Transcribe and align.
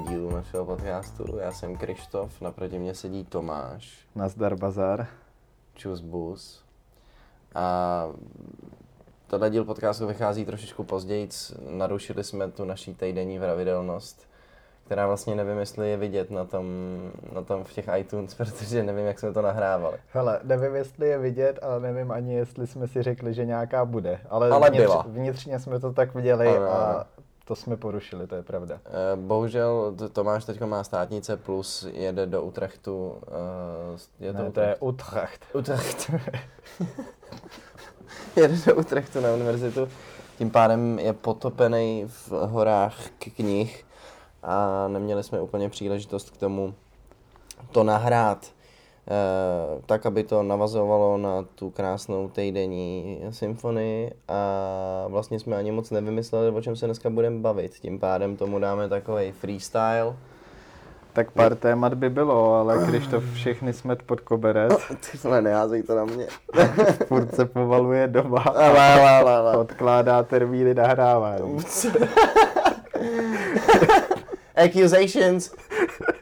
dílu 0.00 0.30
našeho 0.30 0.64
podcastu. 0.64 1.38
Já 1.38 1.52
jsem 1.52 1.76
Krištof, 1.76 2.40
naproti 2.40 2.78
mě 2.78 2.94
sedí 2.94 3.24
Tomáš. 3.24 3.98
Nazdar 4.14 4.56
Bazar. 4.56 5.06
Čus 5.74 6.00
bus. 6.00 6.64
A 7.54 8.06
tohle 9.26 9.50
díl 9.50 9.64
podcastu 9.64 10.06
vychází 10.06 10.44
trošičku 10.44 10.84
později. 10.84 11.28
Narušili 11.70 12.24
jsme 12.24 12.48
tu 12.50 12.64
naší 12.64 12.94
týdenní 12.94 13.38
pravidelnost, 13.38 14.28
která 14.84 15.06
vlastně 15.06 15.34
nevím, 15.34 15.58
jestli 15.58 15.90
je 15.90 15.96
vidět 15.96 16.30
na 16.30 16.44
tom, 16.44 16.66
na 17.32 17.42
tom 17.42 17.64
v 17.64 17.72
těch 17.72 17.88
iTunes, 17.98 18.34
protože 18.34 18.82
nevím, 18.82 19.06
jak 19.06 19.18
jsme 19.18 19.32
to 19.32 19.42
nahrávali. 19.42 19.96
Hele, 20.12 20.40
nevím, 20.42 20.74
jestli 20.74 21.08
je 21.08 21.18
vidět, 21.18 21.58
ale 21.62 21.80
nevím 21.80 22.10
ani, 22.10 22.34
jestli 22.34 22.66
jsme 22.66 22.88
si 22.88 23.02
řekli, 23.02 23.34
že 23.34 23.44
nějaká 23.44 23.84
bude. 23.84 24.20
Ale, 24.28 24.50
Ale 24.50 24.70
vnitř, 24.70 24.84
byla. 24.86 25.04
vnitřně 25.08 25.58
jsme 25.60 25.80
to 25.80 25.92
tak 25.92 26.14
viděli 26.14 26.48
Ano, 26.56 26.70
a 26.72 26.84
ano. 26.92 27.04
To 27.48 27.56
jsme 27.56 27.76
porušili, 27.76 28.26
to 28.26 28.34
je 28.34 28.42
pravda. 28.42 28.80
Eh, 28.86 29.16
Bohužel 29.16 29.94
Tomáš 30.12 30.44
teď 30.44 30.60
má 30.60 30.84
státnice 30.84 31.36
plus 31.36 31.86
jede 31.92 32.26
do 32.26 32.42
Utrechtu. 32.42 33.20
eh, 34.20 34.24
Je 34.26 34.32
to 34.32 34.42
Ne, 34.42 34.50
to 34.52 34.60
je 34.60 34.76
Utrecht? 34.76 35.44
Utrecht. 35.54 36.10
Utrecht. 36.10 36.10
jede 38.36 38.56
do 38.66 38.74
Utrechtu 38.76 39.20
na 39.20 39.30
univerzitu. 39.32 39.88
Tím 40.38 40.50
pádem 40.50 40.98
je 40.98 41.12
potopený 41.12 42.04
v 42.06 42.30
horách 42.30 42.96
k 43.18 43.28
knih 43.36 43.84
a 44.42 44.88
neměli 44.88 45.22
jsme 45.24 45.40
úplně 45.40 45.68
příležitost 45.68 46.30
k 46.30 46.36
tomu 46.36 46.74
to 47.72 47.84
nahrát 47.84 48.46
tak, 49.86 50.06
aby 50.06 50.24
to 50.24 50.42
navazovalo 50.42 51.18
na 51.18 51.44
tu 51.54 51.70
krásnou 51.70 52.28
týdenní 52.28 53.20
symfonii 53.30 54.10
a 54.28 55.04
vlastně 55.08 55.40
jsme 55.40 55.56
ani 55.56 55.72
moc 55.72 55.90
nevymysleli, 55.90 56.50
o 56.50 56.60
čem 56.60 56.76
se 56.76 56.86
dneska 56.86 57.10
budeme 57.10 57.40
bavit. 57.40 57.72
Tím 57.74 57.98
pádem 57.98 58.36
tomu 58.36 58.58
dáme 58.58 58.88
takový 58.88 59.32
freestyle. 59.32 60.16
tak 61.12 61.30
pár 61.30 61.54
témat 61.54 61.94
by 61.94 62.10
bylo, 62.10 62.54
ale 62.54 62.84
když 62.86 63.06
to 63.06 63.20
všechny 63.20 63.72
smet 63.72 64.02
pod 64.02 64.20
koberec, 64.20 64.72
Ty 65.12 65.18
vole, 65.24 65.42
neházej 65.42 65.82
to 65.82 65.94
na 65.94 66.04
mě. 66.04 66.26
furt 67.06 67.34
se 67.34 67.44
povaluje 67.44 68.08
doma 68.08 68.40
Ale, 68.40 68.92
ale, 68.92 69.10
ale, 69.10 69.36
ale. 69.36 69.56
odkládá 69.56 70.22
termíny 70.22 70.74
nahrávání. 70.74 71.58
Accusations. 74.56 75.54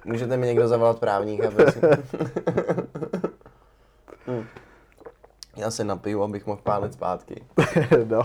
Můžete 0.07 0.37
mi 0.37 0.47
někdo 0.47 0.69
zavolat 0.69 0.99
právníka, 0.99 1.51
prosím. 1.51 1.83
Hm. 4.29 4.45
Já 5.57 5.71
se 5.71 5.85
napiju, 5.85 6.23
abych 6.23 6.47
mohl 6.47 6.61
pálit 6.65 6.93
zpátky. 6.93 7.45
no. 8.05 8.23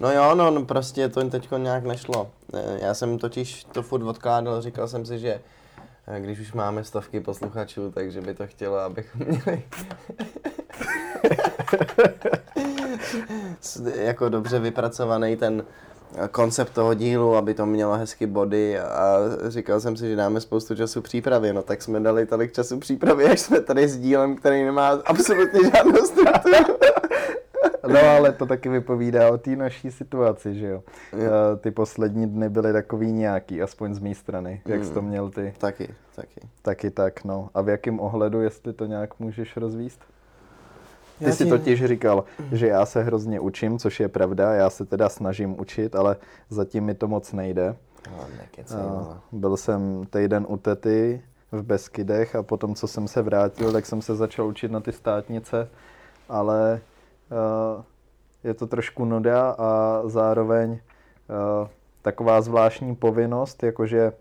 No 0.00 0.12
jo, 0.12 0.34
no, 0.34 0.50
no 0.50 0.64
prostě 0.64 1.08
to 1.08 1.30
teď 1.30 1.48
nějak 1.56 1.84
nešlo. 1.84 2.30
Eh, 2.54 2.78
Já 2.82 2.94
jsem 2.94 3.18
totiž 3.18 3.64
to 3.64 3.82
furt 3.82 4.02
odkládal, 4.02 4.62
říkal 4.62 4.88
jsem 4.88 5.06
si, 5.06 5.18
že 5.18 5.40
eh, 6.06 6.20
když 6.20 6.40
už 6.40 6.52
máme 6.52 6.84
stovky 6.84 7.20
posluchačů, 7.20 7.90
takže 7.90 8.20
by 8.20 8.34
to 8.34 8.46
chtělo, 8.46 8.78
abychom 8.78 9.26
měli 9.26 9.62
jako 13.94 14.28
dobře 14.28 14.58
vypracovaný 14.58 15.36
ten 15.36 15.64
koncept 16.30 16.72
toho 16.72 16.94
dílu, 16.94 17.36
aby 17.36 17.54
to 17.54 17.66
mělo 17.66 17.94
hezky 17.96 18.26
body 18.26 18.78
a 18.80 19.16
říkal 19.48 19.80
jsem 19.80 19.96
si, 19.96 20.08
že 20.08 20.16
dáme 20.16 20.40
spoustu 20.40 20.74
času 20.74 21.02
přípravy, 21.02 21.52
no 21.52 21.62
tak 21.62 21.82
jsme 21.82 22.00
dali 22.00 22.26
tolik 22.26 22.52
času 22.52 22.78
přípravy, 22.78 23.24
až 23.24 23.40
jsme 23.40 23.60
tady 23.60 23.88
s 23.88 23.98
dílem, 23.98 24.36
který 24.36 24.64
nemá 24.64 24.88
absolutně 24.88 25.60
žádnou 25.70 26.06
strukturu. 26.06 26.76
No 27.92 28.00
ale 28.18 28.32
to 28.32 28.46
taky 28.46 28.68
vypovídá 28.68 29.30
o 29.30 29.38
té 29.38 29.56
naší 29.56 29.90
situaci, 29.90 30.54
že 30.54 30.66
jo. 30.66 30.82
Jo. 31.12 31.30
Eh, 31.54 31.56
Ty 31.56 31.70
poslední 31.70 32.26
dny 32.26 32.48
byly 32.48 32.72
takový 32.72 33.12
nějaký, 33.12 33.62
aspoň 33.62 33.94
z 33.94 33.98
mé 33.98 34.14
strany. 34.14 34.62
Jak 34.66 34.84
jsi 34.84 34.92
to 34.92 35.02
Mm. 35.02 35.08
měl 35.08 35.30
ty? 35.30 35.54
Taky, 35.58 35.88
taky. 36.16 36.40
Taky 36.62 36.90
tak, 36.90 37.24
no. 37.24 37.48
A 37.54 37.60
v 37.62 37.68
jakém 37.68 38.00
ohledu, 38.00 38.40
jestli 38.40 38.72
to 38.72 38.84
nějak 38.86 39.18
můžeš 39.20 39.56
rozvíst? 39.56 40.00
Ty 41.18 41.24
Já 41.24 41.32
jsi 41.32 41.44
ti- 41.44 41.50
totiž 41.50 41.84
říkal, 41.84 42.24
že 42.52 42.66
já 42.66 42.86
se 42.86 43.02
hrozně 43.02 43.40
učím, 43.40 43.78
což 43.78 44.00
je 44.00 44.08
pravda, 44.08 44.52
já 44.54 44.70
se 44.70 44.84
teda 44.84 45.08
snažím 45.08 45.60
učit, 45.60 45.96
ale 45.96 46.16
zatím 46.48 46.84
mi 46.84 46.94
to 46.94 47.08
moc 47.08 47.32
nejde. 47.32 47.76
No, 48.10 48.26
nekecej, 48.38 48.80
A 48.80 48.86
vole. 48.86 49.16
Byl 49.32 49.56
jsem 49.56 50.06
týden 50.10 50.46
u 50.48 50.56
tety 50.56 51.22
v 51.52 51.62
Beskydech 51.62 52.36
a 52.36 52.42
potom, 52.42 52.74
co 52.74 52.86
jsem 52.88 53.08
se 53.08 53.22
vrátil, 53.22 53.72
tak 53.72 53.86
jsem 53.86 54.02
se 54.02 54.16
začal 54.16 54.46
učit 54.46 54.70
na 54.70 54.80
ty 54.80 54.92
státnice, 54.92 55.68
ale 56.28 56.80
uh, 57.30 57.82
je 58.44 58.54
to 58.54 58.66
trošku 58.66 59.04
nuda 59.04 59.50
a 59.58 60.02
zároveň 60.04 60.70
uh, 60.70 61.68
taková 62.02 62.40
zvláštní 62.40 62.96
povinnost, 62.96 63.62
jakože 63.62 64.12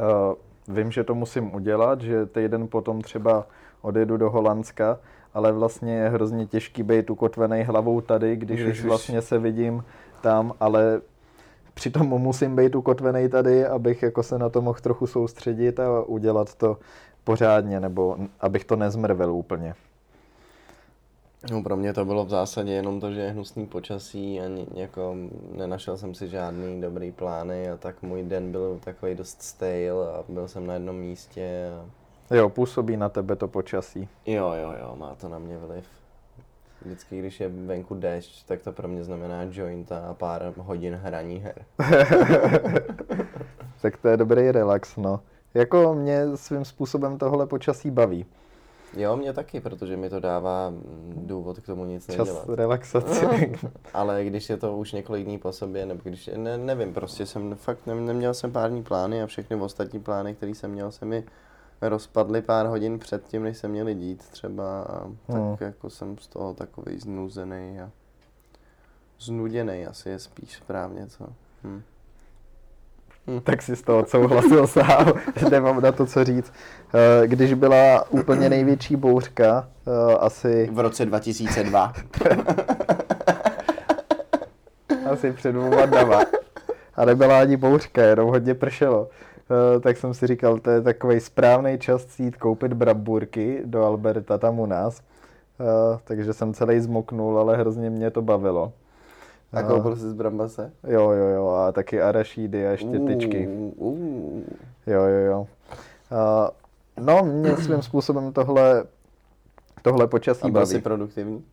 uh, 0.00 0.76
vím, 0.76 0.92
že 0.92 1.04
to 1.04 1.14
musím 1.14 1.54
udělat, 1.54 2.00
že 2.00 2.26
týden 2.26 2.68
potom 2.68 3.02
třeba 3.02 3.46
odjedu 3.82 4.16
do 4.16 4.30
Holandska, 4.30 4.98
ale 5.34 5.52
vlastně 5.52 5.96
je 5.96 6.08
hrozně 6.08 6.46
těžký 6.46 6.82
být 6.82 7.10
ukotvený 7.10 7.62
hlavou 7.62 8.00
tady, 8.00 8.36
když, 8.36 8.62
Když 8.62 8.78
už 8.78 8.84
vlastně 8.84 9.22
se 9.22 9.38
vidím 9.38 9.84
tam, 10.20 10.52
ale 10.60 11.00
přitom 11.74 12.08
musím 12.08 12.56
být 12.56 12.74
ukotvený 12.74 13.28
tady, 13.28 13.66
abych 13.66 14.02
jako 14.02 14.22
se 14.22 14.38
na 14.38 14.48
to 14.48 14.62
mohl 14.62 14.78
trochu 14.78 15.06
soustředit 15.06 15.80
a 15.80 16.02
udělat 16.02 16.54
to 16.54 16.78
pořádně, 17.24 17.80
nebo 17.80 18.16
abych 18.40 18.64
to 18.64 18.76
nezmrvil 18.76 19.32
úplně. 19.32 19.74
No, 21.50 21.62
pro 21.62 21.76
mě 21.76 21.92
to 21.92 22.04
bylo 22.04 22.24
v 22.24 22.28
zásadě 22.28 22.72
jenom 22.72 23.00
to, 23.00 23.12
že 23.12 23.20
je 23.20 23.30
hnusný 23.30 23.66
počasí 23.66 24.40
a 24.40 24.44
jako 24.74 25.16
nenašel 25.56 25.96
jsem 25.96 26.14
si 26.14 26.28
žádný 26.28 26.80
dobrý 26.80 27.12
plány 27.12 27.70
a 27.70 27.76
tak 27.76 28.02
můj 28.02 28.22
den 28.22 28.52
byl 28.52 28.78
takový 28.84 29.14
dost 29.14 29.42
stale 29.42 30.12
a 30.14 30.24
byl 30.28 30.48
jsem 30.48 30.66
na 30.66 30.74
jednom 30.74 30.96
místě 30.96 31.70
a 31.80 32.03
Jo, 32.30 32.48
působí 32.48 32.96
na 32.96 33.08
tebe 33.08 33.36
to 33.36 33.48
počasí. 33.48 34.08
jo, 34.26 34.52
jo, 34.62 34.74
jo, 34.80 34.96
má 34.96 35.14
to 35.14 35.28
na 35.28 35.38
mě 35.38 35.58
vliv. 35.58 35.84
Vždycky, 36.82 37.18
když 37.18 37.40
je 37.40 37.48
venku 37.48 37.94
déšť, 37.94 38.46
tak 38.46 38.62
to 38.62 38.72
pro 38.72 38.88
mě 38.88 39.04
znamená 39.04 39.42
jointa 39.50 39.98
a 40.10 40.14
pár 40.14 40.52
hodin 40.56 40.94
hraní 40.94 41.38
her. 41.38 41.64
Tak 43.82 43.96
to 43.96 44.08
je 44.08 44.16
dobrý 44.16 44.50
relax, 44.50 44.96
no. 44.96 45.20
Jako 45.54 45.94
mě 45.94 46.24
svým 46.34 46.64
způsobem 46.64 47.18
tohle 47.18 47.46
počasí 47.46 47.90
baví. 47.90 48.26
Jo, 48.96 49.16
mě 49.16 49.32
taky, 49.32 49.60
protože 49.60 49.96
mi 49.96 50.10
to 50.10 50.20
dává 50.20 50.70
mm, 50.70 51.22
důvod 51.26 51.60
k 51.60 51.66
tomu 51.66 51.84
nic 51.84 52.06
Čas 52.06 52.18
nedělat. 52.28 52.48
relaxace. 52.48 53.26
Ale 53.94 54.24
když 54.24 54.50
je 54.50 54.56
to 54.56 54.76
už 54.76 54.92
několik 54.92 55.24
dní 55.24 55.38
po 55.38 55.52
sobě, 55.52 55.86
nebo 55.86 56.00
když, 56.04 56.30
ne, 56.36 56.58
nevím, 56.58 56.94
prostě 56.94 57.26
jsem 57.26 57.54
fakt 57.54 57.86
ne, 57.86 57.94
neměl 57.94 58.34
jsem 58.34 58.52
pár 58.52 58.70
dní 58.70 58.82
plány 58.82 59.22
a 59.22 59.26
všechny 59.26 59.56
ostatní 59.56 60.00
plány, 60.00 60.34
které 60.34 60.54
jsem 60.54 60.70
měl, 60.70 60.92
se 60.92 61.04
mi 61.04 61.24
rozpadly 61.88 62.42
pár 62.42 62.66
hodin 62.66 62.98
před 62.98 63.24
tím, 63.28 63.42
než 63.42 63.58
se 63.58 63.68
měly 63.68 63.94
dít 63.94 64.28
třeba 64.28 64.82
a 64.82 64.98
tak 65.26 65.36
Hmm. 65.36 65.56
jako 65.60 65.90
jsem 65.90 66.18
z 66.18 66.26
toho 66.26 66.54
takový 66.54 66.98
znuzený 66.98 67.80
a 67.80 67.90
znuděný 69.20 69.86
asi 69.86 70.08
je 70.08 70.18
spíš 70.18 70.52
správně, 70.56 71.06
co? 71.06 71.26
Hm. 71.64 71.82
tak 73.44 73.62
si 73.62 73.76
z 73.76 73.82
toho 73.82 73.98
odsouhlasil 73.98 74.66
sám, 74.66 75.12
nemám 75.50 75.80
na 75.82 75.92
to 75.92 76.06
co 76.06 76.24
říct. 76.24 76.52
Eh, 77.22 77.26
Když 77.26 77.54
byla 77.54 78.10
úplně 78.10 78.48
největší 78.50 78.96
bouřka, 78.96 79.68
eh, 79.86 80.14
asi, 80.18 80.68
V 80.72 80.78
roce 80.78 81.06
2002. 81.06 81.92
asi 85.10 85.32
před 85.32 85.52
dvouma 85.52 85.86
dnama, 85.86 86.20
a 86.94 87.04
nebyla 87.04 87.40
ani 87.40 87.56
bouřka, 87.56 88.02
jenom 88.02 88.28
hodně 88.28 88.54
pršelo, 88.54 89.08
tak 89.80 89.96
jsem 89.96 90.14
si 90.14 90.26
říkal, 90.26 90.58
to 90.58 90.70
je 90.70 90.80
takový 90.82 91.20
správný 91.20 91.78
čas 91.78 92.20
jít 92.20 92.36
koupit 92.36 92.72
bramburky 92.72 93.62
do 93.64 93.84
Alberta 93.84 94.38
tam 94.38 94.58
u 94.60 94.66
nás. 94.66 95.02
Eh, 95.60 95.98
Takže 96.04 96.32
jsem 96.32 96.54
celý 96.54 96.80
zmoknul, 96.80 97.38
ale 97.38 97.56
hrozně 97.56 97.90
mě 97.90 98.10
to 98.10 98.22
bavilo. 98.22 98.72
A 99.52 99.62
koupil 99.62 99.96
jsi 99.96 100.10
z 100.10 100.12
Brambase? 100.12 100.72
Jo, 100.86 101.10
jo, 101.10 101.26
jo, 101.26 101.48
a 101.48 101.72
taky 101.72 102.02
arašídy 102.02 102.66
a 102.66 102.70
ještě 102.70 102.98
tyčky. 102.98 103.48
Uh, 103.48 103.92
uh. 103.92 104.42
Jo, 104.86 105.02
jo, 105.02 105.18
jo. 105.30 105.46
A, 106.10 106.50
no, 107.00 107.24
mě 107.24 107.56
svým 107.56 107.82
způsobem 107.82 108.32
tohle, 108.32 108.84
tohle 109.82 110.06
počasí 110.06 110.42
A 110.42 110.44
byl 110.44 110.52
baví. 110.52 110.66
jsi 110.66 110.80
produktivní? 110.80 111.44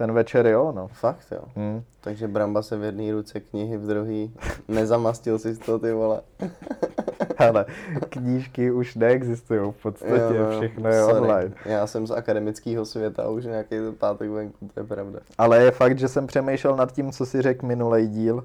Ten 0.00 0.12
večer 0.12 0.46
jo, 0.46 0.72
no. 0.76 0.88
Fakt 0.88 1.26
jo. 1.32 1.40
Hm. 1.56 1.82
Takže 2.00 2.28
Bramba 2.28 2.62
se 2.62 2.76
v 2.76 2.82
jedné 2.84 3.12
ruce 3.12 3.40
knihy, 3.40 3.76
v 3.76 3.86
druhý 3.86 4.34
nezamastil 4.68 5.38
si 5.38 5.56
to 5.56 5.78
ty 5.78 5.92
vole. 5.92 6.20
Ale 7.38 7.66
knížky 8.08 8.70
už 8.70 8.94
neexistují 8.94 9.72
v 9.72 9.82
podstatě, 9.82 10.34
Jo, 10.34 10.50
no, 10.50 10.58
všechno 10.58 10.88
je 10.88 11.00
sorry. 11.00 11.18
online. 11.18 11.54
Já 11.64 11.86
jsem 11.86 12.06
z 12.06 12.10
akademického 12.10 12.86
světa 12.86 13.28
už 13.28 13.44
nějaký 13.44 13.76
pátek 13.98 14.30
venku, 14.30 14.68
to 14.74 14.80
je 14.80 14.86
pravda. 14.86 15.20
Ale 15.38 15.62
je 15.62 15.70
fakt, 15.70 15.98
že 15.98 16.08
jsem 16.08 16.26
přemýšlel 16.26 16.76
nad 16.76 16.92
tím, 16.92 17.12
co 17.12 17.26
si 17.26 17.42
řekl 17.42 17.66
minulý 17.66 18.08
díl, 18.08 18.36
uh, 18.36 18.44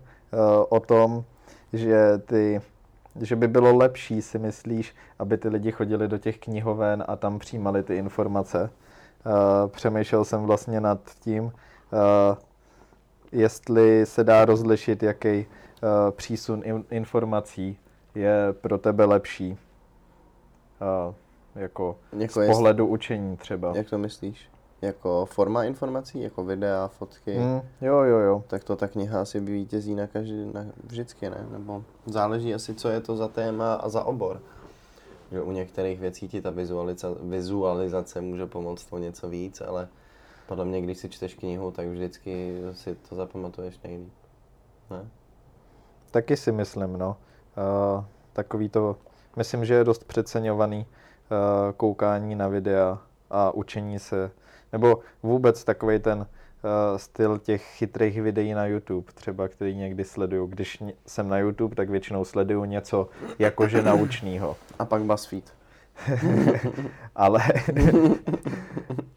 o 0.69 0.79
tom, 0.79 1.23
že 1.73 2.17
ty 2.17 2.61
že 3.21 3.35
by 3.35 3.47
bylo 3.47 3.77
lepší, 3.77 4.21
si 4.21 4.39
myslíš, 4.39 4.95
aby 5.19 5.37
ty 5.37 5.49
lidi 5.49 5.71
chodili 5.71 6.07
do 6.07 6.17
těch 6.17 6.37
knihoven 6.37 7.03
a 7.07 7.15
tam 7.15 7.39
přijímali 7.39 7.83
ty 7.83 7.95
informace. 7.95 8.69
Uh, 9.25 9.69
přemýšlel 9.69 10.25
jsem 10.25 10.43
vlastně 10.43 10.81
nad 10.81 10.99
tím, 11.19 11.43
uh, 11.43 11.51
jestli 13.31 14.05
se 14.05 14.23
dá 14.23 14.45
rozlišit, 14.45 15.03
jaký 15.03 15.37
uh, 15.37 16.11
přísun 16.11 16.61
in- 16.65 16.85
informací 16.89 17.77
je 18.15 18.53
pro 18.61 18.77
tebe 18.77 19.05
lepší. 19.05 19.57
Jako, 20.81 21.15
Jako 21.55 21.95
z 22.11 22.21
jestli- 22.21 22.47
pohledu 22.47 22.87
učení 22.87 23.37
třeba. 23.37 23.71
Jak 23.75 23.89
to 23.89 23.97
myslíš? 23.97 24.49
Jako 24.81 25.25
forma 25.25 25.63
informací, 25.63 26.21
jako 26.21 26.43
videa, 26.43 26.87
fotky? 26.87 27.37
Mm, 27.39 27.61
jo, 27.81 27.97
jo, 27.97 28.17
jo. 28.17 28.43
Tak 28.47 28.63
to 28.63 28.75
ta 28.75 28.87
kniha 28.87 29.21
asi 29.21 29.39
vítězí 29.39 29.95
na 29.95 30.07
každý, 30.07 30.45
na, 30.53 30.65
vždycky, 30.83 31.29
ne? 31.29 31.45
Nebo 31.51 31.83
záleží 32.05 32.53
asi, 32.53 32.73
co 32.73 32.89
je 32.89 33.01
to 33.01 33.15
za 33.17 33.27
téma 33.27 33.73
a 33.73 33.89
za 33.89 34.03
obor. 34.03 34.41
Že 35.35 35.41
u 35.41 35.51
některých 35.51 35.99
věcí 35.99 36.27
ti 36.27 36.41
ta 36.41 36.49
vizualizace, 36.49 37.07
vizualizace 37.21 38.21
může 38.21 38.45
pomoct 38.45 38.87
o 38.89 38.97
něco 38.97 39.29
víc, 39.29 39.61
ale 39.61 39.87
podle 40.47 40.65
mě, 40.65 40.81
když 40.81 40.97
si 40.97 41.09
čteš 41.09 41.33
knihu, 41.33 41.71
tak 41.71 41.87
vždycky 41.87 42.61
si 42.71 42.95
to 42.95 43.15
zapamatuješ 43.15 43.79
nejlíp. 43.83 44.13
Ne? 44.91 45.07
Taky 46.11 46.37
si 46.37 46.51
myslím, 46.51 46.97
no. 46.97 47.17
Uh, 47.97 48.03
takový 48.33 48.69
to, 48.69 48.95
myslím, 49.35 49.65
že 49.65 49.73
je 49.73 49.83
dost 49.83 50.03
přeceňovaný 50.03 50.79
uh, 50.85 51.71
koukání 51.77 52.35
na 52.35 52.47
videa 52.47 53.01
a 53.29 53.51
učení 53.51 53.99
se, 53.99 54.31
nebo 54.71 54.99
vůbec 55.23 55.63
takový 55.63 55.99
ten 55.99 56.27
styl 56.97 57.39
těch 57.39 57.63
chytrých 57.63 58.21
videí 58.21 58.53
na 58.53 58.65
YouTube, 58.65 59.11
třeba, 59.13 59.47
který 59.47 59.75
někdy 59.75 60.03
sleduju. 60.03 60.45
Když 60.45 60.83
jsem 61.05 61.29
na 61.29 61.37
YouTube, 61.37 61.75
tak 61.75 61.89
většinou 61.89 62.25
sleduju 62.25 62.65
něco 62.65 63.09
jakože 63.39 63.81
naučného. 63.81 64.55
A 64.79 64.85
pak 64.85 65.01
BuzzFeed. 65.01 65.53
ale, 67.15 67.43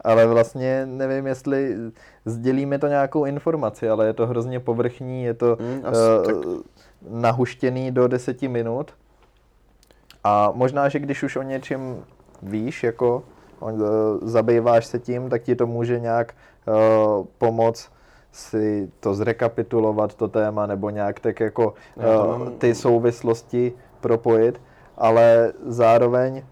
ale 0.01 0.27
vlastně 0.27 0.87
nevím, 0.87 1.27
jestli 1.27 1.77
sdělí 2.25 2.67
mi 2.67 2.79
to 2.79 2.87
nějakou 2.87 3.25
informaci, 3.25 3.89
ale 3.89 4.07
je 4.07 4.13
to 4.13 4.27
hrozně 4.27 4.61
povrchní, 4.61 5.25
je 5.25 5.35
to 5.35 5.57
Hmm, 5.61 5.81
asi 5.85 6.01
uh, 6.01 6.25
tak. 6.25 6.37
nahuštěný 7.11 7.91
do 7.91 8.09
deseti 8.09 8.49
minut. 8.49 8.95
A 10.25 10.53
možná, 10.55 10.89
že 10.89 10.99
když 10.99 11.23
už 11.23 11.37
o 11.37 11.43
něčem 11.43 12.05
víš, 12.43 12.83
jako 12.85 13.23
uh, 13.61 13.71
zabýváš 14.23 14.87
se 14.87 14.99
tím, 14.99 15.29
tak 15.29 15.43
ti 15.43 15.57
to 15.57 15.67
může 15.67 16.01
nějak 16.01 16.35
uh, 16.69 17.27
pomoct 17.39 17.91
si 18.33 18.91
to 19.01 19.15
zrekapitulovat, 19.15 20.15
to 20.15 20.29
téma, 20.29 20.67
nebo 20.67 20.91
nějak 20.91 21.21
tak 21.21 21.41
jako 21.41 21.75
mám- 22.29 22.53
ty 22.59 22.75
souvislosti 22.75 23.73
propojit, 24.01 24.61
ale 24.97 25.53
zároveň 25.67 26.43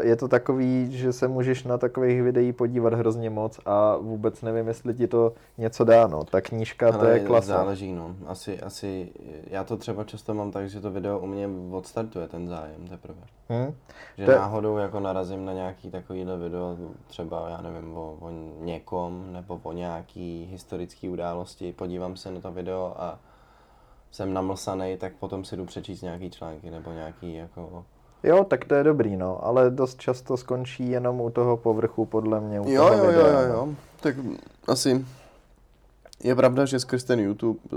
je 0.00 0.16
to 0.16 0.28
takový, 0.28 0.96
že 0.98 1.12
se 1.12 1.28
můžeš 1.28 1.64
na 1.64 1.78
takových 1.78 2.22
videí 2.22 2.52
podívat 2.52 2.94
hrozně 2.94 3.30
moc 3.30 3.60
a 3.66 3.96
vůbec 3.96 4.42
nevím, 4.42 4.68
jestli 4.68 4.94
ti 4.94 5.06
to 5.08 5.32
něco 5.58 5.84
dá, 5.84 6.06
no. 6.06 6.24
Ta 6.24 6.40
knížka, 6.40 6.92
to 6.92 7.00
Ale 7.00 7.10
je 7.10 7.20
klasa. 7.20 7.46
záleží, 7.46 7.92
no. 7.92 8.16
Asi, 8.26 8.60
asi, 8.60 9.12
já 9.46 9.64
to 9.64 9.76
třeba 9.76 10.04
často 10.04 10.34
mám 10.34 10.50
tak, 10.50 10.68
že 10.68 10.80
to 10.80 10.90
video 10.90 11.18
u 11.18 11.26
mě 11.26 11.48
odstartuje 11.70 12.28
ten 12.28 12.48
zájem 12.48 12.88
teprve. 12.88 13.20
Hm? 13.50 13.74
Že 14.18 14.26
To 14.26 14.32
náhodou 14.32 14.76
jako 14.76 15.00
narazím 15.00 15.44
na 15.44 15.52
nějaký 15.52 15.90
takovýhle 15.90 16.36
video, 16.36 16.76
třeba 17.06 17.48
já 17.48 17.60
nevím, 17.60 17.96
o, 17.96 18.16
o 18.20 18.30
někom 18.64 19.32
nebo 19.32 19.60
o 19.62 19.72
nějaký 19.72 20.48
historický 20.50 21.08
události, 21.08 21.72
podívám 21.72 22.16
se 22.16 22.30
na 22.30 22.40
to 22.40 22.52
video 22.52 22.94
a 22.96 23.18
jsem 24.10 24.32
namlsaný, 24.34 24.96
tak 24.96 25.12
potom 25.12 25.44
si 25.44 25.56
jdu 25.56 25.64
přečíst 25.64 26.02
nějaký 26.02 26.30
články 26.30 26.70
nebo 26.70 26.92
nějaký 26.92 27.34
jako... 27.34 27.84
Jo, 28.22 28.44
tak 28.44 28.64
to 28.64 28.74
je 28.74 28.84
dobrý, 28.84 29.16
no, 29.16 29.46
ale 29.46 29.70
dost 29.70 30.00
často 30.00 30.36
skončí 30.36 30.90
jenom 30.90 31.20
u 31.20 31.30
toho 31.30 31.56
povrchu, 31.56 32.06
podle 32.06 32.40
mě, 32.40 32.60
u 32.60 32.70
Jo, 32.70 32.82
toho 32.82 32.98
jo, 32.98 33.04
jo, 33.04 33.10
videa, 33.10 33.40
jo, 33.40 33.48
no. 33.48 33.54
jo. 33.54 33.68
Tak 34.00 34.16
asi 34.68 35.04
je 36.24 36.34
pravda, 36.34 36.64
že 36.64 36.80
skrz 36.80 37.04
ten 37.04 37.20
YouTube 37.20 37.60
eh, 37.72 37.76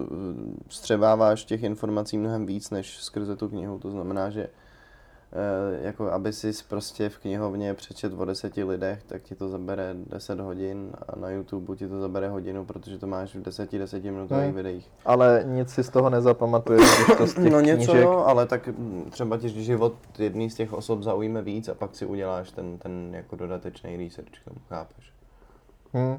střebáváš 0.69 1.45
těch 1.45 1.63
informací 1.63 2.17
mnohem 2.17 2.45
víc, 2.45 2.69
než 2.69 2.97
skrze 2.97 3.35
tu 3.35 3.47
knihu. 3.47 3.79
To 3.79 3.91
znamená, 3.91 4.29
že 4.29 4.49
jako 5.81 6.11
aby 6.11 6.33
si 6.33 6.51
prostě 6.69 7.09
v 7.09 7.17
knihovně 7.17 7.73
přečet 7.73 8.13
o 8.17 8.25
deseti 8.25 8.63
lidech, 8.63 9.03
tak 9.03 9.21
ti 9.21 9.35
to 9.35 9.49
zabere 9.49 9.95
10 10.07 10.39
hodin 10.39 10.91
a 11.07 11.19
na 11.19 11.29
YouTube 11.29 11.75
ti 11.75 11.87
to 11.87 11.99
zabere 12.01 12.29
hodinu, 12.29 12.65
protože 12.65 12.97
to 12.97 13.07
máš 13.07 13.35
v 13.35 13.41
deseti, 13.41 13.77
desetiminutových 13.79 14.43
Hmm. 14.43 14.55
videích. 14.55 14.91
Ale 15.05 15.43
nic 15.47 15.69
si 15.69 15.83
z 15.83 15.89
toho 15.89 16.09
nezapamatuješ, 16.09 16.81
když 17.05 17.17
to 17.17 17.27
z 17.27 17.33
těch 17.43 17.51
No 17.51 17.59
něco 17.59 17.91
knížek... 17.91 18.03
jo, 18.03 18.23
ale 18.27 18.45
tak 18.45 18.67
mm, 18.67 19.07
třeba 19.11 19.37
ti 19.37 19.49
život 19.49 19.93
jedný 20.19 20.49
z 20.49 20.55
těch 20.55 20.73
osob 20.73 21.03
zaujme 21.03 21.41
víc 21.41 21.69
a 21.69 21.73
pak 21.73 21.95
si 21.95 22.05
uděláš 22.05 22.51
ten, 22.51 22.77
ten 22.77 23.15
jako 23.15 23.35
dodatečný 23.35 23.97
research, 23.97 24.43
tomu, 24.45 24.59
chápeš? 24.69 25.13
Hm. 25.93 26.17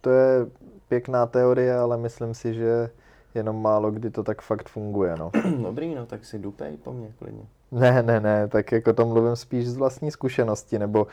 To 0.00 0.10
je 0.10 0.46
pěkná 0.88 1.26
teorie, 1.26 1.74
ale 1.74 1.96
myslím 1.98 2.34
si, 2.34 2.54
že 2.54 2.90
jenom 3.34 3.62
málo 3.62 3.90
kdy 3.90 4.10
to 4.10 4.22
tak 4.22 4.42
fakt 4.42 4.68
funguje, 4.68 5.14
no. 5.18 5.30
Dobrý, 5.62 5.94
no 5.94 6.06
tak 6.06 6.24
si 6.24 6.38
dupej 6.38 6.76
po 6.76 6.92
mně 6.92 7.12
klidně. 7.18 7.44
Ne, 7.72 8.02
ne, 8.02 8.20
ne, 8.20 8.48
tak 8.48 8.72
jako 8.72 8.92
to 8.92 9.06
mluvím 9.06 9.36
spíš 9.36 9.68
z 9.68 9.76
vlastní 9.76 10.10
zkušenosti, 10.10 10.78
nebo 10.78 11.02
uh, 11.02 11.08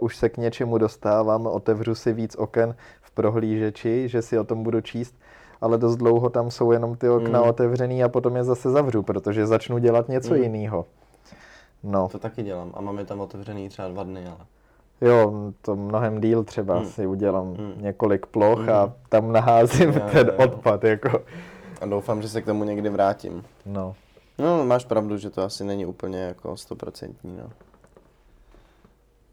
už 0.00 0.16
se 0.16 0.28
k 0.28 0.36
něčemu 0.36 0.78
dostávám, 0.78 1.46
otevřu 1.46 1.94
si 1.94 2.12
víc 2.12 2.36
oken 2.36 2.74
v 3.02 3.10
prohlížeči, 3.10 4.08
že 4.08 4.22
si 4.22 4.38
o 4.38 4.44
tom 4.44 4.62
budu 4.62 4.80
číst, 4.80 5.14
ale 5.60 5.78
dost 5.78 5.96
dlouho 5.96 6.30
tam 6.30 6.50
jsou 6.50 6.72
jenom 6.72 6.96
ty 6.96 7.08
okna 7.08 7.40
Mm. 7.42 7.48
otevřený 7.48 8.04
a 8.04 8.08
potom 8.08 8.36
je 8.36 8.44
zase 8.44 8.70
zavřu, 8.70 9.02
protože 9.02 9.46
začnu 9.46 9.78
dělat 9.78 10.08
něco 10.08 10.34
Mm. 10.34 10.42
jiného. 10.42 10.86
No, 11.82 12.08
To 12.08 12.18
taky 12.18 12.42
dělám 12.42 12.70
a 12.74 12.80
mám 12.80 12.98
je 12.98 13.04
tam 13.04 13.20
otevřený 13.20 13.68
třeba 13.68 13.88
dva 13.88 14.02
dny, 14.02 14.26
ale... 14.26 14.46
jo, 15.00 15.32
to 15.62 15.76
mnohem 15.76 16.20
díl 16.20 16.44
třeba 16.44 16.78
Mm. 16.78 16.84
si 16.84 17.06
udělám 17.06 17.46
Mm. 17.46 17.72
několik 17.76 18.26
ploch 18.26 18.68
a 18.68 18.86
Mm. 18.86 18.92
tam 19.08 19.32
naházím 19.32 19.90
Jo, 19.92 20.00
ten 20.12 20.26
jo, 20.26 20.32
jo. 20.38 20.44
odpad, 20.44 20.84
jako. 20.84 21.20
A 21.80 21.86
doufám, 21.86 22.22
že 22.22 22.28
se 22.28 22.42
k 22.42 22.46
tomu 22.46 22.64
někdy 22.64 22.88
vrátím. 22.88 23.44
No, 23.66 23.94
No, 24.40 24.64
máš 24.64 24.84
pravdu, 24.84 25.16
že 25.18 25.30
to 25.30 25.42
asi 25.42 25.64
není 25.64 25.86
úplně 25.86 26.18
jako 26.22 26.56
stoprocentní, 26.56 27.36
no. 27.36 27.50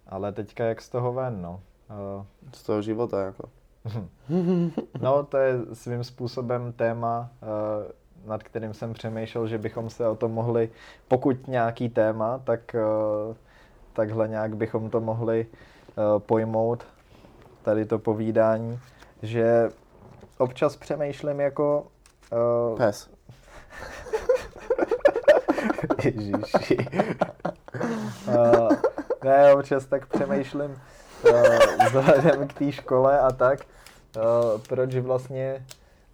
ale 0.07 0.31
teďka 0.31 0.63
jak 0.65 0.81
z 0.81 0.89
toho 0.89 1.13
ven, 1.13 1.41
no. 1.41 1.61
Uh, 2.17 2.25
Z 2.53 2.63
toho 2.63 2.81
života, 2.81 3.21
jako. 3.25 3.49
No, 5.01 5.23
to 5.23 5.37
je 5.37 5.53
svým 5.73 6.03
způsobem 6.03 6.73
téma, 6.73 7.29
eh, 7.43 7.91
nad 8.25 8.43
kterým 8.43 8.73
jsem 8.73 8.93
přemýšlel, 8.93 9.47
že 9.47 9.57
bychom 9.57 9.89
se 9.89 10.07
o 10.07 10.15
tom 10.15 10.31
mohli, 10.31 10.69
pokud 11.07 11.47
nějaký 11.47 11.89
téma, 11.89 12.37
tak 12.43 12.75
eh, 12.75 12.79
takhle 13.93 14.27
nějak 14.27 14.55
bychom 14.55 14.89
to 14.89 15.01
mohli 15.01 15.47
eh, 15.89 15.93
pojmout, 16.19 16.83
tady 17.61 17.85
to 17.85 17.99
povídání, 17.99 18.79
že 19.21 19.69
občas 20.37 20.75
přemýšlím 20.75 21.39
jako... 21.39 21.87
eh, 22.33 22.77
Pes. 22.77 23.09
Ježiši. 26.03 26.77
uh, 28.27 28.69
ne, 29.23 29.53
občas 29.53 29.85
tak 29.85 30.07
přemýšlím 30.07 30.71
uh, 30.71 31.85
vzhledem 31.85 32.47
k 32.47 32.53
té 32.53 32.71
škole 32.71 33.19
a 33.19 33.31
tak, 33.31 33.59
uh, 34.15 34.61
proč 34.67 34.95
vlastně 34.95 35.65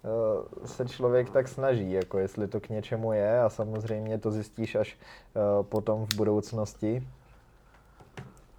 uh, 0.02 0.66
se 0.66 0.88
člověk 0.88 1.30
tak 1.30 1.48
snaží, 1.48 1.92
jako 1.92 2.18
jestli 2.18 2.48
to 2.48 2.60
k 2.60 2.68
něčemu 2.68 3.12
je 3.12 3.40
a 3.40 3.48
samozřejmě 3.48 4.18
to 4.18 4.30
zjistíš 4.30 4.74
až 4.74 4.96
potom 5.62 6.06
v 6.06 6.14
budoucnosti. 6.14 7.08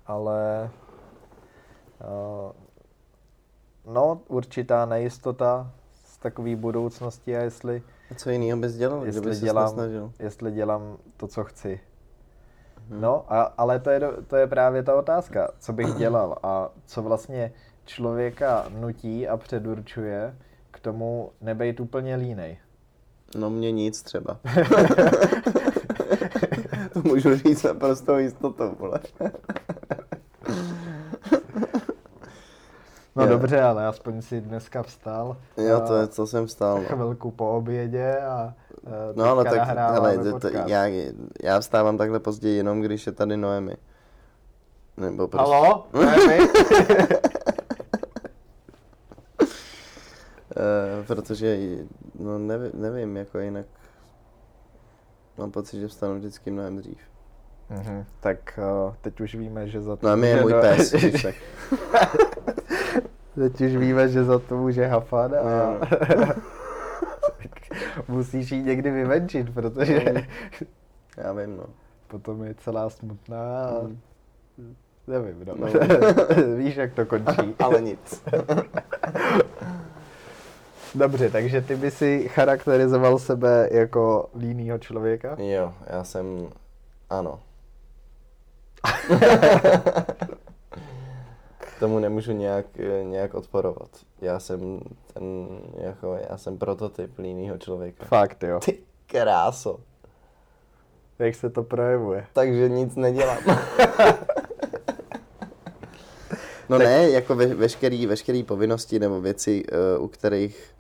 Ale 0.08 0.70
no, 3.86 4.22
určitá 4.28 4.86
nejistota 4.86 5.72
takové 6.26 6.56
budoucnosti 6.56 7.38
a 7.38 7.42
jestli 7.42 7.84
A 8.12 8.16
co 8.16 8.30
jiného 8.30 8.60
bys 8.60 8.76
dělal, 8.76 9.06
Jestli 9.06 9.22
kdyby 9.22 9.36
dělám- 9.36 9.70
snažil? 9.70 10.12
jestli 10.20 10.52
dělám 10.52 10.98
to, 11.18 11.28
co 11.28 11.44
chci. 11.44 11.80
Mhm. 12.90 13.02
No, 13.02 13.26
a, 13.34 13.42
ale 13.58 13.80
to 13.80 13.90
je, 13.90 14.02
to 14.28 14.36
je 14.36 14.48
právě 14.48 14.84
ta 14.84 14.96
otázka, 14.96 15.52
co 15.60 15.74
bych 15.74 15.88
dělal 15.98 16.38
a 16.44 16.70
co 16.86 17.04
vlastně 17.04 17.52
člověka 17.86 18.66
nutí 18.80 19.28
a 19.28 19.38
předurčuje 19.38 20.36
k 20.72 20.80
tomu 20.80 21.32
nebejt 21.42 21.80
úplně 21.80 22.16
línej. 22.16 22.58
No 23.38 23.50
mě 23.50 23.72
nic 23.72 24.02
třeba. 24.02 24.40
to 26.94 27.02
můžu 27.04 27.36
říct 27.36 27.64
naprosto 27.64 28.18
jistotou, 28.18 28.76
vole. 28.80 29.00
No 33.16 33.24
Je. 33.24 33.30
dobře, 33.30 33.62
ale 33.62 33.88
aspoň 33.88 34.22
si 34.22 34.42
dneska 34.42 34.84
vstal. 34.84 35.38
Jo, 35.58 35.82
to 35.88 35.96
je, 35.96 36.08
co 36.08 36.28
jsem 36.28 36.46
vstal. 36.46 36.78
No. 36.78 36.84
Chvilku 36.84 37.32
po 37.32 37.50
obědě 37.50 38.18
a 38.18 38.54
eh, 38.88 39.14
No 39.16 39.26
ale 39.26 39.44
tak, 39.44 39.68
hele, 39.68 40.18
to, 40.40 40.48
já, 40.48 40.86
já 41.44 41.60
vstávám 41.60 41.98
takhle 41.98 42.20
později 42.20 42.58
jenom, 42.58 42.82
když 42.82 43.06
je 43.06 43.12
tady 43.12 43.38
Noemi. 43.38 43.78
Nebo 44.98 45.28
prostě... 45.28 45.52
Halo? 45.52 45.88
Noemi? 45.94 46.40
Eh, 50.58 51.04
protože, 51.08 51.58
no 52.20 52.40
nevím, 52.40 52.72
nevím, 52.74 53.18
jako 53.18 53.40
jinak 53.40 53.66
mám 55.38 55.52
pocit, 55.52 55.80
že 55.80 55.88
vstanu 55.88 56.16
vždycky 56.16 56.52
mnohem 56.52 56.78
dřív. 56.78 56.98
Mhm, 57.70 58.06
tak 58.20 58.60
uh, 58.88 58.94
teď 59.02 59.22
už 59.22 59.36
víme, 59.36 59.68
že 59.68 59.82
za 59.82 59.96
to... 59.96 60.08
No 60.08 60.14
a 60.14 60.16
mi 60.16 60.28
je 60.28 60.42
můj 60.42 60.54
do- 60.54 60.62
pes, 60.62 60.92
tak. 61.24 61.36
Teď 63.36 63.62
už 63.62 63.76
víme, 63.76 64.08
že 64.10 64.24
za 64.24 64.40
to 64.40 64.58
může 64.58 64.86
hafat 64.86 65.34
a 65.34 65.44
No. 65.44 65.80
musíš 68.08 68.52
jí 68.52 68.64
někdy 68.64 68.92
vyvenčit, 68.92 69.54
protože 69.54 70.14
Já 71.18 71.34
vím, 71.34 71.58
no. 71.58 71.64
Potom 72.08 72.44
je 72.44 72.54
celá 72.56 72.90
smutná 72.90 73.66
a 73.68 73.82
Mm. 74.58 74.76
nevím, 75.08 75.46
no. 75.46 75.54
No. 75.58 75.68
Víš, 76.58 76.76
jak 76.76 76.94
to 76.94 77.06
končí. 77.06 77.56
Ale 77.64 77.82
nic. 77.82 78.24
Dobře, 80.96 81.30
takže 81.30 81.62
ty 81.62 81.76
by 81.76 81.92
si 81.92 82.28
charakterizoval 82.30 83.20
sebe 83.20 83.70
jako 83.72 84.30
línýho 84.36 84.78
člověka? 84.78 85.36
Jo, 85.40 85.74
já 85.88 86.04
jsem, 86.04 86.48
ano. 87.10 87.40
Tomu 91.80 92.00
nemůžu 92.00 92.32
nějak, 92.32 92.66
eh, 92.80 93.04
nějak 93.04 93.34
odporovat. 93.34 93.90
Já 94.22 94.40
jsem 94.40 94.80
ten, 95.14 95.48
jako, 95.78 96.18
já 96.30 96.38
jsem 96.38 96.58
prototyp 96.58 97.18
línýho 97.18 97.58
člověka. 97.58 98.06
Fakt, 98.06 98.44
jo. 98.44 98.60
Ty 98.66 98.78
kráso. 99.06 99.80
Jak 101.20 101.36
se 101.36 101.50
to 101.50 101.64
projevuje? 101.64 102.28
Takže 102.34 102.70
nic 102.70 102.96
nedělám. 102.96 103.38
no 106.70 106.78
ne, 106.78 107.10
jako 107.10 107.36
ve, 107.36 107.46
veškerý, 107.46 108.06
veškerý 108.06 108.44
povinnosti 108.44 109.00
nebo 109.00 109.22
věci, 109.22 109.64
uh, 109.98 110.04
u 110.04 110.08
kterých 110.08 110.76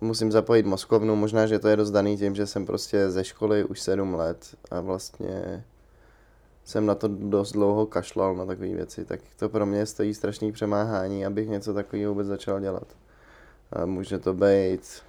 musím 0.00 0.32
zapojit 0.32 0.66
mozkovnu, 0.66 1.16
možná, 1.16 1.46
že 1.46 1.58
to 1.58 1.68
je 1.68 1.76
dost 1.76 1.90
daný 1.90 2.16
tím, 2.16 2.34
že 2.34 2.46
jsem 2.46 2.66
prostě 2.66 3.10
ze 3.10 3.24
školy 3.24 3.64
už 3.64 3.80
sedm 3.80 4.14
let 4.14 4.46
a 4.70 4.80
vlastně 4.80 5.64
jsem 6.66 6.86
na 6.86 6.94
to 6.94 7.08
dost 7.08 7.52
dlouho 7.52 7.86
kašlal 7.86 8.34
na 8.34 8.46
takové 8.46 8.68
věci, 8.68 9.04
tak 9.04 9.20
to 9.36 9.48
pro 9.48 9.66
mě 9.66 9.86
stojí 9.86 10.14
strašný 10.14 10.52
přemáhání, 10.52 11.26
abych 11.26 11.48
něco 11.48 11.74
takového 11.74 12.12
vůbec 12.12 12.26
začal 12.26 12.60
dělat. 12.60 12.86
A 13.72 13.86
může 13.86 14.18
to 14.18 14.34
být 14.34 15.02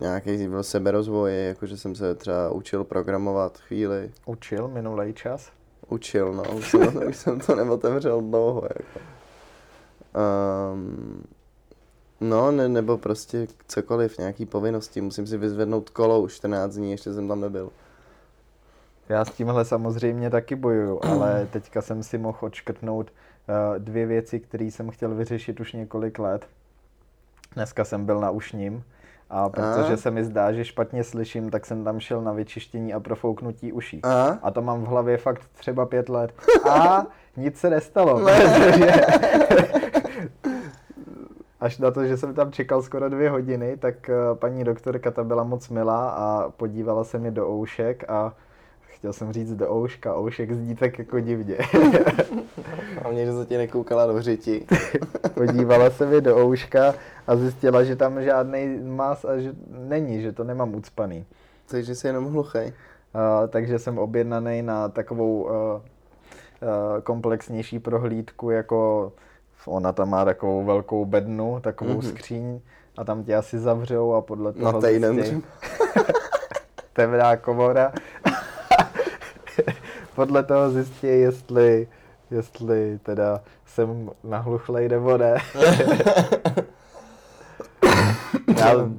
nějaký 0.00 0.48
seberozvoj, 0.60 1.46
jakože 1.46 1.76
jsem 1.76 1.94
se 1.94 2.14
třeba 2.14 2.50
učil 2.50 2.84
programovat 2.84 3.58
chvíli, 3.58 4.12
Učil 4.26 4.68
minulý 4.68 5.14
čas? 5.14 5.52
učil, 5.88 6.32
no, 6.32 6.42
už 6.56 6.70
jsem, 6.70 7.08
už 7.08 7.16
jsem 7.16 7.40
to 7.40 7.54
neotevřel 7.54 8.20
dlouho, 8.20 8.62
jako. 8.62 9.00
Um, 10.72 11.24
no, 12.20 12.50
ne, 12.50 12.68
nebo 12.68 12.98
prostě 12.98 13.46
cokoliv, 13.68 14.18
nějaký 14.18 14.46
povinnosti, 14.46 15.00
musím 15.00 15.26
si 15.26 15.36
vyzvednout 15.36 15.90
kolo 15.90 16.20
už 16.20 16.34
14 16.34 16.74
dní, 16.74 16.90
ještě 16.90 17.12
jsem 17.12 17.28
tam 17.28 17.40
nebyl. 17.40 17.70
Já 19.10 19.24
s 19.24 19.30
tímhle 19.30 19.64
samozřejmě 19.64 20.30
taky 20.30 20.56
bojuju, 20.56 21.00
ale 21.02 21.46
teďka 21.52 21.82
jsem 21.82 22.02
si 22.02 22.18
mohl 22.18 22.38
odškrtnout 22.40 23.10
uh, 23.10 23.78
dvě 23.78 24.06
věci, 24.06 24.40
které 24.40 24.64
jsem 24.64 24.90
chtěl 24.90 25.14
vyřešit 25.14 25.60
už 25.60 25.72
několik 25.72 26.18
let. 26.18 26.46
Dneska 27.54 27.84
jsem 27.84 28.06
byl 28.06 28.20
na 28.20 28.30
ušním 28.30 28.84
a 29.30 29.48
protože 29.48 29.92
A? 29.92 29.96
se 29.96 30.10
mi 30.10 30.24
zdá, 30.24 30.52
že 30.52 30.64
špatně 30.64 31.04
slyším, 31.04 31.50
tak 31.50 31.66
jsem 31.66 31.84
tam 31.84 32.00
šel 32.00 32.22
na 32.22 32.32
vyčištění 32.32 32.94
a 32.94 33.00
profouknutí 33.00 33.72
uší. 33.72 34.00
A? 34.04 34.38
A 34.42 34.50
to 34.50 34.62
mám 34.62 34.82
v 34.82 34.86
hlavě 34.86 35.16
fakt 35.16 35.42
třeba 35.54 35.86
pět 35.86 36.08
let. 36.08 36.32
A 36.70 37.06
nic 37.36 37.58
se 37.58 37.70
nestalo, 37.70 38.20
protože 38.20 38.90
až 41.60 41.78
na 41.78 41.90
to, 41.90 42.06
že 42.06 42.16
jsem 42.16 42.34
tam 42.34 42.52
čekal 42.52 42.82
skoro 42.82 43.08
dvě 43.08 43.30
hodiny, 43.30 43.76
tak 43.76 44.08
eh, 44.08 44.14
paní 44.34 44.64
doktorka 44.64 45.10
ta 45.10 45.24
byla 45.24 45.44
moc 45.44 45.68
milá 45.68 46.10
a 46.10 46.50
podívala 46.50 47.04
se 47.04 47.18
mi 47.18 47.30
do 47.30 47.48
oušek 47.48 48.04
a 48.08 48.34
chtěl 49.00 49.12
jsem 49.12 49.32
říct 49.32 49.54
do 49.54 49.74
ouška, 49.76 50.16
oušek 50.16 50.52
zní 50.52 50.76
tak 50.76 50.98
jako 50.98 51.20
divně. 51.20 51.56
Hlavně, 53.02 53.26
že 53.26 53.32
se 53.32 53.46
ti 53.46 53.56
nekoukala 53.56 54.06
do 54.06 54.22
řiti. 54.22 54.66
podívala 55.34 55.90
se 55.90 56.06
mi 56.06 56.20
do 56.20 56.36
ouška 56.36 56.94
a 57.26 57.36
zjistila, 57.36 57.84
že 57.84 57.96
tam 57.96 58.22
žádný 58.22 58.78
mas 58.84 59.24
a 59.24 59.38
že 59.38 59.52
není, 59.70 60.22
že 60.22 60.32
to 60.32 60.44
nemám 60.44 60.74
ucpaný. 60.74 61.24
Takže 61.70 61.94
jsi 61.94 62.06
jenom 62.06 62.24
hluchej. 62.24 62.66
Uh, 62.66 63.48
takže 63.48 63.78
jsem 63.78 63.98
objednaný 63.98 64.62
na 64.62 64.88
takovou 64.88 65.42
uh, 65.42 65.50
uh, 65.50 65.80
komplexnější 67.02 67.78
prohlídku, 67.78 68.50
jako 68.50 69.12
ona 69.66 69.92
tam 69.92 70.10
má 70.10 70.24
takovou 70.24 70.64
velkou 70.64 71.04
bednu, 71.04 71.60
takovou 71.60 71.90
Mhm. 71.90 72.00
mm-hmm. 72.00 72.08
skříň 72.10 72.60
a 72.96 73.04
tam 73.04 73.24
tě 73.24 73.36
asi 73.36 73.58
zavřou 73.58 74.12
a 74.14 74.20
podle 74.20 74.52
toho 74.52 74.72
Na 74.72 74.88
týden 74.88 75.42
temná 76.92 77.36
komora. 77.36 77.92
Podle 80.14 80.42
toho 80.42 80.70
zjistí, 80.70 81.06
jestli, 81.06 81.88
jestli 82.30 82.98
teda 83.02 83.40
jsem 83.66 84.10
nahluchlej 84.24 84.88
nebo 84.88 85.16
ne. 85.16 85.36
Já 88.60 88.90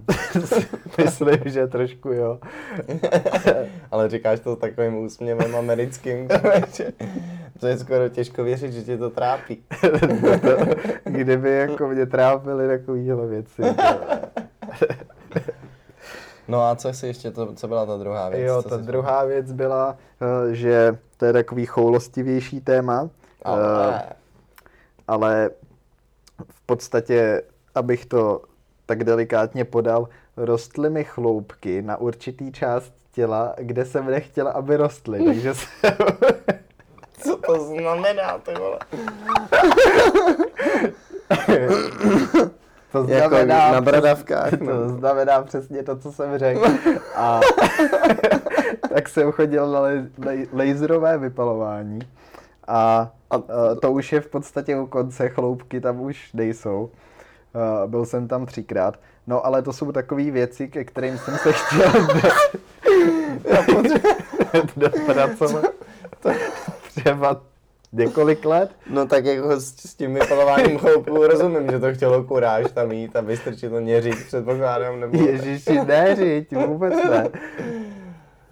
myslím, 0.97 1.39
že 1.45 1.67
trošku 1.67 2.09
jo. 2.09 2.39
Ale 3.91 4.09
říkáš 4.09 4.39
to 4.39 4.55
s 4.55 4.59
takovým 4.59 4.97
úsměvem 4.97 5.55
americkým, 5.55 6.27
že 6.73 6.91
to 7.59 7.67
je 7.67 7.77
skoro 7.77 8.09
těžko 8.09 8.43
věřit, 8.43 8.73
že 8.73 8.83
tě 8.83 8.97
to 8.97 9.09
trápí. 9.09 9.63
Kdyby 11.03 11.51
jako 11.51 11.87
mě 11.87 12.05
trápily 12.05 12.67
takovýhle 12.67 13.27
věci. 13.27 13.61
No 16.47 16.61
a 16.67 16.75
co 16.75 16.93
si 16.93 17.07
ještě, 17.07 17.31
to, 17.31 17.53
co 17.53 17.67
byla 17.67 17.85
ta 17.85 17.97
druhá 17.97 18.29
věc? 18.29 18.47
Jo, 18.47 18.61
ta 18.61 18.77
druhá 18.77 19.25
věc 19.25 19.51
byla, 19.51 19.97
eh, 20.21 20.55
že 20.55 20.97
to 21.17 21.25
je 21.25 21.33
takový 21.33 21.65
choulostivější 21.65 22.61
téma, 22.61 23.09
Ale, 23.41 24.03
eh, 24.09 24.13
ale 25.07 25.49
v 26.49 26.61
podstatě, 26.65 27.41
abych 27.75 28.05
to 28.05 28.41
tak 28.85 29.03
delikátně 29.03 29.65
podal, 29.65 30.07
rostly 30.37 30.89
mi 30.89 31.03
chloupky 31.03 31.81
na 31.81 31.97
určitý 31.97 32.51
část 32.51 32.93
těla, 33.11 33.53
kde 33.57 33.85
jsem 33.85 34.05
nechtěla, 34.05 34.51
aby 34.51 34.77
rostly, 34.77 35.25
takže 35.25 35.53
jsem... 35.53 35.93
co 37.23 37.37
to 37.37 37.65
znamená, 37.65 38.37
ty 38.37 38.53
vole? 38.53 38.79
To 42.91 43.05
Jako 43.07 43.29
znamená, 43.29 43.71
na 43.71 43.81
bradavkách, 43.81 44.49
to 44.49 44.63
no. 44.65 44.89
znamená 44.89 45.41
přesně 45.41 45.83
to, 45.83 45.97
co 45.97 46.11
jsem 46.11 46.37
řekl. 46.37 46.65
A 47.15 47.39
tak 48.93 49.09
jsem 49.09 49.31
chodil 49.31 49.71
na 49.71 49.79
le- 49.79 50.07
le- 50.25 50.45
laserové 50.53 51.17
vypalování 51.17 51.99
a, 52.67 53.09
A- 53.31 53.35
a 53.35 53.41
to 53.81 53.91
už 53.91 54.11
je 54.11 54.21
v 54.21 54.27
podstatě 54.27 54.77
u 54.77 54.87
konce, 54.87 55.29
chloupky 55.29 55.81
tam 55.81 56.01
už 56.01 56.33
nejsou. 56.33 56.89
A 57.83 57.87
byl 57.87 58.05
jsem 58.05 58.27
tam 58.27 58.45
třikrát. 58.45 58.99
No 59.27 59.45
ale 59.45 59.61
to 59.61 59.73
jsou 59.73 59.91
takové 59.91 60.31
věci, 60.31 60.67
ke 60.67 60.83
kterým 60.83 61.17
jsem 61.17 61.37
se 61.37 61.51
chtěl 61.53 62.07
dopracovat 64.75 65.65
třeba 66.95 67.41
několik 67.93 68.45
let. 68.45 68.71
No 68.89 69.05
tak 69.07 69.25
jako 69.25 69.59
s, 69.59 69.75
s 69.75 69.95
tím 69.95 70.13
vypalováním 70.13 70.77
chloupů 70.77 71.27
rozumím, 71.27 71.71
že 71.71 71.79
to 71.79 71.93
chtělo 71.93 72.23
kuráž 72.23 72.71
tam 72.71 72.91
jít 72.91 73.15
a 73.15 73.21
vystrčit 73.21 73.69
to 73.71 73.81
měřit, 73.81 74.15
předpokládám, 74.27 74.99
nebo... 74.99 75.17
Ježiši, 75.17 75.79
ne, 75.85 76.15
řiď, 76.15 76.55
vůbec 76.67 76.93
ne. 77.09 77.29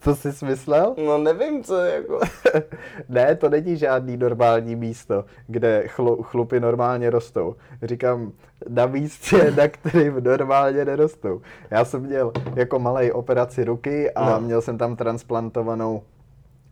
Co 0.01 0.15
jsi 0.15 0.45
myslel? 0.45 0.95
No 1.05 1.17
nevím, 1.17 1.63
co 1.63 1.75
jako... 1.77 2.19
ne, 3.09 3.35
to 3.35 3.49
není 3.49 3.77
žádný 3.77 4.17
normální 4.17 4.75
místo, 4.75 5.25
kde 5.47 5.83
chlu, 5.87 6.23
chlupy 6.23 6.59
normálně 6.59 7.09
rostou. 7.09 7.55
Říkám, 7.83 8.31
na 8.69 8.85
místě, 8.85 9.53
na 9.57 9.67
kterým 9.67 10.23
normálně 10.23 10.85
nerostou. 10.85 11.41
Já 11.71 11.85
jsem 11.85 12.01
měl 12.01 12.31
jako 12.55 12.79
malej 12.79 13.11
operaci 13.13 13.63
ruky 13.63 14.11
a 14.11 14.29
No. 14.29 14.41
měl 14.41 14.61
jsem 14.61 14.77
tam 14.77 14.95
transplantovanou 14.95 16.01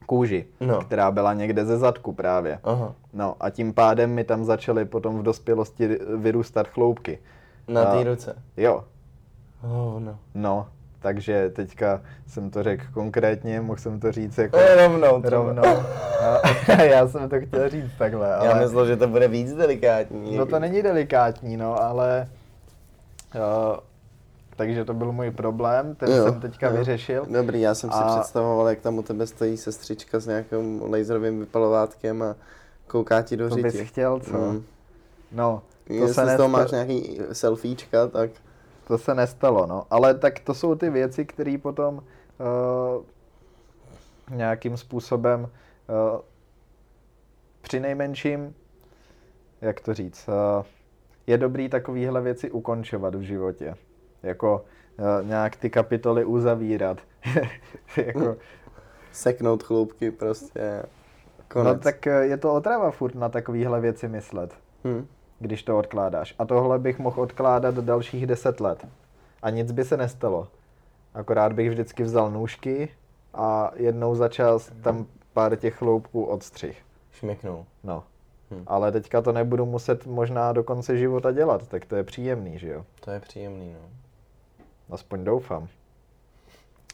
kůži, 0.08 0.46
No. 0.60 0.82
která 0.82 1.12
byla 1.12 1.34
někde 1.34 1.66
ze 1.66 1.78
zadku 1.78 2.14
právě. 2.14 2.60
Aha, 2.64 2.94
No 3.14 3.36
a 3.40 3.50
tím 3.50 3.74
pádem 3.74 4.10
mi 4.12 4.24
tam 4.24 4.46
začaly 4.46 4.86
potom 4.86 5.20
v 5.20 5.24
dospělosti 5.24 6.00
vyrůstat 6.18 6.68
chloupky. 6.68 7.20
na 7.68 7.86
té 7.86 8.04
ruce. 8.04 8.36
Jo, 8.58 8.84
Oh, 9.64 10.00
no. 10.00 10.18
no, 10.36 10.68
takže 11.00 11.50
teďka 11.50 12.02
jsem 12.28 12.50
to 12.50 12.64
řekl 12.64 12.84
konkrétně, 12.94 13.62
mohl 13.62 13.78
jsem 13.80 14.00
to 14.00 14.12
říct 14.12 14.38
jako 14.38 14.58
Eh, 14.58 14.88
rovnou. 14.88 15.22
třeba. 15.22 15.38
rovnou. 15.44 15.64
A 16.68 16.74
já 16.84 17.08
jsem 17.08 17.30
to 17.30 17.36
chtěl 17.42 17.70
říct 17.70 17.92
takhle, 17.98 18.36
ale... 18.36 18.48
Já 18.48 18.56
myslel, 18.60 18.86
že 18.88 18.98
to 18.98 19.08
bude 19.08 19.28
víc 19.28 19.54
delikátní. 19.54 20.38
No 20.38 20.46
to 20.46 20.60
není 20.60 20.82
delikátní, 20.82 21.58
no, 21.58 21.82
ale... 21.84 22.28
Uh, 23.36 23.78
takže 24.58 24.86
to 24.86 24.94
byl 24.94 25.12
můj 25.12 25.32
problém, 25.32 25.96
ten 25.96 26.12
Jo, 26.12 26.24
jsem 26.24 26.42
teďka 26.42 26.68
jo. 26.70 26.78
vyřešil. 26.78 27.26
Dobrý, 27.30 27.62
já 27.62 27.76
jsem 27.76 27.92
si 27.92 27.98
A- 27.98 28.16
představoval, 28.16 28.70
jak 28.70 28.80
tam 28.80 28.98
u 28.98 29.04
tebe 29.04 29.28
stojí 29.28 29.58
sestřička 29.58 30.20
s 30.20 30.28
nějakým 30.28 30.82
laserovým 30.92 31.40
vypalovátkem 31.40 32.22
a 32.24 32.36
kouká 32.88 33.22
ti 33.22 33.38
do 33.38 33.50
To 33.50 33.56
řiti. 33.56 33.68
bys 33.78 33.82
chtěl, 33.90 34.20
co? 34.20 34.38
Mm. 34.38 34.64
No, 35.32 35.62
to 35.88 35.94
Jestli 35.94 36.26
se, 36.28 36.38
toho 36.38 36.50
máš 36.50 36.62
nestalo, 36.72 36.84
nějaký 36.86 37.20
selfiečka, 37.32 38.08
tak 38.08 38.30
to 38.88 38.98
se 38.98 39.16
nestalo, 39.16 39.66
no. 39.66 39.84
Ale 39.90 40.14
tak 40.14 40.40
to 40.40 40.54
jsou 40.54 40.76
ty 40.76 40.90
věci, 40.90 41.26
které 41.26 41.58
potom 41.62 41.96
uh, 41.98 43.04
nějakým 44.36 44.78
způsobem 44.78 45.42
uh, 45.42 46.20
při 47.62 47.80
nejmenším, 47.80 48.56
jak 49.62 49.80
to 49.82 49.94
říct, 49.94 50.28
uh, 50.60 50.66
je 51.28 51.38
dobrý 51.38 51.70
takovýhle 51.70 52.22
věci 52.22 52.52
ukončovat 52.52 53.16
v 53.16 53.22
životě. 53.22 53.76
Jako 54.24 54.66
uh, 55.00 55.28
nějak 55.28 55.56
ty 55.56 55.70
kapitoly 55.70 56.26
uzavírat. 56.26 56.98
jako 57.98 58.36
seknout 59.12 59.64
chloupky 59.64 60.12
prostě. 60.12 60.84
Konec. 61.48 61.78
No 61.78 61.80
tak 61.84 62.08
eh, 62.08 62.26
je 62.26 62.38
to 62.38 62.54
otrava 62.54 62.92
furt 62.92 63.16
na 63.16 63.30
takovéhle 63.30 63.82
věci 63.82 64.08
myslet, 64.08 64.54
Hm. 64.84 65.08
když 65.40 65.64
to 65.64 65.78
odkládáš. 65.78 66.36
A 66.40 66.46
tohle 66.46 66.80
bych 66.80 67.00
mohl 67.00 67.22
odkládat 67.22 67.76
dalších 67.76 68.28
10 68.28 68.60
let. 68.60 68.88
A 69.42 69.50
nic 69.50 69.72
by 69.72 69.84
se 69.84 69.98
nestalo. 69.98 70.48
Akorát 71.14 71.54
bych 71.54 71.70
vždycky 71.70 72.04
vzal 72.04 72.32
nůžky 72.32 72.90
a 73.34 73.72
jednou 73.76 74.16
za 74.16 74.28
čas 74.28 74.72
tam 74.82 75.06
pár 75.34 75.56
těch 75.56 75.76
chloupků 75.76 76.24
odstřih. 76.24 76.82
Šměknul. 77.12 77.66
No. 77.84 78.04
Hm. 78.52 78.64
Ale 78.68 78.92
teďka 78.92 79.22
to 79.22 79.32
nebudu 79.32 79.66
muset 79.66 80.06
možná 80.06 80.54
do 80.54 80.64
konce 80.64 80.98
života 80.98 81.32
dělat, 81.32 81.68
tak 81.68 81.86
to 81.86 81.96
je 81.96 82.04
příjemný, 82.04 82.60
že 82.60 82.70
jo? 82.70 82.86
To 83.00 83.12
je 83.12 83.20
příjemný, 83.20 83.74
no. 83.74 83.90
Aspoň 84.90 85.24
doufám. 85.24 85.68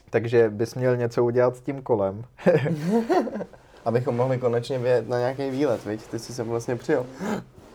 Takže 0.09 0.49
bys 0.49 0.75
měl 0.75 0.97
něco 0.97 1.23
udělat 1.25 1.55
s 1.55 1.61
tím 1.61 1.81
kolem. 1.81 2.23
Abychom 3.85 4.15
mohli 4.15 4.37
konečně 4.37 4.79
vyjet 4.79 5.09
na 5.09 5.19
nějaký 5.19 5.49
výlet, 5.49 5.85
viď? 5.85 6.07
Ty 6.07 6.19
jsi 6.19 6.33
sem 6.33 6.47
vlastně 6.47 6.75
přijel 6.75 7.05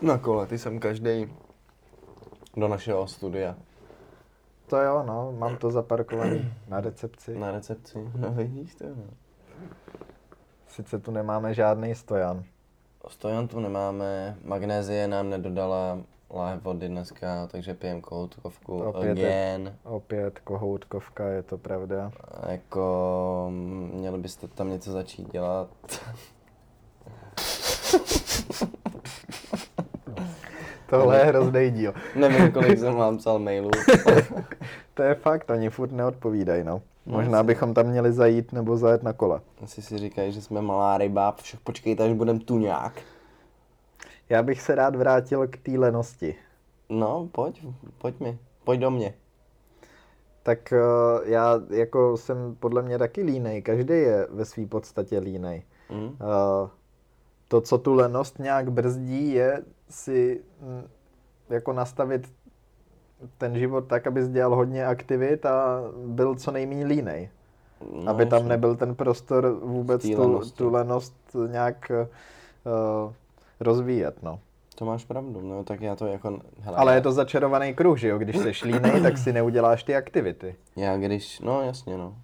na 0.01 0.17
kole, 0.17 0.47
ty 0.47 0.57
jsem 0.57 0.79
každý 0.79 1.33
do 2.57 2.67
našeho 2.67 3.07
studia 3.07 3.55
To 4.67 4.77
jo, 4.77 5.03
no, 5.07 5.31
mám 5.37 5.57
to 5.57 5.71
zaparkovaný 5.71 6.53
na 6.67 6.81
recepci. 6.81 7.37
na 7.39 7.51
recepci. 7.51 8.11
No 8.15 8.31
vidíš 8.31 8.75
to, 8.75 8.85
no. 8.85 9.03
Sice 10.67 10.99
tu 10.99 11.11
nemáme 11.11 11.53
žádný 11.53 11.95
stojan. 11.95 12.43
Stojan 13.07 13.47
tu 13.47 13.59
nemáme, 13.59 14.37
magnézie 14.43 15.07
nám 15.07 15.29
nedodala 15.29 15.97
láhev 16.33 16.63
vody 16.63 16.87
dneska, 16.87 17.47
takže 17.51 17.73
pijem 17.73 18.01
kohoutkovku 18.01 18.77
Opět 18.83 19.17
je- 19.17 19.27
again. 19.55 19.75
Opět 19.83 20.39
kohoutkovka, 20.39 21.27
je 21.27 21.43
to 21.43 21.57
pravda. 21.57 22.11
A 22.41 22.51
Jako, 22.51 23.47
měli 23.93 24.17
byste 24.17 24.47
tam 24.47 24.69
něco 24.69 24.91
začít 24.91 25.31
dělat. 25.31 25.67
Tohle 30.89 31.19
je 31.19 31.25
hrozný 31.25 31.69
díl. 31.71 31.93
Nevím, 32.15 32.51
kolik 32.51 32.79
jsem 32.79 32.95
vám 32.95 33.17
psal 33.17 33.39
mailů. 33.39 33.69
To 34.93 35.03
je 35.03 35.15
fakt, 35.15 35.49
oni 35.49 35.69
furt 35.69 35.91
neodpovídají, 35.91 36.63
no. 36.63 36.81
No, 37.05 37.17
Možná 37.17 37.43
bychom 37.43 37.73
tam 37.73 37.85
měli 37.87 38.13
zajít 38.13 38.51
nebo 38.53 38.77
zajet 38.77 39.03
na 39.03 39.13
kole. 39.13 39.41
Asi 39.63 39.81
si 39.81 39.97
říkají, 39.97 40.31
že 40.31 40.41
jsme 40.41 40.61
malá 40.61 40.97
ryba, 40.97 41.31
však 41.41 41.59
počkejte, 41.59 42.03
až 42.03 42.13
budem 42.13 42.39
tuňák. 42.39 42.93
Já 44.29 44.43
bych 44.43 44.61
se 44.61 44.75
rád 44.75 44.95
vrátil 44.95 45.47
k 45.47 45.57
té 45.57 45.71
lenosti. 45.71 46.35
No, 46.89 47.29
pojď, 47.31 47.65
pojď 47.97 48.19
mi, 48.19 48.39
pojď 48.63 48.79
do 48.79 48.91
mě. 48.91 49.13
Tak 50.43 50.73
eh, 50.73 50.79
já 51.23 51.61
jako 51.69 52.17
jsem 52.17 52.55
podle 52.59 52.81
mě 52.81 52.97
taky 52.97 53.23
línej, 53.23 53.61
každý 53.61 53.93
je 53.93 54.27
ve 54.29 54.45
své 54.45 54.65
podstatě 54.65 55.19
línej. 55.19 55.63
Hm? 55.91 56.15
Eh, 56.21 56.69
To, 57.47 57.61
co 57.61 57.77
tu 57.77 57.93
lenost 57.93 58.39
nějak 58.39 58.71
brzdí, 58.71 59.33
je 59.33 59.63
si 59.89 60.41
mm, 60.61 60.83
jako 61.49 61.73
nastavit 61.73 62.33
ten 63.37 63.57
život 63.57 63.87
tak, 63.87 64.07
abys 64.07 64.29
dělal 64.29 64.55
hodně 64.55 64.85
aktivit 64.85 65.45
a 65.45 65.81
byl 66.05 66.35
co 66.35 66.51
nejméně 66.51 66.85
línej. 66.85 67.29
No, 67.93 68.11
aby 68.11 68.25
tam 68.25 68.47
nebyl 68.47 68.75
ten 68.75 68.95
prostor 68.95 69.59
vůbec 69.63 70.09
tu, 70.09 70.41
tu 70.57 70.69
lenost 70.69 71.15
nějak 71.47 71.91
uh, 72.65 73.13
rozvíjet, 73.59 74.23
no. 74.23 74.39
To 74.75 74.85
máš 74.85 75.05
pravdu, 75.05 75.41
no 75.41 75.63
tak 75.63 75.81
já 75.81 75.95
to 75.95 76.07
jako, 76.07 76.39
hele, 76.59 76.77
Ale 76.77 76.95
je 76.95 77.01
to 77.01 77.11
začarovaný 77.11 77.73
kruh, 77.73 77.97
že 77.97 78.07
jo? 78.07 78.17
Když 78.17 78.35
jsi 78.37 78.67
línej, 78.67 79.01
tak 79.01 79.17
si 79.17 79.33
neuděláš 79.33 79.83
ty 79.83 79.95
aktivity. 79.95 80.55
Já 80.75 80.97
když, 80.97 81.39
no 81.39 81.61
jasně 81.61 81.97
no, 81.97 82.15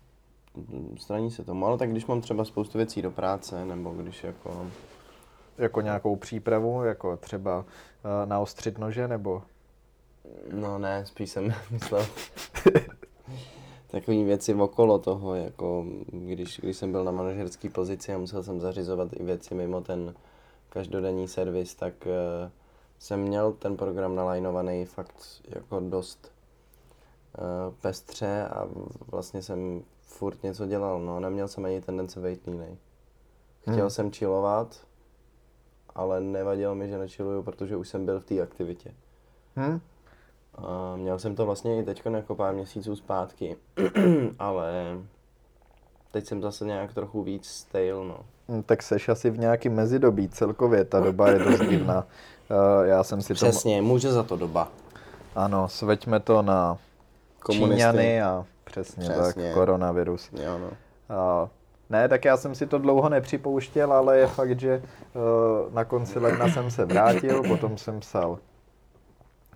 straní 0.97 1.31
se 1.31 1.43
tomu, 1.43 1.65
ale 1.65 1.77
tak 1.77 1.91
když 1.91 2.05
mám 2.05 2.21
třeba 2.21 2.45
spoustu 2.45 2.77
věcí 2.77 3.01
do 3.01 3.11
práce, 3.11 3.65
nebo 3.65 3.91
když 3.91 4.23
jako, 4.23 4.67
Jako 5.57 5.81
nějakou 5.81 6.15
přípravu, 6.15 6.83
jako 6.83 7.17
třeba 7.17 7.59
uh, 7.59 7.65
naostřit 8.25 8.77
nože, 8.77 9.07
nebo... 9.07 9.43
no 10.53 10.79
ne, 10.79 11.05
spíš 11.05 11.29
jsem 11.29 11.53
myslel 11.71 12.05
takové 13.87 14.23
věci 14.23 14.53
okolo 14.53 14.99
toho, 14.99 15.35
jako 15.35 15.85
když, 16.11 16.59
když 16.59 16.77
jsem 16.77 16.91
byl 16.91 17.03
na 17.03 17.11
manažerské 17.11 17.69
pozici 17.69 18.13
a 18.13 18.17
musel 18.17 18.43
jsem 18.43 18.59
zařizovat 18.59 19.09
i 19.13 19.23
věci 19.23 19.55
mimo 19.55 19.81
ten 19.81 20.13
každodenní 20.75 21.27
servis, 21.27 21.75
tak 21.75 21.93
uh, 22.05 22.51
jsem 22.99 23.19
měl 23.19 23.53
ten 23.53 23.77
program 23.77 24.15
nalajnovaný 24.15 24.85
fakt 24.85 25.41
jako 25.47 25.79
dost 25.79 26.31
uh, 27.37 27.73
pestře 27.81 28.47
a 28.47 28.67
vlastně 29.07 29.41
jsem 29.41 29.83
furt 30.01 30.43
něco 30.43 30.65
dělal, 30.65 30.99
no, 30.99 31.19
neměl 31.19 31.47
jsem 31.47 31.65
ani 31.65 31.81
tendence 31.81 32.19
být 32.19 32.47
línej. 32.47 32.77
Chtěl 33.61 33.75
Hmm. 33.75 33.89
jsem 33.89 34.11
chillovat, 34.11 34.87
ale 35.95 36.21
nevadilo 36.21 36.75
mi, 36.75 36.89
že 36.89 36.97
nechilluju, 36.97 37.43
protože 37.43 37.75
už 37.75 37.89
jsem 37.89 38.05
byl 38.05 38.19
v 38.19 38.25
té 38.25 38.41
aktivitě. 38.41 38.93
Hm? 39.55 39.79
A 40.55 40.95
měl 40.95 41.19
jsem 41.19 41.35
to 41.35 41.45
vlastně 41.45 41.79
i 41.79 41.83
teď 41.83 42.01
jako 42.05 42.35
pár 42.35 42.53
měsíců 42.53 42.95
zpátky, 42.95 43.57
ale 44.39 44.97
teď 46.15 46.25
jsem 46.25 46.41
zase 46.41 46.65
nějak 46.65 46.93
trochu 46.93 47.23
víc 47.23 47.47
stale, 47.47 48.07
no. 48.07 48.17
Hm, 48.49 48.63
Tak 48.63 48.83
seš 48.83 49.09
asi 49.09 49.29
v 49.29 49.39
nějaký 49.39 49.69
mezidobí 49.69 50.29
celkově, 50.29 50.85
ta 50.85 50.99
doba 50.99 51.29
je 51.29 51.39
dost 51.39 51.59
divná. 51.69 52.05
Uh, 52.49 52.85
já 52.85 53.03
jsem 53.03 53.21
si 53.21 53.27
to... 53.27 53.33
Přesně, 53.33 53.81
může 53.81 54.11
za 54.11 54.23
to 54.23 54.35
doba. 54.35 54.71
Ano, 55.35 55.69
sveďme 55.69 56.19
to 56.19 56.41
na 56.41 56.77
Komunisty. 57.39 57.75
Číňany 57.75 58.21
a 58.21 58.45
přesně, 58.63 59.09
Přesně. 59.09 59.43
tak, 59.43 59.53
koronavirus. 59.53 60.29
Jo, 60.43 60.59
no. 60.59 60.69
A 61.15 61.49
ne, 61.89 62.07
tak 62.09 62.25
já 62.25 62.37
jsem 62.37 62.55
si 62.55 62.67
to 62.67 62.77
dlouho 62.77 63.09
nepřipouštěl, 63.09 63.93
ale 63.93 64.17
je 64.17 64.27
fakt, 64.27 64.59
že 64.59 64.81
uh, 65.13 65.73
na 65.73 65.85
konci 65.85 66.19
ledna 66.19 66.49
jsem 66.49 66.71
se 66.71 66.85
vrátil, 66.85 67.43
potom 67.43 67.77
jsem 67.77 67.99
psal 67.99 68.39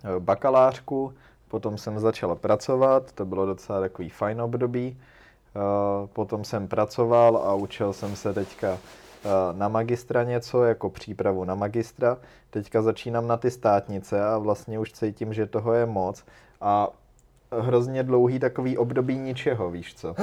eh, 0.04 0.20
bakalářku, 0.20 1.14
potom 1.48 1.78
jsem 1.78 1.98
začal 1.98 2.34
pracovat, 2.34 3.12
to 3.12 3.24
bylo 3.24 3.46
docela 3.46 3.80
takový 3.80 4.08
fajn 4.08 4.42
období. 4.42 4.96
Uh, 5.54 6.06
potom 6.06 6.44
jsem 6.44 6.68
pracoval 6.68 7.36
a 7.36 7.54
učil 7.54 7.92
jsem 7.92 8.16
se 8.16 8.34
teďka 8.34 8.72
uh, 8.72 8.78
na 9.58 9.68
magistra 9.68 10.22
něco, 10.22 10.64
jako 10.64 10.90
přípravu 10.90 11.44
na 11.44 11.54
magistra. 11.54 12.18
Teďka 12.50 12.82
začínám 12.82 13.26
na 13.26 13.36
ty 13.36 13.50
státnice 13.50 14.24
a 14.24 14.38
vlastně 14.38 14.78
už 14.78 14.92
cítím, 14.92 15.34
že 15.34 15.46
toho 15.46 15.72
je 15.72 15.86
moc. 15.86 16.24
A 16.60 16.88
hrozně 17.52 18.02
dlouhý 18.02 18.38
takový 18.38 18.78
období 18.78 19.18
ničeho, 19.18 19.70
víš 19.70 19.94
co. 19.94 20.14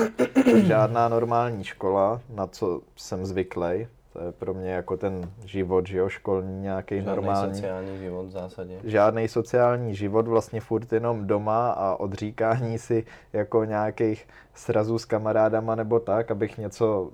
Žádná 0.55 1.09
normální 1.09 1.63
škola, 1.63 2.21
na 2.29 2.47
co 2.47 2.81
jsem 2.95 3.25
zvyklý. 3.25 3.87
To 4.17 4.23
je 4.23 4.31
pro 4.31 4.53
mě 4.53 4.71
jako 4.71 4.97
ten 4.97 5.31
život, 5.45 5.87
že 5.87 5.97
jo, 5.97 6.09
školní 6.09 6.61
nějaký 6.61 6.95
Žádný 6.95 7.07
normální. 7.07 7.55
sociální 7.55 7.97
život 7.97 8.23
v 8.23 8.29
zásadě. 8.31 8.79
Žádný 8.83 9.27
sociální 9.27 9.95
život, 9.95 10.27
vlastně 10.27 10.61
furt 10.61 10.93
jenom 10.93 11.27
doma 11.27 11.71
a 11.71 11.95
odříkání 11.95 12.77
si 12.77 13.05
jako 13.33 13.63
nějakých 13.63 14.27
srazů 14.53 14.99
s 14.99 15.05
kamarádama 15.05 15.75
nebo 15.75 15.99
tak, 15.99 16.31
abych 16.31 16.57
něco, 16.57 17.11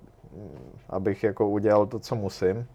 abych 0.89 1.23
jako 1.23 1.49
udělal 1.49 1.85
to, 1.85 1.99
co 1.99 2.15
musím. 2.15 2.65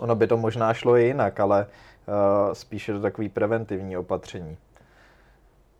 Ono 0.00 0.14
by 0.14 0.26
to 0.26 0.36
možná 0.36 0.74
šlo 0.74 0.96
i 0.96 1.04
jinak, 1.04 1.40
ale 1.40 1.66
uh, 1.66 2.52
spíše 2.52 2.92
to 2.92 3.00
takový 3.00 3.28
preventivní 3.28 3.96
opatření. 3.96 4.56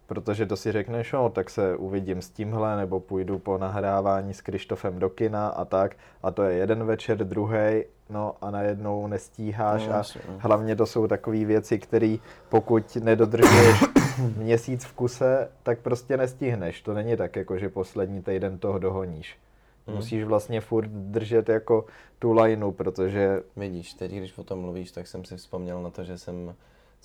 Protože 0.07 0.47
to 0.47 0.57
si 0.57 0.73
řekneš, 0.73 1.13
no, 1.13 1.31
tak 1.31 1.51
se 1.51 1.77
uvidím 1.77 2.23
s 2.23 2.31
tímhle, 2.31 2.77
nebo 2.77 3.01
půjdu 3.01 3.39
po 3.39 3.59
nahrávání 3.59 4.35
s 4.35 4.41
Krištofem 4.41 4.99
do 4.99 5.11
kina 5.11 5.49
a 5.49 5.65
tak. 5.65 5.97
A 6.23 6.31
to 6.31 6.43
je 6.43 6.57
jeden 6.57 6.85
večer, 6.85 7.19
druhý, 7.19 7.85
no 8.11 8.35
a 8.41 8.51
najednou 8.51 9.07
nestíháš 9.07 9.87
No, 9.87 9.95
a 9.95 9.97
jasně, 9.97 10.21
no. 10.29 10.35
hlavně 10.39 10.77
to 10.77 10.87
jsou 10.87 11.07
takové 11.07 11.45
věci, 11.45 11.79
které 11.79 12.17
pokud 12.49 12.97
nedodržuješ 12.97 13.85
měsíc 14.37 14.85
v 14.85 14.93
kuse, 14.93 15.49
tak 15.63 15.79
prostě 15.79 16.17
nestihneš. 16.17 16.83
To 16.83 16.95
není 16.95 17.17
tak, 17.17 17.37
jako 17.37 17.59
že 17.59 17.69
poslední 17.69 18.23
týden 18.23 18.59
toho 18.59 18.79
dohoníš. 18.79 19.39
Hmm. 19.87 19.97
Musíš 19.97 20.25
vlastně 20.25 20.61
furt 20.61 20.89
držet 20.89 21.49
jako 21.49 21.85
tu 22.19 22.33
lineu, 22.33 22.73
protože 22.73 23.43
Vidíš, 23.57 23.95
teď 23.95 24.13
když 24.13 24.39
o 24.39 24.45
tom 24.45 24.59
mluvíš, 24.59 24.91
tak 24.91 25.07
jsem 25.07 25.25
si 25.25 25.37
vzpomněl 25.37 25.83
na 25.83 25.91
to, 25.91 26.05
že 26.05 26.19
jsem 26.19 26.55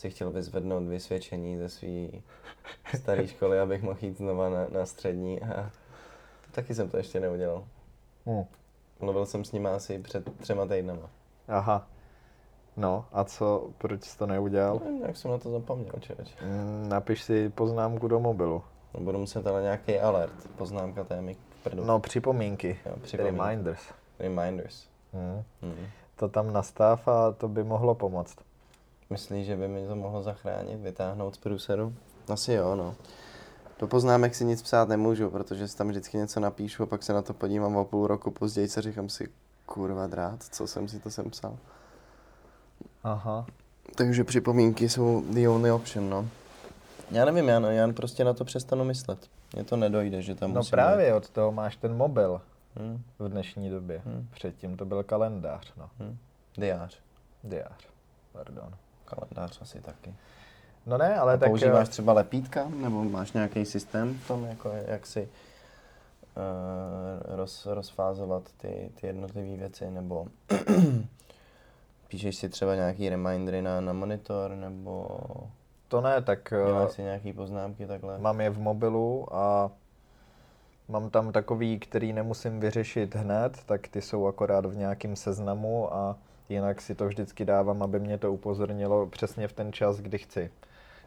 si 0.02 0.10
chtěl 0.10 0.32
vyzvednout 0.32 0.84
vysvědčení 0.84 1.58
ze 1.58 1.70
své 1.70 2.08
staré 3.00 3.28
školy, 3.28 3.60
abych 3.60 3.82
mohl 3.84 3.98
jít 4.02 4.18
znova 4.18 4.50
na, 4.50 4.68
na 4.72 4.86
střední 4.86 5.42
a 5.42 5.72
taky 6.52 6.76
jsem 6.76 6.90
to 6.90 6.98
ještě 6.98 7.20
neudělal. 7.20 7.64
hm, 8.26 8.44
Mluvil 9.00 9.26
jsem 9.26 9.46
s 9.46 9.52
ním 9.52 9.68
asi 9.68 10.00
před 10.00 10.38
třema 10.38 10.66
týdnama. 10.66 11.10
aha, 11.48 11.88
no 12.78 13.06
a 13.12 13.24
co, 13.24 13.70
proč 13.78 14.04
jsi 14.04 14.18
to 14.18 14.28
neudělal? 14.28 14.82
No, 14.86 15.06
jak 15.08 15.18
jsem 15.18 15.32
na 15.32 15.38
to 15.38 15.52
zapomněl, 15.52 15.94
člověče. 16.00 16.36
Mm, 16.46 16.90
Napiš 16.90 17.24
si 17.24 17.50
poznámku 17.50 18.08
do 18.08 18.20
mobilu. 18.20 18.64
No, 18.94 19.00
budu 19.00 19.18
muset 19.20 19.48
ale 19.48 19.62
nějaký 19.62 20.00
alert, 20.00 20.48
poznámka 20.58 21.04
té 21.04 21.22
mi 21.22 21.36
prdu. 21.64 21.84
No, 21.86 22.00
připomínky. 22.00 22.80
Jo, 22.86 22.94
připomínky. 23.02 23.42
Reminders. 23.42 23.82
Reminders. 24.20 24.88
Hmm. 25.14 25.44
Hmm. 25.62 25.88
To 26.16 26.30
tam 26.30 26.54
nastav 26.54 27.08
a 27.08 27.32
to 27.32 27.48
by 27.48 27.64
mohlo 27.64 27.96
pomoct. 27.96 28.36
Myslíš, 29.12 29.46
že 29.46 29.56
by 29.56 29.68
mi 29.68 29.88
to 29.88 29.96
mohlo 29.96 30.24
zachránit, 30.24 30.80
vytáhnout 30.80 31.36
z 31.36 31.38
průseru? 31.38 31.94
Asi 32.30 32.54
jo, 32.54 32.76
no. 32.76 32.96
Do 33.80 33.88
poznámek 33.88 34.36
si 34.36 34.46
nic 34.46 34.62
psát 34.62 34.90
nemůžu, 34.90 35.30
protože 35.30 35.68
si 35.68 35.78
tam 35.78 35.88
vždycky 35.90 36.18
něco 36.18 36.40
napíšu 36.40 36.84
a 36.84 36.86
pak 36.86 37.04
se 37.04 37.14
na 37.14 37.22
to 37.22 37.34
podívám 37.34 37.76
o 37.76 37.86
půl 37.86 38.08
roku 38.08 38.32
později 38.32 38.68
a 38.78 38.82
říkám 38.82 39.10
si, 39.10 39.30
kurva 39.66 40.08
drát, 40.08 40.44
co 40.44 40.68
jsem 40.68 40.88
si 40.88 41.00
to 41.00 41.12
sem 41.12 41.30
psal. 41.30 41.58
Aha. 43.04 43.46
Takže 43.96 44.24
připomínky 44.24 44.90
jsou 44.90 45.24
the 45.30 45.48
only 45.50 45.72
option, 45.72 46.10
no. 46.10 46.28
Já 47.12 47.26
nevím, 47.26 47.48
já, 47.48 47.72
já 47.72 47.94
prostě 47.94 48.24
na 48.24 48.34
to 48.34 48.46
přestanu 48.46 48.84
myslet. 48.84 49.20
Mně 49.54 49.64
to 49.64 49.76
nedojde, 49.78 50.22
že 50.22 50.36
tam 50.36 50.54
No 50.54 50.62
právě, 50.70 51.06
být. 51.12 51.14
od 51.18 51.30
toho 51.30 51.52
máš 51.52 51.76
ten 51.76 51.96
mobil 51.98 52.42
Hm, 52.80 53.02
v 53.20 53.30
dnešní 53.30 53.70
době. 53.70 54.02
Hmm. 54.06 54.28
Předtím 54.34 54.78
to 54.78 54.86
byl 54.86 55.04
kalendář, 55.04 55.74
no. 55.78 55.90
hm. 56.00 56.18
Diář. 56.58 57.00
Diář. 57.44 57.88
Pardon. 58.32 58.74
Kalendář 59.16 59.62
asi 59.62 59.82
taky. 59.82 60.14
No 60.86 60.98
ne, 60.98 61.16
ale 61.16 61.34
A 61.34 61.38
tak... 61.38 61.50
používáš 61.50 61.88
eh, 61.88 61.92
třeba 61.92 62.14
lepítka, 62.14 62.68
nebo 62.76 63.04
máš 63.04 63.32
nějaký 63.32 63.66
systém 63.66 64.14
v 64.14 64.28
tom, 64.28 64.46
jako 64.46 64.72
jak 64.88 65.06
si 65.06 65.22
uh, 65.22 65.28
roz, 67.36 67.66
rozfázovat 67.66 68.44
ty, 68.58 68.92
ty 69.02 69.08
jednotlivé 69.08 69.58
věci, 69.58 69.92
nebo 69.92 70.26
píšeš 72.08 72.36
si 72.36 72.50
třeba 72.50 72.76
nějaký 72.76 73.10
remindery 73.10 73.62
na, 73.62 73.82
na 73.82 73.94
monitor, 73.94 74.52
nebo 74.52 75.08
To 75.88 76.02
ne, 76.02 76.22
tak 76.22 76.54
eh, 76.54 76.66
děláš 76.66 76.92
si 76.92 77.02
nějaký 77.02 77.34
poznámky 77.34 77.88
takhle? 77.88 78.18
mám 78.20 78.42
je 78.42 78.50
v 78.50 78.60
mobilu 78.60 79.36
a 79.36 79.72
mám 80.88 81.10
tam 81.10 81.32
takový, 81.32 81.80
který 81.80 82.14
nemusím 82.14 82.60
vyřešit 82.60 83.16
hned, 83.16 83.64
tak 83.66 83.88
ty 83.88 84.02
jsou 84.02 84.28
akorát 84.28 84.66
v 84.66 84.78
nějakém 84.78 85.16
seznamu 85.16 85.94
a 85.94 86.16
jinak 86.50 86.82
si 86.82 86.96
to 86.96 87.08
vždycky 87.08 87.46
dávám, 87.46 87.84
aby 87.84 88.00
mě 88.00 88.18
to 88.18 88.34
upozornilo 88.34 89.08
přesně 89.08 89.48
v 89.48 89.54
ten 89.54 89.74
čas, 89.74 90.00
kdy 90.00 90.18
chci. 90.18 90.52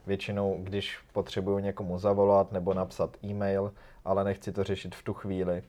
Většinou, 0.06 0.56
když 0.62 0.98
potřebuju 1.12 1.58
někomu 1.58 1.98
zavolat 1.98 2.52
nebo 2.52 2.74
napsat 2.74 3.16
e-mail, 3.24 3.72
ale 4.04 4.24
nechci 4.24 4.52
to 4.52 4.64
řešit 4.64 4.94
v 4.94 5.02
tu 5.02 5.14
chvíli. 5.14 5.62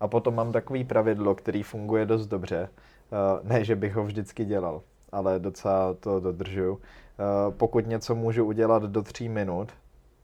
A 0.00 0.08
potom 0.08 0.34
mám 0.34 0.52
takový 0.52 0.84
pravidlo, 0.84 1.34
který 1.34 1.62
funguje 1.62 2.06
dost 2.06 2.26
dobře. 2.26 2.68
Eh, 3.12 3.40
Ne, 3.42 3.64
že 3.64 3.76
bych 3.76 3.94
ho 3.94 4.04
vždycky 4.04 4.44
dělal, 4.44 4.82
ale 5.12 5.38
docela 5.38 5.94
to 5.94 6.20
dodržuju. 6.20 6.80
Eh, 6.80 7.52
Pokud 7.56 7.86
něco 7.86 8.14
můžu 8.14 8.44
udělat 8.44 8.82
do 8.82 9.02
tří 9.02 9.28
minut, 9.28 9.72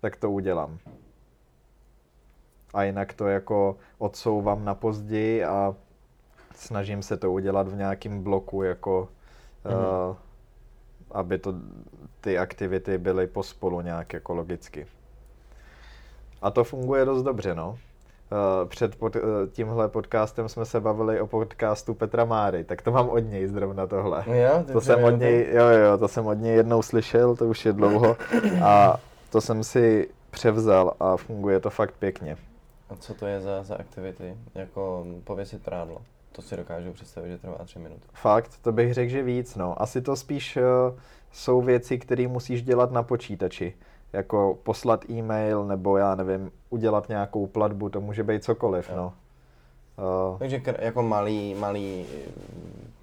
tak 0.00 0.16
to 0.16 0.30
udělám. 0.30 0.78
A 2.74 2.82
jinak 2.82 3.12
to 3.12 3.26
jako 3.26 3.76
odsouvám 3.98 4.64
na 4.64 4.74
později 4.74 5.44
a 5.44 5.74
snažím 6.58 7.02
se 7.02 7.16
to 7.16 7.32
udělat 7.32 7.68
v 7.68 7.76
nějakém 7.76 8.22
bloku, 8.22 8.62
jako 8.62 9.08
Mhm. 9.64 9.74
uh, 9.76 10.16
aby 11.10 11.38
to, 11.38 11.54
ty 12.20 12.38
aktivity 12.38 12.98
byly 12.98 13.26
pospolu 13.26 13.80
nějak 13.80 14.12
jako 14.12 14.34
logicky. 14.34 14.86
A 16.42 16.50
to 16.50 16.64
funguje 16.64 17.04
dost 17.04 17.22
dobře, 17.22 17.54
no. 17.54 17.68
Uh, 17.70 18.68
Před 18.68 18.96
pod, 18.96 19.16
uh, 19.16 19.22
tímhle 19.52 19.88
podcastem 19.88 20.48
jsme 20.48 20.64
se 20.64 20.80
bavili 20.80 21.20
o 21.20 21.26
podcastu 21.26 21.94
Petra 21.94 22.24
Máry, 22.24 22.64
tak 22.64 22.82
to 22.82 22.92
mám 22.92 23.08
od 23.08 23.18
něj 23.18 23.46
zrovna 23.46 23.86
tohle. 23.86 24.24
Jo, 24.26 24.62
ty 24.66 24.72
To 24.72 24.80
jsem 24.80 25.04
od 25.04 25.10
něj, 25.10 25.48
jo, 25.52 25.64
jo, 25.68 25.98
to 25.98 26.08
jsem 26.08 26.26
od 26.26 26.34
něj 26.34 26.54
jednou 26.56 26.82
slyšel, 26.82 27.36
to 27.36 27.44
už 27.44 27.66
je 27.66 27.72
dlouho 27.72 28.16
a 28.64 28.96
to 29.30 29.40
jsem 29.40 29.64
si 29.64 30.08
převzal 30.30 30.94
a 31.00 31.16
funguje 31.16 31.60
to 31.60 31.70
fakt 31.70 31.94
pěkně. 31.98 32.36
A 32.90 32.96
co 32.96 33.14
to 33.14 33.26
je 33.26 33.40
za, 33.40 33.62
za 33.62 33.74
aktivity? 33.76 34.36
Jako 34.54 35.06
pověsit 35.24 35.62
prádlo. 35.64 36.02
To 36.38 36.42
si 36.42 36.56
dokážu 36.56 36.92
představit, 36.92 37.30
že 37.30 37.38
trvá 37.38 37.56
tři 37.64 37.78
minuty. 37.78 38.02
Fakt, 38.12 38.50
to 38.62 38.72
bych 38.72 38.94
řekl, 38.94 39.10
že 39.10 39.22
víc, 39.22 39.56
no. 39.56 39.82
Asi 39.82 40.02
to 40.02 40.16
spíš 40.16 40.56
uh, 40.56 40.62
jsou 41.32 41.62
věci, 41.62 41.98
které 41.98 42.28
musíš 42.28 42.62
dělat 42.62 42.92
na 42.92 43.02
počítači. 43.02 43.74
Jako 44.12 44.58
poslat 44.62 45.10
e-mail, 45.10 45.64
nebo 45.64 45.96
já 45.96 46.14
nevím, 46.14 46.50
udělat 46.70 47.08
nějakou 47.08 47.46
platbu, 47.46 47.88
to 47.88 48.00
může 48.00 48.22
být 48.22 48.44
cokoliv, 48.44 48.88
Jo. 48.90 48.96
no. 48.96 49.12
Uh, 50.32 50.38
Takže 50.38 50.58
kr- 50.58 50.74
jako 50.78 51.02
malý, 51.02 51.54
malý 51.54 52.06
eh, 52.14 52.30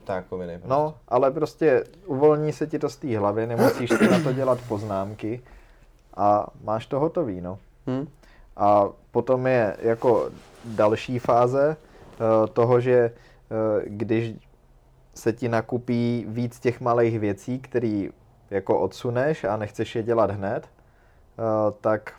tákoviny. 0.03 0.53
Prostě. 0.53 0.69
no, 0.69 0.93
ale 1.07 1.31
prostě 1.31 1.83
uvolní 2.05 2.53
se 2.53 2.67
ti 2.67 2.79
to 2.79 2.89
z 2.89 2.95
té 2.97 3.17
hlavy, 3.17 3.47
nemusíš 3.47 3.89
si 3.89 4.09
na 4.09 4.19
to 4.19 4.33
dělat 4.33 4.59
poznámky 4.67 5.41
a 6.17 6.47
máš 6.63 6.85
to 6.85 6.99
hotový, 6.99 7.41
no. 7.41 7.59
Hm? 7.87 8.07
A 8.57 8.89
potom 9.11 9.47
je 9.47 9.77
jako 9.81 10.29
další 10.65 11.19
fáze 11.19 11.77
eh, 11.79 11.94
toho, 12.53 12.79
že 12.79 12.95
eh, 12.95 13.83
když 13.85 14.35
se 15.13 15.33
ti 15.33 15.49
nakupí 15.49 16.25
víc 16.27 16.59
těch 16.59 16.81
malých 16.81 17.19
věcí, 17.19 17.59
které 17.59 18.07
jako 18.49 18.79
odsuneš 18.79 19.43
a 19.43 19.57
nechceš 19.57 19.95
je 19.95 20.03
dělat 20.03 20.31
hned, 20.31 20.69
eh, 20.69 21.71
tak 21.81 22.13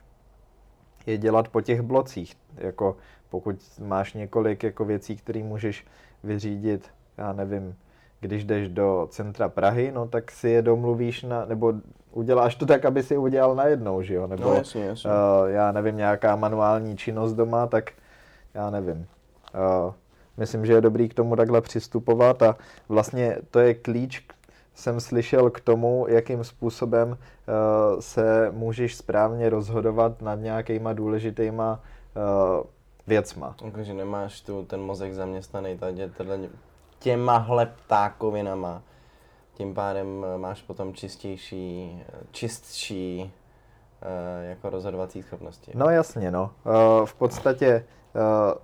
je 1.07 1.19
dělat 1.19 1.49
po 1.49 1.61
těch 1.61 1.83
blocích. 1.83 2.37
Jako 2.57 2.97
pokud 3.31 3.57
máš 3.81 4.15
několik 4.15 4.63
jako 4.63 4.85
věcí, 4.85 5.17
které 5.17 5.43
můžeš 5.43 5.87
vyřídit, 6.25 6.91
já 7.19 7.33
nevím, 7.33 7.77
když 8.21 8.45
jdeš 8.45 8.69
do 8.69 9.07
centra 9.11 9.49
Prahy, 9.49 9.93
no 9.95 10.09
tak 10.09 10.31
si 10.31 10.49
je 10.49 10.63
domluvíš 10.63 11.23
na, 11.23 11.45
nebo 11.45 11.73
uděláš 12.13 12.55
to 12.55 12.67
tak, 12.67 12.85
aby 12.85 13.03
si 13.03 13.15
je 13.15 13.19
udělal 13.19 13.55
najednou, 13.55 14.03
že 14.03 14.15
jo? 14.15 14.27
Nebo 14.27 14.45
No 14.45 14.55
jasně, 14.55 14.85
jasně. 14.85 15.11
Uh, 15.11 15.51
já 15.51 15.73
nevím, 15.73 15.97
nějaká 15.97 16.37
manuální 16.37 16.97
činnost 16.97 17.33
doma, 17.33 17.67
tak 17.67 17.91
já 18.55 18.71
nevím. 18.71 19.07
Uh, 19.55 19.93
myslím, 20.37 20.67
že 20.67 20.73
je 20.73 20.81
dobrý 20.81 21.09
k 21.09 21.15
tomu 21.15 21.37
takhle 21.37 21.61
přistupovat 21.61 22.43
a 22.43 22.57
vlastně 22.89 23.37
to 23.51 23.59
je 23.59 23.75
klíč, 23.75 24.19
k- 24.21 24.35
jsem 24.75 25.01
slyšel 25.01 25.51
k 25.51 25.61
tomu, 25.61 26.07
jakým 26.09 26.45
způsobem 26.45 27.09
uh, 27.11 28.01
se 28.01 28.51
můžeš 28.51 28.97
správně 28.97 29.51
rozhodovat 29.51 30.23
nad 30.23 30.35
nějakýma 30.35 30.93
důležitýma 30.93 31.81
uh, 32.17 32.67
věcma. 33.07 33.55
Takže 33.73 33.95
nemáš 33.95 34.41
tu 34.41 34.65
ten 34.65 34.81
mozek 34.81 35.15
zaměstnaný 35.15 35.79
tady 35.79 36.49
těmahle 36.99 37.67
ptákovinama. 37.67 38.83
Tím 39.55 39.75
pádem 39.75 40.27
eh, 40.35 40.39
máš 40.39 40.63
potom 40.63 40.95
čistější, 40.95 42.03
čistší 42.31 43.33
eh, 44.03 44.47
jako 44.49 44.71
rozhodovací 44.71 45.23
schopnosti. 45.23 45.73
No 45.75 45.91
jasně, 45.91 46.31
no. 46.31 46.51
Uh, 46.65 47.07
v 47.07 47.15
podstatě 47.15 47.77
uh, 47.77 47.83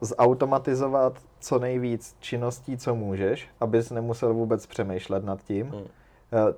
zautomatizovat 0.01 1.19
co 1.41 1.59
nejvíc 1.59 2.17
činností, 2.21 2.77
co 2.77 2.95
můžeš, 2.95 3.49
abys 3.61 3.91
nemusel 3.91 4.35
vůbec 4.35 4.67
přemýšlet 4.67 5.25
nad 5.25 5.43
tím. 5.43 5.67
Hmm. 5.67 5.81
Uh, 5.81 5.89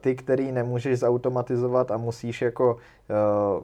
ty, 0.00 0.14
který 0.14 0.52
nemůžeš 0.52 0.98
zautomatizovat 0.98 1.90
a 1.90 1.96
musíš 1.96 2.42
jako 2.42 2.74
uh, 2.74 3.62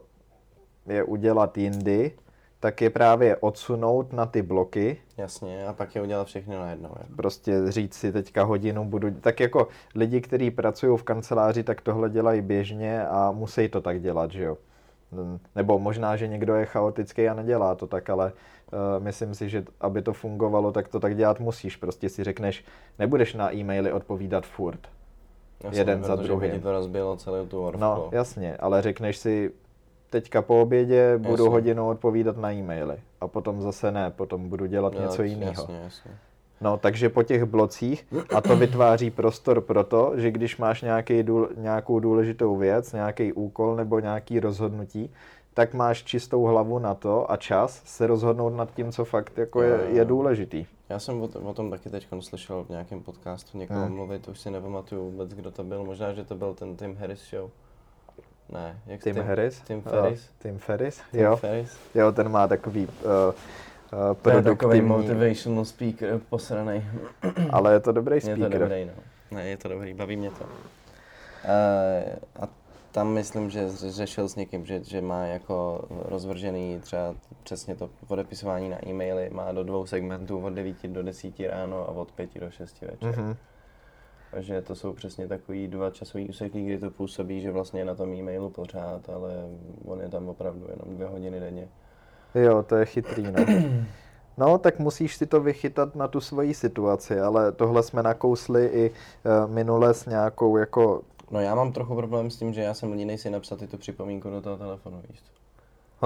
je 0.92 1.04
udělat 1.04 1.58
jindy, 1.58 2.12
tak 2.60 2.80
je 2.80 2.90
právě 2.90 3.36
odsunout 3.36 4.12
na 4.12 4.26
ty 4.26 4.42
bloky, 4.42 4.96
Jasně, 5.16 5.66
a 5.66 5.72
pak 5.72 5.94
je 5.94 6.02
udělat 6.02 6.26
všechny 6.26 6.56
najednou. 6.56 6.90
Jako. 6.98 7.14
prostě 7.16 7.52
říct 7.68 7.94
si 7.94 8.12
teďka 8.12 8.44
hodinu 8.44 8.84
budu, 8.84 9.10
tak 9.10 9.40
jako 9.40 9.68
lidi, 9.94 10.20
kteří 10.20 10.50
pracují 10.50 10.98
v 10.98 11.02
kanceláři, 11.02 11.62
tak 11.62 11.80
tohle 11.80 12.10
dělají 12.10 12.42
běžně 12.42 13.06
a 13.06 13.30
musí 13.30 13.68
to 13.68 13.80
tak 13.80 14.02
dělat, 14.02 14.30
že 14.30 14.44
jo. 14.44 14.56
Nebo 15.56 15.78
možná, 15.78 16.16
že 16.16 16.28
někdo 16.28 16.54
je 16.54 16.66
chaotický 16.66 17.28
a 17.28 17.34
nedělá 17.34 17.74
to 17.74 17.86
tak, 17.86 18.10
ale 18.10 18.26
uh, 18.26 18.38
myslím 18.98 19.34
si, 19.34 19.48
že 19.48 19.64
aby 19.80 20.02
to 20.02 20.12
fungovalo, 20.12 20.72
tak 20.72 20.88
to 20.88 21.00
tak 21.00 21.16
dělat 21.16 21.40
musíš. 21.40 21.76
Prostě 21.76 22.08
si 22.08 22.24
řekneš, 22.24 22.64
nebudeš 22.98 23.34
na 23.34 23.54
e-maily 23.54 23.92
odpovídat 23.92 24.46
furt. 24.46 24.80
Jasně, 25.64 25.80
Jeden 25.80 26.04
za 26.04 26.16
by 26.16 26.22
druhým. 26.22 26.60
to 26.60 26.72
rozbilo 26.72 27.16
celou 27.16 27.46
tu 27.46 27.60
workflow. 27.60 27.80
No, 27.98 28.08
jasně, 28.12 28.56
ale 28.56 28.82
řekneš 28.82 29.16
si, 29.16 29.50
teďka 30.10 30.42
po 30.42 30.62
obědě 30.62 31.18
budu 31.18 31.32
Jasně. 31.32 31.48
hodinu 31.48 31.88
odpovídat 31.88 32.36
na 32.36 32.52
e-maily 32.52 32.96
a 33.20 33.28
potom 33.28 33.62
zase 33.62 33.92
ne, 33.92 34.10
potom 34.10 34.48
budu 34.48 34.66
dělat 34.66 34.94
Jo, 34.94 35.00
něco 35.02 35.22
jiného. 35.22 35.52
Jasně, 35.52 35.80
jasně. 35.84 36.10
No, 36.60 36.76
takže 36.76 37.08
po 37.08 37.22
těch 37.22 37.44
blocích, 37.44 38.06
a 38.34 38.40
to 38.40 38.56
vytváří 38.56 39.10
prostor 39.10 39.60
pro 39.60 39.84
to, 39.84 40.12
že 40.16 40.30
když 40.30 40.56
máš 40.56 40.82
nějaký 40.82 41.22
důl, 41.22 41.48
nějakou 41.56 42.00
důležitou 42.00 42.56
věc, 42.56 42.92
nějaký 42.92 43.32
úkol 43.32 43.76
nebo 43.76 44.00
nějaký 44.00 44.40
rozhodnutí, 44.40 45.10
tak 45.54 45.74
máš 45.74 46.02
čistou 46.02 46.44
hlavu 46.44 46.78
na 46.78 46.94
to 46.94 47.30
a 47.30 47.36
čas 47.36 47.82
se 47.84 48.06
rozhodnout 48.06 48.50
nad 48.56 48.74
tím, 48.74 48.92
co 48.92 49.04
fakt 49.04 49.38
jako 49.38 49.62
je, 49.62 49.78
je 49.92 50.04
důležitý. 50.04 50.66
Já 50.88 50.98
jsem 50.98 51.22
o, 51.22 51.28
t- 51.28 51.38
o 51.38 51.54
tom 51.54 51.70
taky 51.70 51.90
teď 51.90 52.06
slyšel 52.20 52.64
v 52.64 52.68
nějakém 52.68 53.02
podcastu 53.02 53.58
někoho 53.58 53.80
Hmm. 53.86 53.94
mluvit, 53.94 54.28
už 54.28 54.40
si 54.40 54.50
nepamatuju 54.50 55.10
vůbec, 55.10 55.34
kdo 55.34 55.50
to 55.50 55.64
byl. 55.64 55.84
Možná, 55.84 56.12
že 56.12 56.24
to 56.24 56.34
byl 56.34 56.54
ten 56.54 56.76
Tim 56.76 56.96
Harris 56.96 57.30
show. 57.30 57.50
Ne, 58.52 58.78
jak 58.86 59.02
Tim, 59.02 59.16
Harris? 59.16 59.60
Tim 59.60 59.76
Jo, 59.76 59.82
Ferris. 59.90 60.30
Tim 60.42 60.58
Ferris, 60.58 61.00
Tim 61.10 61.20
jo. 61.20 61.36
Ferris. 61.36 61.76
Jo, 61.94 62.12
ten 62.12 62.28
má 62.28 62.48
takový 62.48 62.86
uh, 62.86 62.90
uh, 62.90 63.32
To 64.22 64.30
je 64.30 64.42
takový 64.42 64.42
produktivní, 64.42 64.80
motivational 64.88 65.64
speaker 65.64 66.20
posranej. 66.30 66.84
ale 67.50 67.72
je 67.72 67.80
to 67.80 67.92
dobrý 67.92 68.14
Je 68.16 68.20
to 68.20 68.26
speaker. 68.26 68.58
dobrý, 68.60 68.84
no. 68.84 68.92
Ne, 69.30 69.48
je 69.48 69.56
to 69.56 69.68
dobrý, 69.68 69.94
baví 69.94 70.16
mě 70.16 70.30
to. 70.30 70.44
Uh, 70.44 70.50
a 72.44 72.48
tam 72.92 73.08
myslím, 73.08 73.50
že 73.50 73.68
řešil 73.70 74.28
s 74.28 74.36
někým, 74.36 74.66
že, 74.66 74.84
že 74.84 75.00
má 75.00 75.24
jako 75.24 75.84
rozvržený 75.90 76.80
třeba 76.80 77.14
přesně 77.42 77.76
to 77.76 77.90
odepisování 78.08 78.68
na 78.68 78.88
e-maily, 78.88 79.30
má 79.32 79.52
do 79.52 79.64
dvou 79.64 79.86
segmentů 79.86 80.38
od 80.38 80.50
9 80.50 80.86
do 80.86 81.02
10 81.02 81.40
ráno 81.40 81.88
a 81.88 81.88
od 81.88 82.12
5 82.12 82.30
do 82.40 82.50
6 82.50 82.80
večer. 82.80 83.18
Mhm. 83.18 83.36
A 84.32 84.40
že 84.40 84.62
to 84.62 84.74
jsou 84.74 84.92
přesně 84.92 85.28
takový 85.28 85.68
dva 85.68 85.90
časové 85.90 86.24
úseky, 86.24 86.64
kdy 86.64 86.78
to 86.78 86.90
působí, 86.90 87.40
že 87.40 87.50
vlastně 87.50 87.80
je 87.80 87.84
na 87.84 87.94
tom 87.94 88.14
e-mailu 88.14 88.50
pořád, 88.50 89.08
ale 89.08 89.30
on 89.84 90.00
je 90.00 90.08
tam 90.08 90.28
opravdu 90.28 90.66
jenom 90.70 90.96
dvě 90.96 91.06
hodiny 91.06 91.40
denně. 91.40 91.68
Jo, 92.34 92.62
to 92.62 92.76
je 92.76 92.84
chytrý, 92.84 93.22
no. 93.22 93.44
No, 94.38 94.58
tak 94.58 94.78
musíš 94.78 95.16
si 95.16 95.26
to 95.26 95.40
vychytat 95.40 95.94
na 95.94 96.08
tu 96.08 96.20
svoji 96.20 96.54
situaci, 96.54 97.20
ale 97.20 97.52
tohle 97.52 97.82
jsme 97.82 98.02
nakousli 98.02 98.66
i 98.66 98.90
uh, 98.90 99.50
minule 99.50 99.94
s 99.94 100.06
nějakou 100.06 100.56
jako... 100.56 101.02
No 101.30 101.40
já 101.40 101.54
mám 101.54 101.72
trochu 101.72 101.94
problém 101.96 102.30
s 102.30 102.36
tím, 102.36 102.52
že 102.52 102.60
já 102.60 102.74
jsem 102.74 102.92
línej 102.92 103.18
si 103.18 103.30
napsat 103.30 103.62
i 103.62 103.66
tu 103.66 103.76
připomínku 103.78 104.30
do 104.30 104.40
toho 104.40 104.56
telefonu, 104.56 105.02
víš 105.08 105.22
co? 105.22 105.32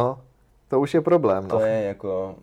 No, 0.01 0.21
to 0.69 0.81
už 0.81 0.95
je 0.95 1.01
problém, 1.01 1.49
no. 1.49 1.59
To 1.59 1.61
je 1.61 1.83
jako 1.83 2.37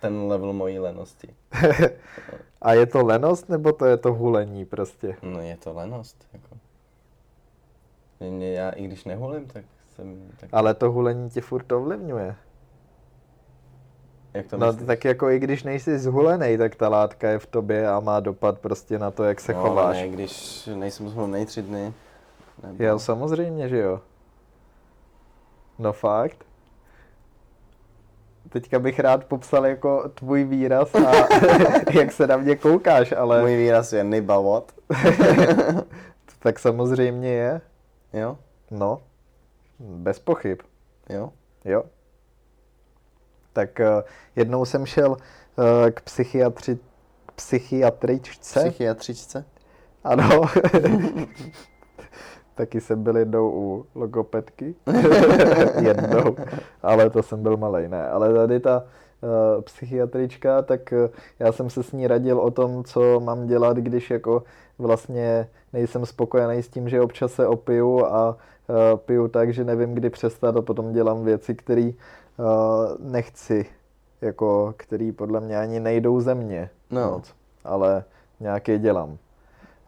ten 0.00 0.22
level 0.22 0.52
mojí 0.52 0.78
lenosti. 0.78 1.28
A 2.62 2.72
je 2.72 2.86
to 2.86 3.04
lenost, 3.04 3.48
nebo 3.48 3.72
to 3.72 3.86
je 3.86 3.96
to 3.96 4.12
hulení 4.14 4.64
prostě? 4.64 5.16
No 5.22 5.40
je 5.40 5.56
to 5.56 5.72
lenost, 5.72 6.26
jako. 6.32 6.56
Já 8.40 8.70
i 8.70 8.84
když 8.84 9.04
nehulím, 9.04 9.46
tak 9.46 9.64
jsem... 9.96 10.30
Tak, 10.40 10.48
Ale 10.52 10.74
to 10.74 10.92
hulení 10.92 11.30
tě 11.30 11.40
furt 11.40 11.72
ovlivňuje. 11.72 12.36
Jak 14.36 14.46
to 14.46 14.56
No 14.56 14.66
myslíš? 14.66 14.86
tak 14.86 15.04
jako 15.04 15.30
i 15.30 15.38
když 15.38 15.62
nejsi 15.62 15.98
zhulený, 15.98 16.58
tak 16.58 16.74
ta 16.74 16.88
látka 16.88 17.28
je 17.30 17.38
v 17.38 17.46
tobě 17.46 17.88
a 17.88 18.00
má 18.00 18.20
dopad 18.20 18.58
prostě 18.58 18.98
na 18.98 19.10
to, 19.10 19.24
jak 19.24 19.40
se 19.40 19.52
no, 19.52 19.62
chováš. 19.62 19.96
Ne, 19.96 20.08
když 20.08 20.66
nejsem 20.74 21.08
zhulený 21.08 21.46
tři 21.46 21.62
dny. 21.62 21.92
Nebo... 22.62 22.84
Jo, 22.84 22.98
samozřejmě, 22.98 23.68
že 23.68 23.78
jo. 23.78 24.00
No 25.78 25.92
fakt. 25.92 26.36
Teďka 28.48 28.78
bych 28.78 28.98
rád 29.00 29.24
popsal 29.24 29.66
jako 29.66 30.08
tvůj 30.14 30.44
výraz 30.44 30.94
a 30.94 31.12
jak 31.92 32.12
se 32.12 32.26
na 32.26 32.36
mě 32.36 32.56
koukáš, 32.56 33.12
ale 33.12 33.40
Můj 33.40 33.56
výraz 33.56 33.92
je 33.92 34.04
nibavot. 34.04 34.72
tak 36.38 36.58
samozřejmě 36.58 37.28
je. 37.32 37.60
Jo? 38.12 38.38
No, 38.70 39.00
bez 39.78 40.18
pochyb. 40.18 40.58
Jo? 41.10 41.30
Jo. 41.64 41.82
Tak 43.56 43.80
uh, 43.80 44.02
jednou 44.36 44.64
jsem 44.64 44.86
šel 44.86 45.10
uh, 45.10 45.16
k 45.90 46.00
psychiatři, 46.00 46.78
psychiatričce. 47.36 48.60
Psychiatričce? 48.60 49.44
Ano. 50.04 50.40
Taky 52.54 52.80
jsem 52.80 53.02
byl 53.02 53.16
jednou 53.16 53.50
u 53.50 53.86
logopedky. 53.94 54.74
jednou. 55.80 56.36
Ale 56.82 57.10
to 57.10 57.22
jsem 57.22 57.42
byl 57.42 57.56
malej, 57.56 57.88
ne. 57.88 58.08
Ale 58.08 58.34
tady 58.34 58.60
ta 58.60 58.84
uh, 59.20 59.62
psychiatrička, 59.62 60.62
tak 60.62 60.92
uh, 60.92 61.08
já 61.38 61.52
jsem 61.52 61.70
se 61.70 61.82
s 61.82 61.92
ní 61.92 62.06
radil 62.06 62.38
o 62.38 62.50
tom, 62.50 62.84
co 62.84 63.20
mám 63.20 63.46
dělat, 63.46 63.76
když 63.76 64.10
jako 64.10 64.42
vlastně 64.78 65.48
nejsem 65.72 66.06
spokojený 66.06 66.62
s 66.62 66.68
tím, 66.68 66.88
že 66.88 67.00
občas 67.00 67.32
se 67.32 67.46
opiju 67.46 68.04
a 68.04 68.36
uh, 68.68 68.98
piju 68.98 69.28
tak, 69.28 69.52
že 69.52 69.64
nevím, 69.64 69.94
kdy 69.94 70.10
přestat 70.10 70.56
a 70.56 70.62
potom 70.62 70.92
dělám 70.92 71.24
věci, 71.24 71.54
které 71.54 71.90
nechci, 72.98 73.66
jako, 74.20 74.74
který 74.76 75.12
podle 75.12 75.40
mě 75.40 75.58
ani 75.58 75.80
nejdou 75.80 76.20
ze 76.20 76.34
mě 76.34 76.70
No. 76.90 77.10
moc, 77.10 77.34
ale 77.64 78.04
nějaké 78.40 78.78
dělám. 78.78 79.18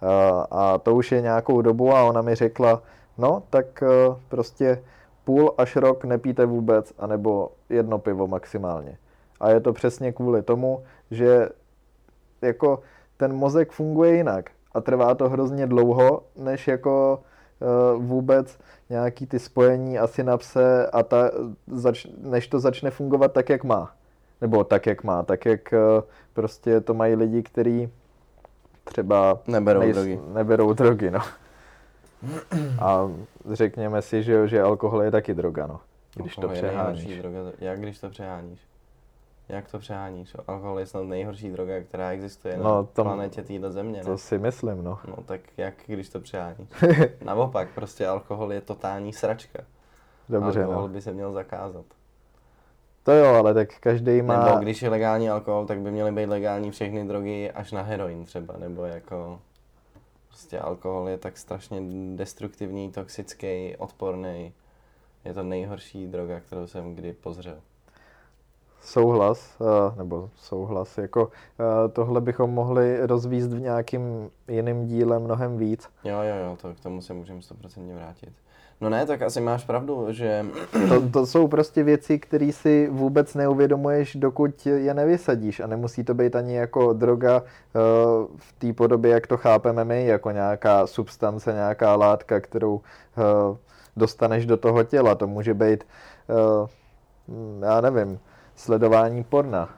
A, 0.00 0.40
a 0.50 0.78
to 0.78 0.94
už 0.94 1.12
je 1.12 1.20
nějakou 1.20 1.62
dobu 1.62 1.92
a 1.94 2.04
ona 2.04 2.22
mi 2.22 2.34
řekla, 2.34 2.82
no 3.18 3.42
tak 3.50 3.82
eh, 3.82 3.86
prostě 4.28 4.82
půl 5.24 5.54
až 5.58 5.76
rok 5.76 6.04
nepíte 6.04 6.46
vůbec, 6.46 6.92
anebo 6.98 7.52
jedno 7.68 7.98
pivo 7.98 8.26
maximálně. 8.26 8.98
A 9.40 9.50
je 9.50 9.60
to 9.60 9.72
přesně 9.72 10.12
kvůli 10.12 10.42
tomu, 10.42 10.82
že 11.10 11.48
jako 12.42 12.80
ten 13.16 13.32
mozek 13.32 13.72
funguje 13.72 14.14
jinak 14.14 14.50
a 14.72 14.80
trvá 14.80 15.14
to 15.14 15.28
hrozně 15.28 15.66
dlouho, 15.66 16.22
než 16.36 16.68
jako 16.68 17.20
eh, 17.22 17.28
vůbec 17.96 18.58
nějaký 18.90 19.26
ty 19.26 19.38
spojení 19.38 19.98
a 19.98 20.06
synapse 20.06 20.86
a 20.86 21.02
ta, 21.02 21.30
zač, 21.66 22.06
než 22.18 22.48
to 22.48 22.60
začne 22.60 22.90
fungovat 22.90 23.32
tak, 23.32 23.48
jak 23.48 23.64
má. 23.64 23.94
Nebo 24.40 24.64
tak, 24.64 24.86
jak 24.86 25.04
má, 25.04 25.22
tak, 25.22 25.46
jak 25.46 25.72
eh, 25.72 25.78
prostě 26.32 26.80
to 26.80 26.94
mají 26.94 27.14
lidi, 27.14 27.42
kteří 27.42 27.88
třeba 28.84 29.38
Neberou 29.46 29.80
nejs- 29.80 29.92
drogy. 29.94 30.20
Neberou 30.34 30.72
drogy, 30.72 31.10
no. 31.10 31.20
A 32.80 33.10
řekněme 33.52 34.02
si, 34.02 34.22
že, 34.22 34.48
že 34.48 34.62
alkohol 34.62 35.02
je 35.02 35.10
taky 35.10 35.34
droga, 35.34 35.66
no. 35.66 35.80
Když 36.14 36.34
to 36.36 36.42
Alkohol 36.42 36.56
je 36.56 36.62
nejhorší 36.62 37.00
přeháníš. 37.06 37.22
Droga, 37.22 37.38
jak 37.58 37.80
když 37.80 37.98
to 37.98 38.10
přeháníš? 38.10 38.60
Jak 39.48 39.70
to 39.70 39.78
přeháníš? 39.78 40.36
Alkohol 40.46 40.78
je 40.78 40.86
snad 40.86 41.02
nejhorší 41.02 41.50
droga, 41.50 41.80
která 41.80 42.10
existuje 42.10 42.56
na 42.56 42.62
No, 42.62 42.84
tom- 42.84 43.04
planetě 43.04 43.42
této 43.42 43.72
země, 43.72 43.98
ne? 43.98 44.04
To 44.04 44.18
si 44.18 44.38
myslím, 44.38 44.84
no. 44.84 44.98
No 45.08 45.16
tak 45.24 45.40
jak 45.56 45.74
když 45.86 46.08
to 46.08 46.20
přeháníš? 46.20 46.68
Naopak, 47.24 47.68
prostě 47.74 48.06
alkohol 48.06 48.52
je 48.52 48.60
totální 48.60 49.12
sračka. 49.12 49.62
Dobře, 50.28 50.60
alkohol 50.64 50.82
no. 50.82 50.88
by 50.88 51.00
se 51.00 51.12
měl 51.12 51.32
zakázat. 51.32 51.84
To 53.02 53.12
jo, 53.12 53.34
ale 53.34 53.54
tak 53.54 53.68
každý 53.80 54.22
má... 54.22 54.44
Nebo 54.44 54.58
když 54.58 54.82
je 54.82 54.88
legální 54.90 55.30
alkohol, 55.30 55.66
tak 55.66 55.78
by 55.80 55.90
měly 55.90 56.12
být 56.12 56.26
legální 56.26 56.70
všechny 56.70 57.04
drogy 57.04 57.50
až 57.50 57.72
na 57.72 57.82
heroin 57.82 58.24
třeba, 58.24 58.54
nebo 58.56 58.84
jako... 58.84 59.40
Prostě 60.28 60.58
alkohol 60.58 61.08
je 61.08 61.18
tak 61.18 61.38
strašně 61.38 61.80
destruktivní, 62.16 62.92
toxický, 62.92 63.76
odporný. 63.78 64.52
Je 65.24 65.34
to 65.34 65.42
nejhorší 65.42 66.06
droga, 66.06 66.40
kterou 66.40 66.66
jsem 66.66 66.94
kdy 66.94 67.12
pozřel. 67.12 67.56
Souhlas, 68.88 69.56
eh, 69.60 69.98
nebo 69.98 70.30
souhlas, 70.36 70.98
jako 70.98 71.30
eh, 71.60 71.88
tohle 71.88 72.20
bychom 72.20 72.50
mohli 72.50 73.06
rozvíst 73.06 73.52
v 73.52 73.60
nějakým 73.60 74.30
jiným 74.48 74.86
díle 74.86 75.18
mnohem 75.18 75.56
víc. 75.56 75.88
Jo, 76.04 76.16
jo, 76.22 76.36
jo, 76.44 76.56
to 76.62 76.74
k 76.74 76.80
tomu 76.80 77.02
se 77.02 77.14
můžeme 77.14 77.42
stoprocentně 77.42 77.94
vrátit. 77.94 78.32
No 78.80 78.90
ne, 78.90 79.06
tak 79.06 79.22
asi 79.22 79.40
máš 79.40 79.64
pravdu, 79.64 80.06
že 80.10 80.46
To, 80.88 81.10
to 81.10 81.26
jsou 81.26 81.48
prostě 81.48 81.82
věci, 81.82 82.18
které 82.18 82.52
si 82.52 82.88
vůbec 82.90 83.34
neuvědomuješ, 83.34 84.16
dokud 84.16 84.66
je 84.66 84.94
nevysadíš. 84.94 85.60
A 85.60 85.66
nemusí 85.66 86.04
to 86.04 86.14
být 86.14 86.36
ani 86.36 86.54
jako 86.54 86.92
droga 86.92 87.42
eh, 87.42 87.78
v 88.36 88.52
té 88.58 88.72
podobě, 88.72 89.10
jak 89.10 89.26
to 89.26 89.36
chápeme 89.36 89.84
my, 89.84 90.06
jako 90.06 90.30
nějaká 90.30 90.86
substance, 90.86 91.52
nějaká 91.52 91.96
látka, 91.96 92.40
kterou 92.40 92.80
dostaneš 93.96 94.46
do 94.46 94.56
toho 94.56 94.84
těla. 94.84 95.14
To 95.14 95.26
může 95.26 95.54
být, 95.54 95.84
já 97.60 97.80
nevím, 97.80 98.18
sledování 98.58 99.24
porna, 99.24 99.68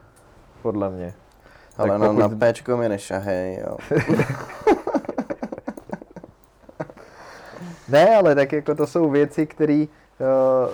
podle 0.61 0.89
mě. 0.89 1.13
ale 1.77 1.89
Tak 1.89 1.99
na, 1.99 2.07
pokud- 2.07 2.19
na 2.19 2.29
péčko 2.29 2.77
mi 2.77 2.89
nešahej, 2.89 3.59
jo. 3.67 3.77
Ne, 7.89 8.15
ale 8.15 8.35
tak 8.35 8.51
jako 8.53 8.75
to 8.75 8.87
jsou 8.87 9.09
věci, 9.09 9.47
které 9.47 9.85
uh, 10.19 10.69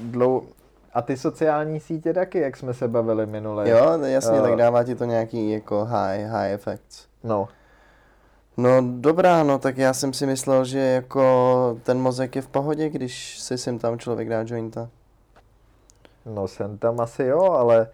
dlou... 0.00 0.42
A 0.94 1.02
ty 1.02 1.16
sociální 1.16 1.80
sítě 1.80 2.12
taky, 2.12 2.38
jak 2.38 2.56
jsme 2.56 2.74
se 2.74 2.88
bavili 2.88 3.26
minule. 3.26 3.70
Jo, 3.70 3.98
jasně, 4.04 4.38
Eh, 4.38 4.42
tak 4.42 4.56
dává 4.56 4.84
ti 4.84 4.94
to 4.94 5.04
nějaký 5.04 5.50
jako 5.50 5.84
high, 5.84 6.24
high 6.26 6.52
effects. 6.52 7.06
No, 7.24 7.48
No 8.56 8.70
dobrá, 9.00 9.42
no 9.42 9.58
tak 9.58 9.78
já 9.78 9.92
jsem 9.92 10.12
si 10.12 10.26
myslel, 10.26 10.64
že 10.64 10.78
jako 10.78 11.76
ten 11.82 11.98
mozek 12.00 12.36
je 12.36 12.42
v 12.42 12.48
pohodě, 12.48 12.88
když 12.88 13.38
si 13.40 13.58
sem 13.58 13.78
tam 13.78 13.98
člověk 13.98 14.28
dá 14.28 14.42
jointa. 14.46 14.88
No 16.26 16.48
jsem 16.48 16.78
tam 16.78 17.00
asi 17.00 17.24
jo, 17.24 17.42
ale 17.42 17.88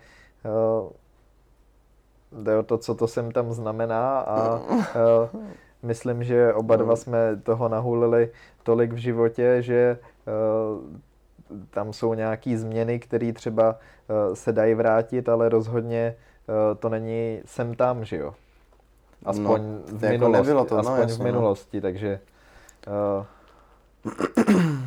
uh, 0.44 2.42
jde 2.42 2.56
o 2.56 2.62
to, 2.62 2.78
co 2.78 2.94
to 2.94 3.06
sem 3.08 3.30
tam 3.30 3.52
znamená 3.52 4.18
a 4.18 4.56
uh, 4.56 5.40
myslím, 5.82 6.24
že 6.24 6.54
oba 6.54 6.76
dva 6.76 6.96
jsme 6.96 7.36
toho 7.36 7.68
nahulili 7.68 8.30
tolik 8.62 8.92
v 8.92 8.96
životě, 8.96 9.56
že 9.62 9.98
uh, 10.26 11.60
tam 11.70 11.92
jsou 11.92 12.14
nějaké 12.14 12.58
změny, 12.58 12.98
které 12.98 13.32
třeba 13.32 13.70
uh, 13.70 14.34
se 14.34 14.52
dají 14.52 14.74
vrátit, 14.74 15.28
ale 15.28 15.48
rozhodně 15.48 16.14
uh, 16.48 16.78
to 16.78 16.88
není 16.88 17.40
sem 17.44 17.74
tam, 17.74 18.04
že 18.04 18.16
jo. 18.16 18.34
Aspoň 19.24 19.62
No, 19.62 19.78
v 19.86 20.00
to 20.00 20.06
jako 20.06 20.18
minulosti, 20.18 20.36
nebylo 20.36 20.64
to, 20.64 20.74
no, 20.74 20.80
aspoň 20.80 21.00
jasně, 21.00 21.14
v 21.14 21.18
no. 21.18 21.24
minulosti, 21.24 21.80
takže 21.80 22.20
uh, 22.86 23.24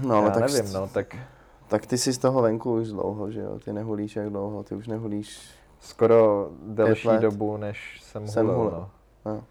No 0.01 0.15
ale 0.15 0.25
já 0.25 0.31
tak, 0.31 0.51
nevím, 0.51 0.73
no, 0.73 0.87
tak 0.87 1.15
tak 1.73 1.85
ty 1.85 1.97
jsi 1.97 2.13
z 2.13 2.17
toho 2.17 2.41
venku 2.41 2.73
už 2.73 2.87
dlouho, 2.87 3.31
že 3.31 3.39
jo? 3.41 3.59
Ty 3.59 3.73
nehulíš 3.73 4.15
jak 4.15 4.29
dlouho, 4.29 4.63
ty 4.63 4.75
už 4.75 4.87
nehulíš. 4.87 5.49
skoro 5.79 6.49
delší 6.67 7.07
let. 7.07 7.21
dobu, 7.21 7.57
než 7.57 8.01
jsem, 8.03 8.27
Jsem 8.27 8.45
hulil, 8.45 8.59
hulil. 8.61 8.71
no. 8.79 8.89
No. 9.33 9.43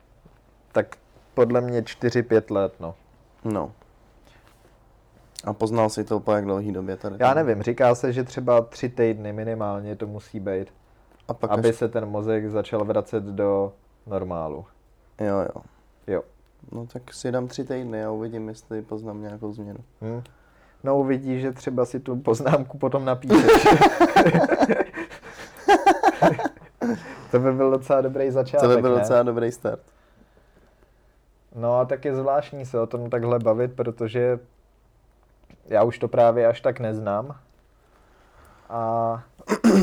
Tak 0.73 0.97
podle 1.35 1.61
mě 1.61 1.83
4-5 1.83 2.55
let, 2.55 2.75
no. 2.81 2.95
no. 3.45 3.73
A 5.45 5.53
poznal 5.53 5.91
jsi 5.91 6.05
to 6.05 6.21
po 6.21 6.33
jak 6.33 6.45
dlouhý 6.45 6.73
době 6.73 6.97
tady? 6.97 7.17
Já 7.21 7.35
nevím, 7.35 7.63
říká 7.63 7.95
se, 7.95 8.13
že 8.13 8.25
třeba 8.25 8.61
tři 8.61 8.89
týdny 8.89 9.33
minimálně 9.33 9.97
to 9.97 10.07
musí 10.07 10.41
být, 10.41 10.67
A 11.29 11.35
pak 11.35 11.51
aby 11.51 11.69
až... 11.69 11.77
se 11.77 11.89
ten 11.89 12.07
mozek 12.07 12.51
začal 12.51 12.85
vracet 12.85 13.25
do 13.25 13.73
normálu. 14.07 14.65
Jo, 15.21 15.37
jo. 15.41 15.63
Jo. 16.07 16.23
No 16.73 16.87
tak 16.87 17.15
si 17.15 17.33
dám 17.33 17.49
tři 17.49 17.65
týdny 17.65 18.05
a 18.05 18.11
uvidím, 18.11 18.49
jestli 18.49 18.83
poznám 18.83 19.23
nějakou 19.23 19.53
změnu. 19.53 19.81
Hm? 20.03 20.23
No 20.85 20.99
uvidíš, 20.99 21.41
že 21.43 21.53
třeba 21.53 21.85
si 21.85 22.01
tu 22.01 22.17
poznámku 22.17 22.79
potom 22.79 23.05
napíšeš. 23.05 23.67
to 27.31 27.39
by 27.39 27.53
byl 27.53 27.71
docela 27.71 28.01
dobrý 28.01 28.31
začátek, 28.31 28.71
To 28.71 28.77
by 28.77 28.83
byl 28.83 28.95
ne? 28.95 29.01
docela 29.01 29.23
dobrý 29.23 29.53
start. 29.53 29.81
No 31.55 31.79
a 31.79 31.85
tak 31.85 32.05
je 32.05 32.17
zvláštní 32.17 32.67
se 32.67 32.81
o 32.81 32.87
tom 32.87 33.11
takhle 33.11 33.39
bavit, 33.39 33.73
protože 33.77 34.39
já 35.69 35.83
už 35.83 35.99
to 35.99 36.09
právě 36.09 36.47
až 36.47 36.61
tak 36.61 36.81
neznám. 36.81 37.37
A 38.69 39.23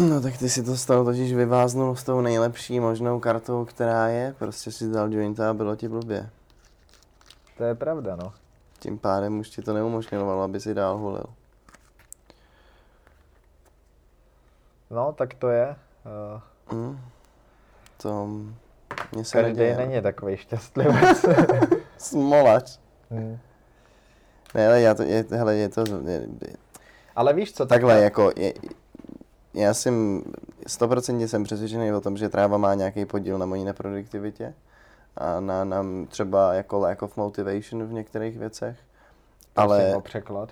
No 0.10 0.22
tak 0.22 0.38
ty 0.38 0.50
si 0.50 0.64
to 0.64 0.78
z 0.78 0.86
toho 0.86 1.04
totiž 1.06 1.34
vyváznul 1.34 1.96
s 1.96 2.04
tou 2.04 2.22
nejlepší 2.22 2.80
možnou 2.80 3.20
kartou, 3.20 3.66
která 3.66 4.08
je. 4.08 4.36
Prostě 4.40 4.72
si 4.72 4.92
dal 4.92 5.14
jointa 5.14 5.50
a 5.50 5.54
bylo 5.54 5.76
ti 5.76 5.88
blbě. 5.88 6.30
to 7.58 7.64
je 7.64 7.76
pravda, 7.76 8.16
no. 8.16 8.34
Tím 8.80 9.00
pádem 9.00 9.40
už 9.40 9.50
ti 9.50 9.62
to 9.62 9.74
neumožňovalo, 9.74 10.44
aby 10.44 10.60
si 10.60 10.74
dál 10.74 10.98
hulil. 10.98 11.26
No, 14.90 15.14
tak 15.14 15.34
to 15.34 15.50
je. 15.50 15.76
Uh, 16.36 16.42
Hm? 16.72 17.00
To 18.02 18.28
mně 19.12 19.26
se 19.26 19.38
každý 19.38 19.52
neděje. 19.52 19.78
no. 19.78 19.86
není 19.86 20.02
takový 20.02 20.38
šťastlivec. 20.38 21.26
Smolač. 21.98 22.80
Hmm. 23.10 23.40
Ne, 24.56 24.68
ale 24.68 24.82
já 24.82 24.94
to, 24.94 25.04
je, 25.04 25.26
hele, 25.30 25.56
je 25.56 25.70
to, 25.70 25.84
je, 26.06 26.28
Ale 27.16 27.34
víš 27.34 27.54
co, 27.54 27.66
takhle, 27.66 27.94
takhle, 27.94 28.04
jako, 28.04 28.32
je, 28.36 28.54
já 29.54 29.74
jsem, 29.74 30.24
stoprocentně 30.68 31.28
jsem 31.28 31.44
přesvědčený 31.44 31.94
o 31.94 32.02
tom, 32.02 32.18
že 32.18 32.30
tráva 32.30 32.58
má 32.58 32.74
nějaký 32.74 33.06
podíl 33.06 33.38
na 33.38 33.46
mojí 33.46 33.64
neproduktivitě 33.64 34.54
a 35.20 35.40
na, 35.40 35.64
na 35.64 35.86
třeba 36.08 36.54
jako 36.54 36.80
lack 36.80 37.02
of 37.02 37.18
motivation 37.18 37.84
v 37.84 37.94
některých 37.94 38.38
věcech, 38.38 38.78
ale... 39.56 39.86
ale 39.86 39.96
o 39.96 40.02
překlad. 40.02 40.50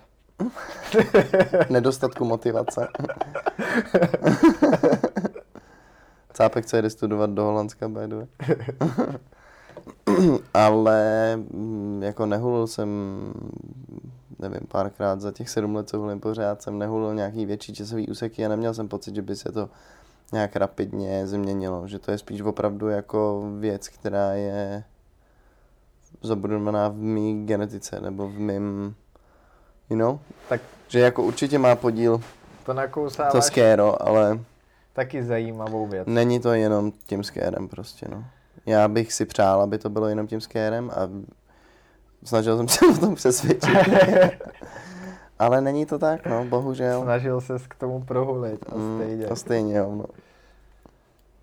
nedostatku 1.69 2.25
motivace. 2.25 2.87
Cápek, 6.33 6.65
co 6.65 6.77
jde 6.77 6.89
studovat 6.89 7.29
do 7.29 7.43
Holandska, 7.43 7.89
by 7.89 8.07
the 8.07 8.15
way. 8.15 8.27
Ale 10.53 11.35
mm, 11.37 12.03
jako 12.03 12.25
nehulil 12.25 12.67
jsem, 12.67 12.89
nevím, 14.39 14.59
párkrát 14.67 15.21
za 15.21 15.31
těch 15.31 15.49
sedm 15.49 15.75
let, 15.75 15.89
co 15.89 15.97
hulím 15.97 16.19
pořád, 16.19 16.61
jsem 16.61 16.79
nehulil 16.79 17.13
nějaký 17.15 17.45
větší 17.45 17.73
časový 17.73 18.07
úseky 18.07 18.45
a 18.45 18.49
neměl 18.49 18.73
jsem 18.73 18.87
pocit, 18.87 19.15
že 19.15 19.21
by 19.21 19.35
se 19.35 19.51
to 19.51 19.69
nějak 20.33 20.55
rapidně 20.55 21.27
změnilo. 21.27 21.87
Že 21.87 21.99
to 21.99 22.11
je 22.11 22.17
spíš 22.17 22.41
opravdu 22.41 22.87
jako 22.87 23.43
věc, 23.59 23.87
která 23.87 24.33
je 24.33 24.83
zabudovaná 26.21 26.87
v 26.89 26.95
mý 26.95 27.45
genetice 27.45 28.01
nebo 28.01 28.27
v 28.27 28.39
mým, 28.39 28.95
you 29.89 29.97
know? 29.97 30.19
Tak 30.49 30.61
Že 30.87 30.99
jako 30.99 31.23
určitě 31.23 31.59
má 31.59 31.75
podíl 31.75 32.21
to 32.65 32.73
nakousáváš 32.73 33.31
to 33.31 33.41
skéro, 33.41 34.07
ale 34.07 34.39
taky 34.93 35.23
zajímavou 35.23 35.87
věc. 35.87 36.07
není 36.07 36.39
to 36.39 36.53
jenom 36.53 36.91
tím 36.91 37.23
skérem 37.23 37.67
prostě, 37.67 38.07
no. 38.11 38.25
Já 38.65 38.87
bych 38.87 39.13
si 39.13 39.25
přál, 39.25 39.61
aby 39.61 39.77
to 39.77 39.89
bylo 39.89 40.07
jenom 40.07 40.27
tím 40.27 40.41
skérem 40.41 40.91
a 40.95 41.09
snažil 42.23 42.57
jsem 42.57 42.67
se 42.67 42.85
o 42.85 42.97
tom 42.97 43.15
přesvědčit. 43.15 43.77
ale 45.39 45.61
není 45.61 45.85
to 45.85 45.99
tak, 45.99 46.25
no, 46.25 46.45
bohužel. 46.45 47.01
Snažil 47.01 47.41
ses 47.41 47.67
k 47.67 47.75
tomu 47.75 48.03
prohulit 48.03 48.65
a 48.71 48.75
Mm, 48.75 49.01
stejně. 49.01 49.27
to 49.27 49.35
stejně, 49.35 49.77
jo, 49.77 49.95
no. 49.95 50.05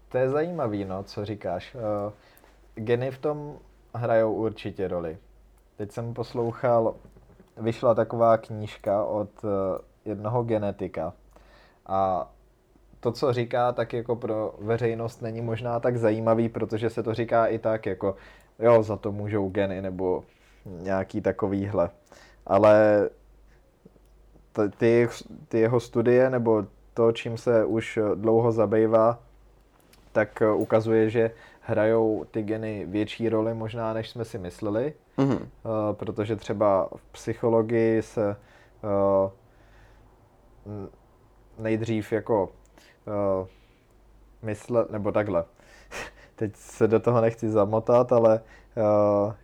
To 0.09 0.19
je 0.19 0.31
zajímavý, 0.31 0.85
no, 0.85 1.03
co 1.03 1.25
říkáš. 1.25 1.75
Uh, 1.75 2.13
geny 2.75 3.11
v 3.11 3.19
tom 3.19 3.55
hrajou 3.95 4.33
určitě 4.33 4.89
roli. 4.89 5.19
Teď 5.77 5.93
jsem 5.93 6.15
poslouchal, 6.15 6.95
vyšla 7.57 7.95
taková 7.95 8.37
knížka 8.39 9.05
od 9.05 9.29
uh, 9.45 9.51
jednoho 10.05 10.43
genetika 10.43 11.13
a 11.87 12.31
to, 13.01 13.13
co 13.13 13.33
říká, 13.33 13.73
tak 13.73 13.93
jako 13.93 14.17
pro 14.17 14.55
veřejnost 14.59 15.23
není 15.23 15.41
možná 15.41 15.81
tak 15.81 15.97
zajímavý, 15.97 16.49
protože 16.49 16.91
se 16.91 17.03
to 17.03 17.15
říká 17.15 17.47
i 17.47 17.59
tak, 17.59 17.87
jako 17.87 18.17
jo, 18.59 18.83
za 18.83 18.97
to 18.97 19.13
můžou 19.13 19.49
geny 19.49 19.83
nebo 19.83 20.25
nějaký 20.67 21.21
takovýhle. 21.21 21.91
Ale 22.47 23.09
ty, 24.77 25.09
ty 25.49 25.59
jeho 25.61 25.81
studie 25.81 26.31
nebo 26.31 26.67
to, 26.95 27.13
čím 27.13 27.39
se 27.39 27.65
už 27.65 27.99
dlouho 28.15 28.53
zabývá, 28.53 29.19
tak 30.13 30.43
eh, 30.43 30.51
ukazuje, 30.51 31.11
že 31.11 31.31
hrajou 31.61 32.25
ty 32.31 32.43
geny 32.43 32.87
větší 32.89 33.29
roli 33.29 33.55
možná, 33.55 33.93
než 33.93 34.11
jsme 34.11 34.25
si 34.25 34.39
mysleli, 34.39 34.95
Mhm. 35.19 35.33
uh, 35.37 35.41
protože 35.93 36.37
třeba 36.37 36.89
v 36.97 37.03
psychologii 37.13 38.03
se 38.03 38.37
n- 40.67 40.89
nejdřív 41.59 42.13
jako 42.13 42.45
uh, 43.07 43.47
mysle, 44.43 44.87
nebo 44.91 45.13
takhle, 45.13 45.45
teď 46.37 46.57
se 46.57 46.89
do 46.89 47.01
toho 47.01 47.21
nechci 47.21 47.51
zamotat, 47.51 48.13
ale 48.13 48.41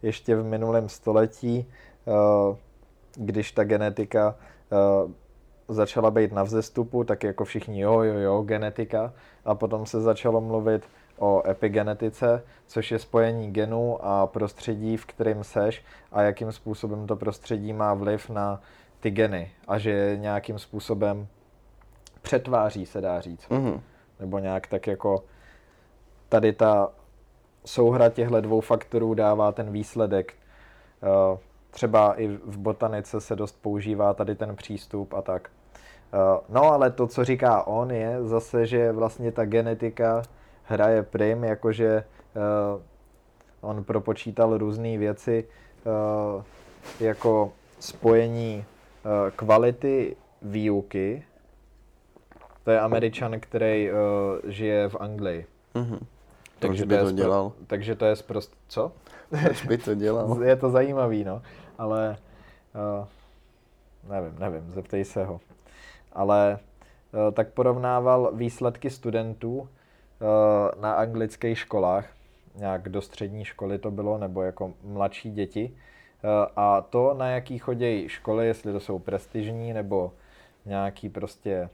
ještě 0.02 0.36
v 0.36 0.44
minulém 0.44 0.88
století, 0.88 1.66
když 3.16 3.52
ta 3.52 3.64
genetika 3.64 4.34
začala 5.68 6.10
být 6.10 6.32
na 6.32 6.42
vzestupu, 6.42 7.04
tak 7.04 7.24
jako 7.24 7.44
všichni 7.44 7.80
jo, 7.80 8.02
jo, 8.02 8.18
jo, 8.18 8.42
genetika. 8.42 9.12
A 9.44 9.54
potom 9.54 9.86
se 9.86 10.00
začalo 10.00 10.40
mluvit 10.40 10.88
o 11.18 11.42
epigenetice, 11.48 12.42
což 12.66 12.90
je 12.90 12.98
spojení 12.98 13.52
genů 13.52 14.04
a 14.04 14.26
prostředí, 14.26 14.96
v 14.96 15.06
kterém 15.06 15.44
seš 15.44 15.84
a 16.12 16.22
jakým 16.22 16.52
způsobem 16.52 17.06
to 17.06 17.16
prostředí 17.16 17.72
má 17.72 17.94
vliv 17.94 18.30
na 18.30 18.60
ty 19.00 19.10
geny 19.10 19.50
a 19.68 19.78
že 19.78 20.16
nějakým 20.20 20.58
způsobem 20.58 21.26
přetváří, 22.22 22.86
se 22.86 23.00
dá 23.00 23.20
říct. 23.20 23.48
Mhm. 23.48 23.80
Nebo 24.20 24.38
nějak 24.38 24.66
tak 24.66 24.86
jako 24.86 25.24
tady 26.28 26.52
ta 26.52 26.92
souhra 27.64 28.08
těchto 28.08 28.40
dvou 28.40 28.60
faktorů 28.60 29.14
dává 29.14 29.52
ten 29.52 29.72
výsledek. 29.72 30.34
Třeba 31.70 32.20
i 32.20 32.26
v 32.28 32.58
botanice 32.58 33.20
se 33.20 33.36
dost 33.36 33.62
používá 33.62 34.14
tady 34.14 34.34
ten 34.34 34.56
přístup 34.56 35.14
a 35.14 35.22
tak. 35.22 35.48
Eh, 36.12 36.40
No 36.48 36.72
ale 36.72 36.90
to, 36.90 37.06
co 37.06 37.24
říká 37.24 37.66
on, 37.66 37.90
je 37.90 38.16
zase, 38.24 38.66
že 38.66 38.92
vlastně 38.92 39.32
ta 39.32 39.44
genetika 39.44 40.22
hraje 40.64 41.02
prim, 41.02 41.44
jakože 41.44 41.88
eh, 41.88 42.80
on 43.60 43.84
propočítal 43.84 44.58
různé 44.58 44.98
věci, 44.98 45.44
eh, 45.86 46.42
jako 47.04 47.52
spojení 47.80 48.64
kvality 49.36 50.16
výuky. 50.42 51.22
To 52.64 52.70
je 52.70 52.80
američan, 52.80 53.40
který 53.40 53.90
žije 54.44 54.88
v 54.88 54.96
Anglii. 55.00 55.46
Mhm. 55.74 56.06
Proč 56.58 56.82
by 56.82 56.94
je 56.94 57.00
to 57.00 57.06
spro- 57.06 57.14
dělal? 57.14 57.52
Takže 57.66 57.94
to 57.94 58.04
je 58.04 58.16
sprost... 58.16 58.52
Co? 58.68 58.92
Proč 59.30 59.66
by 59.66 59.78
to 59.78 59.94
dělal? 59.94 60.42
Je 60.44 60.56
to 60.56 60.70
zajímavý, 60.70 61.24
no. 61.24 61.42
Ale 61.78 62.16
uh, 62.74 63.06
nevím, 64.10 64.38
nevím, 64.38 64.70
zeptej 64.70 65.04
se 65.04 65.24
ho. 65.24 65.40
Ale 66.12 66.58
uh, 67.12 67.34
tak 67.34 67.48
porovnával 67.48 68.30
výsledky 68.34 68.90
studentů 68.90 69.58
uh, 69.58 69.68
na 70.80 70.92
anglických 70.92 71.58
školách, 71.58 72.06
nějak 72.54 72.88
do 72.88 73.02
střední 73.02 73.44
školy 73.44 73.78
to 73.78 73.90
bylo, 73.90 74.18
nebo 74.18 74.42
jako 74.42 74.72
mladší 74.84 75.30
děti. 75.30 75.76
A 76.56 76.80
to, 76.80 77.14
na 77.14 77.28
jaký 77.28 77.58
chodějí 77.58 78.08
školy, 78.08 78.46
jestli 78.46 78.72
to 78.72 78.80
jsou 78.80 78.98
prestižní, 78.98 79.72
nebo 79.72 80.12
nějaký 80.66 81.08
prostě 81.08 81.68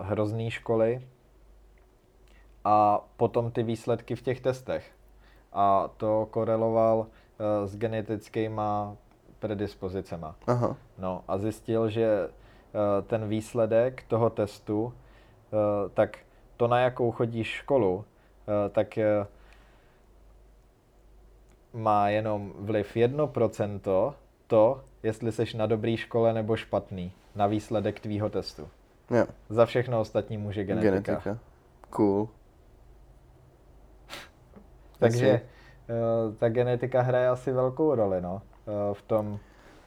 hrozný 0.00 0.50
školy. 0.50 1.08
A 2.64 3.04
potom 3.16 3.50
ty 3.50 3.62
výsledky 3.62 4.16
v 4.16 4.22
těch 4.22 4.40
testech 4.40 4.92
a 5.54 5.90
to 5.96 6.28
koreloval 6.30 6.98
uh, 6.98 7.06
s 7.66 7.76
genetickýma 7.76 8.96
predispozicema. 9.38 10.34
Aha. 10.46 10.76
No 10.98 11.24
a 11.28 11.38
zjistil, 11.38 11.88
že 11.90 12.28
uh, 12.28 13.04
ten 13.06 13.28
výsledek 13.28 14.02
toho 14.08 14.30
testu, 14.30 14.82
uh, 14.84 14.92
tak 15.94 16.18
to, 16.56 16.68
na 16.68 16.78
jakou 16.78 17.10
chodíš 17.10 17.48
školu, 17.48 18.04
tak 18.72 18.98
má 21.72 22.08
jenom 22.08 22.52
vliv 22.58 22.96
1% 22.96 24.14
to, 24.46 24.80
jestli 25.02 25.32
seš 25.32 25.54
na 25.54 25.66
dobrý 25.66 25.96
škole 25.96 26.32
nebo 26.32 26.56
špatný, 26.56 27.12
na 27.34 27.46
výsledek 27.46 28.00
tvýho 28.00 28.28
testu. 28.30 28.68
Jo, 29.10 29.26
Za 29.48 29.66
všechno 29.66 30.00
ostatní 30.00 30.38
může 30.38 30.64
genetika. 30.64 30.90
genetika. 31.12 31.38
Cool. 31.90 32.28
Takže 35.10 35.40
uh, 36.28 36.34
ta 36.34 36.48
genetika 36.48 37.02
hraje 37.02 37.28
asi 37.28 37.52
velkou 37.52 37.94
roli, 37.94 38.20
no, 38.20 38.34
uh, 38.34 38.94
v 38.94 39.02
tom, 39.02 39.38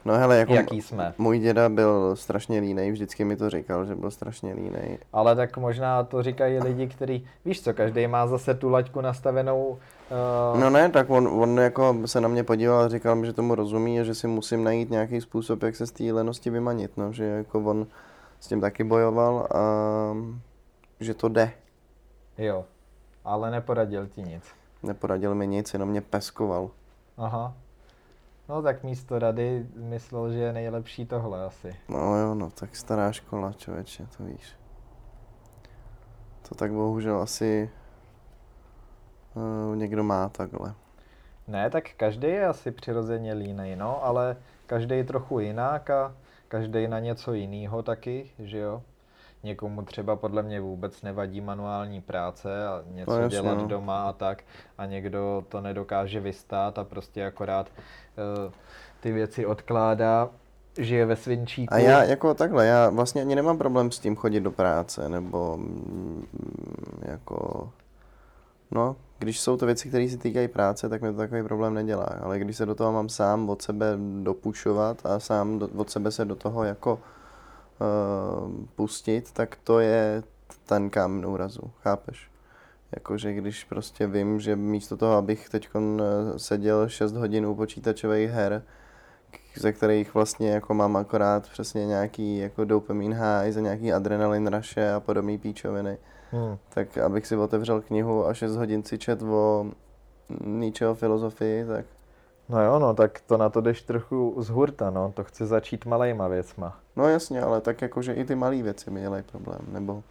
No 0.04 0.14
hele, 0.14 0.36
jako 0.38 0.54
jaký 0.54 0.82
jsme. 0.82 1.14
můj 1.18 1.38
děda 1.38 1.68
byl 1.68 2.16
strašně 2.16 2.60
línej, 2.60 2.92
vždycky 2.92 3.24
mi 3.24 3.36
to 3.36 3.50
říkal, 3.50 3.84
že 3.84 3.94
byl 3.94 4.10
strašně 4.10 4.54
línej. 4.54 4.98
Ale 5.12 5.36
tak 5.36 5.56
možná 5.56 6.02
to 6.04 6.22
říkají 6.22 6.58
lidi, 6.58 6.86
kteří, 6.86 7.26
víš 7.44 7.62
co, 7.62 7.74
každý 7.74 8.06
má 8.06 8.26
zase 8.26 8.54
tu 8.54 8.68
laťku 8.68 9.00
nastavenou. 9.00 9.78
Uh, 10.54 10.60
No 10.60 10.70
ne, 10.70 10.88
tak 10.88 11.10
on, 11.10 11.28
on 11.28 11.58
jako 11.58 11.96
se 12.06 12.20
na 12.20 12.28
mě 12.28 12.44
podíval 12.44 12.80
a 12.80 12.88
říkal 12.88 13.16
mi, 13.16 13.26
že 13.26 13.32
tomu 13.32 13.54
rozumí 13.54 14.00
a 14.00 14.04
že 14.04 14.14
si 14.14 14.26
musím 14.26 14.64
najít 14.64 14.90
nějaký 14.90 15.20
způsob, 15.20 15.62
jak 15.62 15.76
se 15.76 15.86
z 15.86 15.90
té 15.92 16.04
lenosti 16.12 16.50
vymanit, 16.50 16.96
no, 16.96 17.12
že 17.12 17.24
jako 17.24 17.60
on 17.60 17.86
s 18.40 18.48
tím 18.48 18.60
taky 18.60 18.84
bojoval 18.84 19.48
a 19.54 19.62
že 21.00 21.14
to 21.14 21.28
jde. 21.28 21.50
Jo, 22.38 22.64
ale 23.24 23.50
neporadil 23.50 24.06
ti 24.06 24.22
nic. 24.22 24.57
Neporadil 24.82 25.34
mi 25.34 25.46
nic, 25.46 25.72
jenom 25.72 25.88
mě 25.88 26.00
peskoval. 26.00 26.70
Aha. 27.16 27.54
No 28.48 28.62
tak 28.62 28.84
místo 28.84 29.18
rady 29.18 29.66
myslel, 29.76 30.32
že 30.32 30.38
je 30.38 30.52
nejlepší 30.52 31.06
tohle 31.06 31.44
asi. 31.44 31.76
No 31.88 32.16
jo, 32.16 32.34
no 32.34 32.50
tak 32.50 32.76
stará 32.76 33.12
škola, 33.12 33.52
člověče, 33.52 34.06
to 34.16 34.24
víš. 34.24 34.56
To 36.48 36.54
tak 36.54 36.72
bohužel 36.72 37.20
asi 37.20 37.70
uh, 39.34 39.76
někdo 39.76 40.04
má 40.04 40.28
takhle. 40.28 40.74
Ne, 41.46 41.70
tak 41.70 41.84
každý 41.96 42.28
je 42.28 42.46
asi 42.46 42.70
přirozeně 42.70 43.34
línej, 43.34 43.76
no, 43.76 44.04
ale 44.04 44.36
každý 44.66 44.96
je 44.96 45.04
trochu 45.04 45.38
jinak 45.40 45.90
a 45.90 46.14
každý 46.48 46.88
na 46.88 47.00
něco 47.00 47.32
jiného 47.32 47.82
taky, 47.82 48.30
že 48.38 48.58
jo. 48.58 48.82
Někomu 49.42 49.82
třeba 49.82 50.16
podle 50.16 50.42
mě 50.42 50.60
vůbec 50.60 51.02
nevadí 51.02 51.40
manuální 51.40 52.00
práce 52.00 52.66
a 52.66 52.82
něco 52.90 53.10
No 53.10 53.16
jasně, 53.16 53.40
dělat 53.40 53.58
no. 53.58 53.66
doma 53.66 54.08
a 54.08 54.12
tak 54.12 54.42
a 54.78 54.86
někdo 54.86 55.44
to 55.48 55.60
nedokáže 55.60 56.20
vystát 56.20 56.78
a 56.78 56.84
prostě 56.84 57.26
akorát 57.26 57.66
uh, 58.46 58.52
ty 59.00 59.12
věci 59.12 59.46
odkládá, 59.46 60.30
žije 60.78 61.06
ve 61.06 61.16
svinčíku. 61.16 61.74
A 61.74 61.78
já 61.78 62.02
jako 62.02 62.34
takhle, 62.34 62.66
já 62.66 62.90
vlastně 62.90 63.22
ani 63.22 63.34
nemám 63.34 63.58
problém 63.58 63.90
s 63.90 63.98
tím 63.98 64.16
chodit 64.16 64.40
do 64.40 64.50
práce, 64.50 65.08
nebo 65.08 65.56
mm, 65.56 66.26
jako, 67.02 67.70
no, 68.70 68.96
když 69.18 69.40
jsou 69.40 69.56
to 69.56 69.66
věci, 69.66 69.88
které 69.88 70.08
se 70.08 70.18
týkají 70.18 70.48
práce, 70.48 70.88
tak 70.88 71.02
mi 71.02 71.12
to 71.12 71.18
takový 71.18 71.42
problém 71.42 71.74
nedělá, 71.74 72.08
ale 72.22 72.38
když 72.38 72.56
se 72.56 72.66
do 72.66 72.74
toho 72.74 72.92
mám 72.92 73.08
sám 73.08 73.50
od 73.50 73.62
sebe 73.62 73.86
dopušovat 74.22 75.06
a 75.06 75.20
sám 75.20 75.58
do, 75.58 75.68
od 75.76 75.90
sebe 75.90 76.10
se 76.10 76.24
do 76.24 76.34
toho 76.34 76.64
jako 76.64 76.98
pustit, 78.74 79.32
tak 79.32 79.56
to 79.64 79.80
je 79.80 80.22
ten 80.66 80.90
kámen 80.90 81.26
úrazu, 81.26 81.70
chápeš? 81.82 82.30
Jakože 82.92 83.32
když 83.32 83.64
prostě 83.64 84.06
vím, 84.06 84.40
že 84.40 84.56
místo 84.56 84.96
toho, 84.96 85.12
abych 85.12 85.48
teď 85.48 85.68
seděl 86.36 86.88
6 86.88 87.12
hodin 87.12 87.46
u 87.46 87.54
počítačových 87.54 88.30
her, 88.30 88.62
ze 89.56 89.72
kterých 89.72 90.14
vlastně 90.14 90.50
jako 90.50 90.74
mám 90.74 90.96
akorát 90.96 91.48
přesně 91.48 91.86
nějaký 91.86 92.38
jako 92.38 92.64
dopamine 92.64 93.16
high, 93.16 93.52
za 93.52 93.60
nějaký 93.60 93.92
adrenalin 93.92 94.46
ruše 94.46 94.92
a 94.92 95.00
podobné 95.00 95.38
píčoviny, 95.38 95.98
Hmm. 96.30 96.58
tak 96.68 96.98
abych 96.98 97.26
si 97.26 97.36
otevřel 97.36 97.80
knihu 97.80 98.26
a 98.26 98.34
6 98.34 98.56
hodin 98.56 98.84
si 98.84 98.98
čet 98.98 99.22
o 99.22 99.70
Nietzscheho 100.44 100.94
filozofii, 100.94 101.66
tak 101.66 101.86
No 102.48 102.64
jo, 102.64 102.78
no, 102.78 102.94
tak 102.94 103.20
to 103.20 103.36
na 103.36 103.48
to 103.48 103.60
jdeš 103.60 103.82
trochu 103.82 104.34
z 104.38 104.48
hurta, 104.48 104.90
no, 104.90 105.12
to 105.16 105.24
chce 105.24 105.46
začít 105.46 105.86
malejma 105.86 106.28
věcma. 106.28 106.78
no 106.96 107.08
jasně, 107.08 107.42
ale 107.42 107.60
tak 107.60 107.82
jakože 107.82 108.14
i 108.14 108.24
ty 108.24 108.34
malé 108.34 108.62
věci 108.62 108.90
mi 108.90 109.00
dělají 109.00 109.22
problém, 109.22 109.60
nebo 109.68 110.02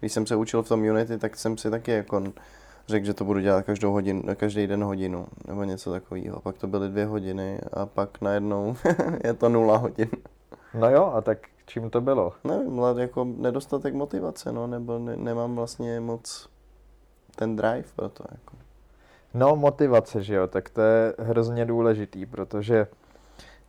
když 0.00 0.12
jsem 0.12 0.26
se 0.26 0.36
učil 0.36 0.62
v 0.62 0.68
tom 0.68 0.80
Unity, 0.80 1.18
tak 1.18 1.36
jsem 1.36 1.58
si 1.58 1.70
taky 1.70 1.90
jako 1.90 2.22
řekl, 2.88 3.06
že 3.06 3.14
to 3.14 3.24
budu 3.24 3.40
dělat 3.40 3.64
každou 3.64 3.92
hodinu, 3.92 4.22
každý 4.34 4.66
den 4.66 4.84
hodinu, 4.84 5.26
nebo 5.46 5.64
něco 5.64 5.90
takového. 5.90 6.40
Pak 6.40 6.58
to 6.58 6.66
byly 6.66 6.88
dvě 6.88 7.06
hodiny 7.06 7.60
a 7.72 7.86
pak 7.86 8.20
najednou 8.20 8.76
je 9.24 9.34
to 9.34 9.48
nula 9.48 9.76
hodin. 9.76 10.08
No 10.74 10.90
jo, 10.90 11.12
a 11.14 11.20
tak 11.20 11.38
čím 11.66 11.90
to 11.90 12.00
bylo? 12.00 12.32
Nevím, 12.44 12.82
jako 12.96 13.24
nedostatek 13.24 13.94
motivace, 13.94 14.52
no, 14.52 14.66
nebo 14.66 14.98
ne, 14.98 15.16
nemám 15.16 15.56
vlastně 15.56 16.00
moc 16.00 16.48
ten 17.36 17.56
drive 17.56 17.84
pro 17.96 18.08
to, 18.08 18.24
jako. 18.30 18.56
No, 19.34 19.56
motivace, 19.56 20.22
že 20.22 20.34
jo, 20.34 20.46
tak 20.46 20.70
to 20.70 20.80
je 20.80 21.14
hrozně 21.18 21.64
důležitý, 21.64 22.26
protože 22.26 22.86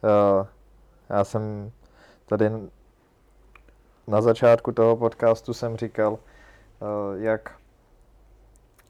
uh, 0.04 0.48
já 1.10 1.24
jsem 1.24 1.72
tady 2.26 2.52
na 4.08 4.22
začátku 4.22 4.72
toho 4.72 4.96
podcastu 4.96 5.54
jsem 5.54 5.78
říkal, 5.78 6.14
uh, 6.14 7.22
jak 7.22 7.62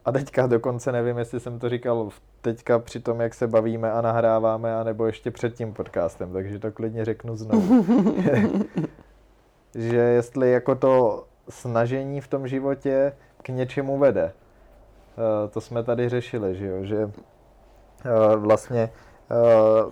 a 0.04 0.12
teďka 0.12 0.46
dokonce 0.46 0.92
nevím, 0.92 1.18
jestli 1.18 1.40
jsem 1.40 1.58
to 1.58 1.68
říkal 1.68 2.10
teďka 2.40 2.78
při 2.78 3.00
tom, 3.00 3.20
jak 3.20 3.34
se 3.34 3.46
bavíme 3.46 3.92
a 3.92 4.00
nahráváme, 4.00 4.76
anebo 4.76 5.06
ještě 5.06 5.30
před 5.30 5.54
tím 5.54 5.72
podcastem, 5.72 6.32
takže 6.32 6.58
to 6.58 6.72
klidně 6.72 7.04
řeknu 7.04 7.36
znovu. 7.36 7.86
že 9.74 9.96
jestli 9.96 10.50
jako 10.50 10.74
to 10.74 11.24
snažení 11.48 12.20
v 12.20 12.28
tom 12.28 12.48
životě 12.48 13.12
k 13.42 13.48
něčemu 13.48 13.98
vede. 13.98 14.32
Eh, 15.18 15.48
to 15.48 15.60
jsme 15.60 15.82
tady 15.82 16.08
řešili, 16.08 16.54
že 16.56 16.66
jo, 16.66 16.84
že 16.84 17.10
eh, 18.04 18.36
vlastně 18.36 18.90
eh, 19.30 19.90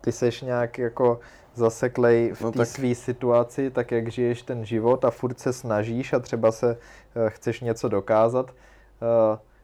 ty 0.00 0.12
seš 0.12 0.42
nějak 0.42 0.78
jako 0.78 1.20
zaseklej 1.54 2.32
v 2.34 2.40
No 2.40 2.52
té 2.52 2.58
tak- 2.58 2.68
své 2.68 2.94
situaci, 2.94 3.70
tak 3.70 3.90
jak 3.92 4.08
žiješ 4.08 4.42
ten 4.42 4.64
život 4.64 5.04
a 5.04 5.10
furt 5.10 5.40
se 5.40 5.52
snažíš 5.52 6.12
a 6.12 6.18
třeba 6.18 6.52
se 6.52 6.76
chceš 7.28 7.60
něco 7.60 7.88
dokázat 7.88 8.50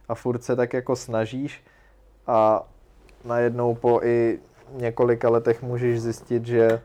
a 0.08 0.14
furt 0.14 0.44
se 0.44 0.56
tak 0.56 0.72
jako 0.72 0.96
snažíš 0.96 1.64
a 2.26 2.62
najednou 3.24 3.74
po 3.74 4.00
i 4.02 4.38
několika 4.72 5.30
letech 5.30 5.62
můžeš 5.62 6.00
zjistit, 6.00 6.46
že 6.46 6.80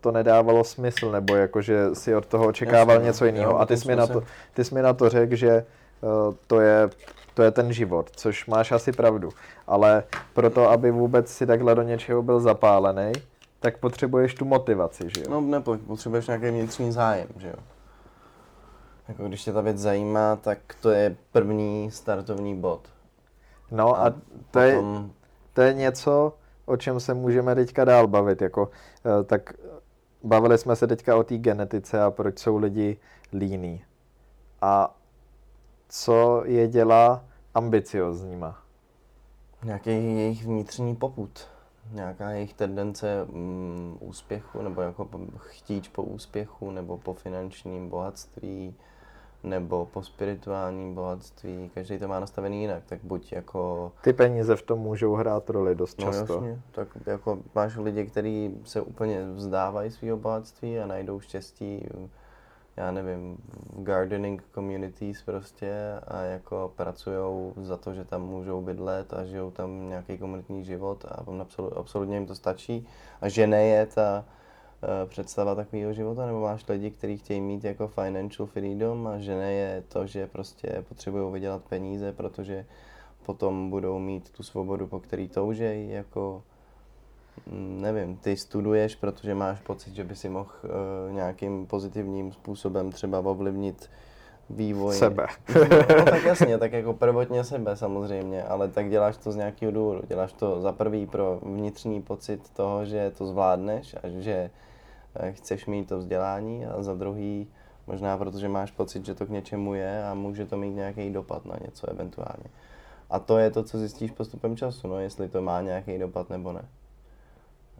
to 0.00 0.12
nedávalo 0.12 0.64
smysl, 0.64 1.10
nebo 1.10 1.36
jako, 1.36 1.62
že 1.62 1.94
si 1.94 2.14
od 2.14 2.26
toho 2.26 2.46
očekával 2.46 2.94
Jasně, 2.96 3.06
něco 3.06 3.24
jo, 3.24 3.32
jiného. 3.32 3.60
A 3.60 3.66
ty 3.66 3.76
jsi, 3.76 3.88
mi 3.88 3.96
na 3.96 4.06
to, 4.06 4.22
ty 4.54 4.64
jsi 4.64 4.74
mi 4.74 4.82
na 4.82 4.92
to 4.92 5.08
řekl, 5.08 5.34
že 5.36 5.64
to 6.46 6.60
je, 6.60 6.90
to 7.38 7.42
je 7.42 7.50
ten 7.50 7.72
život, 7.72 8.10
což 8.16 8.46
máš 8.46 8.72
asi 8.72 8.92
pravdu. 8.92 9.30
Ale 9.66 10.04
proto, 10.34 10.70
aby 10.70 10.90
vůbec 10.90 11.30
si 11.30 11.46
takhle 11.46 11.74
do 11.74 11.82
něčeho 11.82 12.22
byl 12.22 12.40
zapálený, 12.40 13.12
tak 13.60 13.78
potřebuješ 13.78 14.34
tu 14.34 14.44
motivaci, 14.44 15.04
že 15.16 15.20
jo? 15.20 15.30
No, 15.30 15.40
nebo 15.40 15.78
potřebuješ 15.78 16.26
nějaký 16.26 16.50
vnitřní 16.50 16.92
zájem, 16.92 17.28
že 17.36 17.48
jo. 17.48 17.62
Jako 19.08 19.28
když 19.28 19.44
tě 19.44 19.52
ta 19.52 19.60
věc 19.60 19.78
zajímá, 19.78 20.36
tak 20.36 20.58
to 20.80 20.90
je 20.90 21.16
první 21.32 21.90
startovní 21.90 22.60
bod. 22.60 22.80
No 23.70 24.00
a 24.00 24.14
to 24.50 24.60
je, 24.60 24.74
potom, 24.74 25.10
to 25.52 25.62
je 25.62 25.74
něco, 25.74 26.32
o 26.66 26.76
čem 26.76 27.00
se 27.00 27.14
můžeme 27.14 27.54
teďka 27.54 27.84
dál 27.84 28.06
bavit. 28.06 28.42
Jako, 28.42 28.70
eh, 29.20 29.24
tak 29.24 29.52
bavili 30.22 30.58
jsme 30.58 30.76
se 30.76 30.86
teďka 30.86 31.16
o 31.16 31.22
té 31.22 31.38
genetice 31.38 32.02
a 32.02 32.10
proč 32.10 32.38
jsou 32.38 32.56
lidi 32.56 32.96
líní. 33.32 33.84
A 34.60 34.94
co 35.88 36.42
je 36.44 36.68
dělá 36.68 37.27
ambiciozníma. 37.58 38.62
nějaký 39.64 39.90
jejich 39.90 40.44
vnitřní 40.44 40.96
poput, 40.96 41.48
nějaká 41.92 42.30
jejich 42.30 42.54
tendence 42.54 43.24
mm, 43.24 43.96
úspěchu, 44.00 44.62
nebo 44.62 44.80
jako 44.82 45.08
chtíč 45.36 45.88
po 45.88 46.02
úspěchu, 46.02 46.70
nebo 46.70 46.98
po 46.98 47.14
finančním 47.14 47.88
bohatství, 47.88 48.74
nebo 49.44 49.86
po 49.86 50.02
spirituálním 50.02 50.94
bohatství. 50.94 51.70
Každý 51.74 51.98
to 51.98 52.08
má 52.08 52.20
nastavený 52.20 52.60
jinak, 52.60 52.82
tak 52.86 52.98
buď 53.02 53.32
jako 53.32 53.92
Ty 54.02 54.12
peníze 54.12 54.56
v 54.56 54.62
tom 54.62 54.78
můžou 54.78 55.14
hrát 55.14 55.50
roli 55.50 55.74
dost 55.74 56.00
No 56.00 56.04
často. 56.12 56.32
jasně, 56.34 56.60
tak 56.72 56.88
jako 57.06 57.38
máš 57.54 57.76
lidi, 57.76 58.06
kteří 58.06 58.60
se 58.64 58.80
úplně 58.80 59.24
vzdávají 59.32 59.90
svého 59.90 60.16
bohatství 60.16 60.78
a 60.80 60.86
najdou 60.86 61.20
štěstí, 61.20 61.86
já 62.78 62.90
nevím, 62.90 63.36
v 63.76 63.82
gardening 63.82 64.44
communities 64.54 65.22
prostě 65.22 65.72
a 66.08 66.20
jako 66.20 66.72
pracují 66.76 67.52
za 67.62 67.76
to, 67.76 67.94
že 67.94 68.04
tam 68.04 68.22
můžou 68.22 68.62
bydlet 68.62 69.12
a 69.12 69.24
žijou 69.24 69.50
tam 69.50 69.88
nějaký 69.88 70.18
komunitní 70.18 70.64
život 70.64 71.04
a 71.04 71.22
absolu- 71.22 71.72
absolutně 71.76 72.16
jim 72.16 72.26
to 72.26 72.34
stačí. 72.34 72.86
A 73.20 73.28
že 73.28 73.46
ne 73.46 73.64
je 73.64 73.86
ta 73.86 74.24
eh, 74.82 75.06
představa 75.06 75.54
takového 75.54 75.92
života, 75.92 76.26
nebo 76.26 76.40
máš 76.40 76.68
lidi, 76.68 76.90
kteří 76.90 77.16
chtějí 77.16 77.40
mít 77.40 77.64
jako 77.64 77.88
financial 77.88 78.46
freedom 78.46 79.06
a 79.06 79.18
že 79.18 79.32
je 79.32 79.82
to, 79.88 80.06
že 80.06 80.26
prostě 80.26 80.84
potřebují 80.88 81.32
vydělat 81.32 81.62
peníze, 81.68 82.12
protože 82.12 82.66
potom 83.26 83.70
budou 83.70 83.98
mít 83.98 84.30
tu 84.30 84.42
svobodu, 84.42 84.86
po 84.86 85.00
který 85.00 85.28
toužejí, 85.28 85.90
jako 85.90 86.42
nevím, 87.80 88.16
ty 88.16 88.36
studuješ, 88.36 88.94
protože 88.94 89.34
máš 89.34 89.60
pocit, 89.60 89.94
že 89.94 90.04
by 90.04 90.16
si 90.16 90.28
mohl 90.28 90.50
uh, 90.64 91.14
nějakým 91.14 91.66
pozitivním 91.66 92.32
způsobem 92.32 92.92
třeba 92.92 93.18
ovlivnit 93.18 93.90
vývoj. 94.50 94.94
Sebe. 94.94 95.26
no 95.98 96.04
tak 96.04 96.24
jasně, 96.24 96.58
tak 96.58 96.72
jako 96.72 96.92
prvotně 96.92 97.44
sebe 97.44 97.76
samozřejmě, 97.76 98.44
ale 98.44 98.68
tak 98.68 98.90
děláš 98.90 99.16
to 99.16 99.32
z 99.32 99.36
nějakého 99.36 99.72
důvodu. 99.72 100.02
Děláš 100.08 100.32
to 100.32 100.60
za 100.60 100.72
prvý 100.72 101.06
pro 101.06 101.40
vnitřní 101.42 102.02
pocit 102.02 102.50
toho, 102.50 102.84
že 102.84 103.12
to 103.18 103.26
zvládneš 103.26 103.94
a 103.94 104.08
že 104.08 104.50
eh, 105.14 105.32
chceš 105.32 105.66
mít 105.66 105.88
to 105.88 105.98
vzdělání 105.98 106.66
a 106.66 106.82
za 106.82 106.94
druhý 106.94 107.46
možná 107.86 108.18
protože 108.18 108.48
máš 108.48 108.70
pocit, 108.70 109.06
že 109.06 109.14
to 109.14 109.26
k 109.26 109.30
něčemu 109.30 109.74
je 109.74 110.04
a 110.04 110.14
může 110.14 110.46
to 110.46 110.56
mít 110.56 110.70
nějaký 110.70 111.10
dopad 111.10 111.44
na 111.44 111.56
něco 111.64 111.90
eventuálně. 111.90 112.44
A 113.10 113.18
to 113.18 113.38
je 113.38 113.50
to, 113.50 113.62
co 113.62 113.78
zjistíš 113.78 114.10
postupem 114.10 114.56
času, 114.56 114.88
no, 114.88 114.98
jestli 114.98 115.28
to 115.28 115.42
má 115.42 115.60
nějaký 115.60 115.98
dopad 115.98 116.30
nebo 116.30 116.52
ne. 116.52 116.68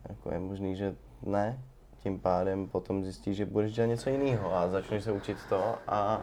Jako 0.08 0.32
je 0.32 0.38
možný, 0.38 0.76
že 0.76 0.94
ne, 1.22 1.58
tím 2.02 2.18
pádem 2.18 2.68
potom 2.68 3.04
zjistíš, 3.04 3.36
že 3.36 3.46
budeš 3.46 3.72
dělat 3.72 3.86
něco 3.86 4.10
jiného 4.10 4.54
a 4.54 4.68
začneš 4.68 5.04
se 5.04 5.12
učit 5.12 5.36
to 5.48 5.74
a 5.88 6.22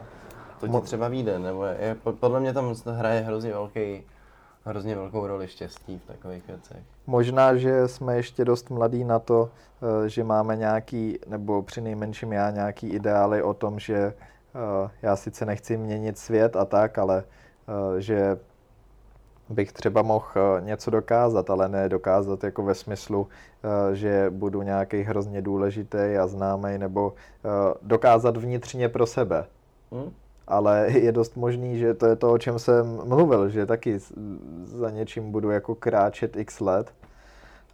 to 0.60 0.68
ti 0.68 0.80
třeba 0.80 1.08
vyjde, 1.08 1.38
nebo 1.38 1.64
je, 1.64 1.76
je, 1.80 1.94
po- 1.94 2.12
podle 2.12 2.40
mě 2.40 2.52
tam 2.52 2.74
hraje 2.86 3.20
hrozně 3.20 3.52
velký, 3.52 4.02
hrozně 4.64 4.94
velkou 4.94 5.26
roli 5.26 5.48
štěstí 5.48 5.98
v 5.98 6.06
takových 6.06 6.46
věcech. 6.46 6.82
Možná, 7.06 7.56
že 7.56 7.88
jsme 7.88 8.16
ještě 8.16 8.44
dost 8.44 8.70
mladí 8.70 9.04
na 9.04 9.18
to, 9.18 9.50
eh, 10.04 10.08
že 10.08 10.24
máme 10.24 10.56
nějaký, 10.56 11.18
nebo 11.26 11.62
při 11.62 11.80
nejmenším 11.80 12.32
já 12.32 12.50
nějaký 12.50 12.88
ideály 12.88 13.42
o 13.42 13.54
tom, 13.54 13.78
že 13.78 13.96
eh, 13.96 14.90
já 15.02 15.16
sice 15.16 15.46
nechci 15.46 15.76
měnit 15.76 16.18
svět 16.18 16.56
a 16.56 16.64
tak, 16.64 16.98
ale 16.98 17.24
eh, 17.68 18.00
že 18.00 18.38
bych 19.48 19.72
třeba 19.72 20.02
mohl 20.02 20.26
eh, 20.36 20.60
něco 20.60 20.90
dokázat, 20.90 21.50
ale 21.50 21.68
ne 21.68 21.88
dokázat 21.88 22.44
jako 22.44 22.62
ve 22.62 22.74
smyslu, 22.74 23.28
eh, 23.64 23.96
že 23.96 24.26
budu 24.30 24.62
nějaký 24.62 25.02
hrozně 25.02 25.42
důležitý 25.42 26.16
a 26.20 26.26
známý, 26.26 26.78
nebo 26.78 27.14
eh, 27.44 27.48
dokázat 27.82 28.36
vnitřně 28.36 28.88
pro 28.88 29.06
sebe. 29.06 29.46
Hmm? 29.92 30.12
Ale 30.48 30.86
je 30.88 31.12
dost 31.12 31.36
možný, 31.36 31.78
že 31.78 31.94
to 31.94 32.06
je 32.06 32.16
to, 32.16 32.32
o 32.32 32.38
čem 32.38 32.58
jsem 32.58 33.00
mluvil, 33.04 33.48
že 33.48 33.66
taky 33.66 33.98
za 34.64 34.90
něčím 34.90 35.32
budu 35.32 35.50
jako 35.50 35.74
kráčet 35.74 36.36
x 36.36 36.60
let 36.60 36.94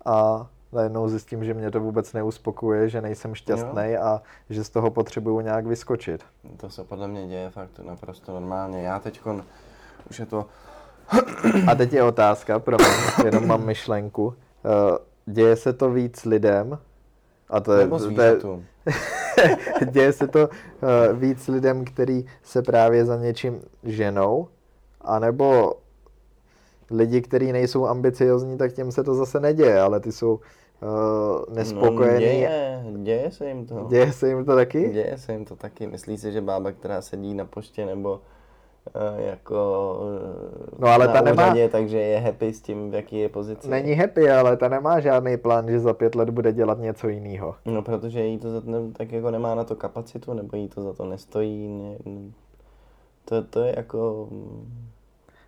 a 0.04 0.46
najednou 0.72 1.08
zjistím, 1.08 1.44
že 1.44 1.54
mě 1.54 1.70
to 1.70 1.80
vůbec 1.80 2.12
neuspokuje, 2.12 2.88
že 2.88 3.00
nejsem 3.00 3.34
šťastný 3.34 3.96
a 3.96 4.22
že 4.50 4.64
z 4.64 4.70
toho 4.70 4.90
potřebuju 4.90 5.40
nějak 5.40 5.66
vyskočit. 5.66 6.24
To 6.56 6.70
se 6.70 6.84
podle 6.84 7.08
mě 7.08 7.26
děje 7.26 7.50
fakt 7.50 7.78
naprosto 7.78 8.32
normálně. 8.32 8.82
Já 8.82 8.98
teď 8.98 9.20
už 10.10 10.18
je 10.18 10.26
to 10.26 10.46
a 11.66 11.74
teď 11.74 11.92
je 11.92 12.02
otázka, 12.02 12.58
promiň, 12.58 12.86
jenom 13.24 13.46
mám 13.46 13.66
myšlenku. 13.66 14.34
Eh, 14.64 14.98
děje 15.26 15.56
se 15.56 15.72
to 15.72 15.90
víc 15.90 16.24
lidem? 16.24 16.78
A 17.48 17.60
to 17.60 17.72
je, 17.72 17.88
to 17.88 18.22
je, 18.22 18.38
děje 19.90 20.12
se 20.12 20.28
to 20.28 20.48
uh, 20.48 21.18
víc 21.18 21.48
lidem, 21.48 21.84
kteří 21.84 22.26
se 22.42 22.62
právě 22.62 23.04
za 23.04 23.16
něčím 23.16 23.60
ženou? 23.84 24.48
A 25.00 25.18
nebo 25.18 25.74
lidi, 26.90 27.20
kteří 27.20 27.52
nejsou 27.52 27.86
ambiciozní, 27.86 28.58
tak 28.58 28.72
těm 28.72 28.92
se 28.92 29.04
to 29.04 29.14
zase 29.14 29.40
neděje, 29.40 29.80
ale 29.80 30.00
ty 30.00 30.12
jsou 30.12 30.34
uh, 30.34 31.54
nespokojení. 31.54 32.26
No, 32.26 32.32
děje, 32.32 32.84
děje 32.96 33.30
se 33.30 33.48
jim 33.48 33.66
to. 33.66 33.86
Děje 33.88 34.12
se 34.12 34.28
jim 34.28 34.44
to 34.44 34.54
taky? 34.56 34.90
Děje 34.92 35.18
se 35.18 35.32
jim 35.32 35.44
to 35.44 35.56
taky. 35.56 35.86
Myslí 35.86 36.18
si, 36.18 36.32
že 36.32 36.40
bába, 36.40 36.72
která 36.72 37.02
sedí 37.02 37.34
na 37.34 37.44
poště 37.44 37.86
nebo 37.86 38.20
Eh, 38.20 38.31
jako 39.16 39.98
eh, 40.24 40.76
no, 40.78 40.88
ale 40.88 41.08
ta 41.08 41.22
úřadě, 41.22 41.60
nemá... 41.60 41.68
takže 41.72 41.98
je 41.98 42.20
happy 42.20 42.52
s 42.52 42.60
tím, 42.60 42.90
v 42.90 42.94
jaký 42.94 43.18
je 43.18 43.28
pozici. 43.28 43.70
Není 43.70 43.94
happy, 43.94 44.30
ale 44.30 44.56
ta 44.56 44.68
nemá 44.68 45.00
žádný 45.00 45.36
plán, 45.36 45.68
že 45.68 45.80
za 45.80 45.92
pět 45.92 46.14
let 46.14 46.30
bude 46.30 46.52
dělat 46.52 46.78
něco 46.78 47.08
jiného. 47.08 47.54
No, 47.64 47.82
protože 47.82 48.24
jí 48.24 48.38
to 48.38 48.50
za, 48.50 48.62
ne, 48.64 48.78
tak 48.92 49.12
jako 49.12 49.30
nemá 49.30 49.54
na 49.54 49.64
to 49.64 49.76
kapacitu, 49.76 50.32
nebo 50.32 50.56
jí 50.56 50.68
to 50.68 50.82
za 50.82 50.92
to 50.92 51.04
nestojí. 51.04 51.68
Ne, 51.68 52.12
ne, 52.12 52.30
to, 53.24 53.42
to 53.42 53.60
je 53.60 53.74
jako... 53.76 54.28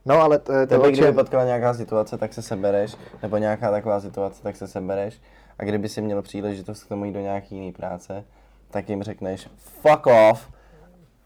No, 0.07 0.14
ale 0.14 0.39
to 0.39 0.53
je 0.53 0.66
to, 0.66 0.74
Tebe, 0.74 0.93
kdyby 0.93 1.12
potkala 1.12 1.45
nějaká 1.45 1.74
situace, 1.74 2.18
tak 2.18 2.32
se 2.32 2.43
sebereš, 2.43 2.97
nebo 3.22 3.37
nějaká 3.37 3.70
taková 3.70 4.01
situace, 4.01 4.43
tak 4.43 4.57
se 4.57 4.68
sebereš. 4.68 5.20
A 5.59 5.64
kdyby 5.64 5.89
si 5.89 6.01
měl 6.01 6.22
příležitost 6.22 6.85
k 6.85 6.89
tomu 6.89 7.05
jít 7.05 7.12
do 7.12 7.20
nějaký 7.20 7.55
jiný 7.55 7.72
práce, 7.72 8.24
tak 8.70 8.89
jim 8.89 9.03
řekneš 9.03 9.49
fuck 9.57 10.07
off, 10.07 10.49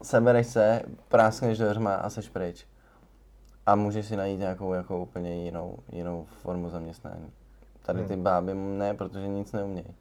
sebereš 0.03 0.47
se, 0.47 0.81
práskneš 1.07 1.57
dveřma 1.57 1.95
a 1.95 2.09
seš 2.09 2.29
pryč. 2.29 2.65
A 3.65 3.75
můžeš 3.75 4.05
si 4.05 4.15
najít 4.15 4.39
nějakou 4.39 4.73
jako 4.73 4.99
úplně 4.99 5.45
jinou, 5.45 5.77
jinou 5.91 6.25
formu 6.41 6.69
zaměstnání. 6.69 7.31
Tady 7.81 8.05
ty 8.05 8.13
hmm. 8.13 8.23
báby 8.23 8.53
ne, 8.53 8.93
protože 8.93 9.27
nic 9.27 9.51
neumějí. 9.51 9.95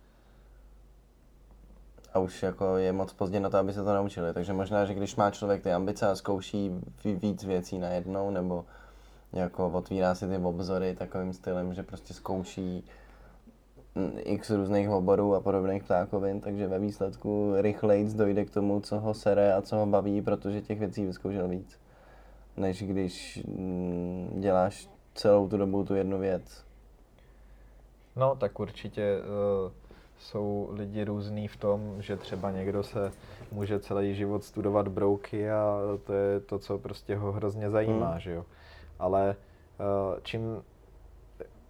A 2.15 2.19
už 2.19 2.43
jako 2.43 2.77
je 2.77 2.93
moc 2.93 3.13
pozdě 3.13 3.41
na 3.41 3.51
to, 3.51 3.59
aby 3.59 3.73
se 3.73 3.85
to 3.85 3.95
naučili. 3.95 4.35
Takže 4.35 4.53
možná, 4.53 4.85
že 4.85 4.95
když 4.95 5.17
má 5.17 5.31
člověk 5.31 5.63
ty 5.63 5.73
ambice 5.73 6.09
a 6.09 6.15
zkouší 6.15 6.71
víc 7.05 7.45
věcí 7.45 7.79
najednou, 7.79 8.31
nebo 8.31 8.65
jako 9.33 9.69
otvírá 9.69 10.15
si 10.15 10.29
ty 10.29 10.37
obzory 10.37 10.95
takovým 10.95 11.33
stylem, 11.33 11.75
že 11.75 11.83
prostě 11.83 12.15
zkouší 12.15 12.85
x 14.25 14.51
různých 14.51 14.91
oborů 14.91 15.35
a 15.35 15.41
podobných 15.41 15.85
ptákovin, 15.85 16.41
takže 16.41 16.67
ve 16.67 16.79
výsledku 16.79 17.53
rychleji 17.57 18.15
dojde 18.15 18.45
k 18.45 18.51
tomu, 18.51 18.81
co 18.81 19.01
ho 19.01 19.15
sere 19.15 19.55
a 19.55 19.63
co 19.63 19.77
ho 19.77 19.87
baví, 19.87 20.23
protože 20.23 20.61
těch 20.61 20.79
věcí 20.79 21.07
vyzkoušel 21.07 21.49
víc, 21.49 21.79
než 22.57 22.83
když 22.83 23.43
mm, 23.47 24.31
děláš 24.41 24.89
celou 25.15 25.49
tu 25.49 25.57
dobu 25.57 25.85
tu 25.85 25.95
jednu 25.95 26.19
věc. 26.19 26.65
No, 28.17 28.37
tak 28.37 28.61
určitě 28.61 29.19
uh, 29.19 29.73
jsou 30.19 30.69
lidi 30.73 31.05
různý 31.05 31.49
v 31.49 31.57
tom, 31.57 32.03
že 32.03 32.17
třeba 32.17 32.51
někdo 32.51 32.83
se 32.83 33.13
může 33.53 33.81
celý 33.81 34.15
život 34.15 34.45
studovat 34.45 34.89
brouky 34.89 35.51
a 35.51 35.79
to 36.05 36.13
je 36.13 36.41
to, 36.41 36.59
co 36.59 36.79
prostě 36.79 37.17
ho 37.17 37.33
hrozně 37.33 37.71
zajímá, 37.71 38.11
hmm. 38.11 38.21
že 38.21 38.33
jo. 38.33 38.45
Ale 38.99 39.37
uh, 39.79 40.21
čím 40.23 40.63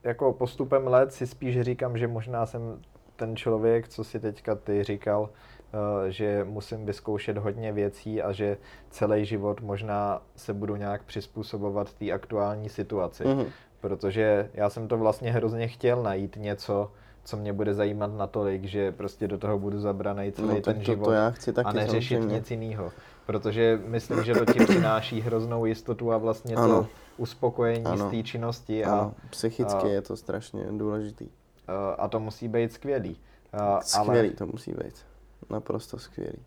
jako 0.02 0.32
postupem 0.32 0.86
let 0.86 1.12
si 1.12 1.26
spíš 1.26 1.60
říkám, 1.60 1.98
že 1.98 2.08
možná 2.08 2.46
jsem 2.46 2.80
ten 3.16 3.36
člověk, 3.36 3.88
co 3.88 4.04
si 4.04 4.20
teďka 4.20 4.54
ty 4.54 4.84
říkal, 4.84 5.30
eh, 5.72 6.10
že 6.10 6.44
musím 6.44 6.86
vyzkoušet 6.86 7.38
hodně 7.38 7.72
věcí 7.72 8.22
a 8.22 8.32
že 8.32 8.56
celý 8.90 9.24
život 9.24 9.60
možná 9.60 10.22
se 10.36 10.54
budu 10.54 10.76
nějak 10.76 11.02
přizpůsobovat 11.02 11.94
té 11.94 12.12
aktuální 12.12 12.68
situaci. 12.68 13.24
Mm-hmm. 13.24 13.46
Protože 13.80 14.50
já 14.54 14.70
jsem 14.70 14.88
to 14.88 14.98
vlastně 14.98 15.32
hrozně 15.32 15.68
chtěl 15.68 16.02
najít 16.02 16.36
něco, 16.36 16.90
co 17.24 17.36
mě 17.36 17.52
bude 17.52 17.74
zajímat 17.74 18.10
natolik, 18.16 18.64
že 18.64 18.92
prostě 18.92 19.28
do 19.28 19.38
toho 19.38 19.58
budu 19.58 19.80
zabraný 19.80 20.32
celý 20.32 20.48
no, 20.48 20.60
ten 20.60 20.78
to, 20.78 20.84
život 20.84 21.04
to 21.04 21.12
já 21.12 21.30
chci 21.30 21.52
taky, 21.52 21.68
a 21.68 21.72
neřešit 21.72 22.14
samozřejmě. 22.14 22.36
nic 22.36 22.50
jiného. 22.50 22.92
Protože 23.26 23.80
myslím, 23.86 24.24
že 24.24 24.34
to 24.34 24.52
ti 24.52 24.64
přináší 24.64 25.20
hroznou 25.20 25.64
jistotu 25.64 26.12
a 26.12 26.18
vlastně 26.18 26.56
ano. 26.56 26.68
to 26.68 26.88
uspokojení 27.18 27.84
ano. 27.84 28.08
z 28.08 28.10
té 28.10 28.22
činnosti. 28.22 28.84
A, 28.84 28.92
ano. 28.92 29.14
Psychicky 29.30 29.86
a, 29.86 29.88
je 29.88 30.02
to 30.02 30.16
strašně 30.16 30.64
důležitý. 30.70 31.28
A 31.98 32.08
to 32.08 32.20
musí 32.20 32.48
být 32.48 32.72
skvělý. 32.72 33.16
Skvělý 33.80 34.28
ale... 34.28 34.36
to 34.36 34.46
musí 34.46 34.72
být. 34.72 35.06
Naprosto 35.50 35.98
skvělý. 35.98 36.38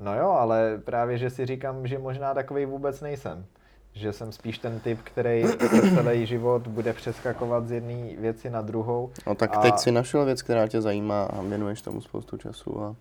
No 0.00 0.16
jo, 0.18 0.30
ale 0.30 0.80
právě, 0.84 1.18
že 1.18 1.30
si 1.30 1.46
říkám, 1.46 1.86
že 1.86 1.98
možná 1.98 2.34
takový 2.34 2.64
vůbec 2.66 3.00
nejsem. 3.00 3.46
Že 3.92 4.12
jsem 4.12 4.32
spíš 4.32 4.58
ten 4.58 4.80
typ, 4.80 4.98
který 5.02 5.44
celý 5.94 6.26
život 6.26 6.66
bude 6.66 6.92
přeskakovat 6.92 7.68
z 7.68 7.72
jedné 7.72 8.16
věci 8.16 8.50
na 8.50 8.62
druhou. 8.62 9.10
No 9.26 9.34
tak 9.34 9.56
a... 9.56 9.60
teď 9.60 9.78
si 9.78 9.92
našel 9.92 10.24
věc, 10.24 10.42
která 10.42 10.68
tě 10.68 10.80
zajímá 10.80 11.24
a 11.24 11.42
věnuješ 11.42 11.82
tomu 11.82 12.00
spoustu 12.00 12.36
času. 12.36 12.82
A... 12.82 12.96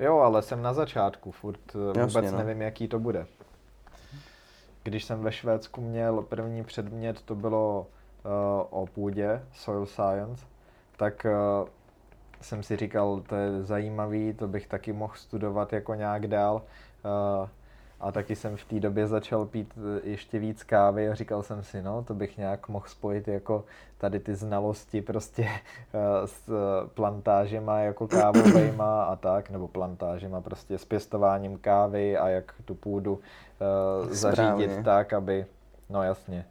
Jo, 0.00 0.18
ale 0.18 0.42
jsem 0.42 0.62
na 0.62 0.74
začátku, 0.74 1.30
furt 1.30 1.60
Jasně, 1.86 2.04
vůbec 2.04 2.32
no. 2.32 2.38
nevím, 2.38 2.62
jaký 2.62 2.88
to 2.88 2.98
bude. 2.98 3.26
Když 4.82 5.04
jsem 5.04 5.20
ve 5.22 5.32
Švédsku 5.32 5.80
měl 5.80 6.22
první 6.22 6.64
předmět, 6.64 7.22
to 7.22 7.34
bylo 7.34 7.86
uh, 8.24 8.80
o 8.82 8.86
půdě, 8.86 9.42
soil 9.52 9.86
science, 9.86 10.46
tak 10.96 11.26
uh, 11.26 11.68
jsem 12.40 12.62
si 12.62 12.76
říkal, 12.76 13.20
to 13.20 13.34
je 13.34 13.62
zajímavý, 13.62 14.34
to 14.34 14.48
bych 14.48 14.66
taky 14.66 14.92
mohl 14.92 15.14
studovat 15.16 15.72
jako 15.72 15.94
nějak 15.94 16.26
dál. 16.26 16.62
Uh, 17.42 17.48
a 18.02 18.12
taky 18.12 18.36
jsem 18.36 18.56
v 18.56 18.64
té 18.64 18.80
době 18.80 19.06
začal 19.06 19.46
pít 19.46 19.78
ještě 20.04 20.38
víc 20.38 20.62
kávy 20.62 21.08
a 21.08 21.14
říkal 21.14 21.42
jsem 21.42 21.62
si, 21.62 21.82
no, 21.82 22.02
to 22.02 22.14
bych 22.14 22.38
nějak 22.38 22.68
mohl 22.68 22.86
spojit 22.88 23.28
jako 23.28 23.64
tady 23.98 24.20
ty 24.20 24.34
znalosti 24.34 25.02
prostě 25.02 25.48
s 26.24 26.50
plantážema 26.94 27.78
jako 27.78 28.08
kávovejma 28.08 29.04
a 29.04 29.16
tak, 29.16 29.50
nebo 29.50 29.68
plantážema 29.68 30.40
prostě 30.40 30.78
s 30.78 30.84
pěstováním 30.84 31.58
kávy 31.58 32.16
a 32.16 32.28
jak 32.28 32.54
tu 32.64 32.74
půdu 32.74 33.12
uh, 33.12 34.10
zařídit 34.10 34.84
tak, 34.84 35.12
aby, 35.12 35.46
no 35.90 36.02
jasně, 36.02 36.46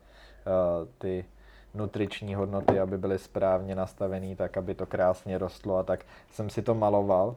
uh, 0.46 0.88
ty 0.98 1.26
nutriční 1.74 2.36
hodnoty, 2.36 2.80
aby 2.80 2.98
byly 2.98 3.20
správně 3.20 3.76
nastavený, 3.76 4.36
tak 4.36 4.58
aby 4.58 4.76
to 4.76 4.86
krásně 4.86 5.38
rostlo 5.38 5.78
a 5.78 5.84
tak 5.84 6.06
jsem 6.32 6.50
si 6.50 6.62
to 6.62 6.76
maloval. 6.76 7.36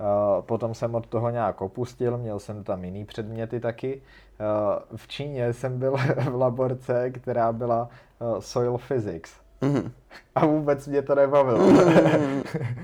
Uh, 0.00 0.42
potom 0.42 0.74
jsem 0.74 0.94
od 0.94 1.06
toho 1.06 1.30
nějak 1.30 1.60
opustil, 1.60 2.18
měl 2.18 2.38
jsem 2.38 2.64
tam 2.64 2.84
jiný 2.84 3.04
předměty 3.04 3.60
taky. 3.60 4.02
Uh, 4.40 4.96
v 4.96 5.08
Číně 5.08 5.52
jsem 5.52 5.78
byl 5.78 5.96
v 6.30 6.34
laborce, 6.34 7.10
která 7.10 7.52
byla 7.52 7.88
uh, 8.18 8.38
soil 8.38 8.78
physics. 8.78 9.32
Mm-hmm. 9.62 9.90
A 10.34 10.46
vůbec 10.46 10.86
mě 10.86 11.02
to 11.02 11.14
nebavilo. 11.14 11.58
Mm-hmm. 11.58 12.42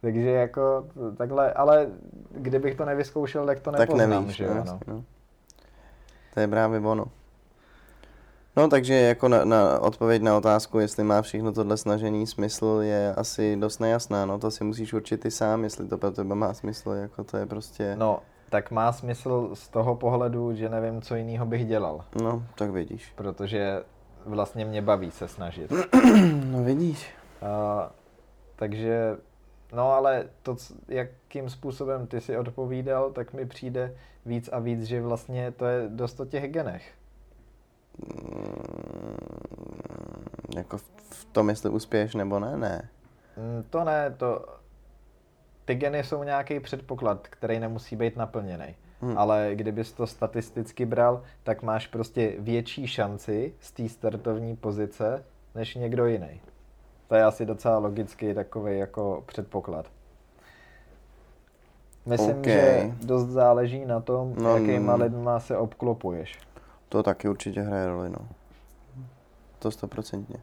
Takže 0.00 0.30
jako 0.30 0.86
takhle, 1.16 1.52
ale 1.52 1.86
kdybych 2.30 2.74
to 2.74 2.84
nevyzkoušel, 2.84 3.46
tak 3.46 3.60
to 3.60 3.70
nepoznám, 3.70 3.98
tak 3.98 4.08
nevíš, 4.08 4.36
že 4.36 4.44
jo? 4.44 4.54
No. 4.66 4.80
no. 4.86 5.04
To 6.34 6.40
je 6.40 6.48
právě 6.48 6.80
ono. 6.80 7.04
No 8.56 8.68
takže 8.68 8.94
jako 8.94 9.28
na, 9.28 9.44
na 9.44 9.78
odpověď 9.78 10.22
na 10.22 10.36
otázku, 10.36 10.78
jestli 10.78 11.04
má 11.04 11.22
všechno 11.22 11.52
tohle 11.52 11.76
snažení 11.76 12.26
smysl, 12.26 12.80
je 12.82 13.14
asi 13.14 13.56
dost 13.56 13.78
nejasná. 13.78 14.26
No 14.26 14.38
to 14.38 14.50
si 14.50 14.64
musíš 14.64 14.92
určit 14.92 15.20
ty 15.20 15.30
sám, 15.30 15.64
jestli 15.64 15.88
to 15.88 15.98
pro 15.98 16.10
tebe 16.10 16.34
má 16.34 16.54
smysl, 16.54 16.90
jako 16.90 17.24
to 17.24 17.36
je 17.36 17.46
prostě... 17.46 17.96
No, 17.98 18.20
tak 18.48 18.70
má 18.70 18.92
smysl 18.92 19.50
z 19.54 19.68
toho 19.68 19.94
pohledu, 19.94 20.54
že 20.54 20.68
nevím, 20.68 21.02
co 21.02 21.16
jiného 21.16 21.46
bych 21.46 21.66
dělal. 21.66 22.04
No, 22.22 22.42
tak 22.54 22.70
vidíš. 22.70 23.12
Protože 23.16 23.82
vlastně 24.26 24.64
mě 24.64 24.82
baví 24.82 25.10
se 25.10 25.28
snažit. 25.28 25.72
no 26.44 26.64
vidíš. 26.64 27.10
Uh, 27.42 27.48
takže 28.56 29.16
No 29.72 29.92
ale 29.92 30.24
to, 30.42 30.56
jakým 30.88 31.50
způsobem 31.50 32.06
ty 32.06 32.20
si 32.20 32.36
odpovídal, 32.36 33.10
tak 33.10 33.32
mi 33.32 33.46
přijde 33.46 33.94
víc 34.26 34.48
a 34.52 34.58
víc, 34.58 34.82
že 34.82 35.02
vlastně 35.02 35.50
to 35.50 35.64
je 35.64 35.88
dost 35.88 36.20
o 36.20 36.24
těch 36.24 36.52
genech. 36.52 36.92
Mm, 37.98 39.16
jako 40.56 40.78
v 41.10 41.24
tom, 41.32 41.48
jestli 41.48 41.70
uspěješ 41.70 42.14
nebo 42.14 42.38
ne, 42.38 42.56
ne. 42.56 42.88
Mm, 43.36 43.64
to 43.70 43.84
ne, 43.84 44.14
to... 44.16 44.46
Ty 45.64 45.74
geny 45.74 46.04
jsou 46.04 46.22
nějaký 46.22 46.60
předpoklad, 46.60 47.28
který 47.28 47.58
nemusí 47.58 47.96
být 47.96 48.16
naplněný. 48.16 48.74
Hmm. 49.00 49.18
Ale 49.18 49.50
kdybys 49.54 49.92
to 49.92 50.06
statisticky 50.06 50.86
bral, 50.86 51.22
tak 51.42 51.62
máš 51.62 51.86
prostě 51.86 52.34
větší 52.38 52.86
šanci 52.86 53.54
z 53.60 53.72
té 53.72 53.88
startovní 53.88 54.56
pozice 54.56 55.24
než 55.54 55.74
někdo 55.74 56.06
jiný. 56.06 56.40
To 57.08 57.14
je 57.14 57.24
asi 57.24 57.46
docela 57.46 57.78
logický 57.78 58.34
takový 58.34 58.78
jako 58.78 59.24
předpoklad. 59.26 59.86
Myslím, 62.06 62.38
okay. 62.38 62.52
že 62.52 62.92
dost 63.02 63.26
záleží 63.26 63.84
na 63.84 64.00
tom, 64.00 64.34
no, 64.42 64.56
jakýma 64.56 64.96
mm. 64.96 65.02
lidma 65.02 65.40
se 65.40 65.56
obklopuješ. 65.56 66.38
To 66.90 67.02
taky 67.02 67.28
určitě 67.28 67.60
hraje 67.60 67.86
roli, 67.86 68.10
no. 68.10 68.28
To 69.58 69.70
stoprocentně. 69.70 70.36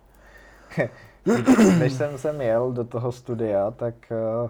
Než 1.79 1.93
jsem 1.93 2.17
sem 2.17 2.41
jel 2.41 2.71
do 2.71 2.83
toho 2.83 3.11
studia, 3.11 3.71
tak... 3.71 3.93
Uh... 4.43 4.49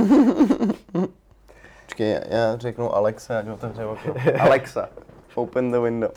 Počkej, 1.84 2.20
já 2.28 2.56
řeknu 2.56 2.94
Alexa, 2.94 3.38
ať 3.38 3.48
otevře 3.48 3.84
okno. 3.84 4.14
Alexa, 4.40 4.88
open 5.34 5.70
the 5.70 5.78
window. 5.78 6.10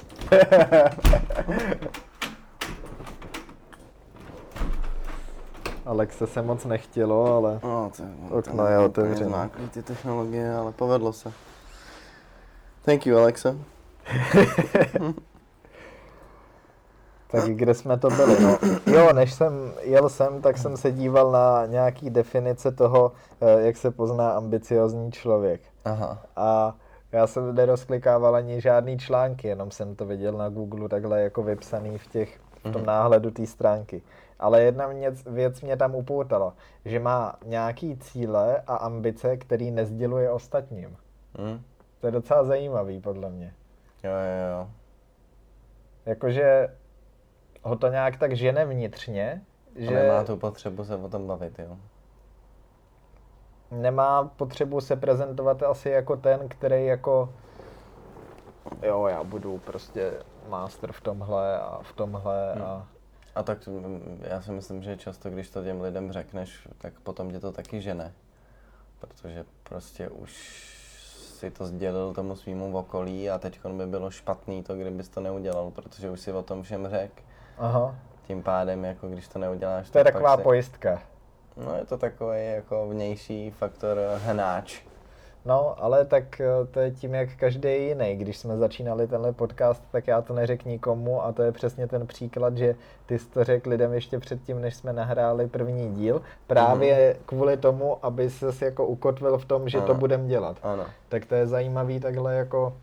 Alexa 5.85 6.27
se 6.27 6.41
moc 6.41 6.65
nechtělo, 6.65 7.35
ale 7.37 7.59
no, 7.63 7.91
to, 7.97 8.03
okno 8.35 8.67
je 8.67 8.79
otevřené. 8.79 9.49
Ty 9.71 9.83
technologie, 9.83 10.53
ale 10.53 10.71
povedlo 10.71 11.13
se. 11.13 11.33
Thank 12.85 13.05
you, 13.05 13.17
Alexa. 13.17 13.55
tak 17.31 17.43
kde 17.43 17.73
jsme 17.73 17.97
to 17.97 18.09
byli? 18.09 18.43
No, 18.43 18.57
jo, 18.85 19.13
než 19.13 19.33
jsem 19.33 19.71
jel 19.81 20.09
sem, 20.09 20.41
tak 20.41 20.57
jsem 20.57 20.77
se 20.77 20.91
díval 20.91 21.31
na 21.31 21.65
nějaký 21.65 22.09
definice 22.09 22.71
toho, 22.71 23.11
eh, 23.41 23.61
jak 23.61 23.77
se 23.77 23.91
pozná 23.91 24.31
ambiciozní 24.31 25.11
člověk. 25.11 25.61
Aha. 25.85 26.21
A 26.35 26.75
já 27.11 27.27
jsem 27.27 27.55
nerozklikával 27.55 28.35
ani 28.35 28.61
žádný 28.61 28.97
články, 28.97 29.47
jenom 29.47 29.71
jsem 29.71 29.95
to 29.95 30.05
viděl 30.05 30.33
na 30.33 30.49
Google 30.49 30.89
takhle 30.89 31.21
jako 31.21 31.43
vypsaný 31.43 31.97
v 31.97 32.07
těch 32.07 32.39
v 32.59 32.63
tom 32.63 32.81
mhm. 32.81 32.85
náhledu 32.85 33.31
té 33.31 33.45
stránky. 33.45 34.01
Ale 34.39 34.61
jedna 34.61 34.87
věc, 34.87 35.23
věc 35.23 35.61
mě 35.61 35.77
tam 35.77 35.95
upoutala, 35.95 36.53
že 36.85 36.99
má 36.99 37.35
nějaký 37.45 37.97
cíle 37.97 38.61
a 38.67 38.75
ambice, 38.75 39.37
který 39.37 39.71
nezděluje 39.71 40.31
ostatním. 40.31 40.97
Mm. 41.37 41.61
To 42.01 42.07
je 42.07 42.11
docela 42.11 42.43
zajímavý, 42.43 42.99
podle 42.99 43.29
mě. 43.29 43.53
Jo, 44.03 44.11
jo, 44.11 44.57
jo. 44.57 44.69
Jakože 46.05 46.75
ho 47.63 47.75
to 47.75 47.87
nějak 47.87 48.17
tak 48.17 48.35
žene 48.35 48.65
vnitřně, 48.65 49.41
že... 49.75 49.87
A 49.87 49.91
nemá 49.91 50.23
tu 50.23 50.37
potřebu 50.37 50.83
se 50.83 50.95
o 50.95 51.09
tom 51.09 51.27
bavit, 51.27 51.59
jo. 51.59 51.77
Nemá 53.71 54.23
potřebu 54.23 54.81
se 54.81 54.95
prezentovat 54.95 55.63
asi 55.63 55.89
jako 55.89 56.17
ten, 56.17 56.49
který 56.49 56.85
jako 56.85 57.29
jo, 58.81 59.07
já 59.07 59.23
budu 59.23 59.57
prostě 59.57 60.13
master 60.47 60.91
v 60.91 61.01
tomhle 61.01 61.59
a 61.59 61.79
v 61.81 61.93
tomhle 61.93 62.53
hmm. 62.53 62.63
a... 62.63 62.87
A 63.35 63.43
tak 63.43 63.67
mm, 63.67 64.23
já 64.23 64.41
si 64.41 64.51
myslím, 64.51 64.83
že 64.83 64.97
často, 64.97 65.29
když 65.29 65.49
to 65.49 65.63
těm 65.63 65.81
lidem 65.81 66.11
řekneš, 66.11 66.67
tak 66.77 66.99
potom 66.99 67.31
tě 67.31 67.39
to 67.39 67.51
taky 67.51 67.81
žene. 67.81 68.13
Protože 68.99 69.45
prostě 69.63 70.09
už 70.09 70.33
si 71.39 71.51
to 71.51 71.65
sdělil 71.65 72.13
tomu 72.13 72.35
svýmu 72.35 72.77
okolí 72.77 73.29
a 73.29 73.37
teď 73.37 73.59
by 73.65 73.85
bylo 73.85 74.11
špatný 74.11 74.63
to, 74.63 74.75
kdybys 74.75 75.09
to 75.09 75.21
neudělal, 75.21 75.71
protože 75.71 76.09
už 76.09 76.19
si 76.19 76.31
o 76.31 76.41
tom 76.41 76.63
všem 76.63 76.87
řekl. 76.89 77.21
Aha. 77.57 77.95
Tím 78.27 78.43
pádem, 78.43 78.85
jako 78.85 79.07
když 79.07 79.27
to 79.27 79.39
neuděláš, 79.39 79.89
To 79.89 79.97
je 79.97 80.03
taková 80.03 80.37
si... 80.37 80.43
pojistka. 80.43 81.01
No 81.65 81.75
je 81.75 81.85
to 81.85 81.97
takový 81.97 82.45
jako 82.45 82.87
vnější 82.89 83.51
faktor 83.51 83.97
hnáč. 84.17 84.81
No, 85.49 85.75
ale 85.77 86.05
tak 86.05 86.41
eh, 86.41 86.45
to 86.71 86.79
je 86.79 86.91
tím, 86.91 87.13
jak 87.13 87.29
každý 87.35 87.69
jiný. 87.69 88.15
Když 88.15 88.37
jsme 88.37 88.57
začínali 88.57 89.07
tenhle 89.07 89.33
podcast, 89.33 89.83
tak 89.91 90.07
já 90.07 90.21
to 90.21 90.33
neřekl 90.33 90.69
nikomu 90.69 91.23
a 91.23 91.31
to 91.31 91.43
je 91.43 91.51
přesně 91.51 91.87
ten 91.87 92.07
příklad, 92.07 92.57
že 92.57 92.75
ty 93.05 93.19
jsi 93.19 93.27
to 93.27 93.43
řekl 93.43 93.69
lidem 93.69 93.93
ještě 93.93 94.19
předtím, 94.19 94.61
než 94.61 94.75
jsme 94.75 94.93
nahráli 94.93 95.47
první 95.47 95.93
díl, 95.95 96.21
právě 96.47 97.15
mm. 97.17 97.23
kvůli 97.25 97.57
tomu, 97.57 98.05
aby 98.05 98.29
se 98.29 98.65
jako 98.65 98.85
ukotvil 98.85 99.37
v 99.37 99.45
tom, 99.45 99.69
že 99.69 99.77
ano. 99.77 99.87
to 99.87 99.93
budem 99.93 100.27
dělat. 100.27 100.57
Ano. 100.63 100.85
Tak 101.09 101.25
to 101.25 101.35
je 101.35 101.47
zajímavý 101.47 101.99
takhle 101.99 102.35
jako 102.35 102.73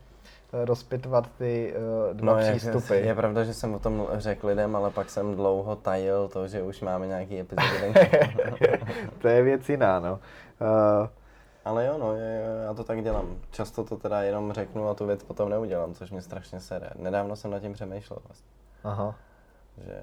eh, 0.53 0.65
rozpitvat 0.65 1.27
ty 1.37 1.73
uh, 2.09 2.17
dva 2.17 2.33
no, 2.33 2.51
přístupy. 2.51 2.93
Je, 2.93 2.99
je 2.99 3.15
pravda, 3.15 3.43
že 3.43 3.53
jsem 3.53 3.73
o 3.73 3.79
tom 3.79 4.07
řekl 4.13 4.47
lidem, 4.47 4.75
ale 4.75 4.89
pak 4.91 5.09
jsem 5.09 5.35
dlouho 5.35 5.75
tajil 5.75 6.27
to, 6.27 6.47
že 6.47 6.61
už 6.61 6.81
máme 6.81 7.07
nějaký 7.07 7.39
epizody. 7.39 7.93
to 9.21 9.27
je 9.27 9.41
věc 9.41 9.69
jiná, 9.69 9.99
no. 9.99 10.19
Uh, 10.61 11.07
ale 11.67 11.85
jo, 11.85 11.97
no, 11.97 12.15
já 12.63 12.73
to 12.73 12.83
tak 12.83 13.03
dělám. 13.03 13.37
Často 13.51 13.83
to 13.83 13.97
teda 13.97 14.21
jenom 14.21 14.53
řeknu 14.53 14.89
a 14.89 14.93
tu 14.93 15.05
věc 15.05 15.23
potom 15.23 15.49
neudělám, 15.49 15.93
což 15.93 16.11
mě 16.11 16.21
strašně 16.21 16.59
sere. 16.59 16.89
Nedávno 16.95 17.35
jsem 17.35 17.51
nad 17.51 17.59
tím 17.59 17.73
přemýšlel 17.73 18.19
vlastně. 18.27 18.51
Aha. 18.83 19.15
Že 19.77 20.01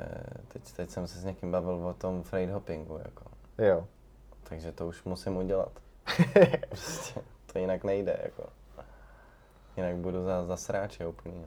teď, 0.48 0.72
teď 0.72 0.90
jsem 0.90 1.06
se 1.06 1.18
s 1.18 1.24
někým 1.24 1.50
bavil 1.50 1.86
o 1.86 1.94
tom 1.94 2.22
freight 2.22 2.54
hoppingu, 2.54 2.98
jako. 2.98 3.24
Jo. 3.58 3.86
Takže 4.42 4.72
to 4.72 4.86
už 4.86 5.04
musím 5.04 5.36
udělat. 5.36 5.72
prostě, 6.68 7.20
to 7.52 7.58
jinak 7.58 7.84
nejde, 7.84 8.20
jako. 8.22 8.42
Jinak 9.76 9.96
budu 9.96 10.24
za, 10.24 10.44
za 10.44 10.56
sráče 10.56 11.06
úplně. 11.06 11.46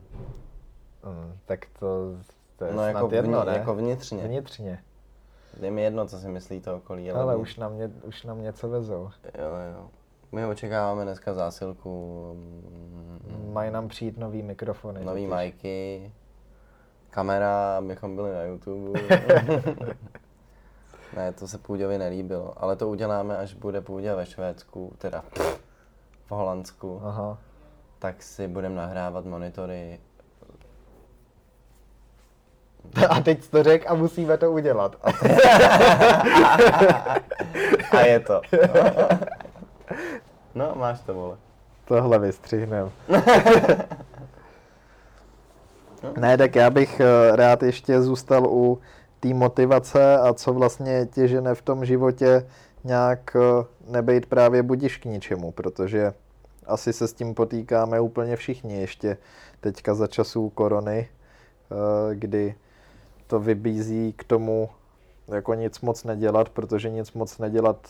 Mm, 1.05 1.37
tak 1.45 1.65
to, 1.79 1.87
to 2.57 2.65
je 2.65 2.71
no, 2.71 2.77
snad 2.77 2.87
jako, 2.87 3.09
jedno, 3.15 3.31
vnitř, 3.31 3.47
ne? 3.47 3.57
jako 3.57 3.75
vnitřně. 3.75 4.27
Vnitřně. 4.27 4.83
Je 5.61 5.71
mi 5.71 5.81
jedno, 5.81 6.07
co 6.07 6.19
si 6.19 6.27
myslí 6.27 6.61
to 6.61 6.75
okolí. 6.75 7.11
Ale, 7.11 7.21
ale 7.21 7.35
už, 7.35 7.55
na 7.55 7.69
mě, 7.69 7.91
už 8.03 8.23
na 8.23 8.33
mě 8.33 8.53
co 8.53 8.69
vezou. 8.69 9.09
Jo, 9.37 9.49
jo. 9.75 9.89
My 10.31 10.45
očekáváme 10.45 11.03
dneska 11.03 11.33
zásilku. 11.33 12.23
Mm, 12.33 13.51
Mají 13.53 13.71
nám 13.71 13.87
přijít 13.87 14.17
nový 14.17 14.43
mikrofony. 14.43 15.05
Nový 15.05 15.21
totiž. 15.21 15.29
majky, 15.29 16.11
kamera, 17.09 17.77
abychom 17.77 18.15
byli 18.15 18.33
na 18.33 18.43
YouTube. 18.43 19.01
ne, 21.15 21.31
to 21.31 21.47
se 21.47 21.57
Půďovi 21.57 21.97
nelíbilo, 21.97 22.53
ale 22.63 22.75
to 22.75 22.87
uděláme, 22.89 23.37
až 23.37 23.53
bude 23.53 23.81
Půdě 23.81 24.15
ve 24.15 24.25
Švédsku, 24.25 24.93
teda 24.97 25.23
v 26.25 26.31
Holandsku. 26.31 27.01
Aha. 27.03 27.37
Tak 27.99 28.23
si 28.23 28.47
budeme 28.47 28.75
nahrávat 28.75 29.25
monitory. 29.25 29.99
A 33.09 33.21
teď 33.21 33.49
to 33.49 33.63
řek 33.63 33.91
a 33.91 33.93
musíme 33.93 34.37
to 34.37 34.51
udělat. 34.51 34.95
a 37.91 37.99
je 38.01 38.19
to. 38.19 38.41
No, 40.55 40.71
máš 40.75 41.01
to, 41.01 41.13
vole. 41.13 41.37
Tohle 41.85 42.19
vystřihnem. 42.19 42.91
ne, 46.19 46.37
tak 46.37 46.55
já 46.55 46.69
bych 46.69 46.99
eh, 46.99 47.35
rád 47.35 47.63
ještě 47.63 48.01
zůstal 48.01 48.47
u 48.47 48.79
té 49.19 49.33
motivace 49.33 50.17
a 50.17 50.33
co 50.33 50.53
vlastně 50.53 51.07
tě 51.11 51.27
žene 51.27 51.55
v 51.55 51.61
tom 51.61 51.85
životě 51.85 52.47
nějak 52.83 53.35
eh, 53.35 53.65
nebejt 53.91 54.25
právě 54.25 54.63
budiš 54.63 54.97
k 54.97 55.05
ničemu, 55.05 55.51
protože 55.51 56.13
asi 56.65 56.93
se 56.93 57.07
s 57.07 57.13
tím 57.13 57.33
potýkáme 57.33 57.99
úplně 57.99 58.35
všichni 58.35 58.81
ještě 58.81 59.17
teďka 59.59 59.95
za 59.95 60.07
časů 60.07 60.49
korony, 60.49 61.09
eh, 61.09 62.15
kdy 62.15 62.55
to 63.27 63.39
vybízí 63.39 64.13
k 64.17 64.23
tomu 64.23 64.69
jako 65.27 65.53
nic 65.53 65.81
moc 65.81 66.03
nedělat, 66.03 66.49
protože 66.49 66.89
nic 66.89 67.13
moc 67.13 67.37
nedělat 67.37 67.87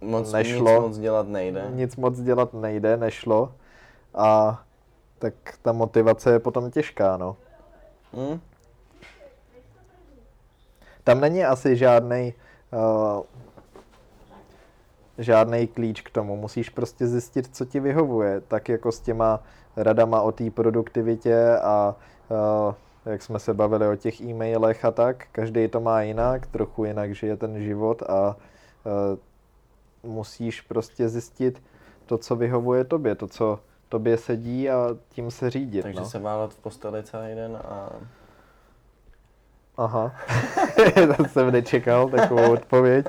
moc, 0.00 0.32
nešlo. 0.32 0.72
Nic 0.72 0.80
moc 0.80 0.98
dělat 0.98 1.28
nejde. 1.28 1.66
Nic 1.70 1.96
moc 1.96 2.20
dělat 2.20 2.54
nejde, 2.54 2.96
nešlo. 2.96 3.52
A 4.14 4.62
tak 5.18 5.34
ta 5.62 5.72
motivace 5.72 6.32
je 6.32 6.38
potom 6.38 6.70
těžká, 6.70 7.16
no. 7.16 7.36
Hmm? 8.12 8.40
Tam 11.04 11.20
není 11.20 11.44
asi 11.44 11.76
žádný 11.76 12.34
uh, 12.72 13.22
žádný 15.18 15.66
klíč 15.66 16.00
k 16.00 16.10
tomu. 16.10 16.36
Musíš 16.36 16.68
prostě 16.68 17.06
zjistit, 17.06 17.56
co 17.56 17.64
ti 17.64 17.80
vyhovuje. 17.80 18.40
Tak 18.40 18.68
jako 18.68 18.92
s 18.92 19.00
těma 19.00 19.40
radama 19.76 20.22
o 20.22 20.32
té 20.32 20.50
produktivitě 20.50 21.56
a 21.62 21.94
uh, 22.28 22.74
jak 23.06 23.22
jsme 23.22 23.38
se 23.38 23.54
bavili 23.54 23.88
o 23.88 23.96
těch 23.96 24.20
e-mailech 24.20 24.84
a 24.84 24.90
tak. 24.90 25.26
Každý 25.32 25.68
to 25.68 25.80
má 25.80 26.02
jinak, 26.02 26.46
trochu 26.46 26.84
jinak 26.84 27.14
žije 27.14 27.36
ten 27.36 27.62
život 27.62 28.02
a 28.02 28.36
uh, 28.84 29.18
musíš 30.02 30.60
prostě 30.60 31.08
zjistit 31.08 31.62
to, 32.06 32.18
co 32.18 32.36
vyhovuje 32.36 32.84
tobě, 32.84 33.14
to, 33.14 33.26
co 33.26 33.60
tobě 33.88 34.18
sedí 34.18 34.70
a 34.70 34.96
tím 35.08 35.30
se 35.30 35.50
řídit. 35.50 35.82
Takže 35.82 36.00
no. 36.00 36.06
se 36.06 36.18
válet 36.18 36.52
v 36.52 36.58
posteli 36.58 37.02
celý 37.02 37.34
den 37.34 37.56
a... 37.56 37.90
Aha, 39.76 40.14
to 41.16 41.24
jsem 41.24 41.50
nečekal, 41.50 42.08
takovou 42.08 42.52
odpověď. 42.52 43.06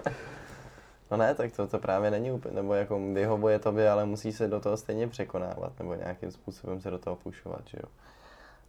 No 1.11 1.17
ne, 1.17 1.35
tak 1.35 1.51
to, 1.51 1.67
to 1.67 1.79
právě 1.79 2.11
není 2.11 2.31
úplně, 2.31 2.55
nebo 2.55 2.73
jako 2.73 2.99
vyhovuje 3.13 3.59
tobě, 3.59 3.89
ale 3.89 4.05
musí 4.05 4.33
se 4.33 4.47
do 4.47 4.59
toho 4.59 4.77
stejně 4.77 5.07
překonávat, 5.07 5.79
nebo 5.79 5.93
nějakým 5.93 6.31
způsobem 6.31 6.81
se 6.81 6.91
do 6.91 6.99
toho 6.99 7.15
pušovat, 7.15 7.61
že 7.65 7.77
jo. 7.83 7.89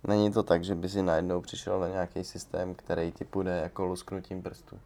Není 0.09 0.33
to 0.33 0.43
tak, 0.43 0.65
že 0.65 0.75
by 0.75 0.89
si 0.89 1.03
najednou 1.03 1.41
přišel 1.41 1.81
na 1.81 1.89
nějaký 1.89 2.25
systém, 2.25 2.75
který 2.75 3.13
ti 3.13 3.25
půjde 3.25 3.61
jako 3.63 3.87
lusknutím 3.87 4.43
prstů. 4.43 4.79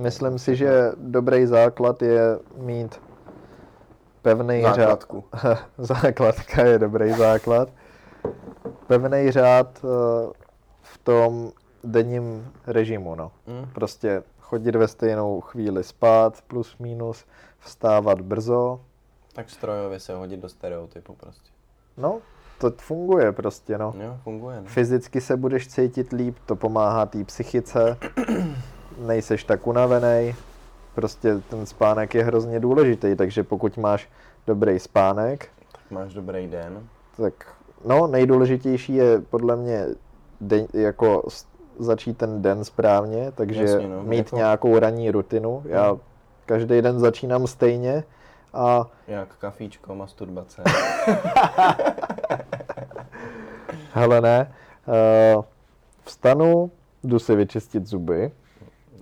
Myslím 0.00 0.38
si, 0.38 0.56
že 0.56 0.92
dobrý 0.96 1.46
základ 1.46 2.02
je 2.02 2.38
mít 2.56 3.00
pevný 4.22 4.64
řád. 4.74 5.04
Základka 5.78 6.64
je 6.64 6.78
dobrý 6.78 7.12
základ. 7.12 7.68
Pevný 8.86 9.30
řád 9.30 9.84
eh, 9.84 10.32
v 10.82 10.98
tom 10.98 11.52
denním 11.84 12.52
režimu, 12.66 13.14
no. 13.14 13.32
Mm. 13.46 13.70
Prostě 13.72 14.22
chodit 14.40 14.76
ve 14.76 14.88
stejnou 14.88 15.40
chvíli 15.40 15.84
spát, 15.84 16.42
plus 16.46 16.78
minus, 16.78 17.24
vstávat 17.58 18.20
brzo. 18.20 18.80
Tak 19.32 19.50
strojově 19.50 20.00
se 20.00 20.14
hodit 20.14 20.40
do 20.40 20.48
stereotypu 20.48 21.14
prostě. 21.14 21.50
No, 21.96 22.20
to 22.58 22.70
funguje 22.70 23.32
prostě, 23.32 23.78
no. 23.78 23.94
Jo, 24.00 24.16
funguje. 24.22 24.60
No. 24.60 24.66
Fyzicky 24.66 25.20
se 25.20 25.36
budeš 25.36 25.68
cítit 25.68 26.12
líp, 26.12 26.36
to 26.46 26.56
pomáhá 26.56 27.06
té 27.06 27.24
psychice, 27.24 27.96
nejseš 29.06 29.44
tak 29.44 29.66
unavený, 29.66 30.34
prostě 30.94 31.38
ten 31.50 31.66
spánek 31.66 32.14
je 32.14 32.24
hrozně 32.24 32.60
důležitý, 32.60 33.16
takže 33.16 33.42
pokud 33.42 33.76
máš 33.76 34.08
dobrý 34.46 34.78
spánek, 34.78 35.48
Tak 35.72 35.90
máš 35.90 36.14
dobrý 36.14 36.46
den. 36.46 36.86
tak 37.16 37.34
no, 37.84 38.06
nejdůležitější 38.06 38.94
je 38.94 39.20
podle 39.20 39.56
mě 39.56 39.86
den, 40.40 40.66
jako 40.74 41.22
začít 41.78 42.18
ten 42.18 42.42
den 42.42 42.64
správně, 42.64 43.32
takže 43.32 43.62
Jasně, 43.62 43.88
no, 43.88 44.02
mít 44.02 44.16
jako- 44.18 44.36
nějakou 44.36 44.78
ranní 44.78 45.10
rutinu. 45.10 45.62
Já 45.66 45.96
každý 46.46 46.82
den 46.82 46.98
začínám 46.98 47.46
stejně 47.46 48.04
a 48.54 48.86
Jak 49.08 49.36
kafíčko, 49.38 49.94
masturbace. 49.94 50.62
hele 53.92 54.20
ne, 54.20 54.52
uh, 55.36 55.44
vstanu, 56.04 56.70
jdu 57.04 57.18
si 57.18 57.36
vyčistit 57.36 57.86
zuby, 57.86 58.30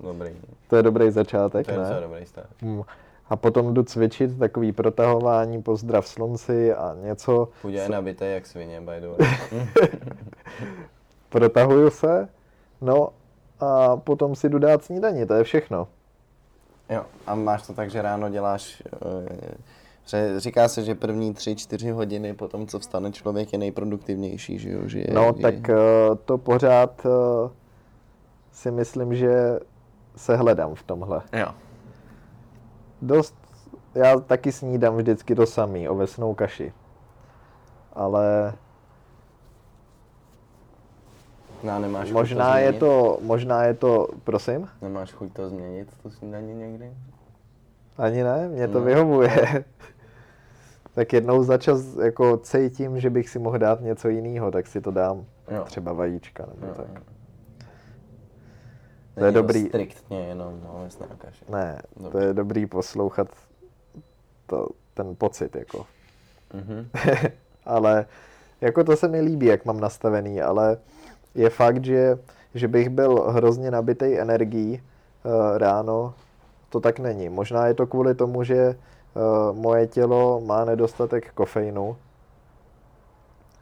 Dobrý. 0.03 0.31
to 0.69 0.77
je 0.77 0.83
dobrý 0.83 1.11
začátek, 1.11 1.67
To 1.67 1.73
je 1.73 1.79
ne? 1.79 2.01
dobrý 2.01 2.27
stát. 2.27 2.47
Hmm. 2.63 2.83
A 3.31 3.37
potom 3.37 3.75
jdu 3.75 3.83
cvičit, 3.83 4.39
takový 4.39 4.73
protahování, 4.73 5.63
pozdrav 5.63 6.09
slunci 6.09 6.75
a 6.75 6.97
něco. 7.03 7.49
Půdě 7.63 7.77
je 7.77 7.89
nabitý 7.89 8.25
jak 8.25 8.47
svině, 8.47 8.81
by 8.81 8.93
the 9.01 9.07
way. 9.09 9.37
Protahuju 11.29 11.91
se, 11.91 12.29
no 12.81 13.09
a 13.61 13.97
potom 13.97 14.35
si 14.37 14.49
jdu 14.49 14.59
dát 14.59 14.85
snídaní, 14.85 15.27
to 15.27 15.35
je 15.35 15.45
všechno. 15.45 15.89
Jo, 16.91 17.03
a 17.27 17.35
máš 17.35 17.67
to 17.67 17.73
tak, 17.73 17.91
že 17.91 18.03
ráno 18.03 18.29
děláš... 18.29 18.83
eh, 19.27 19.55
že 20.07 20.41
říká 20.41 20.69
se, 20.69 20.83
že 20.83 20.95
první 20.95 21.35
tři, 21.35 21.57
čtyři 21.57 21.91
hodiny 21.91 22.35
po 22.35 22.49
tom, 22.49 22.67
co 22.67 22.79
vstane 22.79 23.13
člověk, 23.13 23.53
je 23.53 23.59
nejproduktivnější, 23.59 24.59
že 24.59 24.71
jo? 24.71 24.81
Že 24.87 24.99
je, 24.99 25.07
No 25.13 25.25
je, 25.37 25.43
tak 25.43 25.69
eh, 25.69 25.75
to 26.25 26.39
pořád 26.39 27.07
eh, 27.07 27.51
si 28.53 28.71
myslím, 28.71 29.15
že 29.15 29.61
se 30.19 30.37
hledám 30.37 30.75
v 30.75 30.83
tomhle. 30.83 31.23
Jo. 31.33 31.47
Dost, 33.03 33.35
já 33.95 34.21
taky 34.21 34.53
snídám 34.53 34.97
vždycky 34.97 35.35
to 35.35 35.47
samý, 35.47 35.89
ovesnou 35.89 36.35
kaši. 36.35 36.73
Ale 37.93 38.55
No, 41.63 41.79
nemáš 41.79 42.07
chuť 42.09 42.15
možná 42.15 42.53
to 42.53 42.59
je 42.59 42.73
to, 42.73 43.19
možná 43.23 43.65
je 43.65 43.75
to, 43.75 44.09
prosím? 44.25 44.69
Nemáš 44.83 45.13
chuť 45.13 45.33
to 45.33 45.49
změnit, 45.49 45.89
to 46.03 46.11
snídaní 46.11 46.55
někdy? 46.55 46.93
Ani 47.99 48.23
ne, 48.23 48.49
mě 48.49 48.69
to 48.69 48.79
No. 48.79 48.85
vyhovuje. 48.85 49.65
tak 50.95 51.13
jednou 51.13 51.43
za 51.43 51.59
čas 51.59 51.97
jako 51.97 52.37
cítím, 52.37 53.01
že 53.01 53.11
bych 53.11 53.29
si 53.29 53.39
mohl 53.39 53.59
dát 53.59 53.81
něco 53.81 54.09
jiného, 54.09 54.51
tak 54.51 54.67
si 54.67 54.81
to 54.81 54.91
dám. 54.91 55.25
Jo. 55.51 55.65
Třeba 55.65 55.93
vajíčka 55.93 56.47
nebo 56.47 56.67
Jo, 56.67 56.73
tak. 56.77 56.87
jo. 56.95 57.03
To 59.19 59.25
je 59.25 59.33
dobrý. 59.33 59.69
striktně 59.69 60.19
jenom 60.19 60.61
ovesná 60.73 61.07
kaše. 61.19 61.45
Ne, 61.49 61.83
to 61.97 62.03
Dobrý. 62.03 62.25
je 62.25 62.35
dobrý 62.35 62.67
poslouchat 62.67 63.29
to, 64.47 64.69
ten 64.95 65.17
pocit, 65.17 65.57
jako. 65.57 65.87
Mhm. 66.55 66.89
ale 67.65 68.07
jako 68.61 68.85
to 68.85 68.97
se 68.97 69.09
mi 69.09 69.21
líbí, 69.21 69.47
jak 69.47 69.65
mám 69.65 69.81
nastavený, 69.81 70.43
ale 70.43 70.77
je 71.35 71.51
fakt, 71.51 71.85
že, 71.85 72.19
že 72.55 72.69
bych 72.69 72.89
byl 72.89 73.15
hrozně 73.31 73.71
nabitej 73.71 74.19
energií 74.19 74.83
uh, 75.25 75.59
ráno, 75.59 76.15
to 76.69 76.81
tak 76.81 76.99
není. 76.99 77.29
Možná 77.29 77.67
je 77.67 77.75
to 77.75 77.87
kvůli 77.87 78.15
tomu, 78.15 78.45
že 78.45 78.77
uh, 79.15 79.57
moje 79.57 79.87
tělo 79.87 80.41
má 80.41 80.65
nedostatek 80.65 81.33
kofeinu 81.33 81.97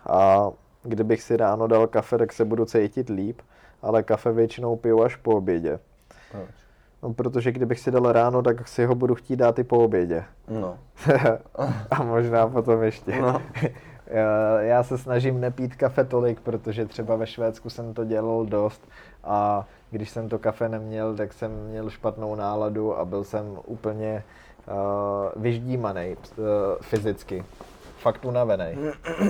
a 0.08 0.50
kdybych 0.82 1.22
si 1.22 1.36
ráno 1.36 1.66
dal 1.66 1.86
kafe, 1.86 2.18
tak 2.18 2.32
se 2.32 2.44
budu 2.44 2.64
cítit 2.64 3.08
líp, 3.08 3.40
ale 3.86 4.02
kafe 4.02 4.32
většinou 4.32 4.76
piju 4.76 5.02
až 5.02 5.16
po 5.16 5.36
obědě. 5.36 5.78
Proč? 6.32 6.50
No, 7.02 7.14
protože 7.14 7.52
kdybych 7.52 7.80
si 7.80 7.90
dal 7.90 8.12
ráno, 8.12 8.42
tak 8.42 8.68
si 8.68 8.84
ho 8.84 8.94
budu 8.94 9.14
chtít 9.14 9.36
dát 9.36 9.58
i 9.58 9.64
po 9.64 9.78
obědě. 9.78 10.24
No. 10.48 10.78
a 11.90 12.02
možná 12.02 12.48
potom 12.48 12.82
ještě. 12.82 13.20
No. 13.22 13.42
Já- 14.60 14.82
se 14.82 14.98
snažím 14.98 15.40
nepít 15.40 15.76
kafe 15.76 16.04
tolik, 16.04 16.40
protože 16.40 16.86
třeba 16.86 17.16
ve 17.16 17.26
Švédsku 17.26 17.70
jsem 17.70 17.94
to 17.94 18.04
dělal 18.04 18.46
dost 18.46 18.88
a 19.24 19.66
když 19.90 20.10
jsem 20.10 20.28
to 20.28 20.38
kafe 20.38 20.68
neměl, 20.68 21.16
tak 21.16 21.32
jsem 21.32 21.50
měl 21.50 21.90
špatnou 21.90 22.34
náladu 22.34 22.98
a 22.98 23.04
byl 23.04 23.24
jsem 23.24 23.58
úplně 23.64 24.24
uh, 24.68 25.42
vyždímaný 25.42 26.16
uh, 26.16 26.44
fyzicky. 26.80 27.44
Fakt 27.98 28.24
unavený. 28.24 28.78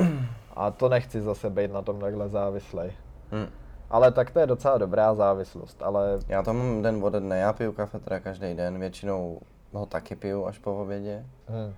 A 0.56 0.70
to 0.70 0.88
nechci 0.88 1.20
zase 1.20 1.50
být 1.50 1.72
na 1.72 1.82
tom 1.82 2.00
takhle 2.00 2.28
závislej. 2.28 2.92
Hm. 3.32 3.46
Ale 3.90 4.12
tak 4.12 4.30
to 4.30 4.38
je 4.40 4.46
docela 4.46 4.78
dobrá 4.78 5.14
závislost, 5.14 5.82
ale 5.82 6.18
Já 6.28 6.42
to 6.42 6.52
mám 6.52 6.82
den 6.82 7.04
ode 7.04 7.20
dne, 7.20 7.38
já 7.38 7.52
piju 7.52 7.72
kafe 7.72 7.98
teda 7.98 8.20
každý 8.20 8.54
den, 8.54 8.78
většinou 8.78 9.40
ho 9.72 9.86
taky 9.86 10.16
piju 10.16 10.46
až 10.46 10.58
po 10.58 10.76
obědě, 10.76 11.24
hm, 11.48 11.74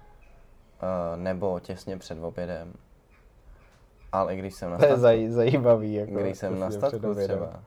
eh, 0.82 1.16
nebo 1.16 1.60
těsně 1.60 1.96
před 1.96 2.18
obědem. 2.22 2.72
Ale 4.12 4.36
když 4.36 4.54
jsem 4.54 4.70
na 4.70 4.78
to 4.78 4.84
je 4.84 4.88
statku, 4.88 5.00
zaj, 5.02 5.28
zajímavý. 5.28 5.94
Jako, 5.94 6.12
když 6.14 6.38
jsem 6.38 6.58
na 6.60 6.70
statku 6.70 7.14
třeba, 7.14 7.60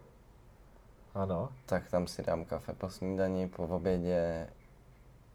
Ano. 1.15 1.49
tak 1.65 1.89
tam 1.89 2.07
si 2.07 2.23
dám 2.23 2.45
kafe 2.45 2.73
po 2.73 2.89
snídani, 2.89 3.47
po 3.47 3.63
obědě, 3.63 4.47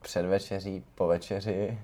před 0.06 0.26
večeří, 0.26 0.84
po 0.94 1.06
večeři. 1.06 1.78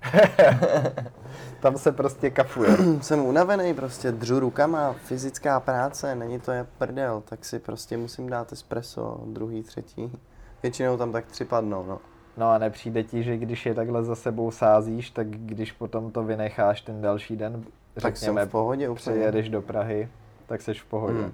Tam 1.61 1.79
se 1.79 1.93
prostě 1.93 2.31
kafuje. 2.31 2.71
jsem 3.01 3.21
unavený, 3.21 3.75
prostě 3.75 4.13
dřu 4.13 4.41
rukama, 4.41 4.93
fyzická 4.93 5.61
práce, 5.61 6.15
není 6.15 6.41
to 6.41 6.53
je 6.53 6.67
prdel, 6.79 7.23
tak 7.29 7.45
si 7.45 7.59
prostě 7.59 7.97
musím 7.97 8.29
dát 8.29 8.53
espresso, 8.53 9.21
druhý, 9.27 9.63
třetí. 9.63 10.19
Většinou 10.63 10.97
tam 10.97 11.13
tak 11.13 11.27
tři 11.27 11.45
padnou, 11.45 11.85
no. 11.87 11.99
No 12.37 12.51
a 12.51 12.59
nepřijde 12.59 13.03
ti, 13.03 13.23
že 13.23 13.37
když 13.37 13.67
je 13.67 13.75
takhle 13.75 14.05
za 14.05 14.15
sebou 14.15 14.51
sázíš, 14.51 15.11
tak 15.11 15.27
když 15.31 15.73
potom 15.73 16.11
to 16.11 16.23
vynecháš 16.23 16.81
ten 16.81 17.01
další 17.01 17.37
den, 17.37 17.65
Tak 17.95 18.17
jsem 18.17 18.27
řekněme, 18.27 18.47
v 18.47 18.51
pohodě 18.51 18.89
úplně. 18.89 19.01
přijedeš 19.01 19.49
do 19.49 19.63
Prahy, 19.63 20.09
tak 20.47 20.63
jsi 20.63 20.75
v 20.75 20.85
pohodě. 20.85 21.19
Mm. 21.19 21.33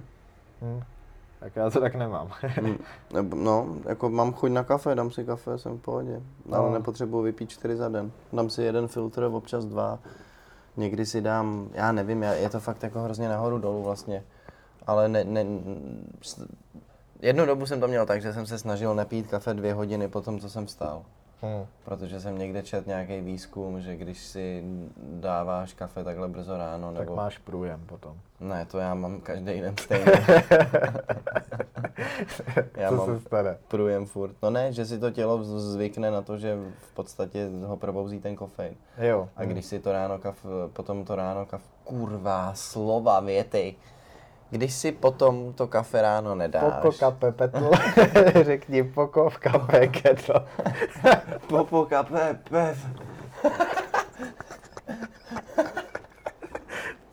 Hm. 0.62 0.82
Tak 1.40 1.56
já 1.56 1.70
to 1.70 1.80
tak 1.80 1.94
nemám. 1.94 2.30
Mm, 2.62 2.78
nebo- 3.12 3.36
No, 3.36 3.76
jako 3.84 4.08
mám 4.10 4.32
chuť 4.32 4.50
na 4.50 4.64
kafe, 4.64 4.94
dám 4.94 5.10
si 5.10 5.24
kafe, 5.24 5.58
jsem 5.58 5.78
v 5.78 5.80
pohodě. 5.80 6.20
Ale 6.52 6.68
No. 6.68 6.74
nepotřebuji 6.74 7.22
vypít 7.22 7.50
čtyři 7.50 7.76
za 7.76 7.88
den. 7.88 8.10
Dám 8.32 8.50
si 8.50 8.62
jeden 8.62 8.88
filtr, 8.88 9.22
občas 9.32 9.64
dva. 9.64 9.98
Někdy 10.76 11.06
si 11.06 11.20
dám, 11.20 11.68
já 11.72 11.92
nevím, 11.92 12.22
já- 12.22 12.32
je 12.32 12.48
to 12.50 12.60
fakt 12.60 12.82
jako 12.82 13.00
hrozně 13.00 13.28
nahoru 13.28 13.58
dolů 13.58 13.82
vlastně. 13.82 14.24
Ale 14.86 15.08
ne, 15.08 15.24
ne, 15.24 15.44
jednu 17.20 17.46
dobu 17.46 17.66
jsem 17.66 17.80
to 17.80 17.88
měl 17.88 18.06
tak, 18.06 18.22
že 18.22 18.32
jsem 18.32 18.46
se 18.46 18.58
snažil 18.58 18.94
nepít 18.94 19.26
kafe 19.26 19.54
dvě 19.54 19.74
hodiny 19.74 20.08
po 20.08 20.20
tom, 20.20 20.40
co 20.40 20.50
jsem 20.50 20.66
vstal. 20.66 21.02
Hm. 21.42 21.66
Protože 21.84 22.20
jsem 22.20 22.38
někde 22.38 22.62
čet 22.62 22.86
nějaký 22.86 23.20
výzkum, 23.20 23.80
že 23.80 23.96
když 23.96 24.24
si 24.24 24.64
dáváš 24.96 25.72
kafe 25.74 26.04
takhle 26.04 26.28
brzo 26.28 26.56
ráno, 26.58 26.92
Tak 26.92 27.00
nebo... 27.00 27.16
máš 27.16 27.38
průjem 27.38 27.80
potom. 27.86 28.16
Ne, 28.40 28.66
to 28.70 28.78
já 28.78 28.94
mám 28.94 29.20
každý 29.20 29.60
den 29.60 29.74
stejně. 29.80 30.12
já 32.76 32.88
Co 32.90 32.96
mám 32.96 33.06
se 33.06 33.20
stane? 33.20 33.56
průjem 33.68 34.06
furt. 34.06 34.36
No 34.42 34.50
ne, 34.50 34.72
že 34.72 34.86
si 34.86 34.98
to 34.98 35.10
tělo 35.10 35.44
zvykne 35.44 36.10
na 36.10 36.22
to, 36.22 36.36
že 36.38 36.56
v 36.78 36.94
podstatě 36.94 37.48
ho 37.66 37.76
probouzí 37.76 38.20
ten 38.20 38.36
kofein. 38.36 38.74
Jo. 38.98 39.28
A 39.36 39.44
když 39.44 39.64
si 39.64 39.78
to 39.80 39.92
ráno 39.92 40.18
kaf, 40.18 40.46
potom 40.72 41.04
to 41.04 41.16
ráno 41.16 41.46
kaf, 41.46 41.62
kurva, 41.84 42.54
slova, 42.54 43.20
věty. 43.20 43.74
Když 44.50 44.74
si 44.74 44.92
potom 44.92 45.52
to 45.52 45.66
kafe 45.66 46.02
ráno 46.02 46.34
nedáš. 46.34 46.82
Poko 46.82 46.92
kape 46.98 47.32
petl. 47.32 47.70
Řekni 48.42 48.82
poko 48.82 49.30
v 49.30 49.38
kape 49.38 49.86
ketl. 49.86 50.46
Popo 51.46 51.84
kafe, 51.86 52.38
pev. 52.50 52.86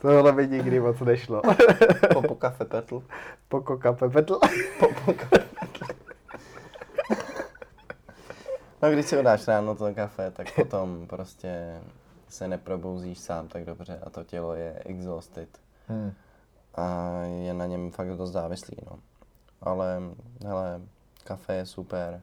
Tohle 0.01 0.31
by 0.31 0.47
nikdy 0.47 0.79
moc 0.79 0.99
nešlo. 0.99 1.41
Popo 2.13 2.36
kafe 2.36 2.65
petl. 2.65 3.03
Poko 3.47 3.77
kape 3.77 4.09
petl. 4.09 4.39
Popo 4.79 5.13
kafe 5.13 5.45
No 8.81 8.91
když 8.91 9.05
si 9.05 9.15
ho 9.15 9.23
dáš 9.23 9.47
ráno 9.47 9.75
to 9.75 9.93
kafe, 9.93 10.31
tak 10.31 10.55
potom 10.55 11.07
prostě 11.07 11.81
se 12.29 12.47
neprobouzíš 12.47 13.19
sám 13.19 13.47
tak 13.47 13.65
dobře 13.65 13.99
a 14.03 14.09
to 14.09 14.23
tělo 14.23 14.53
je 14.53 14.81
exhausted. 14.86 15.49
Hm. 15.89 16.13
A 16.76 17.11
je 17.21 17.53
na 17.53 17.65
něm 17.65 17.91
fakt 17.91 18.17
dost 18.17 18.32
závislý, 18.32 18.78
no. 18.91 18.99
Ale, 19.61 20.01
hele, 20.45 20.82
kafe 21.23 21.55
je 21.55 21.65
super. 21.65 22.21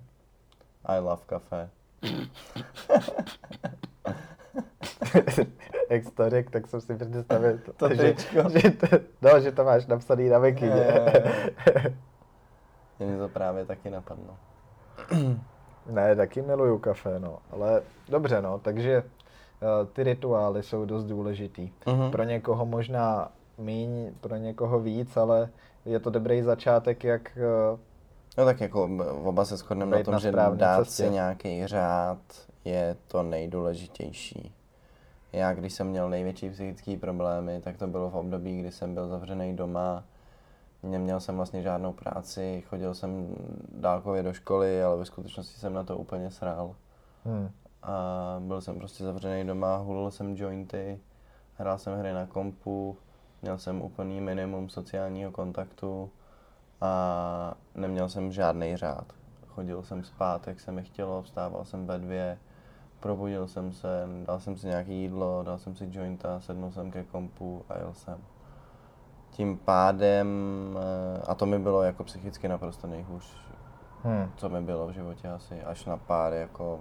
I 0.85 0.99
love 0.99 1.23
kafe. 1.27 1.71
Jak 5.91 6.05
jsi 6.05 6.11
to 6.11 6.31
řekl, 6.31 6.51
tak 6.51 6.67
jsem 6.67 6.81
si 6.81 6.97
představil, 6.97 7.59
to, 7.59 7.73
To 7.73 7.89
že, 7.95 8.15
že, 8.59 8.71
to, 8.71 8.87
no, 9.23 9.41
že 9.41 9.53
to 9.53 9.65
máš 9.65 9.87
napsaný 9.87 10.29
na 10.29 10.39
Wikině. 10.39 10.87
Mě 12.99 13.19
to 13.19 13.29
právě 13.29 13.65
taky 13.65 13.91
napadlo. 13.91 14.37
ne, 15.91 16.17
taky 16.17 16.43
miluju 16.43 16.79
kafe, 16.79 17.19
no. 17.19 17.39
Ale 17.51 17.83
dobře, 18.09 18.43
no, 18.43 18.59
takže 18.59 19.03
uh, 19.03 19.09
ty 19.93 20.03
rituály 20.03 20.63
jsou 20.63 20.85
dost 20.85 21.05
důležitý. 21.05 21.71
Mhm. 21.87 22.11
Pro 22.11 22.23
někoho 22.23 22.67
možná 22.67 23.29
míň, 23.59 24.13
pro 24.21 24.37
někoho 24.37 24.81
víc, 24.81 25.17
ale 25.17 25.49
je 25.85 26.01
to 26.01 26.11
dobrý 26.11 26.43
začátek, 26.43 27.05
jak 27.05 27.39
uh, 27.73 27.79
No 28.39 28.45
tak 28.45 28.61
jako 28.61 28.85
oba 29.25 29.45
se 29.45 29.57
shodneme 29.57 29.97
na 29.97 30.03
tom, 30.03 30.13
na 30.13 30.19
že 30.19 30.33
dát 30.33 30.85
cestě. 30.85 31.03
si 31.05 31.11
nějaký 31.11 31.67
řád 31.67 32.19
je 32.65 32.97
to 33.09 33.23
nejdůležitější. 33.23 34.55
Já, 35.33 35.55
když 35.55 35.73
jsem 35.73 35.87
měl 35.87 36.11
největší 36.11 36.51
psychické 36.51 36.97
problémy, 36.97 37.61
tak 37.61 37.77
to 37.77 37.87
bylo 37.87 38.11
v 38.11 38.17
období, 38.17 38.59
kdy 38.61 38.71
jsem 38.73 38.95
byl 38.95 39.09
zavřený 39.09 39.57
doma, 39.57 40.05
neměl 40.83 41.21
jsem 41.21 41.37
vlastně 41.37 41.63
žádnou 41.63 41.93
práci, 41.93 42.63
chodil 42.69 42.95
jsem 42.95 43.37
dálkově 43.73 44.23
do 44.23 44.33
školy, 44.33 44.83
ale 44.83 44.97
ve 44.97 45.05
skutečnosti 45.05 45.61
jsem 45.61 45.75
na 45.75 45.85
to 45.85 45.97
úplně 45.99 46.31
srál. 46.31 46.75
hm, 47.25 47.51
A 47.83 48.37
byl 48.41 48.61
jsem 48.61 48.79
prostě 48.79 49.05
zavřený 49.05 49.47
doma, 49.47 49.77
hulil 49.77 50.11
jsem 50.11 50.37
jointy, 50.37 51.01
hrál 51.55 51.79
jsem 51.79 51.99
hry 51.99 52.13
na 52.13 52.27
kompu, 52.27 52.97
měl 53.43 53.59
jsem 53.59 53.83
úplný 53.83 54.21
minimum 54.21 54.69
sociálního 54.69 55.31
kontaktu 55.31 56.11
a 56.81 57.55
neměl 57.75 58.09
jsem 58.09 58.33
žádný 58.33 58.77
řád. 58.77 59.13
Chodil 59.49 59.83
jsem 59.83 60.05
spát, 60.05 60.47
jak 60.47 60.61
se 60.61 60.73
mi 60.73 60.83
chtělo, 60.83 61.23
vstával 61.23 61.65
jsem 61.65 61.87
ve 61.87 61.99
dvě, 61.99 62.39
probudil 63.01 63.49
jsem 63.49 63.73
se, 63.73 64.09
dal 64.27 64.41
jsem 64.41 64.57
si 64.57 64.67
nějaké 64.67 64.93
jídlo, 64.93 65.43
dal 65.43 65.59
jsem 65.59 65.77
si 65.77 65.89
jointa, 65.91 66.41
sednul 66.41 66.73
jsem 66.73 66.91
ke 66.91 67.05
kompu 67.05 67.65
a 67.69 67.79
jel 67.79 67.95
jsem. 67.95 68.19
Tím 69.31 69.59
pádem, 69.59 70.29
eh, 70.77 71.23
a 71.27 71.35
to 71.35 71.47
mi 71.47 71.59
bylo 71.59 71.83
jako 71.83 72.05
psychicky 72.05 72.49
naprosto 72.49 72.87
nejhůř, 72.87 73.37
hm. 74.05 74.31
co 74.37 74.49
mi 74.49 74.61
bylo 74.61 74.89
v 74.89 74.93
životě 74.93 75.29
asi, 75.29 75.63
až 75.63 75.85
na 75.85 75.97
pár 75.97 76.33
jako 76.33 76.81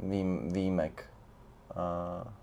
vým, 0.00 0.52
výjimek. 0.52 1.04
A, 1.74 2.41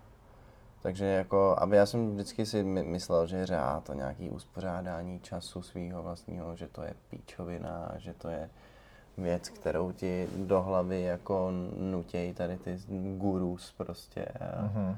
takže 0.82 1.06
jako, 1.06 1.56
aby 1.60 1.76
já 1.76 1.86
jsem 1.86 2.12
vždycky 2.14 2.46
si 2.46 2.64
my, 2.64 2.84
myslel, 2.84 3.28
že 3.28 3.46
řád 3.46 3.90
a 3.90 3.94
nějaký 3.94 4.30
uspořádání 4.30 5.20
času 5.20 5.62
svého 5.62 6.04
vlastního, 6.04 6.56
že 6.56 6.68
to 6.68 6.82
je 6.82 6.94
píčovina, 7.10 7.92
že 7.98 8.14
to 8.14 8.30
je 8.30 8.50
věc, 9.18 9.50
kterou 9.50 9.92
ti 9.92 10.28
do 10.36 10.62
hlavy 10.62 11.02
jako 11.02 11.52
nutějí 11.78 12.34
tady 12.34 12.58
ty 12.58 12.80
gurus 13.18 13.74
prostě. 13.78 14.26
Mhm. 14.62 14.98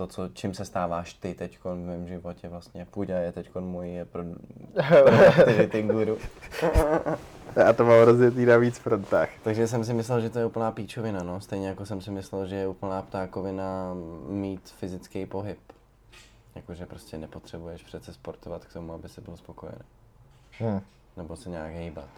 To, 0.00 0.06
co, 0.06 0.28
čím 0.28 0.54
se 0.54 0.64
stáváš 0.64 1.14
ty 1.14 1.34
teď 1.34 1.58
v 1.64 1.74
mém 1.74 2.08
životě 2.08 2.48
vlastně. 2.48 2.86
Půjďa 2.90 3.18
je 3.18 3.32
teď 3.32 3.54
můj 3.54 3.90
je 3.90 4.04
pro, 4.04 4.22
produktivity 4.88 5.82
guru. 5.82 6.18
Já 7.56 7.72
to 7.72 7.84
mám 7.84 8.02
rozjetý 8.02 8.46
na 8.46 8.56
víc 8.56 8.78
frontách. 8.78 9.28
Takže 9.42 9.68
jsem 9.68 9.84
si 9.84 9.94
myslel, 9.94 10.20
že 10.20 10.30
to 10.30 10.38
je 10.38 10.46
úplná 10.46 10.72
píčovina, 10.72 11.22
no. 11.22 11.40
Stejně 11.40 11.68
jako 11.68 11.86
jsem 11.86 12.00
si 12.00 12.10
myslel, 12.10 12.46
že 12.46 12.56
je 12.56 12.68
úplná 12.68 13.02
ptákovina 13.02 13.94
mít 14.28 14.68
fyzický 14.68 15.26
pohyb. 15.26 15.58
Jakože 16.54 16.86
prostě 16.86 17.18
nepotřebuješ 17.18 17.82
přece 17.82 18.12
sportovat 18.12 18.64
k 18.64 18.72
tomu, 18.72 18.92
aby 18.92 19.08
si 19.08 19.20
byl 19.20 19.36
spokojený. 19.36 19.84
Hm. 20.60 20.80
Nebo 21.16 21.36
se 21.36 21.50
nějak 21.50 21.72
hejbat. 21.72 22.08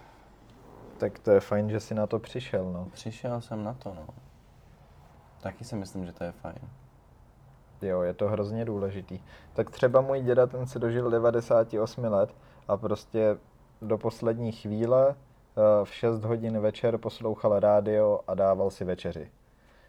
Tak 0.98 1.18
to 1.18 1.30
je 1.30 1.40
fajn, 1.40 1.70
že 1.70 1.80
jsi 1.80 1.94
na 1.94 2.06
to 2.06 2.18
přišel, 2.18 2.72
no. 2.72 2.88
Přišel 2.92 3.40
jsem 3.40 3.64
na 3.64 3.74
to, 3.74 3.94
no. 3.94 4.06
Taky 5.40 5.64
si 5.64 5.76
myslím, 5.76 6.06
že 6.06 6.12
to 6.12 6.24
je 6.24 6.32
fajn. 6.32 6.81
Jo, 7.82 8.02
je 8.02 8.14
to 8.14 8.28
hrozně 8.28 8.64
důležitý. 8.64 9.20
Tak 9.52 9.70
třeba 9.70 10.00
můj 10.00 10.20
děda, 10.20 10.46
ten 10.46 10.66
se 10.66 10.78
dožil 10.78 11.10
98 11.10 12.04
let 12.04 12.34
a 12.68 12.76
prostě 12.76 13.36
do 13.82 13.98
poslední 13.98 14.52
chvíle 14.52 15.10
eh, 15.10 15.84
v 15.84 15.94
6 15.94 16.24
hodin 16.24 16.60
večer 16.60 16.98
poslouchal 16.98 17.60
rádio 17.60 18.20
a 18.26 18.34
dával 18.34 18.70
si 18.70 18.84
večeři. 18.84 19.30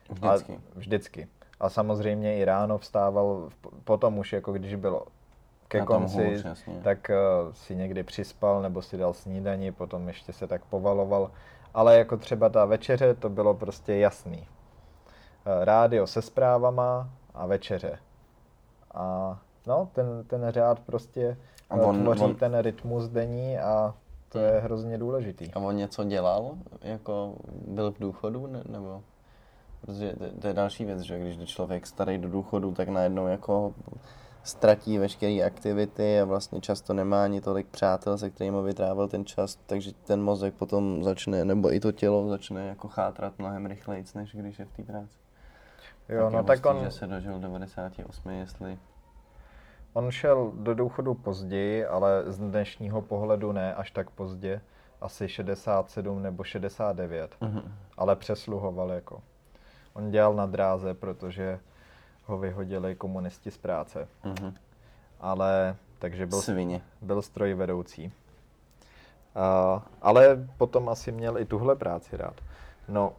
Vždycky. 0.09 0.53
A 0.53 0.59
vždycky. 0.75 1.27
A 1.59 1.69
samozřejmě 1.69 2.37
i 2.37 2.45
ráno 2.45 2.77
vstával, 2.77 3.49
potom 3.83 4.17
už 4.17 4.33
jako 4.33 4.53
když 4.53 4.75
bylo 4.75 5.05
ke 5.67 5.79
Na 5.79 5.85
konci, 5.85 6.35
hůř, 6.35 6.45
jasně. 6.45 6.79
tak 6.83 7.11
uh, 7.45 7.53
si 7.53 7.75
někdy 7.75 8.03
přispal 8.03 8.61
nebo 8.61 8.81
si 8.81 8.97
dal 8.97 9.13
snídani, 9.13 9.71
potom 9.71 10.07
ještě 10.07 10.33
se 10.33 10.47
tak 10.47 10.65
povaloval. 10.65 11.31
Ale 11.73 11.97
jako 11.97 12.17
třeba 12.17 12.49
ta 12.49 12.65
večeře, 12.65 13.13
to 13.13 13.29
bylo 13.29 13.53
prostě 13.53 13.95
jasný. 13.95 14.47
Eh, 15.45 15.65
Rádio 15.65 16.07
se 16.07 16.21
zprávama 16.21 17.09
a 17.33 17.45
večeře. 17.45 17.99
A 18.93 19.39
no, 19.67 19.89
ten, 19.93 20.23
ten 20.27 20.45
řád 20.49 20.79
prostě 20.79 21.37
A 21.69 21.77
eh, 21.77 21.81
on- 21.81 22.01
tvoří 22.01 22.21
on- 22.23 22.35
ten 22.35 22.59
rytmus 22.59 23.07
denní 23.09 23.59
a 23.59 23.93
to 24.29 24.39
je 24.39 24.59
hrozně 24.59 24.97
důležitý. 24.97 25.53
A 25.53 25.59
on 25.59 25.75
něco 25.75 26.03
dělal? 26.03 26.51
Jako 26.81 27.33
byl 27.67 27.91
v 27.91 27.99
důchodu? 27.99 28.47
Ne, 28.47 28.63
nebo? 28.69 29.01
Protože 29.81 30.13
to, 30.13 30.25
to 30.41 30.47
je 30.47 30.53
další 30.53 30.85
věc, 30.85 30.99
že 31.01 31.19
když 31.19 31.37
jde 31.37 31.45
člověk 31.45 31.87
starý 31.87 32.17
do 32.17 32.29
důchodu, 32.29 32.71
tak 32.71 32.89
najednou 32.89 33.27
jako 33.27 33.73
ztratí 34.43 34.97
veškeré 34.97 35.43
aktivity 35.45 36.19
a 36.21 36.25
vlastně 36.25 36.61
často 36.61 36.93
nemá 36.93 37.23
ani 37.23 37.41
tolik 37.41 37.67
přátel, 37.67 38.17
se 38.17 38.29
kterými 38.29 38.61
vytrávil 38.61 39.07
ten 39.07 39.25
čas, 39.25 39.59
takže 39.65 39.91
ten 39.93 40.23
mozek 40.23 40.53
potom 40.53 41.03
začne, 41.03 41.45
nebo 41.45 41.73
i 41.73 41.79
to 41.79 41.91
tělo 41.91 42.29
začne 42.29 42.67
jako 42.67 42.87
chátrat 42.87 43.33
mnohem 43.39 43.65
rychleji, 43.65 44.03
než 44.15 44.35
když 44.35 44.59
je 44.59 44.65
v 44.65 44.71
té 44.71 44.83
práci. 44.83 45.22
Jo, 46.09 46.29
no 46.29 46.43
tak 46.43 46.57
hustý, 46.65 46.69
on, 46.79 46.83
že 46.85 46.91
se 46.91 47.07
dožil 47.07 47.39
98, 47.39 48.29
jestli... 48.29 48.77
On 49.93 50.11
šel 50.11 50.51
do 50.55 50.73
důchodu 50.75 51.13
později, 51.13 51.85
ale 51.85 52.23
z 52.27 52.37
dnešního 52.39 53.01
pohledu 53.01 53.51
ne 53.51 53.75
až 53.75 53.91
tak 53.91 54.09
pozdě, 54.09 54.61
asi 55.01 55.29
67 55.29 56.21
nebo 56.23 56.43
69, 56.43 57.35
Mhm. 57.41 57.73
ale 57.97 58.15
přesluhoval 58.15 58.91
jako. 58.91 59.21
On 59.93 60.11
dělal 60.11 60.33
na 60.33 60.45
dráze, 60.45 60.93
protože 60.93 61.59
ho 62.25 62.37
vyhodili 62.37 62.95
komunisti 62.95 63.51
z 63.51 63.57
práce, 63.57 64.07
Mhm. 64.23 64.53
ale 65.19 65.75
takže 65.99 66.25
byl, 66.25 66.41
Svině. 66.41 66.81
byl 67.01 67.21
strojvedoucí. 67.21 68.13
A, 69.35 69.81
ale 70.01 70.47
potom 70.57 70.89
asi 70.89 71.11
měl 71.11 71.37
i 71.37 71.45
tuhle 71.45 71.75
práci 71.75 72.17
rád. 72.17 72.35
No, 72.87 73.13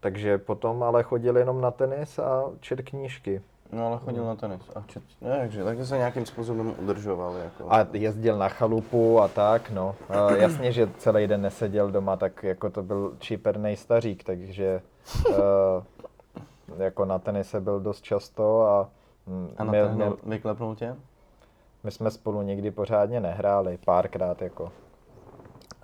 takže 0.00 0.38
potom 0.38 0.82
ale 0.82 1.02
chodil 1.02 1.36
jenom 1.36 1.60
na 1.60 1.70
tenis 1.70 2.18
a 2.18 2.44
čet 2.60 2.82
knížky. 2.82 3.42
No 3.72 3.86
ale 3.86 3.98
chodil 3.98 4.24
na 4.24 4.36
tenis. 4.36 4.62
A 4.74 4.82
čet, 4.86 5.02
ne, 5.20 5.38
takže 5.38 5.64
taky 5.64 5.86
se 5.86 5.96
nějakým 5.96 6.26
způsobem 6.26 6.74
udržoval. 6.78 7.34
Jako. 7.36 7.72
A 7.72 7.86
jezdil 7.92 8.38
na 8.38 8.48
chalupu 8.48 9.20
a 9.20 9.28
tak, 9.28 9.70
no. 9.70 9.94
A 10.08 10.32
jasně, 10.36 10.72
že 10.72 10.90
celý 10.98 11.26
den 11.26 11.42
neseděl 11.42 11.90
doma, 11.90 12.16
tak 12.16 12.42
jako 12.42 12.70
to 12.70 12.82
byl 12.82 13.16
čípernej 13.18 13.76
stařík, 13.76 14.24
takže 14.24 14.82
uh, 15.28 15.34
jako 16.78 17.04
na 17.04 17.18
tenise 17.18 17.60
byl 17.60 17.80
dost 17.80 18.02
často 18.02 18.66
a, 18.66 18.88
mm, 19.26 19.50
a 19.56 19.64
na 19.64 19.70
měl, 19.70 19.86
ten 19.86 19.96
měl, 19.96 20.16
vyklepnul 20.26 20.74
tě? 20.74 20.96
my 21.84 21.90
jsme 21.90 22.10
spolu 22.10 22.42
nikdy 22.42 22.70
pořádně 22.70 23.20
nehráli, 23.20 23.78
párkrát 23.84 24.42
jako. 24.42 24.72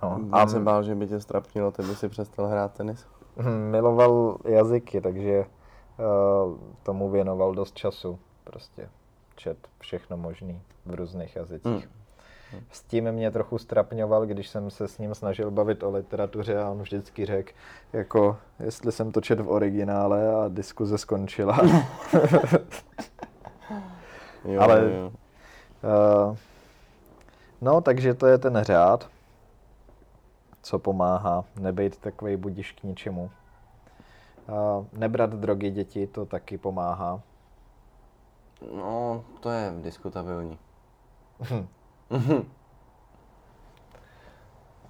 No. 0.03 0.19
A 0.31 0.47
se 0.47 0.59
bál, 0.59 0.83
že 0.83 0.95
by 0.95 1.07
tě 1.07 1.19
strapnilo, 1.19 1.71
ty 1.71 1.81
by 1.81 1.95
si 1.95 2.09
přestal 2.09 2.47
hrát 2.47 2.73
tenis? 2.73 3.05
Hm, 3.37 3.71
miloval 3.71 4.37
jazyky, 4.45 5.01
takže 5.01 5.39
uh, 5.39 6.57
tomu 6.83 7.09
věnoval 7.09 7.55
dost 7.55 7.75
času. 7.75 8.19
Prostě 8.43 8.89
čet 9.35 9.57
všechno 9.79 10.17
možný 10.17 10.61
v 10.85 10.95
různých 10.95 11.35
jazycích. 11.35 11.89
Hmm. 12.51 12.61
S 12.71 12.83
tím 12.83 13.11
mě 13.11 13.31
trochu 13.31 13.57
strapňoval, 13.57 14.25
když 14.25 14.49
jsem 14.49 14.69
se 14.69 14.87
s 14.87 14.97
ním 14.97 15.15
snažil 15.15 15.51
bavit 15.51 15.83
o 15.83 15.91
literatuře 15.91 16.59
a 16.59 16.69
on 16.69 16.81
vždycky 16.81 17.25
řekl, 17.25 17.51
jako, 17.93 18.37
jestli 18.59 18.91
jsem 18.91 19.11
to 19.11 19.21
čet 19.21 19.39
v 19.39 19.49
originále 19.49 20.35
a 20.35 20.47
diskuze 20.47 20.97
skončila. 20.97 21.59
Jo, 24.45 24.61
Ale- 24.61 24.79
jo, 24.79 24.89
jo. 24.89 25.11
Uh, 26.29 26.35
no, 27.61 27.81
takže 27.81 28.13
to 28.13 28.27
je 28.27 28.37
ten 28.37 28.59
řád, 28.61 29.09
co 30.67 30.79
pomáhá 30.79 31.43
nebejt 31.59 31.97
takový 31.97 32.37
budiš 32.37 32.71
k 32.71 32.83
ničemu. 32.83 33.31
Nebrat 34.93 35.29
drogy 35.29 35.71
děti, 35.71 36.07
to 36.07 36.25
taky 36.25 36.57
pomáhá. 36.57 37.21
No, 38.75 39.23
to 39.39 39.49
je 39.49 39.73
diskutabilní. 39.81 40.59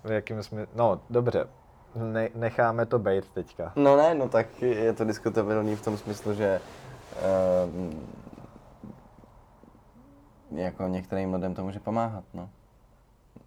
V 0.03 0.11
jakým 0.11 0.43
jsme... 0.43 0.67
No, 0.75 1.01
dobře. 1.09 1.47
Ne, 1.95 2.29
necháme 2.35 2.85
to 2.85 2.99
bejt 2.99 3.29
teďka. 3.29 3.73
No 3.75 3.97
ne, 3.97 4.15
no 4.15 4.29
tak 4.29 4.61
je 4.61 4.93
to 4.93 5.05
diskutabilní 5.05 5.75
v 5.75 5.81
tom 5.81 5.97
smyslu, 5.97 6.33
že 6.33 6.61
uh, 7.13 7.93
jako 10.59 10.87
některým 10.87 11.33
lidem 11.33 11.55
to 11.55 11.63
může 11.63 11.79
pomáhat, 11.79 12.23
no. 12.33 12.49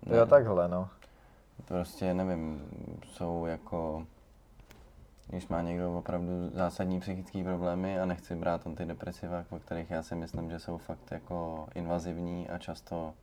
Jo, 0.07 0.26
takhle, 0.26 0.68
no. 0.68 0.89
Prostě, 1.64 2.14
nevím, 2.14 2.62
jsou 3.04 3.46
jako 3.46 4.06
když 5.30 5.48
má 5.48 5.62
někdo 5.62 5.98
opravdu 5.98 6.50
zásadní 6.54 7.00
psychické 7.00 7.44
problémy 7.44 8.00
a 8.00 8.04
nechci 8.04 8.34
brát 8.34 8.66
antidepresiva, 8.66 9.44
o 9.50 9.58
kterých 9.58 9.90
já 9.90 10.02
si 10.02 10.14
myslím, 10.14 10.50
že 10.50 10.58
jsou 10.58 10.78
fakt 10.78 11.11
jako 11.11 11.66
invazivní 11.74 12.48
a 12.48 12.58
často 12.58 13.14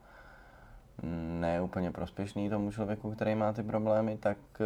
ne 1.40 1.62
úplně 1.62 1.92
prospěšný 1.92 2.50
tomu 2.50 2.72
člověku, 2.72 3.12
který 3.12 3.36
má 3.36 3.54
ty 3.54 3.64
problémy, 3.64 4.18
tak 4.18 4.38
uh, 4.60 4.66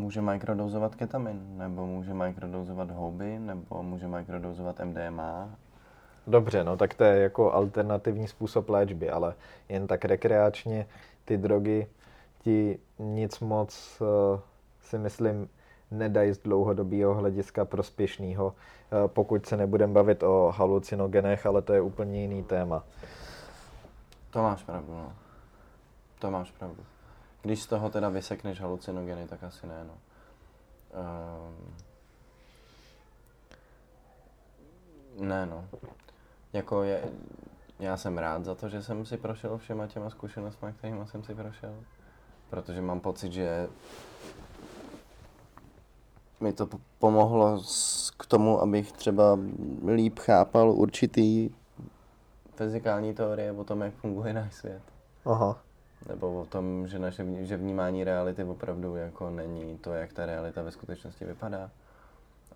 může 0.00 0.20
mikrodozovat 0.20 0.94
ketamin, 0.94 1.58
nebo 1.58 1.86
může 1.86 2.14
mikrodozovat 2.14 2.90
houby, 2.90 3.38
nebo 3.38 3.82
může 3.82 4.08
mikrodozovat 4.08 4.80
MDMA. 4.84 5.50
Dobře, 6.26 6.64
no 6.64 6.76
tak 6.76 6.94
to 6.94 7.04
je 7.04 7.22
jako 7.22 7.52
alternativní 7.52 8.28
způsob 8.28 8.68
léčby, 8.68 9.10
ale 9.10 9.34
jen 9.68 9.86
tak 9.86 10.04
rekreačně 10.04 10.86
ty 11.24 11.38
drogy 11.38 11.86
ti 12.38 12.78
nic 12.98 13.40
moc 13.40 14.00
uh, 14.00 14.40
si 14.80 14.98
myslím 14.98 15.48
nedají 15.90 16.32
z 16.32 16.38
dlouhodobého 16.38 17.14
hlediska 17.14 17.64
prospěšného, 17.64 18.46
uh, 18.46 18.54
pokud 19.06 19.46
se 19.46 19.56
nebudeme 19.56 19.92
bavit 19.92 20.22
o 20.22 20.52
halucinogenech, 20.56 21.46
ale 21.46 21.62
to 21.62 21.72
je 21.72 21.80
úplně 21.80 22.20
jiný 22.20 22.42
téma. 22.42 22.84
To 24.30 24.42
máš 24.42 24.62
pravdu, 24.62 24.92
no. 24.92 25.12
To 26.18 26.30
máš 26.30 26.50
pravdu. 26.50 26.84
Když 27.42 27.62
z 27.62 27.66
toho 27.66 27.90
teda 27.90 28.08
vysekneš 28.08 28.60
halucinogeny, 28.60 29.28
tak 29.28 29.42
asi 29.42 29.66
ne, 29.66 29.84
no. 29.84 29.94
Um, 30.92 31.74
ne, 35.28 35.46
no. 35.46 35.64
Jako 36.52 36.82
je, 36.82 37.02
já 37.82 37.96
jsem 37.96 38.18
rád 38.18 38.44
za 38.44 38.54
to, 38.54 38.68
že 38.68 38.82
jsem 38.82 39.06
si 39.06 39.16
prošel 39.16 39.58
všema 39.58 39.86
těma 39.86 40.10
zkušenostmi, 40.10 40.72
kterými 40.72 41.06
jsem 41.06 41.22
si 41.22 41.34
prošel. 41.34 41.74
Protože 42.50 42.80
mám 42.80 43.00
pocit, 43.00 43.32
že 43.32 43.68
mi 46.40 46.52
to 46.52 46.68
pomohlo 46.98 47.62
k 48.16 48.26
tomu, 48.26 48.60
abych 48.60 48.92
třeba 48.92 49.38
líp 49.94 50.18
chápal 50.18 50.70
určitý 50.70 51.50
fyzikální 52.54 53.14
teorie 53.14 53.52
o 53.52 53.64
tom, 53.64 53.80
jak 53.80 53.94
funguje 53.94 54.32
náš 54.32 54.54
svět. 54.54 54.82
Aha. 55.24 55.58
Nebo 56.08 56.40
o 56.40 56.46
tom, 56.46 56.88
že 56.88 56.98
naše 56.98 57.26
že 57.44 57.56
vnímání 57.56 58.04
reality 58.04 58.44
opravdu 58.44 58.96
jako 58.96 59.30
není 59.30 59.78
to, 59.78 59.92
jak 59.92 60.12
ta 60.12 60.26
realita 60.26 60.62
ve 60.62 60.70
skutečnosti 60.70 61.24
vypadá. 61.24 61.70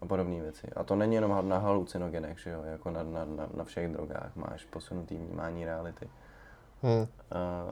A 0.01 0.07
podobné 0.07 0.41
věci. 0.41 0.67
A 0.77 0.85
to 0.85 0.97
není 0.97 1.15
jenom 1.15 1.49
na 1.49 1.59
halucinogenech, 1.59 2.39
že 2.39 2.51
jo? 2.51 2.63
Jako 2.63 2.91
na, 2.91 3.03
na, 3.03 3.25
na, 3.25 3.49
na 3.55 3.65
všech 3.65 3.93
drogách 3.93 4.37
máš 4.37 4.65
posunutý 4.65 5.17
vnímání 5.17 5.65
reality. 5.65 6.09
Hmm. 6.83 7.07
A 7.31 7.65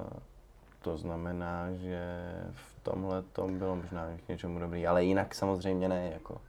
to 0.83 0.99
znamená, 0.99 1.72
že 1.72 2.25
v 2.53 2.83
tomhle 2.83 3.22
tom 3.22 3.59
bylo 3.59 3.77
možná 3.77 4.07
k 4.27 4.29
něčemu 4.29 4.59
dobrý, 4.59 4.87
ale 4.87 5.05
jinak 5.05 5.35
samozřejmě 5.35 5.89
ne, 5.89 6.11
jako. 6.12 6.41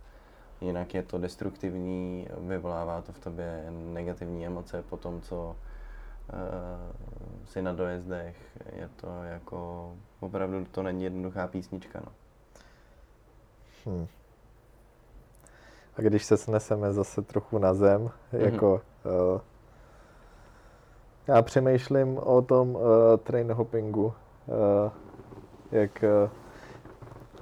Jinak 0.62 0.94
je 0.94 1.04
to 1.04 1.18
destruktivní, 1.18 2.28
vyvolává 2.38 3.02
to 3.02 3.14
v 3.14 3.20
tobě 3.20 3.66
negativní 3.70 4.46
emoce 4.46 4.82
po 4.82 4.98
tom, 4.98 5.22
co 5.22 5.56
uh, 6.34 7.46
si 7.46 7.62
na 7.62 7.74
dojezdech. 7.74 8.38
Je 8.76 8.90
to 8.96 9.24
jako, 9.24 9.92
opravdu 10.20 10.66
to 10.66 10.84
není 10.84 11.04
jednoduchá 11.04 11.48
písnička, 11.48 12.02
no. 12.06 12.12
Hmm. 13.86 14.08
A 15.98 16.02
když 16.02 16.26
se 16.26 16.38
sneseme 16.38 16.94
zase 16.94 17.22
trochu 17.22 17.58
na 17.58 17.74
zem, 17.74 18.02
mm-hmm. 18.02 18.40
jako 18.46 18.74
uh, 18.74 19.42
já 21.28 21.42
přemýšlím 21.42 22.18
o 22.18 22.42
tom 22.42 22.76
uh, 22.76 22.82
train 23.24 23.52
hoppingu, 23.52 24.06
uh, 24.06 24.14
jak 25.72 26.04
uh, 26.24 26.30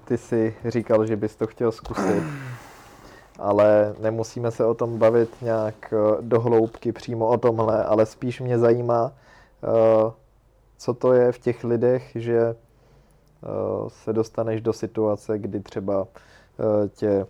ty 0.05 0.17
si 0.17 0.55
říkal, 0.65 1.05
že 1.05 1.15
bys 1.15 1.35
to 1.35 1.47
chtěl 1.47 1.71
zkusit 1.71 2.23
ale 3.39 3.95
nemusíme 3.99 4.51
se 4.51 4.65
o 4.65 4.73
tom 4.73 4.97
bavit 4.97 5.29
nějak 5.41 5.93
eh, 5.93 6.17
dohloubky 6.21 6.91
přímo 6.91 7.27
o 7.27 7.37
tomhle, 7.37 7.83
ale 7.83 8.05
spíš 8.05 8.41
mě 8.41 8.59
zajímá, 8.59 9.11
eh, 9.63 10.11
co 10.77 10.93
to 10.93 11.13
je 11.13 11.31
v 11.31 11.39
těch 11.39 11.63
lidech, 11.63 12.11
že 12.15 12.39
eh, 12.39 12.55
se 13.87 14.13
dostaneš 14.13 14.61
do 14.61 14.73
situace, 14.73 15.39
kdy 15.39 15.59
třeba 15.59 16.07
tě 16.95 17.25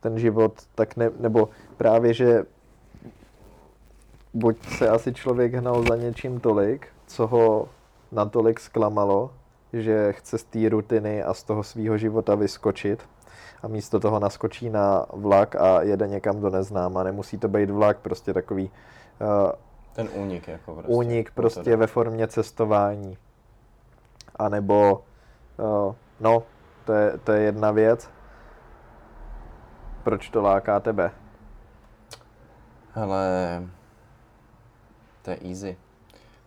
ten 0.00 0.18
život 0.18 0.52
tak 0.74 0.96
ne, 0.96 1.10
nebo 1.20 1.48
právě, 1.76 2.14
že 2.14 2.44
buď 4.34 4.68
se 4.78 4.88
asi 4.88 5.14
člověk 5.14 5.54
hnal 5.54 5.82
za 5.82 5.96
něčím 5.96 6.40
tolik, 6.40 6.86
co 7.06 7.26
ho 7.26 7.68
natolik 8.12 8.60
zklamalo, 8.60 9.30
že 9.72 10.12
chce 10.12 10.38
z 10.38 10.44
té 10.44 10.68
rutiny 10.68 11.22
a 11.22 11.34
z 11.34 11.42
toho 11.42 11.62
svého 11.62 11.98
života 11.98 12.34
vyskočit, 12.34 13.08
a 13.62 13.68
místo 13.68 14.00
toho 14.00 14.20
naskočí 14.20 14.70
na 14.70 15.06
vlak 15.12 15.56
a 15.56 15.82
jede 15.82 16.08
někam 16.08 16.40
do 16.40 16.50
neznáma. 16.50 17.02
Nemusí 17.02 17.38
to 17.38 17.48
být 17.48 17.70
vlak, 17.70 17.98
prostě 17.98 18.34
takový 18.34 18.70
uh, 19.20 19.52
ten 19.92 20.08
únik 20.14 20.48
jako 20.48 20.72
prostě. 20.72 20.92
Únik 20.92 21.30
prostě 21.30 21.76
ve 21.76 21.86
formě 21.86 22.28
cestování. 22.28 23.18
A 24.36 24.48
nebo, 24.48 25.02
uh, 25.58 25.94
no, 26.20 26.42
to 26.84 26.92
je, 26.92 27.18
to 27.24 27.32
je 27.32 27.42
jedna 27.42 27.70
věc. 27.70 28.10
Proč 30.08 30.30
to 30.30 30.42
láká 30.42 30.80
tebe? 30.80 31.10
Ale 32.94 33.28
to 35.22 35.30
je 35.30 35.38
easy. 35.44 35.76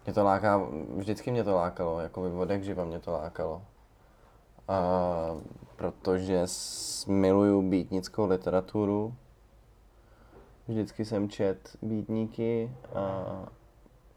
Mě 0.06 0.14
to 0.14 0.24
láká, 0.24 0.62
vždycky 0.96 1.32
mě 1.32 1.44
to 1.44 1.56
lákalo, 1.56 2.00
jako 2.00 2.30
vodek 2.30 2.64
živa 2.64 2.86
mě 2.86 3.00
to 3.00 3.12
lákalo. 3.12 3.62
A 4.68 4.82
protože 5.76 6.46
miluju 7.08 7.62
býtnickou 7.62 8.26
literaturu. 8.26 9.14
Vždycky 10.68 11.06
jsem 11.06 11.30
čet 11.30 11.78
býtníky 11.82 12.72
a 12.96 13.26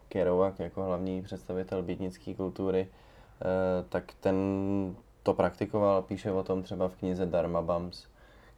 Kerouac 0.08 0.58
jako 0.58 0.84
hlavní 0.84 1.22
představitel 1.22 1.82
býtnické 1.82 2.34
kultury, 2.34 2.88
eh, 2.88 3.84
tak 3.88 4.04
ten 4.20 4.36
to 5.22 5.34
praktikoval, 5.34 6.02
píše 6.02 6.32
o 6.32 6.42
tom 6.42 6.62
třeba 6.62 6.88
v 6.88 6.96
knize 6.96 7.26
Dharma 7.26 7.62
Bums, 7.62 8.13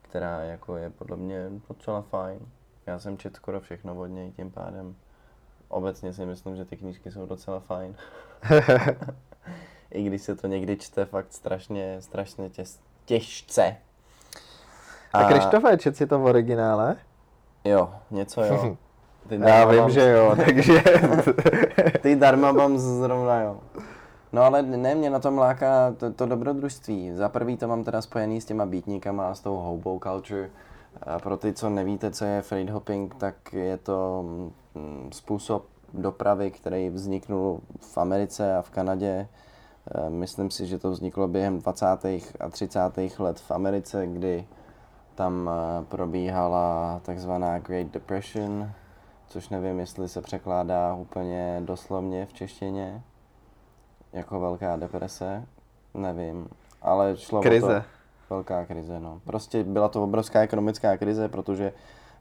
která 0.09 0.40
jako 0.40 0.76
je 0.76 0.90
podle 0.90 1.16
mě 1.16 1.50
docela 1.68 2.02
fajn. 2.02 2.38
Já 2.86 2.98
jsem 2.98 3.18
čet 3.18 3.36
skoro 3.36 3.61
všechno 3.61 3.94
od 3.94 4.07
něj, 4.07 4.32
tím 4.32 4.50
pádem 4.50 4.94
obecně 5.68 6.12
si 6.12 6.26
myslím, 6.26 6.57
že 6.57 6.64
ty 6.64 6.76
knížky 6.76 7.11
jsou 7.11 7.26
docela 7.26 7.61
fajn. 7.61 7.94
I 9.90 10.02
když 10.02 10.22
se 10.22 10.36
to 10.36 10.46
někdy 10.46 10.76
čte 10.76 11.04
fakt 11.04 11.32
strašně, 11.32 11.96
strašně 12.00 12.50
těs, 12.50 12.80
těžce. 13.04 13.76
A, 15.12 15.18
a 15.18 15.28
Krištofe, 15.28 15.78
čet 15.78 15.96
si 15.96 16.07
to 16.07 16.18
v 16.18 16.24
originále? 16.24 16.96
Jo, 17.64 17.94
něco 18.11 18.44
jo. 18.44 18.76
Ty 19.28 19.40
Já 19.46 19.64
vím, 19.64 19.80
mám... 19.80 19.90
že 19.90 20.11
jo, 20.11 20.36
takže... 20.44 20.82
Ty 22.02 22.16
darma 22.16 22.52
mám 22.52 22.78
zrovna 22.78 23.40
jo. 23.40 23.61
No 24.33 24.43
ale 24.43 24.62
ne, 24.62 24.95
mě 24.95 25.11
na 25.11 25.18
tom 25.18 25.39
láká 25.39 25.93
to, 25.93 26.12
to 26.12 26.27
dobrodružství. 26.27 27.12
Za 27.14 27.29
prvý 27.29 27.57
to 27.57 27.68
mám 27.68 27.85
teda 27.85 28.03
spojený 28.03 28.41
s 28.41 28.45
těma 28.45 28.66
beatníkama 28.66 29.31
a 29.31 29.35
s 29.35 29.41
tou 29.41 29.57
hobo 29.57 30.01
culture. 30.03 30.51
A 31.03 31.18
pro 31.18 31.37
ty, 31.37 31.53
co 31.53 31.70
nevíte, 31.70 32.11
co 32.11 32.24
je 32.24 32.43
freight 32.43 32.72
hopping, 32.72 33.14
tak 33.14 33.53
je 33.53 33.77
to 33.77 34.24
mm, 34.74 35.11
způsob 35.12 35.66
dopravy, 35.95 36.51
který 36.51 36.91
vzniknul 36.91 37.61
v 37.81 37.99
Americe 37.99 38.57
a 38.57 38.62
v 38.62 38.70
Kanadě 38.70 39.29
Eh, 39.95 40.11
myslím 40.11 40.51
si, 40.51 40.66
že 40.66 40.79
to 40.79 40.91
vzniklo 40.91 41.29
během 41.29 41.59
20. 41.59 41.87
a 42.41 42.49
30. 42.51 42.81
let 43.18 43.41
v 43.41 43.51
Americe, 43.51 44.07
kdy 44.07 44.47
tam 45.14 45.51
eh, 45.51 45.85
probíhala 45.85 47.01
takzvaná 47.05 47.59
Great 47.59 47.87
Depression, 47.87 48.70
což 49.29 49.49
nevím, 49.49 49.81
jestli 49.81 50.09
se 50.09 50.22
překládá 50.22 50.95
úplně 50.95 51.62
doslovně 51.64 52.27
v 52.27 52.33
češtině, 52.33 53.03
jako 54.17 54.41
velká 54.41 54.77
deprese, 54.77 55.47
nevím, 55.95 56.49
ale 56.83 57.17
šlo 57.17 57.43
krize. 57.43 57.67
o 57.67 57.81
to, 57.81 57.85
velká 58.31 58.64
krize, 58.64 59.01
no. 59.01 59.21
Prostě 59.25 59.64
byla 59.64 59.89
to 59.89 60.05
obrovská 60.05 60.41
ekonomická 60.41 60.97
krize, 60.97 61.29
protože 61.29 61.73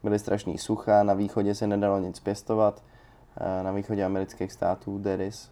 byly 0.03 0.19
strašný 0.19 0.57
sucha, 0.57 1.03
na 1.03 1.13
východě 1.13 1.55
se 1.55 1.67
nedalo 1.67 1.99
nic 1.99 2.19
pěstovat, 2.19 2.83
eh, 3.37 3.63
na 3.63 3.71
východě 3.71 4.05
amerických 4.05 4.51
států, 4.51 4.97
Deris, 4.97 5.51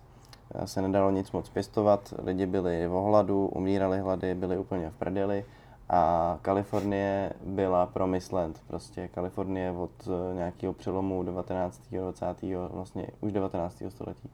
se 0.66 0.82
nedalo 0.82 1.12
nic 1.12 1.32
moc 1.32 1.50
pěstovat, 1.50 2.14
lidi 2.24 2.46
byli 2.46 2.88
v 2.88 2.94
ohladu, 2.94 3.48
umírali 3.48 4.00
hlady, 4.00 4.36
byli 4.36 4.58
úplně 4.58 4.90
v 4.90 4.96
prdeli 4.96 5.46
a 5.90 6.38
Kalifornie 6.42 7.34
byla 7.46 7.86
promisland. 7.86 8.62
Prostě 8.68 9.08
Kalifornie 9.08 9.72
od 9.72 9.92
eh, 10.08 10.36
nějakého 10.36 10.74
přelomu 10.74 11.24
19. 11.24 11.82
20. 11.92 12.44
vlastně 12.72 13.08
už 13.22 13.32
19. 13.32 13.84
století. 13.90 14.30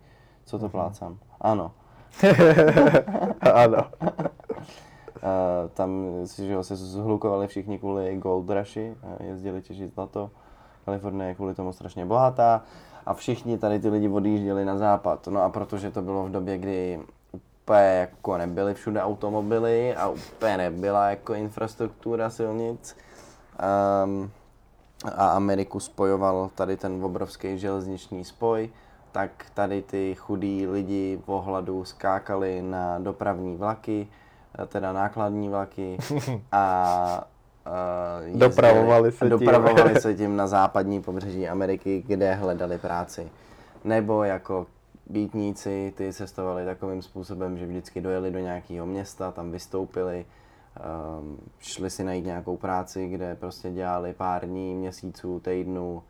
Co 0.45 0.60
to 0.60 0.66
uh-huh. 0.66 0.70
plácám? 0.70 1.18
Ano. 1.41 1.72
ano. 3.53 3.84
Uh, 5.20 5.70
tam 5.74 6.05
že 6.36 6.53
jo, 6.53 6.64
se 6.64 6.76
zhlukovali 6.76 7.47
všichni 7.47 7.80
kvůli 7.80 8.18
gold 8.18 8.49
rushi, 8.49 8.95
jezdili 9.20 9.62
těžit 9.62 9.93
zlato. 9.93 10.30
Kalifornie 10.86 11.30
je 11.30 11.36
kvůli 11.36 11.55
tomu 11.55 11.74
strašně 11.74 12.05
bohatá 12.05 12.62
a 13.05 13.14
všichni 13.14 13.57
tady 13.57 13.80
ty 13.80 13.89
lidi 13.89 14.10
odjížděli 14.10 14.66
na 14.66 14.78
západ. 14.78 15.28
No 15.28 15.41
a 15.41 15.49
protože 15.49 15.91
to 15.91 16.01
bylo 16.01 16.24
v 16.24 16.32
době, 16.32 16.57
kdy 16.57 16.99
úplně 17.32 17.80
jako 17.80 18.38
nebyly 18.38 18.74
všude 18.74 19.03
automobily 19.03 19.95
a 19.95 20.07
úplně 20.07 20.57
nebyla 20.57 21.10
jako 21.10 21.34
infrastruktura 21.34 22.30
silnic. 22.30 22.97
Um, 24.03 24.32
a 25.16 25.28
Ameriku 25.28 25.80
spojoval 25.80 26.49
tady 26.55 26.78
ten 26.78 27.03
obrovský 27.05 27.60
železniční 27.60 28.26
spoj, 28.26 28.70
tak 29.12 29.32
tady 29.53 29.82
ty 29.82 30.16
chudí 30.16 30.68
lidi 30.68 31.20
v 31.26 31.30
ohladu 31.30 31.86
skákali 31.86 32.62
na 32.62 32.99
dopravní 32.99 33.55
vlaky, 33.55 34.07
teda 34.68 34.93
nákladní 34.93 35.49
vlaky 35.49 35.97
a 36.51 37.28
uh, 37.68 38.24
jezdili, 38.24 38.49
Dopravovali 38.49 39.12
se 39.12 39.20
tím. 39.20 39.30
dopravovali 39.30 40.01
se 40.01 40.16
tím 40.16 40.36
na 40.36 40.47
západní 40.47 41.01
pobřeží 41.01 41.47
Ameriky, 41.47 42.03
kde 42.07 42.34
hledali 42.34 42.78
práci. 42.78 43.30
Nebo 43.84 44.24
jako 44.24 44.68
býtníci, 45.10 45.93
ty 45.97 46.14
cestovali 46.14 46.66
takovým 46.66 47.01
způsobem, 47.01 47.57
že 47.57 47.66
vždycky 47.66 48.01
dojeli 48.01 48.32
do 48.32 48.39
nějakého 48.39 48.86
města, 48.86 49.32
tam 49.32 49.51
vystoupili, 49.51 50.26
um, 51.20 51.38
šli 51.60 51.89
si 51.89 52.03
najít 52.03 52.26
nějakou 52.26 52.57
práci, 52.57 53.07
kde 53.07 53.36
prostě 53.36 53.72
dělali 53.72 54.14
pár 54.14 54.45
dní, 54.45 54.76
měsíců, 54.76 55.39
týdnů 55.39 56.03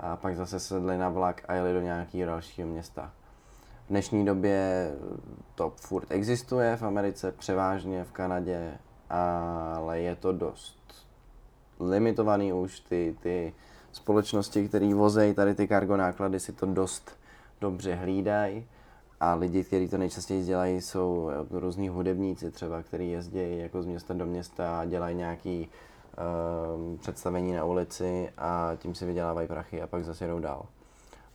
a 0.00 0.16
pak 0.16 0.36
zase 0.36 0.60
sedli 0.60 0.98
na 0.98 1.08
vlak 1.08 1.42
a 1.48 1.54
jeli 1.54 1.72
do 1.72 1.80
nějakého 1.80 2.26
dalšího 2.26 2.68
města. 2.68 3.12
V 3.86 3.88
dnešní 3.88 4.24
době 4.24 4.90
to 5.54 5.72
furt 5.76 6.10
existuje 6.10 6.76
v 6.76 6.82
Americe, 6.82 7.32
převážně 7.32 8.04
v 8.04 8.12
Kanadě, 8.12 8.78
ale 9.10 10.00
je 10.00 10.16
to 10.16 10.32
dost 10.32 11.06
limitovaný 11.80 12.52
už. 12.52 12.80
Ty, 12.80 13.16
ty 13.22 13.54
společnosti, 13.92 14.68
které 14.68 14.94
vozejí 14.94 15.34
tady 15.34 15.54
ty 15.54 15.68
kargo 15.68 15.96
náklady, 15.96 16.40
si 16.40 16.52
to 16.52 16.66
dost 16.66 17.10
dobře 17.60 17.94
hlídají. 17.94 18.66
A 19.20 19.34
lidi, 19.34 19.64
kteří 19.64 19.88
to 19.88 19.98
nejčastěji 19.98 20.44
dělají, 20.44 20.80
jsou 20.80 21.30
různí 21.50 21.88
hudebníci 21.88 22.50
třeba, 22.50 22.82
kteří 22.82 23.10
jezdí 23.10 23.58
jako 23.58 23.82
z 23.82 23.86
města 23.86 24.14
do 24.14 24.26
města 24.26 24.80
a 24.80 24.84
dělají 24.84 25.16
nějaký 25.16 25.60
um, 25.60 25.66
představení 27.00 27.52
na 27.52 27.64
ulici 27.64 28.30
a 28.38 28.70
tím 28.78 28.94
si 28.94 29.06
vydělávají 29.06 29.48
prachy 29.48 29.82
a 29.82 29.86
pak 29.86 30.04
zase 30.04 30.26
jdou 30.26 30.38
dál. 30.38 30.66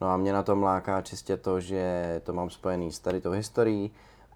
No 0.01 0.07
a 0.09 0.17
mě 0.17 0.33
na 0.33 0.43
tom 0.43 0.63
láká 0.63 1.01
čistě 1.01 1.37
to, 1.37 1.59
že 1.59 2.21
to 2.23 2.33
mám 2.33 2.49
spojený 2.49 2.91
s 2.91 2.99
tady 2.99 3.21
tou 3.21 3.31
historií 3.31 3.91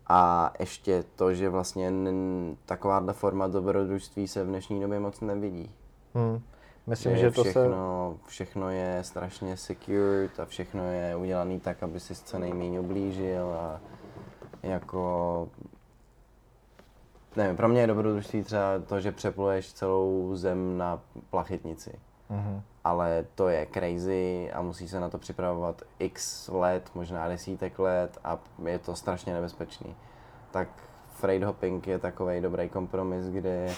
a 0.07 0.53
ještě 0.59 1.03
to, 1.15 1.33
že 1.33 1.49
vlastně 1.49 1.87
n- 1.87 2.57
takováhle 2.65 3.13
forma 3.13 3.47
dobrodružství 3.47 4.27
se 4.27 4.43
v 4.43 4.47
dnešní 4.47 4.81
době 4.81 4.99
moc 4.99 5.21
nevidí. 5.21 5.71
Hmm. 6.13 6.41
Myslím, 6.87 7.11
Že 7.15 7.17
že 7.21 7.31
to 7.31 7.43
se... 7.43 7.49
všechno, 7.49 8.17
všechno 8.25 8.69
je 8.69 8.99
strašně 9.01 9.57
secured 9.57 10.39
a 10.39 10.45
všechno 10.45 10.83
je 10.91 11.15
udělané 11.15 11.59
tak, 11.59 11.83
aby 11.83 11.99
si 11.99 12.15
co 12.15 12.39
nejméně 12.39 12.79
ublížil 12.79 13.53
a 13.53 13.79
jako 14.63 15.47
nevím, 17.35 17.57
pro 17.57 17.67
mě 17.67 17.81
je 17.81 17.87
dobrodružství 17.87 18.43
třeba 18.43 18.79
to, 18.87 18.99
že 18.99 19.11
přepluješ 19.11 19.73
celou 19.73 20.31
zem 20.35 20.77
na 20.77 20.99
plachetnici. 21.29 21.91
Mhm. 22.29 22.61
Ale 22.83 23.25
to 23.35 23.49
je 23.49 23.67
crazy 23.73 24.51
a 24.53 24.61
musí 24.61 24.87
se 24.87 24.99
na 24.99 25.09
to 25.09 25.17
připravovat 25.17 25.81
x 25.99 26.47
let, 26.53 26.89
možná 26.95 27.27
desítek 27.27 27.79
let 27.79 28.17
a 28.23 28.37
je 28.65 28.79
to 28.79 28.95
strašně 28.95 29.33
nebezpečný. 29.33 29.95
Tak 30.51 30.67
freight 31.13 31.45
hopping 31.45 31.87
je 31.87 31.99
takový 31.99 32.41
dobrý 32.41 32.69
kompromis, 32.69 33.25
kde 33.25 33.69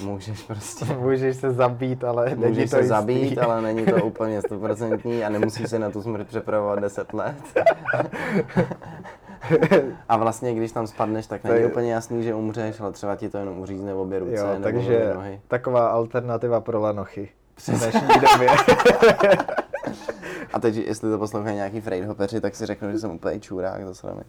můžeš 0.00 0.42
prostě 0.42 0.84
Můžeš 0.98 1.36
se 1.36 1.52
zabít, 1.52 2.04
ale 2.04 2.24
není 2.30 2.46
Můžeš 2.46 2.70
to 2.70 2.76
se 2.76 2.76
jistý. 2.78 2.88
zabít, 2.88 3.38
ale 3.38 3.62
není 3.72 3.86
to 3.86 4.04
úplně 4.04 4.40
stoprocentní 4.42 5.24
a 5.24 5.28
nemusí 5.28 5.66
se 5.66 5.78
na 5.78 5.90
tu 5.90 6.02
smrt 6.02 6.26
přepravovat 6.26 6.78
10 6.78 7.12
let. 7.12 7.36
a 10.08 10.16
vlastně, 10.16 10.54
když 10.54 10.72
tam 10.72 10.86
spadneš, 10.86 11.26
tak 11.26 11.42
To 11.42 11.48
není 11.48 11.60
je- 11.60 11.66
úplně 11.66 11.92
jasný, 11.92 12.22
že 12.22 12.34
umřeš, 12.34 12.80
ale 12.80 12.92
třeba 12.92 13.16
ti 13.16 13.28
to 13.28 13.38
jenom 13.38 13.58
uřízne 13.58 13.94
obě 13.94 14.18
ruce 14.18 14.32
Jo, 14.36 14.46
nebo 14.46 14.62
takže 14.62 14.96
obě 14.96 15.14
nohy. 15.14 15.40
taková 15.48 15.88
alternativa 15.88 16.60
pro 16.60 16.80
lenochy. 16.80 17.28
V 17.54 17.56
Přesně. 17.56 18.00
A 20.52 20.60
teď, 20.60 20.76
jestli 20.76 21.10
to 21.10 21.18
poslouchají 21.18 21.56
nějaký 21.56 21.80
freight 21.80 22.08
hoppeři, 22.08 22.40
tak 22.40 22.54
si 22.54 22.66
řeknou, 22.66 22.90
že 22.90 22.98
jsem 22.98 23.10
úplně 23.10 23.40
čurák, 23.40 23.84
to 23.84 23.94
sramy. 23.94 24.22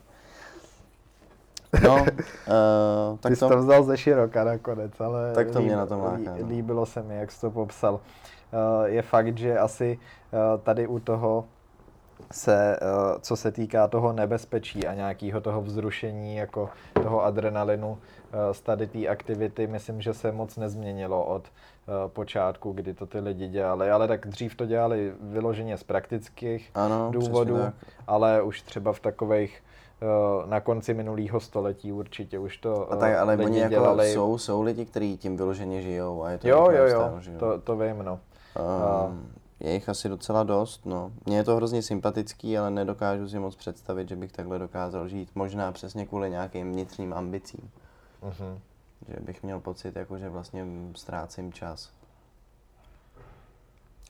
No, 1.83 1.95
uh, 1.95 2.05
tak 3.19 3.29
Ty 3.29 3.35
jsi 3.35 3.39
to, 3.39 3.49
to 3.49 3.57
vzal 3.57 3.83
ze 3.83 3.97
široka 3.97 4.43
nakonec, 4.43 5.01
ale 5.01 5.31
Tak 5.35 5.51
to 5.51 5.61
mě 5.61 5.71
líb- 5.73 5.77
na 5.77 5.85
tom 5.85 6.01
láká, 6.01 6.37
no. 6.41 6.47
líbilo 6.47 6.85
se 6.85 7.03
mi, 7.03 7.15
jak 7.17 7.31
jsi 7.31 7.41
to 7.41 7.51
popsal. 7.51 7.93
Uh, 7.93 7.99
je 8.85 9.01
fakt, 9.01 9.37
že 9.37 9.59
asi 9.59 9.99
uh, 10.31 10.61
tady 10.61 10.87
u 10.87 10.99
toho 10.99 11.45
se, 12.31 12.79
uh, 12.81 13.19
co 13.21 13.35
se 13.35 13.51
týká 13.51 13.87
toho 13.87 14.13
nebezpečí 14.13 14.87
a 14.87 14.93
nějakého 14.93 15.41
toho 15.41 15.61
vzrušení, 15.61 16.35
jako 16.35 16.69
toho 16.93 17.23
adrenalinu 17.23 17.89
uh, 17.89 17.97
z 18.51 18.61
tady 18.61 18.87
té 18.87 19.07
aktivity, 19.07 19.67
myslím, 19.67 20.01
že 20.01 20.13
se 20.13 20.31
moc 20.31 20.57
nezměnilo 20.57 21.25
od 21.25 21.43
uh, 21.43 22.11
počátku, 22.11 22.71
kdy 22.71 22.93
to 22.93 23.05
ty 23.05 23.19
lidi 23.19 23.47
dělali, 23.47 23.91
ale 23.91 24.07
tak 24.07 24.27
dřív 24.27 24.55
to 24.55 24.65
dělali 24.65 25.13
vyloženě 25.21 25.77
z 25.77 25.83
praktických 25.83 26.71
ano, 26.75 27.09
důvodů, 27.11 27.59
ale 28.07 28.41
už 28.41 28.61
třeba 28.61 28.93
v 28.93 28.99
takových 28.99 29.63
na 30.45 30.59
konci 30.59 30.93
minulého 30.93 31.39
století 31.39 31.91
určitě 31.91 32.39
už 32.39 32.57
to 32.57 32.91
A 32.91 32.95
tak, 32.95 33.15
ale 33.15 33.33
lidi 33.33 33.45
oni 33.45 33.59
jako 33.59 33.69
dělali. 33.69 34.13
jsou, 34.13 34.37
jsou 34.37 34.61
lidi, 34.61 34.85
kteří 34.85 35.17
tím 35.17 35.37
vyloženě 35.37 35.81
žijou 35.81 36.23
a 36.23 36.29
je 36.29 36.37
to 36.37 36.47
Jo, 36.47 36.69
jo, 36.71 36.87
jo, 36.87 37.11
to, 37.39 37.59
to 37.59 37.77
vím, 37.77 38.03
no. 38.03 38.19
Um, 39.09 39.31
je 39.63 39.73
jich 39.73 39.89
asi 39.89 40.09
docela 40.09 40.43
dost, 40.43 40.85
no. 40.85 41.11
Mně 41.25 41.37
je 41.37 41.43
to 41.43 41.55
hrozně 41.55 41.81
sympatický, 41.81 42.57
ale 42.57 42.71
nedokážu 42.71 43.29
si 43.29 43.39
moc 43.39 43.55
představit, 43.55 44.09
že 44.09 44.15
bych 44.15 44.31
takhle 44.31 44.59
dokázal 44.59 45.07
žít. 45.07 45.29
Možná 45.35 45.71
přesně 45.71 46.05
kvůli 46.05 46.29
nějakým 46.29 46.71
vnitřním 46.71 47.13
ambicím. 47.13 47.71
Mhm. 48.21 48.59
Že 49.07 49.19
bych 49.19 49.43
měl 49.43 49.59
pocit, 49.59 49.95
jako, 49.95 50.17
že 50.17 50.29
vlastně 50.29 50.65
ztrácím 50.95 51.53
čas. 51.53 51.89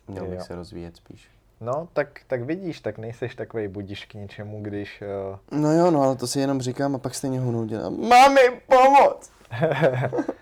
Měl 0.07 0.25
bych 0.25 0.39
Jo. 0.39 0.45
se 0.45 0.55
rozvíjet 0.55 0.95
spíš. 0.95 1.27
No, 1.61 1.87
tak, 1.93 2.19
tak 2.27 2.41
vidíš, 2.41 2.81
tak 2.81 2.97
nejseš 2.97 3.35
takový 3.35 3.67
budiš 3.67 4.05
k 4.05 4.13
ničemu, 4.13 4.61
když... 4.63 5.03
Uh, 5.51 5.59
No 5.59 5.71
jo, 5.73 5.91
no 5.91 6.01
ale 6.01 6.15
to 6.15 6.27
si 6.27 6.39
jenom 6.39 6.61
říkám 6.61 6.95
a 6.95 6.97
pak 6.97 7.15
stejně 7.15 7.39
ho 7.39 7.51
neudělám. 7.51 8.01
Mami, 8.09 8.61
pomoc! 8.67 9.31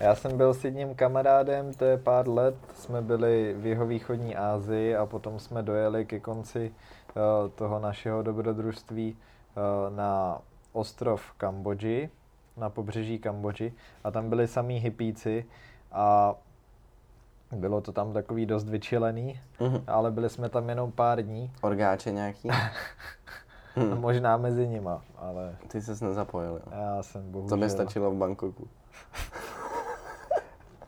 Já 0.00 0.14
jsem 0.14 0.36
byl 0.36 0.54
s 0.54 0.64
jedním 0.64 0.94
kamarádem, 0.94 1.74
to 1.74 1.84
je 1.84 1.98
pár 1.98 2.28
let, 2.28 2.54
jsme 2.74 3.02
byli 3.02 3.54
v 3.58 3.66
jihovýchodní 3.66 4.36
Asii 4.36 4.96
a 4.96 5.06
potom 5.06 5.38
jsme 5.38 5.62
dojeli 5.62 6.04
ke 6.06 6.20
konci 6.20 6.72
uh, 7.16 7.50
toho 7.50 7.78
našeho 7.78 8.22
dobrodružství 8.22 9.16
uh, 9.16 9.96
na 9.96 10.38
ostrov 10.72 11.22
Kambodži, 11.36 12.10
na 12.56 12.70
pobřeží 12.70 13.18
Kambodži 13.18 13.72
a 14.04 14.10
tam 14.10 14.28
byli 14.28 14.48
samý 14.48 14.78
hippíci 14.78 15.44
a 15.92 16.34
bylo 17.52 17.80
to 17.80 17.92
tam 17.92 18.12
takový 18.12 18.46
dost 18.46 18.68
vyčilený, 18.68 19.40
Mhm. 19.60 19.84
ale 19.86 20.10
byli 20.10 20.30
jsme 20.30 20.48
tam 20.48 20.68
jenom 20.68 20.92
pár 20.92 21.22
dní, 21.22 21.52
Orgáče 21.60 22.12
nějaký? 22.12 22.48
hmm. 23.74 24.00
možná 24.00 24.36
mezi 24.36 24.68
nima, 24.68 25.02
ale 25.16 25.56
Ty 25.68 25.82
ses 25.82 26.00
nezapojil, 26.00 26.52
jo. 26.66 26.72
já 26.72 27.02
jsem 27.02 27.30
bohužel... 27.32 27.58
To 27.58 27.64
by 27.64 27.70
stačilo 27.70 28.10
v 28.10 28.14
Bangkoku. 28.16 28.68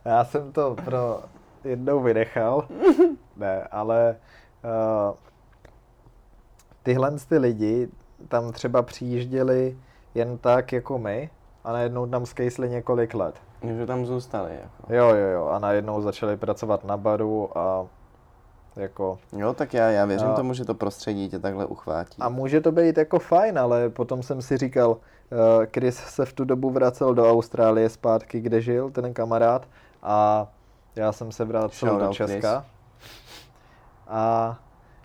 Já 0.07 0.25
jsem 0.25 0.51
to 0.51 0.75
pro 0.85 1.19
jednou 1.63 1.99
vynechal, 1.99 2.67
ne, 3.37 3.63
ale 3.71 4.15
uh, 4.63 5.15
tyhle 6.83 7.11
ty 7.29 7.37
lidi 7.37 7.89
tam 8.27 8.51
třeba 8.51 8.81
přijížděli 8.81 9.77
jen 10.15 10.37
tak 10.37 10.73
jako 10.73 10.97
my 10.99 11.29
a 11.63 11.71
najednou 11.71 12.07
tam 12.07 12.25
skejsli 12.25 12.69
několik 12.69 13.13
let. 13.13 13.35
Že 13.77 13.85
tam 13.85 14.05
zůstali, 14.05 14.51
jako. 14.51 14.93
Jo, 14.93 15.09
jo, 15.09 15.27
jo, 15.27 15.45
a 15.47 15.59
najednou 15.59 16.01
začali 16.01 16.37
pracovat 16.37 16.85
na 16.85 16.97
baru 16.97 17.57
a 17.57 17.87
jako... 18.75 19.19
Jo, 19.37 19.53
tak 19.53 19.73
já, 19.73 19.89
já 19.89 20.05
věřím 20.05 20.29
A- 20.29 20.33
tomu, 20.33 20.53
že 20.53 20.65
to 20.65 20.73
prostředí 20.73 21.29
tě 21.29 21.39
takhle 21.39 21.65
uchvátí. 21.65 22.17
A 22.19 22.29
může 22.29 22.61
to 22.61 22.71
být 22.71 22.97
jako 22.97 23.19
fajn, 23.19 23.59
ale 23.59 23.89
potom 23.89 24.23
jsem 24.23 24.41
si 24.41 24.57
říkal, 24.57 24.89
uh, 24.89 24.97
Chris 25.73 25.95
se 25.95 26.25
v 26.25 26.33
tu 26.33 26.45
dobu 26.45 26.69
vracel 26.69 27.13
do 27.13 27.31
Austrálie 27.31 27.89
zpátky, 27.89 28.39
kde 28.39 28.61
žil 28.61 28.89
ten 28.89 29.13
kamarád 29.13 29.67
a 30.03 30.47
já 30.95 31.11
jsem 31.11 31.31
se 31.31 31.45
vracel 31.45 31.99
do 31.99 32.13
Česka. 32.13 32.65
A 34.07 34.55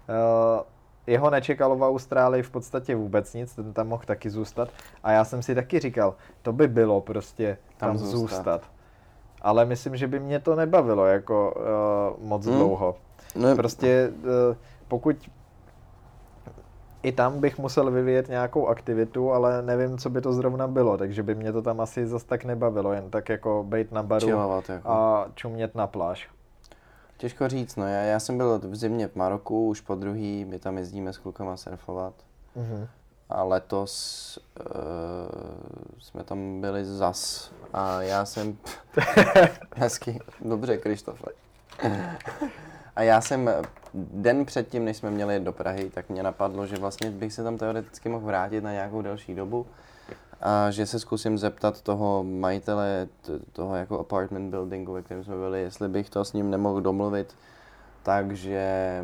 uh, 0.08 0.62
jeho 1.06 1.30
nečekalo 1.30 1.76
v 1.76 1.82
Austrálii 1.82 2.42
v 2.42 2.50
podstatě 2.50 2.96
vůbec 2.96 3.34
nic, 3.34 3.54
ten 3.54 3.72
tam 3.72 3.88
mohl 3.88 4.02
taky 4.06 4.30
zůstat. 4.30 4.68
A 5.02 5.12
já 5.12 5.24
jsem 5.24 5.42
si 5.42 5.54
taky 5.54 5.78
říkal, 5.80 6.14
to 6.42 6.52
by 6.52 6.68
bylo 6.68 7.00
prostě 7.00 7.58
tam, 7.76 7.88
Tam 7.88 7.98
zůstat. 7.98 8.18
zůstat. 8.18 8.62
Ale 9.42 9.64
myslím, 9.64 9.96
že 9.96 10.06
by 10.06 10.20
mě 10.20 10.40
to 10.40 10.56
nebavilo 10.56 11.06
jako 11.06 11.54
uh, 12.20 12.28
moc 12.28 12.46
Hmm. 12.46 12.56
dlouho. 12.56 12.96
No, 13.34 13.56
Prostě 13.56 14.12
eh, 14.52 14.56
pokud 14.88 15.16
i 17.02 17.12
tam 17.12 17.40
bych 17.40 17.58
musel 17.58 17.90
vyvíjet 17.90 18.28
nějakou 18.28 18.66
aktivitu, 18.66 19.32
ale 19.32 19.62
nevím, 19.62 19.98
co 19.98 20.10
by 20.10 20.20
to 20.20 20.32
zrovna 20.32 20.68
bylo, 20.68 20.98
takže 20.98 21.22
by 21.22 21.34
mě 21.34 21.52
to 21.52 21.62
tam 21.62 21.80
asi 21.80 22.06
zas 22.06 22.24
tak 22.24 22.44
nebavilo, 22.44 22.92
jen 22.92 23.10
tak 23.10 23.28
jako 23.28 23.64
bejt 23.68 23.92
na 23.92 24.02
baru 24.02 24.26
chillovat, 24.26 24.68
jako. 24.68 24.88
a 24.88 25.28
čumět 25.34 25.74
na 25.74 25.86
pláž. 25.86 26.28
Těžko 27.16 27.48
říct, 27.48 27.76
no. 27.76 27.86
Já, 27.86 28.00
já 28.00 28.20
jsem 28.20 28.36
byl 28.36 28.58
v 28.58 28.76
zimě 28.76 29.08
v 29.08 29.16
Maroku, 29.16 29.68
už 29.68 29.80
po 29.80 29.94
druhý, 29.94 30.44
my 30.44 30.58
tam 30.58 30.78
jezdíme 30.78 31.12
s 31.12 31.18
klukama 31.18 31.56
surfovat. 31.56 32.14
Mhm. 32.56 32.88
a 33.30 33.42
letos 33.42 34.38
uh, 34.60 34.66
jsme 35.98 36.24
tam 36.24 36.60
byli 36.60 36.84
zas 36.84 37.52
a 37.72 38.02
já 38.02 38.24
jsem... 38.24 38.56
Hezky, 39.76 40.18
dobře, 40.40 40.76
Krištofe. 40.76 41.26
a 42.96 43.02
já 43.02 43.20
jsem 43.20 43.50
den 43.94 44.44
předtím, 44.44 44.84
než 44.84 44.96
jsme 44.96 45.10
měli 45.10 45.40
do 45.40 45.52
Prahy, 45.52 45.90
tak 45.90 46.08
mě 46.08 46.22
napadlo, 46.22 46.66
že 46.66 46.76
vlastně 46.76 47.10
bych 47.10 47.32
se 47.32 47.42
tam 47.42 47.58
teoreticky 47.58 48.08
mohl 48.08 48.26
vrátit 48.26 48.64
na 48.64 48.72
nějakou 48.72 49.02
delší 49.02 49.34
dobu 49.34 49.66
a 50.40 50.70
že 50.70 50.86
se 50.86 50.98
zkusím 50.98 51.38
zeptat 51.38 51.80
toho 51.80 52.24
majitele 52.24 53.08
toho 53.52 53.76
jako 53.76 53.98
apartment 53.98 54.50
buildingu, 54.50 54.92
ve 54.92 55.02
kterém 55.02 55.24
jsme 55.24 55.36
byli, 55.36 55.60
jestli 55.60 55.88
bych 55.88 56.10
to 56.10 56.24
s 56.24 56.32
ním 56.32 56.50
nemohl 56.50 56.80
domluvit, 56.80 57.36
takže 58.02 59.02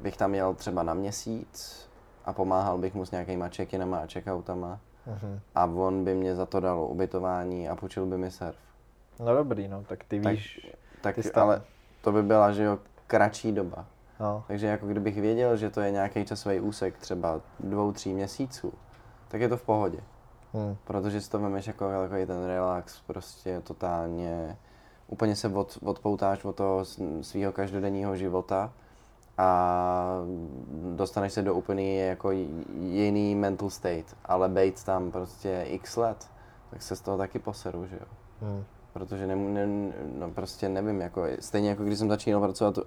bych 0.00 0.16
tam 0.16 0.34
jel 0.34 0.54
třeba 0.54 0.82
na 0.82 0.94
měsíc 0.94 1.88
a 2.24 2.32
pomáhal 2.32 2.78
bych 2.78 2.94
mu 2.94 3.06
s 3.06 3.10
nějakýma 3.10 3.48
check-inama 3.48 3.98
a 3.98 4.06
checkoutama 4.06 4.80
uh-huh. 5.06 5.40
a 5.54 5.64
on 5.64 6.04
by 6.04 6.14
mě 6.14 6.34
za 6.34 6.46
to 6.46 6.60
dal 6.60 6.80
ubytování 6.90 7.68
a 7.68 7.76
půjčil 7.76 8.06
by 8.06 8.18
mi 8.18 8.30
surf. 8.30 8.56
No 9.20 9.34
dobrý, 9.34 9.68
no, 9.68 9.84
tak 9.88 10.04
ty 10.04 10.18
víš, 10.18 10.70
tak, 11.00 11.16
tak 11.16 11.24
ty 11.24 11.32
ale 11.32 11.62
to 12.00 12.12
by 12.12 12.22
byla, 12.22 12.52
že 12.52 12.62
jo, 12.62 12.78
kratší 13.12 13.52
doba. 13.52 13.84
No. 14.20 14.44
Takže 14.48 14.66
jako 14.66 14.86
kdybych 14.86 15.20
věděl, 15.20 15.56
že 15.56 15.70
to 15.70 15.80
je 15.80 15.90
nějaký 15.90 16.24
časový 16.24 16.60
úsek 16.60 16.98
třeba 16.98 17.40
dvou, 17.60 17.92
tří 17.92 18.14
měsíců, 18.14 18.72
tak 19.28 19.40
je 19.40 19.48
to 19.48 19.56
v 19.56 19.62
pohodě. 19.62 20.00
Hmm. 20.52 20.76
Protože 20.84 21.20
si 21.20 21.30
to 21.30 21.38
vemeš 21.38 21.66
jako 21.66 21.90
takový 22.02 22.26
ten 22.26 22.46
relax, 22.46 23.00
prostě 23.06 23.60
totálně, 23.60 24.56
úplně 25.08 25.36
se 25.36 25.48
od, 25.48 25.78
odpoutáš 25.84 26.44
od 26.44 26.56
toho 26.56 26.84
svého 27.20 27.52
každodenního 27.52 28.16
života 28.16 28.72
a 29.38 30.18
dostaneš 30.96 31.32
se 31.32 31.42
do 31.42 31.54
úplně 31.54 32.04
jako 32.04 32.30
jiný 32.80 33.34
mental 33.34 33.70
state, 33.70 34.16
ale 34.24 34.48
bejt 34.48 34.84
tam 34.84 35.10
prostě 35.10 35.64
x 35.68 35.96
let, 35.96 36.30
tak 36.70 36.82
se 36.82 36.96
z 36.96 37.00
toho 37.00 37.18
taky 37.18 37.38
poseru, 37.38 37.86
že 37.86 37.96
jo. 37.96 38.06
Hmm. 38.40 38.64
Protože 38.92 39.26
ne, 39.26 39.36
ne, 39.36 39.92
no 40.18 40.30
prostě 40.30 40.68
nevím, 40.68 41.00
jako 41.00 41.22
stejně 41.40 41.68
jako 41.68 41.84
když 41.84 41.98
jsem 41.98 42.08
začínal 42.08 42.40
pracovat 42.40 42.78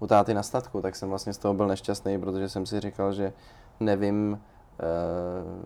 u 0.00 0.06
táty 0.06 0.34
na 0.34 0.42
statku, 0.42 0.82
tak 0.82 0.96
jsem 0.96 1.08
vlastně 1.08 1.32
z 1.32 1.38
toho 1.38 1.54
byl 1.54 1.68
nešťastný, 1.68 2.18
protože 2.18 2.48
jsem 2.48 2.66
si 2.66 2.80
říkal, 2.80 3.12
že 3.12 3.32
nevím, 3.80 4.32
uh, 4.32 5.62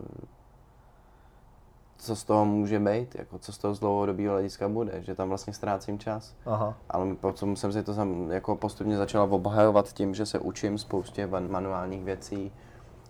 co 1.99 2.17
z 2.17 2.25
toho 2.25 2.45
může 2.45 2.79
být, 2.79 3.15
jako 3.15 3.39
co 3.39 3.53
z 3.53 3.59
toho 3.59 3.75
z 3.75 3.81
dlouhodobého 3.81 4.33
hlediska 4.33 4.69
bude, 4.69 5.03
že 5.03 5.15
tam 5.15 5.29
vlastně 5.29 5.53
ztrácím 5.53 5.99
čas. 5.99 6.35
Aha. 6.47 6.75
Ale 6.91 7.15
potom 7.15 7.57
jsem 7.57 7.73
si 7.73 7.83
to 7.83 7.95
sam, 7.95 8.31
jako 8.31 8.57
postupně 8.57 8.97
začala 8.97 9.25
obhajovat 9.25 9.93
tím, 9.93 10.15
že 10.15 10.27
se 10.27 10.39
učím 10.39 10.79
spoustě 10.79 11.27
manuálních 11.27 12.05
věcí, 12.05 12.53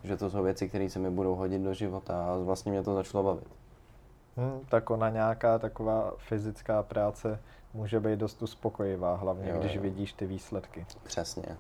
že 0.04 0.16
to 0.16 0.30
jsou 0.30 0.42
věci, 0.42 0.68
které 0.68 0.90
se 0.90 0.98
mi 0.98 1.10
budou 1.10 1.34
hodit 1.34 1.62
do 1.62 1.74
života 1.74 2.26
a 2.26 2.38
vlastně 2.38 2.72
mě 2.72 2.82
to 2.82 2.94
začalo 2.94 3.24
bavit. 3.24 3.48
Hmm, 4.36 4.60
tak 4.68 4.90
ona 4.90 5.10
nějaká 5.10 5.58
taková 5.58 6.12
fyzická 6.16 6.82
práce 6.82 7.40
může 7.74 8.00
být 8.00 8.18
dost 8.18 8.42
uspokojivá, 8.42 9.14
hlavně 9.14 9.50
jo, 9.50 9.58
když 9.58 9.74
jo. 9.74 9.82
vidíš 9.82 10.12
ty 10.12 10.26
výsledky. 10.26 10.86
Přesně. 11.02 11.56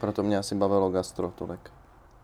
Proto 0.00 0.22
mě 0.22 0.38
asi 0.38 0.54
bavilo 0.54 0.90
gastro 0.90 1.30
tolik. 1.30 1.70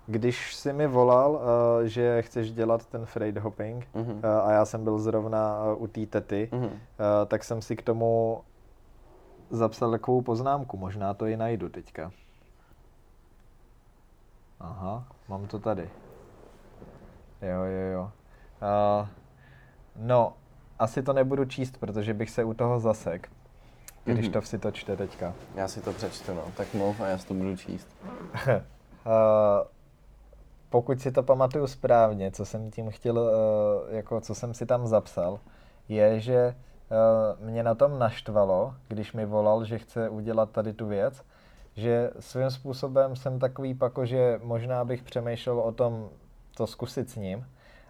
Když 0.06 0.54
jsi 0.54 0.72
mi 0.72 0.86
volal, 0.86 1.30
uh, 1.30 1.40
že 1.84 2.22
chceš 2.22 2.52
dělat 2.52 2.86
ten 2.86 3.06
freight 3.06 3.42
hopping 3.42 3.88
uh, 3.92 4.26
a 4.44 4.52
já 4.52 4.64
jsem 4.64 4.84
byl 4.84 4.98
zrovna 4.98 5.64
uh, 5.64 5.82
u 5.82 5.86
té 5.86 6.06
tety, 6.06 6.50
uh, 6.52 6.68
tak 7.26 7.44
jsem 7.44 7.62
si 7.62 7.76
k 7.76 7.82
tomu 7.82 8.40
zapsal 9.50 9.90
takovou 9.90 10.22
poznámku, 10.22 10.76
možná 10.76 11.14
to 11.14 11.26
i 11.26 11.36
najdu 11.36 11.68
teďka. 11.68 12.12
Aha, 14.60 15.04
mám 15.28 15.46
to 15.46 15.58
tady. 15.58 15.90
Jo, 17.42 17.62
jo, 17.64 17.92
jo. 17.92 18.10
Uh, 19.02 19.08
no, 19.98 20.32
asi 20.78 21.02
to 21.02 21.12
nebudu 21.12 21.44
číst, 21.44 21.78
protože 21.78 22.14
bych 22.14 22.30
se 22.30 22.44
u 22.44 22.54
toho 22.54 22.80
zasek. 22.80 23.28
Když 24.04 24.28
mm-hmm. 24.28 24.32
to 24.32 24.42
si 24.42 24.58
to 24.58 24.70
čte 24.70 24.96
teďka. 24.96 25.34
Já 25.54 25.68
si 25.68 25.80
to 25.80 25.92
přečtu, 25.92 26.34
no. 26.34 26.42
Tak 26.56 26.74
mluv 26.74 27.00
a 27.00 27.06
já 27.06 27.18
si 27.18 27.26
to 27.26 27.34
budu 27.34 27.56
číst. 27.56 27.88
uh, 28.46 28.52
pokud 30.70 31.00
si 31.00 31.12
to 31.12 31.22
pamatuju 31.22 31.66
správně, 31.66 32.30
co 32.30 32.44
jsem 32.44 32.70
tím 32.70 32.90
chtěl, 32.90 33.18
uh, 33.18 33.94
jako 33.94 34.20
co 34.20 34.34
jsem 34.34 34.54
si 34.54 34.66
tam 34.66 34.86
zapsal, 34.86 35.40
je, 35.88 36.20
že 36.20 36.54
uh, 37.38 37.46
mě 37.46 37.62
na 37.62 37.74
tom 37.74 37.98
naštvalo, 37.98 38.74
když 38.88 39.12
mi 39.12 39.26
volal, 39.26 39.64
že 39.64 39.78
chce 39.78 40.08
udělat 40.08 40.50
tady 40.50 40.72
tu 40.72 40.86
věc, 40.86 41.22
že 41.76 42.10
svým 42.20 42.50
způsobem 42.50 43.16
jsem 43.16 43.38
takový 43.38 43.74
pako, 43.74 44.06
že 44.06 44.40
možná 44.42 44.84
bych 44.84 45.02
přemýšlel 45.02 45.60
o 45.60 45.72
tom 45.72 46.08
to 46.56 46.66
zkusit 46.66 47.10
s 47.10 47.16
ním, 47.16 47.46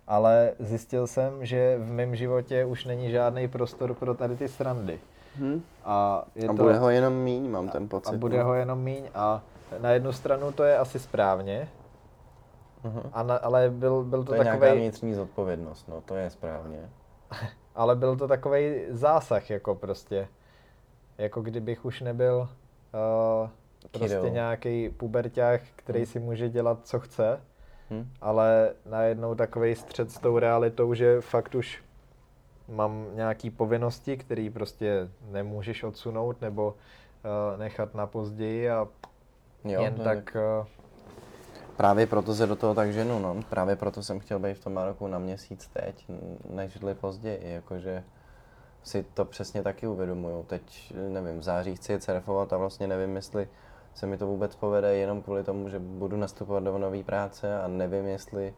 ale 0.06 0.52
zjistil 0.58 1.06
jsem, 1.06 1.46
že 1.46 1.78
v 1.78 1.92
mém 1.92 2.16
životě 2.16 2.64
už 2.64 2.84
není 2.84 3.10
žádný 3.10 3.48
prostor 3.48 3.94
pro 3.94 4.14
tady 4.14 4.36
ty 4.36 4.48
srandy. 4.48 5.00
Hmm. 5.38 5.62
A, 5.84 6.24
je 6.34 6.48
a 6.48 6.52
bude 6.52 6.74
to, 6.74 6.80
ho 6.80 6.90
jenom 6.90 7.14
míň, 7.14 7.50
mám 7.50 7.68
ten 7.68 7.88
pocit. 7.88 8.14
A 8.14 8.18
bude 8.18 8.38
no. 8.38 8.44
ho 8.44 8.54
jenom 8.54 8.78
míň 8.78 9.04
a 9.14 9.42
na 9.80 9.90
jednu 9.90 10.12
stranu 10.12 10.52
to 10.52 10.64
je 10.64 10.78
asi 10.78 10.98
správně, 10.98 11.68
Uh-huh. 12.86 13.10
A 13.12 13.22
na, 13.22 13.36
ale 13.36 13.70
byl, 13.70 14.04
byl 14.04 14.24
to, 14.24 14.32
to 14.32 14.34
je 14.34 14.44
takovej... 14.44 14.60
nějaká 14.60 14.80
vnitřní 14.80 15.14
zodpovědnost, 15.14 15.88
no 15.88 16.00
to 16.00 16.16
je 16.16 16.30
správně. 16.30 16.90
ale 17.74 17.96
byl 17.96 18.16
to 18.16 18.28
takový 18.28 18.84
zásah, 18.90 19.50
jako 19.50 19.74
prostě. 19.74 20.28
Jako 21.18 21.42
kdybych 21.42 21.84
už 21.84 22.00
nebyl 22.00 22.48
uh, 23.42 23.48
prostě 23.90 24.30
nějaký 24.30 24.88
puberták, 24.88 25.62
který 25.76 25.98
hmm. 25.98 26.06
si 26.06 26.20
může 26.20 26.48
dělat, 26.48 26.78
co 26.82 27.00
chce, 27.00 27.40
hmm. 27.90 28.08
ale 28.20 28.72
najednou 28.86 29.34
takový 29.34 29.74
střed 29.74 30.10
s 30.10 30.18
tou 30.18 30.38
realitou, 30.38 30.94
že 30.94 31.20
fakt 31.20 31.54
už 31.54 31.82
mám 32.68 33.06
nějaký 33.14 33.50
povinnosti, 33.50 34.16
které 34.16 34.50
prostě 34.52 35.08
nemůžeš 35.30 35.82
odsunout 35.82 36.40
nebo 36.40 36.66
uh, 36.74 37.58
nechat 37.58 37.94
na 37.94 38.06
později 38.06 38.70
a 38.70 38.88
jo, 39.64 39.82
jen 39.82 39.94
tak 39.94 40.36
uh, 40.60 40.66
Právě 41.76 42.06
proto 42.06 42.34
se 42.34 42.46
do 42.46 42.56
toho 42.56 42.74
tak 42.74 42.92
ženu, 42.92 43.18
no. 43.18 43.42
Právě 43.50 43.76
proto 43.76 44.02
jsem 44.02 44.20
chtěl 44.20 44.38
být 44.38 44.54
v 44.54 44.64
tom 44.64 44.72
Maroku 44.72 45.06
na 45.06 45.18
měsíc 45.18 45.70
teď, 45.72 46.06
než 46.50 46.78
později, 47.00 47.52
jakože 47.52 48.04
si 48.82 49.04
to 49.14 49.24
přesně 49.24 49.62
taky 49.62 49.86
uvědomuju. 49.86 50.42
Teď, 50.42 50.92
nevím, 51.08 51.40
v 51.40 51.42
září 51.42 51.76
chci 51.76 52.00
surfovat 52.00 52.52
a 52.52 52.56
vlastně 52.56 52.86
nevím, 52.86 53.16
jestli 53.16 53.48
se 53.96 54.06
mi 54.06 54.18
to 54.18 54.26
vůbec 54.26 54.56
povede 54.56 54.96
jenom 54.96 55.22
kvůli 55.22 55.44
tomu, 55.44 55.68
že 55.68 55.78
budu 55.78 56.16
nastupovat 56.16 56.62
do 56.62 56.78
nové 56.78 57.02
práce 57.02 57.60
a 57.60 57.68
nevím, 57.68 58.06
jestli 58.06 58.54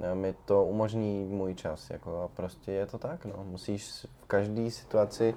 eh, 0.00 0.14
mi 0.14 0.34
to 0.44 0.64
umožní 0.64 1.24
můj 1.24 1.54
čas. 1.54 1.90
Jako 1.90 2.22
a 2.22 2.28
prostě 2.28 2.72
je 2.72 2.86
to 2.86 2.98
tak, 2.98 3.24
no. 3.24 3.44
Musíš 3.44 4.06
v 4.22 4.26
každé 4.26 4.70
situaci 4.70 5.34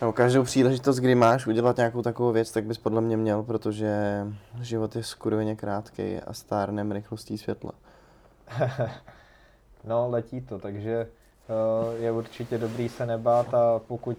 nebo 0.00 0.12
každou 0.12 0.42
příležitost, 0.42 0.96
kdy 0.96 1.14
máš 1.14 1.46
udělat 1.46 1.76
nějakou 1.76 2.02
takovou 2.02 2.32
věc, 2.32 2.52
tak 2.52 2.64
bys 2.64 2.78
podle 2.78 3.00
mě 3.00 3.16
měl, 3.16 3.42
protože 3.42 4.26
život 4.60 4.96
je 4.96 5.02
skurveně 5.02 5.56
krátký 5.56 6.16
a 6.16 6.32
stárnem 6.32 6.92
rychlostí 6.92 7.38
světla. 7.38 7.72
no, 9.84 10.08
letí 10.10 10.40
to, 10.40 10.58
takže 10.58 11.08
uh, 11.48 12.02
je 12.02 12.12
určitě 12.12 12.58
dobrý 12.58 12.88
se 12.88 13.06
nebát 13.06 13.54
a 13.54 13.78
pokud 13.78 14.18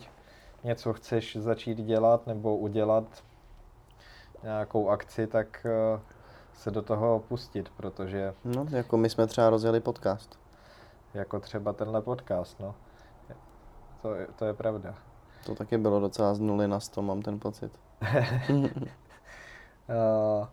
něco 0.64 0.94
chceš 0.94 1.38
začít 1.40 1.78
dělat 1.78 2.28
nebo 2.28 2.58
udělat 2.58 3.04
nějakou 4.44 4.90
akci, 4.90 5.28
tak 5.28 5.66
uh, 5.94 6.00
se 6.54 6.72
do 6.72 6.82
toho 6.82 7.20
pustit, 7.28 7.70
protože... 7.78 8.34
No, 8.46 8.66
jako 8.70 8.98
my 8.98 9.10
jsme 9.10 9.28
třeba 9.28 9.50
rozjeli 9.50 9.80
podcast. 9.80 10.40
Jako 11.14 11.40
třeba 11.40 11.74
tenhle 11.74 12.02
podcast, 12.02 12.60
no. 12.60 12.76
To, 14.02 14.10
to 14.36 14.46
je 14.46 14.54
pravda. 14.54 14.96
To 15.46 15.56
taky 15.56 15.78
bylo 15.78 16.00
docela 16.00 16.34
z 16.34 16.40
nuly 16.40 16.68
na 16.68 16.80
sto, 16.80 17.02
mám 17.02 17.22
ten 17.22 17.40
pocit. 17.40 17.72
Eh, 19.90 20.48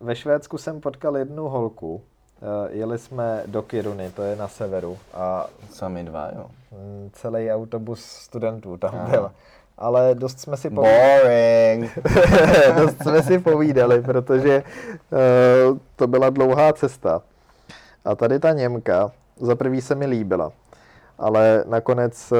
ve 0.00 0.16
Švédsku 0.16 0.58
jsem 0.58 0.80
potkal 0.80 1.16
jednu 1.16 1.48
holku. 1.48 2.02
Eh, 2.36 2.72
jeli 2.72 2.98
jsme 2.98 3.42
do 3.46 3.62
Kiruny, 3.62 4.10
to 4.10 4.22
je 4.22 4.36
na 4.36 4.48
severu. 4.48 4.98
A 5.14 5.46
Sami 5.70 6.04
dva, 6.04 6.30
jo. 6.34 6.50
Mm, 6.72 7.10
celý 7.12 7.52
autobus 7.52 8.04
studentů 8.04 8.76
tam 8.76 8.94
Aha. 8.94 9.08
byl. 9.08 9.32
Ale 9.80 10.14
dost 10.14 10.40
jsme 10.40 10.56
si 10.56 10.70
povídali. 10.70 11.90
dost 12.76 13.02
jsme 13.02 13.22
si 13.22 13.38
povídali, 13.38 14.02
protože 14.02 14.62
uh, 15.72 15.78
to 15.96 16.06
byla 16.06 16.30
dlouhá 16.30 16.72
cesta. 16.72 17.22
A 18.04 18.14
tady 18.14 18.38
ta 18.38 18.52
Němka, 18.52 19.10
za 19.40 19.54
prvý 19.54 19.80
se 19.80 19.94
mi 19.94 20.06
líbila 20.06 20.52
ale 21.20 21.64
nakonec 21.66 22.32
eh, 22.32 22.36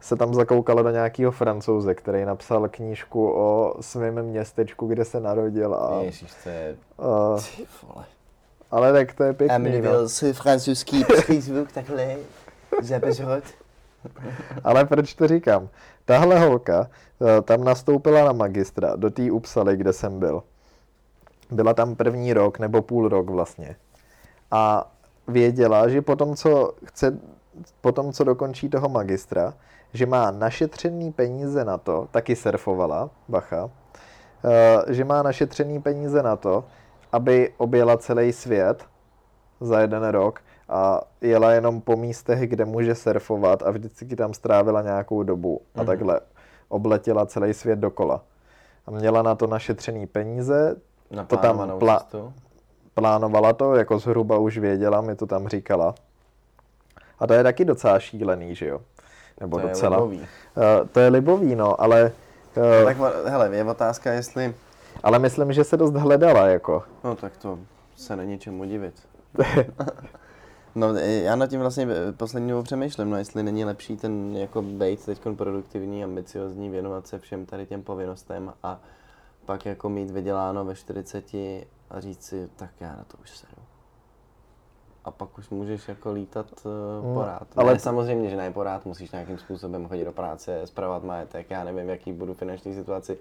se 0.00 0.16
tam 0.16 0.34
zakoukala 0.34 0.82
do 0.82 0.90
nějakého 0.90 1.32
francouze, 1.32 1.94
který 1.94 2.24
napsal 2.24 2.68
knížku 2.68 3.32
o 3.32 3.74
svém 3.80 4.22
městečku, 4.22 4.86
kde 4.86 5.04
se 5.04 5.20
narodil. 5.20 5.74
A, 5.74 6.00
Ježiš, 6.02 6.32
to 6.44 6.48
je... 6.48 6.76
Uh, 6.96 7.40
vole. 7.88 8.04
Ale 8.70 8.92
tak 8.92 9.12
to 9.12 9.24
je 9.24 9.32
pěkný. 9.32 9.54
A 9.54 9.58
mi 9.58 9.82
byl 9.82 10.08
si 10.08 10.32
francouzský 10.32 11.04
přízvuk 11.04 11.72
takhle 11.72 12.16
zabezrot. 12.82 13.44
Ale 14.64 14.84
proč 14.84 15.14
to 15.14 15.28
říkám? 15.28 15.68
Tahle 16.08 16.38
holka 16.38 16.88
eh, 16.88 17.42
tam 17.42 17.64
nastoupila 17.64 18.24
na 18.24 18.32
magistra 18.32 18.96
do 18.96 19.10
té 19.10 19.30
Upsaly, 19.32 19.76
kde 19.76 19.92
jsem 19.92 20.18
byl. 20.18 20.42
Byla 21.50 21.74
tam 21.74 21.96
první 21.96 22.32
rok 22.32 22.58
nebo 22.58 22.82
půl 22.82 23.08
rok 23.08 23.30
vlastně. 23.30 23.76
a 24.50 24.92
věděla, 25.28 25.88
že 25.88 26.02
potom, 26.02 26.36
co 26.36 26.72
chce, 26.84 27.18
potom, 27.80 28.12
co 28.12 28.24
dokončí 28.24 28.68
toho 28.68 28.88
magistra, 28.88 29.54
že 29.92 30.06
má 30.06 30.30
našetřený 30.30 31.12
peníze 31.12 31.64
na 31.64 31.78
to, 31.78 32.08
taky 32.10 32.36
surfovala, 32.36 33.10
bacha, 33.28 33.70
eh, 34.44 34.94
že 34.94 35.04
má 35.04 35.22
našetřený 35.22 35.82
peníze 35.82 36.22
na 36.22 36.36
to, 36.36 36.64
aby 37.12 37.52
objela 37.56 37.96
celý 37.96 38.32
svět 38.32 38.84
za 39.60 39.80
jeden 39.80 40.04
rok 40.08 40.40
a 40.68 41.00
jela 41.20 41.52
jenom 41.52 41.80
po 41.80 41.96
místech, 41.96 42.48
kde 42.48 42.64
může 42.64 42.94
surfovat 42.94 43.62
a 43.62 43.70
vždycky 43.70 44.16
tam 44.16 44.34
strávila 44.34 44.82
nějakou 44.82 45.22
dobu 45.22 45.60
a 45.74 45.78
mm-hmm. 45.78 45.86
takhle 45.86 46.20
obletěla 46.68 47.26
celý 47.26 47.54
svět 47.54 47.78
dokola. 47.78 48.20
A 48.86 48.90
měla 48.90 49.22
na 49.22 49.34
to 49.34 49.46
našetřený 49.46 50.06
peníze, 50.06 50.76
to 51.26 51.36
tam 51.36 51.58
pla- 51.58 52.32
plánovala 52.94 53.52
to, 53.52 53.74
jako 53.74 53.98
zhruba 53.98 54.38
už 54.38 54.58
věděla, 54.58 55.00
mi 55.00 55.14
to 55.14 55.26
tam 55.26 55.48
říkala. 55.48 55.94
A 57.18 57.26
to 57.26 57.34
je 57.34 57.42
taky 57.42 57.64
docela 57.64 57.98
šílený, 57.98 58.54
že 58.54 58.66
jo? 58.66 58.80
Nebo 59.40 59.60
to 59.60 59.68
docela. 59.68 59.96
Je 59.96 60.02
libový. 60.02 60.18
Uh, 60.18 60.26
to 60.92 61.00
je 61.00 61.08
libový, 61.08 61.56
no, 61.56 61.80
ale... 61.80 62.12
Uh, 62.56 62.62
no, 62.78 62.84
tak 62.84 63.26
hele, 63.26 63.56
je 63.56 63.64
otázka, 63.64 64.12
jestli... 64.12 64.54
Ale 65.02 65.18
myslím, 65.18 65.52
že 65.52 65.64
se 65.64 65.76
dost 65.76 65.94
hledala, 65.94 66.46
jako. 66.46 66.82
No 67.04 67.16
tak 67.16 67.36
to 67.36 67.58
se 67.96 68.16
není 68.16 68.38
čemu 68.38 68.64
divit. 68.64 68.94
no 70.74 70.94
já 70.96 71.36
nad 71.36 71.46
tím 71.46 71.60
vlastně 71.60 71.88
poslední 72.16 72.50
dobou 72.50 72.62
přemýšlím, 72.62 73.10
no 73.10 73.16
jestli 73.16 73.42
není 73.42 73.64
lepší 73.64 73.96
ten 73.96 74.36
jako 74.36 74.62
být 74.62 75.04
teď 75.04 75.20
produktivní, 75.36 76.04
ambiciozní, 76.04 76.70
věnovat 76.70 77.06
se 77.06 77.18
všem 77.18 77.46
tady 77.46 77.66
těm 77.66 77.82
povinnostem 77.82 78.52
a 78.62 78.80
pak 79.46 79.66
jako 79.66 79.88
mít 79.88 80.10
vyděláno 80.10 80.64
ve 80.64 80.74
40 80.74 81.34
a 81.90 82.00
říct 82.00 82.22
si, 82.22 82.48
tak 82.56 82.70
já 82.80 82.88
na 82.88 83.04
to 83.08 83.16
už 83.22 83.30
sedu. 83.30 83.62
A 85.04 85.10
pak 85.10 85.38
už 85.38 85.50
můžeš 85.50 85.88
jako 85.88 86.12
lítat 86.12 86.46
uh, 87.02 87.14
porád. 87.14 87.48
Ale 87.56 87.72
ne, 87.72 87.78
samozřejmě, 87.78 88.30
že 88.30 88.36
ne 88.36 88.50
porád, 88.50 88.86
musíš 88.86 89.12
nějakým 89.12 89.38
způsobem 89.38 89.88
chodit 89.88 90.04
do 90.04 90.12
práce, 90.12 90.66
zpravovat 90.66 91.04
majetek, 91.04 91.50
já 91.50 91.64
nevím, 91.64 91.88
jaký 91.88 92.12
budu 92.12 92.34
finanční 92.34 92.74
situaci. 92.74 93.18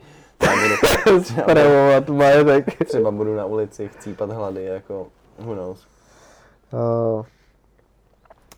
Zpravovat 1.23 2.09
majetek. 2.17 2.87
Třeba 2.87 3.11
budu 3.11 3.35
na 3.35 3.45
ulici 3.45 3.87
chcípat 3.87 4.31
hlady, 4.31 4.63
jako 4.63 5.07
who 5.39 5.53
knows. 5.53 5.87
Uh, 6.73 7.25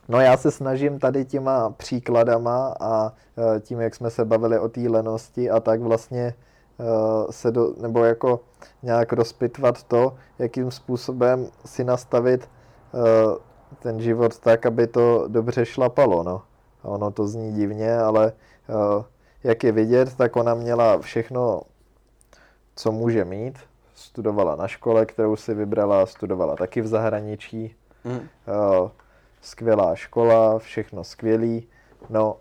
no 0.09 0.21
já 0.21 0.37
se 0.37 0.51
snažím 0.51 0.99
tady 0.99 1.25
těma 1.25 1.69
příkladama 1.69 2.75
a 2.79 3.03
uh, 3.03 3.59
tím, 3.59 3.79
jak 3.81 3.95
jsme 3.95 4.09
se 4.09 4.25
bavili 4.25 4.59
o 4.59 4.69
té 4.69 4.81
lenosti 4.81 5.49
a 5.49 5.59
tak 5.59 5.81
vlastně 5.81 6.33
uh, 6.77 6.85
se 7.29 7.51
do, 7.51 7.73
nebo 7.81 8.03
jako 8.03 8.39
nějak 8.83 9.13
rozpitvat 9.13 9.83
to, 9.83 10.15
jakým 10.39 10.71
způsobem 10.71 11.47
si 11.65 11.83
nastavit 11.83 12.49
uh, 12.91 13.01
ten 13.79 14.01
život 14.01 14.39
tak, 14.39 14.65
aby 14.65 14.87
to 14.87 15.27
dobře 15.27 15.65
šlapalo, 15.65 16.23
no. 16.23 16.41
A 16.83 16.87
ono 16.87 17.11
to 17.11 17.27
zní 17.27 17.53
divně, 17.53 17.99
ale 17.99 18.33
jak 19.43 19.63
je 19.63 19.71
vidět, 19.71 20.15
tak 20.15 20.35
ona 20.35 20.53
měla 20.53 20.99
všechno, 20.99 21.61
co 22.75 22.91
může 22.91 23.25
mít. 23.25 23.59
Studovala 23.95 24.55
na 24.55 24.67
škole, 24.67 25.05
kterou 25.05 25.35
si 25.35 25.53
vybrala, 25.53 26.05
studovala 26.05 26.55
taky 26.55 26.81
v 26.81 26.87
zahraničí. 26.87 27.75
Mm. 28.03 28.19
Skvělá 29.41 29.95
škola, 29.95 30.59
všechno 30.59 31.03
skvělý. 31.03 31.67
No, 32.09 32.35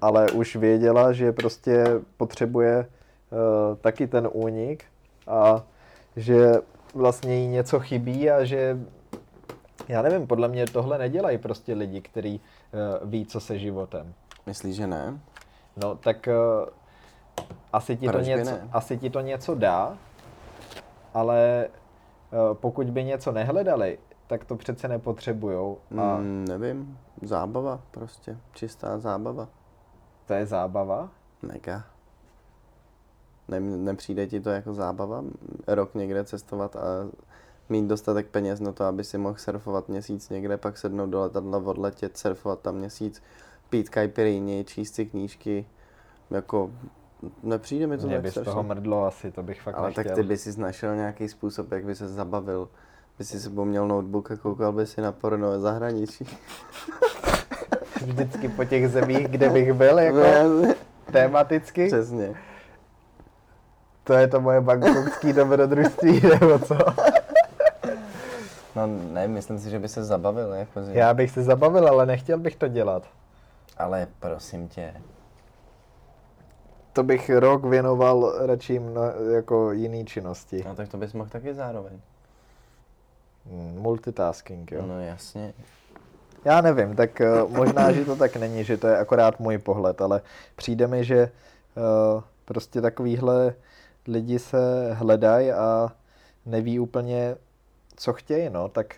ale 0.00 0.30
už 0.30 0.56
věděla, 0.56 1.12
že 1.12 1.32
prostě 1.32 1.84
potřebuje 2.16 2.78
uh, 3.30 3.76
taky 3.76 4.06
ten 4.06 4.28
únik 4.32 4.84
a 5.26 5.62
že 6.16 6.52
vlastně 6.94 7.36
jí 7.36 7.48
něco 7.48 7.80
chybí 7.80 8.30
a 8.30 8.44
že 8.44 8.78
já 9.88 10.02
nevím, 10.02 10.26
podle 10.26 10.48
mě 10.48 10.66
tohle 10.66 10.98
nedělají 10.98 11.38
prostě 11.38 11.74
lidi, 11.74 12.00
kteří 12.00 12.40
uh, 12.40 13.10
ví, 13.10 13.26
co 13.26 13.40
se 13.40 13.58
životem. 13.58 14.14
Myslíš, 14.46 14.76
že 14.76 14.86
ne? 14.86 15.20
No, 15.76 15.96
tak 15.96 16.28
uh, 16.28 16.68
asi, 17.72 17.96
ti 17.96 18.08
to 18.08 18.20
něco, 18.20 18.52
asi 18.72 18.96
ti 18.96 19.10
to 19.10 19.20
něco 19.20 19.54
dá, 19.54 19.98
ale 21.14 21.68
uh, 21.68 22.56
pokud 22.56 22.90
by 22.90 23.04
něco 23.04 23.32
nehledali, 23.32 23.98
tak 24.26 24.44
to 24.44 24.56
přece 24.56 24.88
nepotřebujou. 24.88 25.78
A... 25.98 26.16
Mm, 26.16 26.44
nevím, 26.48 26.98
zábava 27.22 27.80
prostě, 27.90 28.38
čistá 28.52 28.98
zábava. 28.98 29.48
To 30.26 30.34
je 30.34 30.46
zábava? 30.46 31.08
Mega. 31.42 31.84
Ne, 33.48 33.60
nepřijde 33.60 34.26
ti 34.26 34.40
to 34.40 34.50
jako 34.50 34.74
zábava? 34.74 35.24
Rok 35.66 35.94
někde 35.94 36.24
cestovat 36.24 36.76
a 36.76 36.80
mít 37.68 37.86
dostatek 37.86 38.26
peněz 38.26 38.60
na 38.60 38.72
to, 38.72 38.84
aby 38.84 39.04
si 39.04 39.18
mohl 39.18 39.38
surfovat 39.38 39.88
měsíc 39.88 40.28
někde, 40.28 40.56
pak 40.56 40.78
sednout 40.78 41.06
do 41.06 41.20
letadla, 41.20 41.58
odletět, 41.58 42.18
surfovat 42.18 42.60
tam 42.60 42.74
měsíc, 42.74 43.22
pít 43.70 43.88
kajpiríny, 43.88 44.64
číst 44.64 44.94
si 44.94 45.06
knížky, 45.06 45.66
jako 46.30 46.70
nepřijde 47.42 47.86
mi 47.86 47.98
to 47.98 48.06
Mě 48.06 48.20
by 48.20 48.30
z 48.30 48.42
toho 48.42 48.62
mrdlo 48.62 49.06
asi, 49.06 49.32
to 49.32 49.42
bych 49.42 49.62
fakt 49.62 49.74
Ale 49.74 49.86
nechtěl. 49.86 50.04
tak 50.04 50.14
ty 50.14 50.22
by 50.22 50.36
si 50.36 50.60
našel 50.60 50.96
nějaký 50.96 51.28
způsob, 51.28 51.72
jak 51.72 51.84
by 51.84 51.94
se 51.94 52.08
zabavil. 52.08 52.68
By 53.18 53.24
si 53.24 53.40
sebou 53.40 53.64
měl 53.64 53.88
notebook 53.88 54.30
a 54.30 54.36
koukal 54.36 54.72
by 54.72 54.86
si 54.86 55.00
na 55.00 55.12
porno 55.12 55.60
zahraničí. 55.60 56.26
Vždycky 58.06 58.48
po 58.48 58.64
těch 58.64 58.88
zemích, 58.88 59.28
kde 59.28 59.50
bych 59.50 59.72
byl, 59.72 59.98
jako 59.98 60.22
tematicky. 61.12 61.86
Přesně. 61.86 62.34
To 64.04 64.12
je 64.14 64.28
to 64.28 64.40
moje 64.40 64.60
bangkokské 64.60 65.32
dobrodružství, 65.32 66.20
nebo 66.40 66.58
co? 66.58 66.78
No 68.76 68.86
ne, 68.86 69.28
myslím 69.28 69.58
si, 69.58 69.70
že 69.70 69.78
by 69.78 69.88
se 69.88 70.04
zabavil. 70.04 70.52
Jako, 70.52 70.82
že... 70.82 70.92
Já 70.92 71.14
bych 71.14 71.30
se 71.30 71.42
zabavil, 71.42 71.88
ale 71.88 72.06
nechtěl 72.06 72.38
bych 72.38 72.56
to 72.56 72.68
dělat. 72.68 73.02
Ale 73.76 74.06
prosím 74.20 74.68
tě. 74.68 74.94
To 76.92 77.02
bych 77.02 77.30
rok 77.30 77.64
věnoval 77.64 78.46
radši 78.46 78.78
na, 78.78 79.02
jako 79.34 79.72
jiný 79.72 80.04
činnosti. 80.04 80.64
No 80.66 80.74
tak 80.74 80.88
to 80.88 80.96
bys 80.96 81.12
mohl 81.12 81.30
taky 81.30 81.54
zároveň. 81.54 82.00
Hmm, 83.50 83.78
multitasking, 83.78 84.72
jo. 84.72 84.86
No 84.86 85.00
jasně. 85.00 85.54
Já 86.44 86.60
nevím, 86.60 86.96
tak 86.96 87.20
uh, 87.20 87.50
možná, 87.50 87.92
že 87.92 88.04
to 88.04 88.16
tak 88.16 88.36
není, 88.36 88.64
že 88.64 88.76
to 88.76 88.86
je 88.86 88.98
akorát 88.98 89.40
můj 89.40 89.58
pohled, 89.58 90.00
ale 90.00 90.22
přijde 90.56 90.86
mi, 90.86 91.04
že 91.04 91.30
uh, 91.76 92.22
prostě 92.44 92.80
takovýhle 92.80 93.54
lidi 94.08 94.38
se 94.38 94.92
hledají 94.92 95.52
a 95.52 95.92
neví 96.46 96.80
úplně, 96.80 97.36
co 97.96 98.12
chtějí, 98.12 98.50
no, 98.50 98.68
tak 98.68 98.94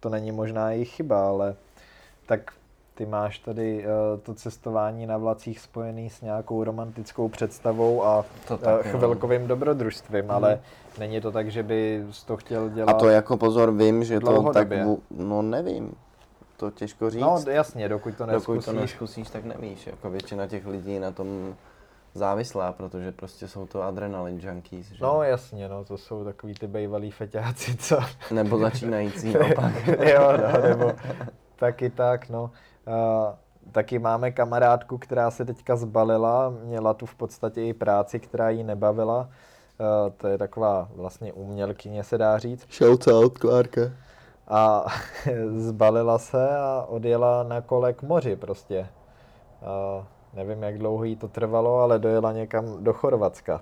to 0.00 0.08
není 0.08 0.32
možná 0.32 0.70
jejich 0.70 0.90
chyba, 0.90 1.28
ale 1.28 1.54
tak 2.26 2.52
ty 2.94 3.06
máš 3.06 3.38
tady 3.38 3.84
uh, 3.86 4.20
to 4.20 4.34
cestování 4.34 5.06
na 5.06 5.16
vlacích 5.16 5.60
spojený 5.60 6.10
s 6.10 6.20
nějakou 6.20 6.64
romantickou 6.64 7.28
představou 7.28 8.04
a 8.04 8.24
to 8.48 8.58
tak, 8.58 8.86
uh, 8.86 8.92
chvilkovým 8.92 9.42
no. 9.42 9.48
dobrodružstvím, 9.48 10.22
hmm. 10.22 10.30
ale 10.30 10.60
není 10.98 11.20
to 11.20 11.32
tak, 11.32 11.50
že 11.50 11.62
by 11.62 12.04
to 12.26 12.36
chtěl 12.36 12.68
dělat 12.68 12.92
A 12.92 12.98
to 12.98 13.08
jako 13.08 13.36
pozor, 13.36 13.72
vím, 13.72 14.04
že 14.04 14.20
to 14.20 14.52
tak, 14.52 14.68
no 15.10 15.42
nevím, 15.42 15.94
to 16.56 16.70
těžko 16.70 17.10
říct. 17.10 17.20
No 17.20 17.38
jasně, 17.48 17.88
dokud 17.88 18.16
to 18.16 18.26
neskusíš. 18.26 18.64
Dokud 18.64 18.64
to 18.64 18.80
neskusíš, 18.80 19.30
tak 19.30 19.44
nevíš, 19.44 19.86
jako 19.86 20.10
většina 20.10 20.46
těch 20.46 20.66
lidí 20.66 20.98
na 20.98 21.10
tom 21.10 21.54
závislá, 22.14 22.72
protože 22.72 23.12
prostě 23.12 23.48
jsou 23.48 23.66
to 23.66 23.82
adrenalin 23.82 24.40
junkies. 24.40 24.86
Že? 24.86 25.04
No 25.04 25.22
jasně, 25.22 25.68
no 25.68 25.84
to 25.84 25.98
jsou 25.98 26.24
takový 26.24 26.54
ty 26.54 26.66
bejvalí 26.66 27.10
feťáci, 27.10 27.76
co? 27.76 27.98
Nebo 28.30 28.58
začínající 28.58 29.38
opak. 29.52 29.86
jo, 29.86 30.32
no, 30.36 30.68
nebo 30.68 30.92
taky 31.56 31.90
tak, 31.90 32.28
no. 32.28 32.50
Uh, 32.86 33.34
taky 33.72 33.98
máme 33.98 34.30
kamarádku, 34.30 34.98
která 34.98 35.30
se 35.30 35.44
teďka 35.44 35.76
zbalila, 35.76 36.50
měla 36.50 36.94
tu 36.94 37.06
v 37.06 37.14
podstatě 37.14 37.62
i 37.62 37.72
práci, 37.72 38.20
která 38.20 38.50
jí 38.50 38.64
nebavila. 38.64 39.20
Uh, 39.20 40.12
to 40.16 40.28
je 40.28 40.38
taková 40.38 40.88
vlastně 40.94 41.32
umělkyně, 41.32 42.04
se 42.04 42.18
dá 42.18 42.38
říct. 42.38 42.66
Shout 42.72 43.08
out, 43.08 43.38
Klárka. 43.38 43.80
A 44.48 44.86
zbalila 45.56 46.18
se 46.18 46.56
a 46.56 46.86
odjela 46.88 47.42
na 47.42 47.60
kole 47.60 47.92
k 47.92 48.02
moři 48.02 48.36
prostě. 48.36 48.88
Uh, 49.62 50.04
Nevím, 50.34 50.62
jak 50.62 50.78
dlouho 50.78 51.04
jí 51.04 51.16
to 51.16 51.28
trvalo, 51.28 51.78
ale 51.78 51.98
dojela 51.98 52.32
někam 52.32 52.84
do 52.84 52.92
Chorvatska. 52.92 53.60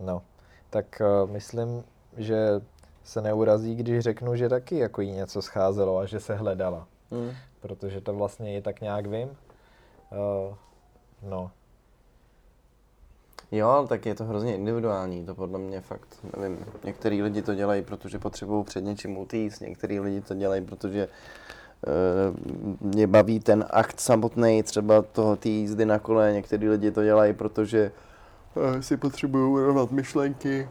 No, 0.00 0.22
tak 0.70 1.02
uh, 1.24 1.30
myslím, 1.30 1.84
že 2.16 2.60
se 3.04 3.20
neurazí, 3.20 3.74
když 3.74 4.00
řeknu, 4.00 4.36
že 4.36 4.48
taky 4.48 4.78
jako 4.78 5.00
jí 5.00 5.12
něco 5.12 5.42
scházelo 5.42 5.98
a 5.98 6.06
že 6.06 6.20
se 6.20 6.34
hledala. 6.34 6.86
Mm. 7.10 7.30
Protože 7.60 8.00
to 8.00 8.14
vlastně 8.14 8.56
i 8.56 8.62
tak 8.62 8.80
nějak 8.80 9.06
vím. 9.06 9.28
Uh, 9.28 10.54
no. 11.22 11.50
Jo, 13.50 13.86
tak 13.88 14.06
je 14.06 14.14
to 14.14 14.24
hrozně 14.24 14.54
individuální, 14.54 15.26
to 15.26 15.34
podle 15.34 15.58
mě 15.58 15.80
fakt, 15.80 16.08
nevím, 16.36 16.66
některý 16.84 17.22
lidi 17.22 17.42
to 17.42 17.54
dělají, 17.54 17.82
protože 17.82 18.18
potřebují 18.18 18.64
před 18.64 18.84
něčím 18.84 19.18
utíct, 19.18 19.60
některý 19.60 20.00
lidi 20.00 20.20
to 20.20 20.34
dělají, 20.34 20.64
protože 20.64 21.08
Eh, 21.86 22.34
mě 22.80 23.06
baví 23.06 23.40
ten 23.40 23.64
akt 23.70 24.00
samotný, 24.00 24.62
třeba 24.62 25.02
toho 25.02 25.36
té 25.36 25.48
jízdy 25.48 25.84
na 25.84 25.98
kole, 25.98 26.32
některý 26.32 26.68
lidi 26.68 26.90
to 26.90 27.04
dělají, 27.04 27.32
protože 27.32 27.92
eh, 28.56 28.82
si 28.82 28.96
potřebují 28.96 29.52
urovnat 29.52 29.90
myšlenky. 29.90 30.68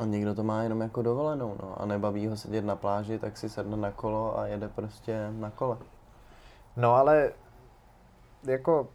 A 0.00 0.04
někdo 0.04 0.34
to 0.34 0.42
má 0.42 0.62
jenom 0.62 0.80
jako 0.80 1.02
dovolenou, 1.02 1.56
no. 1.62 1.82
A 1.82 1.86
nebaví 1.86 2.26
ho 2.26 2.36
sedět 2.36 2.64
na 2.64 2.76
pláži, 2.76 3.18
tak 3.18 3.36
si 3.36 3.48
sedne 3.48 3.76
na 3.76 3.90
kolo 3.90 4.38
a 4.38 4.46
jede 4.46 4.68
prostě 4.68 5.30
na 5.30 5.50
kole. 5.50 5.76
No 6.76 6.94
ale 6.94 7.32
jako 8.42 8.88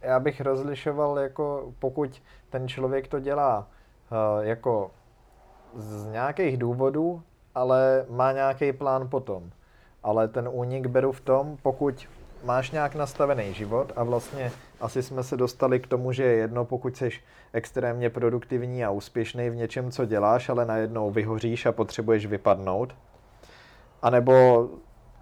já 0.00 0.20
bych 0.20 0.40
rozlišoval 0.40 1.18
jako 1.18 1.72
pokud 1.78 2.22
ten 2.50 2.68
člověk 2.68 3.08
to 3.08 3.20
dělá 3.20 3.58
uh, 3.58 4.44
jako 4.44 4.90
z 5.74 6.06
nějakých 6.06 6.56
důvodů, 6.56 7.22
ale 7.54 8.06
má 8.08 8.32
nějaký 8.32 8.72
plán 8.72 9.08
potom. 9.08 9.50
Ale 10.02 10.28
ten 10.28 10.48
únik 10.52 10.86
beru 10.86 11.12
v 11.12 11.20
tom, 11.20 11.56
pokud 11.62 12.08
máš 12.44 12.70
nějak 12.70 12.94
nastavený 12.94 13.54
život 13.54 13.92
a 13.96 14.04
vlastně 14.04 14.52
asi 14.80 15.02
jsme 15.02 15.22
se 15.22 15.36
dostali 15.36 15.80
k 15.80 15.86
tomu, 15.86 16.12
že 16.12 16.22
je 16.22 16.32
jedno, 16.32 16.64
pokud 16.64 16.96
jsi 16.96 17.10
extrémně 17.52 18.10
produktivní 18.10 18.84
a 18.84 18.90
úspěšný 18.90 19.50
v 19.50 19.56
něčem, 19.56 19.90
co 19.90 20.04
děláš, 20.04 20.48
ale 20.48 20.66
najednou 20.66 21.10
vyhoříš 21.10 21.66
a 21.66 21.72
potřebuješ 21.72 22.26
vypadnout. 22.26 22.94
A 24.02 24.10
nebo 24.10 24.68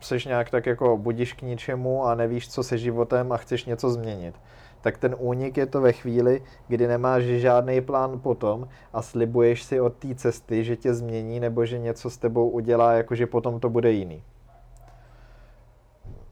jsi 0.01 0.19
nějak 0.27 0.51
tak 0.51 0.67
jako 0.67 0.97
budíš 0.97 1.33
k 1.33 1.43
ničemu 1.43 2.05
a 2.05 2.15
nevíš, 2.15 2.49
co 2.49 2.63
se 2.63 2.79
životem 2.79 3.33
a 3.33 3.37
chceš 3.37 3.65
něco 3.65 3.91
změnit. 3.91 4.35
Tak 4.81 4.99
ten 4.99 5.17
únik 5.19 5.57
je 5.57 5.67
to 5.67 5.81
ve 5.81 5.93
chvíli, 5.93 6.43
kdy 6.69 6.87
nemáš 6.87 7.25
žádný 7.25 7.81
plán 7.81 8.21
potom 8.21 8.69
a 8.93 9.03
slibuješ 9.03 9.63
si 9.63 9.81
od 9.81 9.95
té 9.95 10.15
cesty, 10.15 10.65
že 10.65 10.77
tě 10.77 10.95
změní 10.95 11.41
nebo 11.41 11.67
že 11.67 11.79
něco 11.79 12.11
s 12.11 12.17
tebou 12.17 12.49
udělá, 12.49 12.93
jakože 12.93 13.27
potom 13.27 13.61
to 13.61 13.71
bude 13.71 13.93
jiný. 13.93 14.23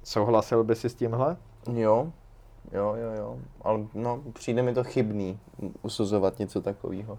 Souhlasil 0.09 0.65
by 0.65 0.77
si 0.77 0.89
s 0.89 0.95
tímhle? 0.95 1.37
Jo, 1.73 2.13
jo, 2.73 2.95
jo, 2.95 3.11
jo. 3.19 3.39
Ale 3.63 3.79
no, 3.95 4.23
přijde 4.33 4.63
mi 4.63 4.75
to 4.75 4.85
chybný 4.85 5.41
usuzovat 5.83 6.39
něco 6.39 6.63
takového. 6.63 7.19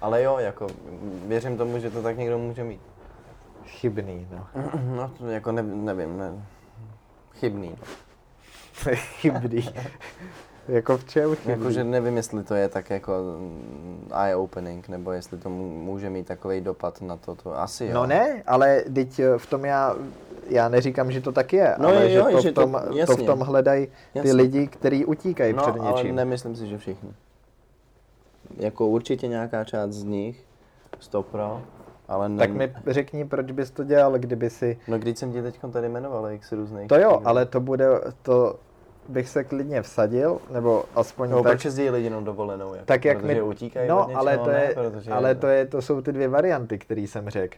Ale 0.00 0.22
jo, 0.22 0.38
jako 0.38 0.66
věřím 1.26 1.56
tomu, 1.56 1.78
že 1.78 1.90
to 1.90 2.02
tak 2.02 2.18
někdo 2.18 2.38
může 2.38 2.64
mít. 2.64 2.80
Chybný, 3.64 4.28
no. 4.30 4.46
No, 4.96 5.10
to 5.18 5.26
jako 5.26 5.52
ne, 5.52 5.62
nevím, 5.62 6.18
ne. 6.18 6.46
Chybný. 7.34 7.76
Chybný. 8.94 9.68
jako 10.68 10.98
v 10.98 11.04
čem 11.04 11.34
chybný? 11.36 11.52
Jako, 11.52 11.70
že 11.70 11.84
nevím, 11.84 12.16
jestli 12.16 12.44
to 12.44 12.54
je 12.54 12.68
tak 12.68 12.90
jako 12.90 13.12
mm, 13.38 14.08
eye-opening, 14.12 14.88
nebo 14.88 15.12
jestli 15.12 15.38
to 15.38 15.48
mů- 15.48 15.78
může 15.84 16.10
mít 16.10 16.26
takový 16.26 16.60
dopad 16.60 17.00
na 17.02 17.16
to, 17.16 17.34
to 17.34 17.58
asi 17.60 17.84
jo. 17.84 17.90
No 17.94 18.06
ne, 18.06 18.42
ale 18.46 18.84
teď 18.94 19.18
eh, 19.18 19.38
v 19.38 19.46
tom 19.46 19.64
já, 19.64 19.96
já 20.48 20.68
neříkám, 20.68 21.12
že 21.12 21.20
to 21.20 21.32
tak 21.32 21.52
je, 21.52 21.74
No 21.78 21.88
ale 21.88 22.12
jo, 22.12 22.26
že, 22.30 22.36
to, 22.36 22.40
že 22.40 22.50
v 22.50 22.54
to- 22.54 22.60
tom, 22.60 22.80
to, 22.88 22.96
jasně. 22.96 23.24
v 23.24 23.26
tom 23.26 23.40
hledají 23.40 23.86
ty 23.86 23.92
Jasně. 24.14 24.32
lidi, 24.32 24.66
kteří 24.66 25.04
utíkají 25.04 25.52
no, 25.52 25.62
před 25.62 25.76
ale 25.80 25.90
něčím. 25.92 26.14
nemyslím 26.16 26.56
si, 26.56 26.66
že 26.66 26.78
všichni. 26.78 27.12
Jako 28.56 28.86
určitě 28.86 29.28
nějaká 29.28 29.64
část 29.64 29.90
z 29.90 30.04
nich, 30.04 30.44
stopro, 31.00 31.62
ale 32.08 32.28
ne... 32.28 32.38
Tak 32.38 32.50
mi 32.50 32.72
řekni, 32.86 33.24
proč 33.24 33.50
bys 33.50 33.70
to 33.70 33.84
dělal, 33.84 34.18
kdyby 34.18 34.50
si... 34.50 34.78
No 34.88 34.98
když 34.98 35.18
jsem 35.18 35.32
ti 35.32 35.42
teď 35.42 35.58
tady 35.72 35.88
jmenoval, 35.88 36.26
jak 36.26 36.44
se 36.44 36.56
různých... 36.56 36.88
To 36.88 36.96
jo, 36.98 37.20
ale 37.24 37.46
to 37.46 37.60
bude, 37.60 37.86
to 38.22 38.58
bych 39.10 39.28
se 39.28 39.44
klidně 39.44 39.82
vsadil, 39.82 40.38
nebo 40.50 40.84
aspoň 40.94 41.30
No, 41.30 41.42
tak, 41.42 41.52
proč 41.52 41.64
jezdí 41.64 41.90
lidi 41.90 42.06
jenom 42.06 42.24
dovolenou? 42.24 42.74
Jako, 42.74 42.86
tak 42.86 43.04
jak 43.04 43.20
protože 43.20 43.34
mi... 43.34 43.42
utíkají 43.42 43.88
no, 43.88 44.00
něčeho, 44.00 44.20
ale 44.20 44.38
to 44.38 44.50
ne, 44.50 44.60
je, 44.60 44.74
protože... 44.74 45.10
ale 45.10 45.34
to, 45.34 45.46
je, 45.46 45.66
to 45.66 45.82
jsou 45.82 46.00
ty 46.00 46.12
dvě 46.12 46.28
varianty, 46.28 46.78
které 46.78 47.00
jsem 47.00 47.30
řekl. 47.30 47.56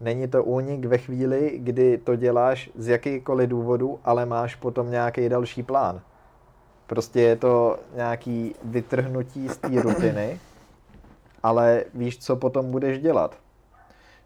Není 0.00 0.28
to 0.28 0.44
únik 0.44 0.84
ve 0.84 0.98
chvíli, 0.98 1.52
kdy 1.58 1.98
to 1.98 2.16
děláš 2.16 2.70
z 2.74 2.88
jakýkoliv 2.88 3.48
důvodu, 3.48 4.00
ale 4.04 4.26
máš 4.26 4.54
potom 4.54 4.90
nějaký 4.90 5.28
další 5.28 5.62
plán. 5.62 6.00
Prostě 6.86 7.20
je 7.20 7.36
to 7.36 7.78
nějaký 7.94 8.54
vytrhnutí 8.64 9.48
z 9.48 9.56
té 9.56 9.82
rutiny, 9.82 10.40
ale 11.42 11.84
víš, 11.94 12.18
co 12.18 12.36
potom 12.36 12.70
budeš 12.70 12.98
dělat. 12.98 13.34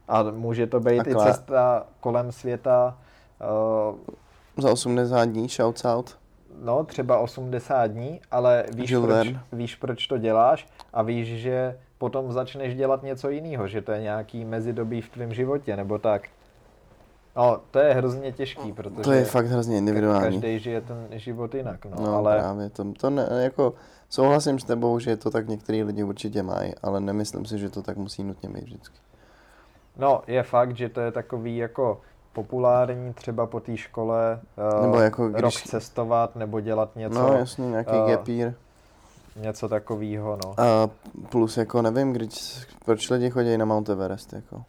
A 0.08 0.22
může 0.22 0.66
to 0.66 0.80
být 0.80 0.96
Takhle. 0.96 1.24
i 1.24 1.32
cesta 1.32 1.86
kolem 2.00 2.32
světa, 2.32 2.98
uh, 3.90 3.96
Za 4.56 4.72
80 4.72 5.24
dní, 5.24 5.48
shouts 5.48 5.84
out. 5.84 6.18
No 6.62 6.84
třeba 6.84 7.18
80 7.18 7.86
dní, 7.86 8.20
ale 8.30 8.64
víš 8.74 8.94
proč, 9.02 9.28
víš, 9.52 9.76
proč 9.76 10.06
to 10.06 10.18
děláš 10.18 10.68
a 10.92 11.02
víš, 11.02 11.28
že 11.28 11.78
potom 11.98 12.32
začneš 12.32 12.74
dělat 12.74 13.02
něco 13.02 13.30
jiného, 13.30 13.68
že 13.68 13.82
to 13.82 13.92
je 13.92 14.00
nějaký 14.02 14.44
mezidobí 14.44 15.00
v 15.00 15.08
tvém 15.08 15.34
životě, 15.34 15.76
nebo 15.76 15.98
tak. 15.98 16.22
No, 17.36 17.60
to 17.70 17.78
je 17.78 17.94
hrozně 17.94 18.32
těžký, 18.32 18.72
protože 18.72 19.02
To 19.02 19.12
je 19.12 19.24
fakt 19.24 19.46
hrozně 19.46 19.78
individuální. 19.78 20.24
každý 20.40 20.58
žije 20.58 20.80
ten 20.80 21.06
život 21.10 21.54
jinak, 21.54 21.84
no, 21.84 21.96
No, 22.04 22.14
ale 22.16 22.38
právě 22.38 22.70
to, 22.70 22.92
to 22.92 23.10
ne, 23.10 23.28
jako 23.42 23.74
souhlasím 24.08 24.58
s 24.58 24.64
tebou, 24.64 24.98
že 24.98 25.16
to 25.16 25.30
tak 25.30 25.48
některý 25.48 25.82
lidi 25.82 26.02
určitě 26.02 26.42
mají, 26.42 26.72
ale 26.82 27.00
nemyslím 27.00 27.44
si, 27.44 27.58
že 27.58 27.70
to 27.70 27.82
tak 27.82 27.96
musí 27.96 28.24
nutně 28.24 28.48
být 28.48 28.64
vždycky. 28.64 28.96
no, 29.96 30.22
je 30.26 30.42
fakt, 30.42 30.76
že 30.76 30.88
to 30.88 31.00
je 31.00 31.12
takový 31.12 31.56
jako 31.56 32.00
populární 32.32 33.14
třeba 33.14 33.46
po 33.46 33.60
té 33.60 33.76
škole 33.76 34.40
uh, 34.76 34.82
Nebo 34.86 35.00
jako 35.00 35.28
když- 35.28 35.42
rok 35.42 35.52
cestovat 35.54 36.36
nebo 36.36 36.60
dělat 36.60 36.96
něco, 36.96 37.18
no 37.22 37.32
jasně, 37.32 37.66
nějaký 37.70 37.90
eh, 37.94 38.02
uh, 38.02 38.10
gap 38.10 38.28
year. 38.28 38.54
něco 39.36 39.68
takového, 39.68 40.38
no. 40.44 40.54
A 40.60 40.90
plus 41.28 41.56
jako 41.56 41.82
nevím, 41.82 42.12
když, 42.12 42.66
proč 42.84 43.10
lidi 43.10 43.30
chodí 43.30 43.56
na 43.56 43.64
Mount 43.64 43.88
Everest, 43.88 44.32
jako. 44.32 44.64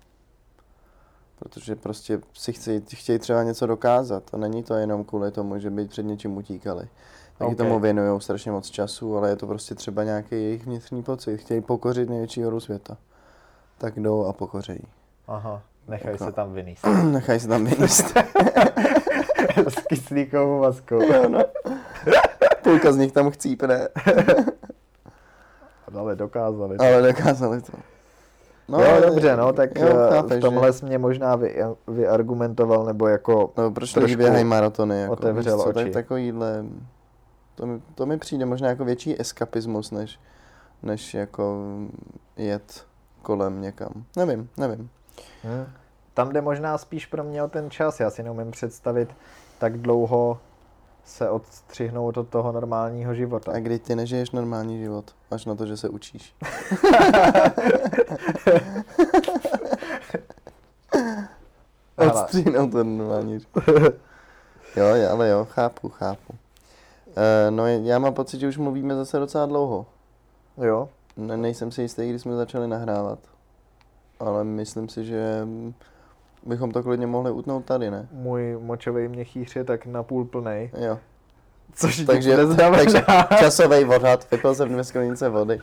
Protože 1.40 1.76
prostě 1.76 2.20
si 2.34 2.54
chtějí, 2.54 2.82
chtějí 2.94 3.20
třeba 3.20 3.44
něco 3.44 3.68
dokázat 3.68 4.24
a 4.34 4.38
není 4.38 4.64
to 4.64 4.74
jenom 4.74 5.04
kvůli 5.04 5.32
tomu, 5.32 5.60
že 5.60 5.70
by 5.70 5.86
před 5.88 6.04
něčím 6.04 6.38
utíkali. 6.38 6.88
Taky 7.38 7.52
Ok. 7.52 7.58
tomu 7.58 7.80
věnují 7.80 8.22
strašně 8.22 8.52
moc 8.52 8.70
času, 8.70 9.18
ale 9.18 9.30
je 9.30 9.36
to 9.36 9.48
prostě 9.48 9.76
třeba 9.76 10.04
nějaký 10.04 10.36
jejich 10.36 10.66
vnitřní 10.66 11.04
pocit. 11.04 11.38
Chtějí 11.38 11.62
pokořit 11.62 12.10
největší 12.10 12.44
horu 12.44 12.60
světa. 12.60 12.98
Tak 13.78 14.00
jdou 14.00 14.26
a 14.26 14.34
pokořejí. 14.34 14.84
Aha, 15.28 15.62
nechaj 15.88 16.12
Jako- 16.12 16.26
se 16.26 16.32
tam 16.32 16.54
vyníst. 16.54 16.88
Nechají 17.04 17.40
se 17.40 17.48
tam 17.48 17.66
vyníst. 17.66 18.18
S 19.70 19.76
kyslíkovou 19.88 20.62
maskou. 20.62 21.00
no. 21.30 21.40
Půlka 22.64 22.92
z 22.92 22.98
nich 22.98 23.12
tam 23.12 23.32
chcípne, 23.32 23.88
Ale 25.96 26.16
dokázali. 26.16 26.78
to. 26.78 26.84
ale 26.84 27.02
dokázali 27.02 27.62
to. 27.62 27.72
No, 28.68 28.80
jo, 28.84 29.02
dobře, 29.10 29.36
no, 29.38 29.54
tak 29.54 29.80
jo, 29.80 29.88
jo, 29.88 29.94
chápeš, 30.10 30.38
v 30.38 30.42
tomhle 30.42 30.68
že? 30.68 30.74
jsi 30.74 30.86
mě 30.86 30.98
možná 30.98 31.36
vy, 31.36 31.56
vyargumentoval, 31.88 32.86
nebo 32.86 33.08
jako, 33.08 33.54
No, 33.58 33.72
proč 33.72 33.92
trošku 33.94 34.06
lidi 34.06 34.16
běhají 34.16 34.44
maratony? 34.44 35.02
Jako, 35.02 35.14
otevřel 35.14 35.58
co, 35.58 35.64
oči. 35.70 35.84
Tak 35.84 35.94
takovýhle, 35.94 36.66
to 37.56 37.66
mi, 37.66 37.82
to 37.96 38.06
mi 38.06 38.18
přijde 38.18 38.46
možná 38.46 38.70
jako 38.70 38.86
větší 38.86 39.22
eskapismus, 39.22 39.92
než, 39.92 40.20
než 40.84 41.14
jako 41.14 41.58
jet 42.38 42.86
kolem 43.22 43.62
někam. 43.62 43.92
Nevím, 44.18 44.50
nevím. 44.58 44.90
Hm, 45.44 45.66
tam 46.14 46.34
jde 46.34 46.42
možná 46.42 46.78
spíš 46.78 47.06
pro 47.06 47.24
mě 47.24 47.44
o 47.44 47.48
ten 47.48 47.70
čas, 47.70 48.00
já 48.00 48.10
si 48.10 48.24
neumím 48.24 48.52
představit 48.52 49.10
tak 49.64 49.78
dlouho 49.78 50.40
se 51.06 51.30
odstřihnout 51.30 52.18
od 52.18 52.28
toho 52.28 52.52
normálního 52.52 53.14
života. 53.14 53.52
A 53.52 53.60
kdy 53.60 53.80
ty 53.80 53.96
nežiješ 53.96 54.32
normální 54.32 54.80
život, 54.80 55.16
až 55.32 55.46
na 55.46 55.56
to, 55.56 55.66
že 55.66 55.78
se 55.78 55.90
učíš. 55.90 56.36
Hele. 61.98 62.14
Odstříhnout 62.14 62.72
ten 62.72 62.98
normální 62.98 63.40
život. 63.40 63.64
Jo, 64.76 64.86
ale 65.12 65.30
jo, 65.30 65.48
chápu, 65.52 65.90
chápu. 65.90 66.34
E, 67.16 67.52
no 67.52 67.68
já 67.68 68.00
mám 68.00 68.14
pocit, 68.14 68.40
že 68.40 68.48
už 68.48 68.58
mluvíme 68.58 68.96
zase 68.96 69.20
docela 69.20 69.46
dlouho. 69.46 69.86
Jo, 70.58 70.90
Ne, 71.18 71.38
nejsem 71.38 71.72
si 71.72 71.82
jistý, 71.82 72.10
kdy 72.10 72.20
jsme 72.20 72.36
začali 72.36 72.68
nahrávat. 72.68 73.20
Ale 74.26 74.44
myslím 74.44 74.90
si, 74.90 75.06
že 75.06 75.48
bychom 76.46 76.72
to 76.72 76.84
klidně 76.84 77.08
mohli 77.08 77.32
utnout 77.32 77.66
tady, 77.66 77.92
ne? 77.92 78.08
můj 78.12 78.58
močový 78.62 79.08
měchýř 79.08 79.56
je 79.56 79.64
tak 79.64 79.86
napůl 79.86 80.26
plnej, 80.26 80.72
Jo. 80.88 81.00
což 81.74 82.04
Takže, 82.06 82.36
takže 82.38 83.04
časový 83.40 83.86
odhad, 83.86 84.32
vypil 84.32 84.56
jsem 84.56 84.70
dvě 84.70 84.84
sklenice 84.84 85.30
vody. 85.30 85.60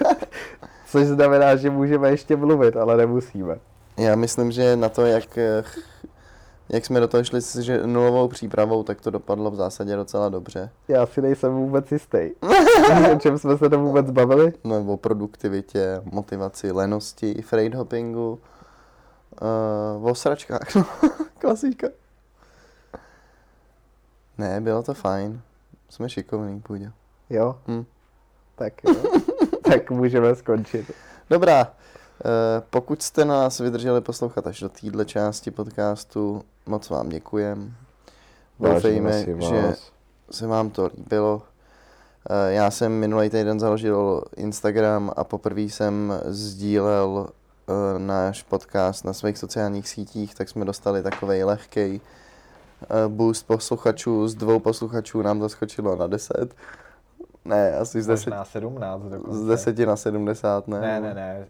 což 0.86 1.06
znamená, 1.06 1.56
že 1.56 1.70
můžeme 1.70 2.10
ještě 2.10 2.36
mluvit, 2.36 2.76
ale 2.76 2.96
nemusíme. 2.96 3.58
Já 3.96 4.16
myslím, 4.16 4.52
že 4.52 4.76
na 4.76 4.88
to, 4.88 5.06
jak, 5.06 5.38
jak 6.68 6.84
jsme 6.84 7.00
do 7.00 7.08
toho 7.08 7.24
šli 7.24 7.40
s 7.42 7.56
že 7.56 7.86
nulovou 7.86 8.28
přípravou, 8.28 8.82
tak 8.82 9.00
to 9.00 9.10
dopadlo 9.10 9.50
v 9.50 9.54
zásadě 9.54 9.96
docela 9.96 10.28
dobře. 10.28 10.70
Já 10.88 11.06
si 11.06 11.22
nejsem 11.22 11.52
vůbec 11.54 11.92
jistý. 11.92 12.18
o 13.14 13.18
čem 13.18 13.38
jsme 13.38 13.58
se 13.58 13.70
to 13.70 13.78
vůbec 13.78 14.10
bavili? 14.10 14.52
No, 14.64 14.84
o 14.92 14.96
produktivitě, 14.96 16.00
motivaci, 16.04 16.72
lenosti, 16.72 17.42
freight 17.42 17.74
hoppingu, 17.78 18.40
uh, 20.00 20.10
o 20.10 20.14
sračkách, 20.14 20.74
no, 20.74 20.86
klasika. 21.38 21.88
Ne, 24.38 24.60
bylo 24.60 24.82
to 24.82 24.94
fajn. 24.94 25.40
Jsme 25.88 26.08
šikovní, 26.08 26.60
půjde. 26.60 26.92
Jo, 27.30 27.58
Hm. 27.68 27.84
tak 28.54 28.72
jo. 28.84 28.94
tak 29.62 29.90
můžeme 29.90 30.34
skončit. 30.34 30.90
Dobrá, 31.30 31.72
eh, 32.24 32.62
pokud 32.70 33.02
jste 33.02 33.24
nás 33.24 33.58
vydrželi 33.60 34.00
poslouchat 34.00 34.46
až 34.46 34.60
do 34.60 34.68
téhle 34.68 35.04
části 35.04 35.50
podcastu, 35.50 36.42
moc 36.66 36.90
vám 36.90 37.08
děkujem. 37.08 37.74
Doufejme, 38.60 39.24
že 39.40 39.74
se 40.30 40.46
vám 40.46 40.70
to 40.70 40.90
líbilo 40.96 41.42
Eh, 42.30 42.52
Já 42.52 42.70
jsem 42.70 42.92
minulý 42.92 43.30
týden 43.30 43.60
založil 43.60 44.22
Instagram 44.36 45.12
a 45.16 45.24
poprvé 45.24 45.60
jsem 45.60 46.12
sdílel 46.24 47.28
eh, 47.68 47.98
náš 47.98 48.42
podcast 48.42 49.04
na 49.04 49.12
svých 49.12 49.38
sociálních 49.38 49.88
sítích, 49.88 50.34
tak 50.34 50.48
jsme 50.48 50.64
dostali 50.64 51.02
takový 51.02 51.44
lehký 51.44 52.00
boost 53.08 53.46
posluchačů. 53.46 54.28
Z 54.28 54.34
dvou 54.34 54.58
posluchačů 54.60 55.22
nám 55.22 55.40
to 55.40 55.48
skočilo 55.48 55.96
na 55.96 56.06
10. 56.06 56.54
Ne, 57.44 57.76
asi 57.76 58.02
z 58.02 58.06
10, 58.06 58.30
Možná 58.30 58.44
17 58.44 59.02
dokonce. 59.02 59.38
z 59.38 59.46
10 59.46 59.78
na 59.78 59.96
70, 59.96 60.68
ne? 60.68 60.80
Ne, 60.80 61.00
ne, 61.00 61.14
ne. 61.14 61.46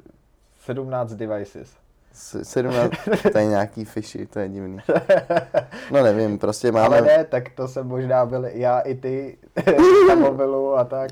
17 0.64 1.12
devices. 1.12 1.70
S- 2.14 2.42
17, 2.52 2.92
to 3.32 3.38
je 3.38 3.44
nějaký 3.46 3.84
fishy, 3.84 4.26
to 4.26 4.38
je 4.38 4.48
divný. 4.48 4.78
No 5.90 6.02
nevím, 6.02 6.38
prostě 6.38 6.72
máme... 6.72 6.86
Ale 6.98 7.00
ne, 7.06 7.24
tak 7.24 7.50
to 7.50 7.68
jsem 7.68 7.86
možná 7.86 8.26
byl 8.26 8.44
já 8.44 8.80
i 8.80 8.94
ty 8.94 9.38
na 10.08 10.14
mobilu 10.14 10.76
a 10.76 10.84
tak. 10.84 11.10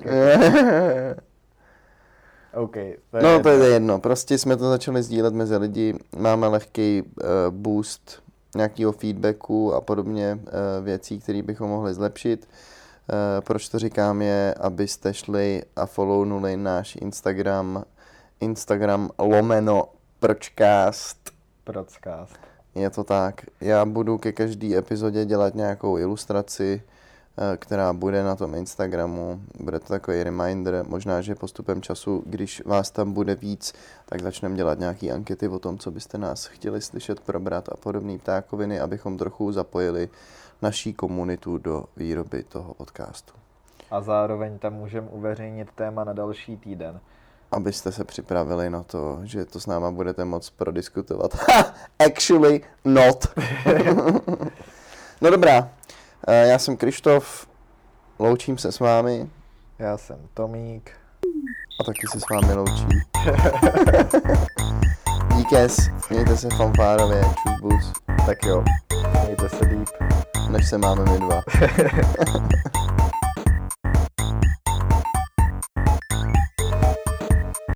OK. 2.54 2.72
To 3.10 3.16
je 3.16 3.22
No 3.22 3.40
to 3.42 3.48
je 3.48 3.54
jedno. 3.54 3.66
jedno, 3.68 3.98
prostě 3.98 4.38
jsme 4.38 4.56
to 4.56 4.68
začali 4.70 5.02
sdílet 5.02 5.34
mezi 5.34 5.56
lidi, 5.56 5.94
máme 6.18 6.46
lehký 6.48 7.02
uh, 7.02 7.26
boost 7.50 8.22
nějakého 8.56 8.92
feedbacku 8.92 9.74
a 9.74 9.80
podobně 9.80 10.38
uh, 10.42 10.84
věcí, 10.84 11.18
které 11.20 11.42
bychom 11.42 11.70
mohli 11.70 11.94
zlepšit. 11.94 12.48
Uh, 13.12 13.44
proč 13.44 13.68
to 13.68 13.78
říkám 13.78 14.22
je, 14.22 14.54
abyste 14.60 15.14
šli 15.14 15.62
a 15.76 15.86
follownuli 15.86 16.56
náš 16.56 16.96
Instagram, 17.00 17.84
Instagram 18.40 19.10
lomeno 19.18 19.84
pročcast. 20.22 21.30
Procast. 21.64 22.38
Je 22.74 22.90
to 22.90 23.04
tak. 23.04 23.46
Já 23.60 23.84
budu 23.84 24.18
ke 24.18 24.32
každé 24.32 24.76
epizodě 24.76 25.24
dělat 25.24 25.54
nějakou 25.54 25.98
ilustraci, 25.98 26.82
eh, 26.82 27.56
která 27.56 27.92
bude 27.92 28.22
na 28.22 28.36
tom 28.36 28.54
Instagramu. 28.54 29.40
Bude 29.60 29.78
to 29.78 29.86
takový 29.86 30.22
reminder, 30.22 30.84
možná, 30.88 31.20
že 31.20 31.34
postupem 31.34 31.82
času, 31.82 32.22
když 32.26 32.64
vás 32.64 32.90
tam 32.90 33.12
bude 33.12 33.34
víc, 33.34 33.72
tak 34.06 34.22
začneme 34.22 34.56
dělat 34.56 34.78
nějaké 34.78 35.10
ankety 35.10 35.48
o 35.48 35.58
tom, 35.58 35.78
co 35.78 35.90
byste 35.90 36.18
nás 36.18 36.46
chtěli 36.46 36.80
slyšet, 36.80 37.20
probrat 37.20 37.68
a 37.68 37.76
podobné 37.76 38.18
ptákoviny, 38.18 38.80
abychom 38.80 39.18
trochu 39.18 39.52
zapojili 39.52 40.08
naší 40.62 40.92
komunitu 40.92 41.58
do 41.58 41.84
výroby 41.96 42.42
toho 42.42 42.74
podcastu. 42.74 43.32
A 43.90 44.00
zároveň 44.00 44.58
tam 44.58 44.74
můžeme 44.74 45.08
uveřejnit 45.08 45.68
téma 45.74 46.04
na 46.04 46.12
další 46.12 46.56
týden. 46.56 47.00
Abyste 47.52 47.92
se 47.92 48.04
připravili 48.04 48.70
na 48.70 48.82
to, 48.82 49.18
že 49.22 49.44
to 49.44 49.60
s 49.60 49.66
náma 49.66 49.90
budete 49.90 50.24
moc 50.24 50.50
prodiskutovat. 50.50 51.38
Actually 52.06 52.60
not. 52.84 53.26
no 55.20 55.30
dobrá, 55.30 55.68
Eh, 56.28 56.46
já 56.48 56.58
jsem 56.58 56.76
Krištof, 56.76 57.46
loučím 58.18 58.58
se 58.58 58.72
s 58.72 58.80
vámi 58.80 59.30
Já 59.78 59.98
jsem 59.98 60.16
Tomík. 60.34 60.90
a 61.80 61.84
taky 61.84 62.06
se 62.12 62.20
s 62.20 62.24
vámi 62.30 62.54
loučí. 62.54 62.86
Díkes, 65.36 65.76
mějte 66.10 66.36
se 66.36 66.48
fanfárově, 66.56 67.22
čus 67.22 67.60
bus, 67.60 67.92
Tak 68.26 68.38
jo, 68.46 68.64
mějte 69.24 69.48
se 69.48 69.64
líp. 69.64 69.88
než 70.50 70.68
se 70.68 70.78
máme 70.78 71.04
my 71.12 71.18
dva. 71.18 71.42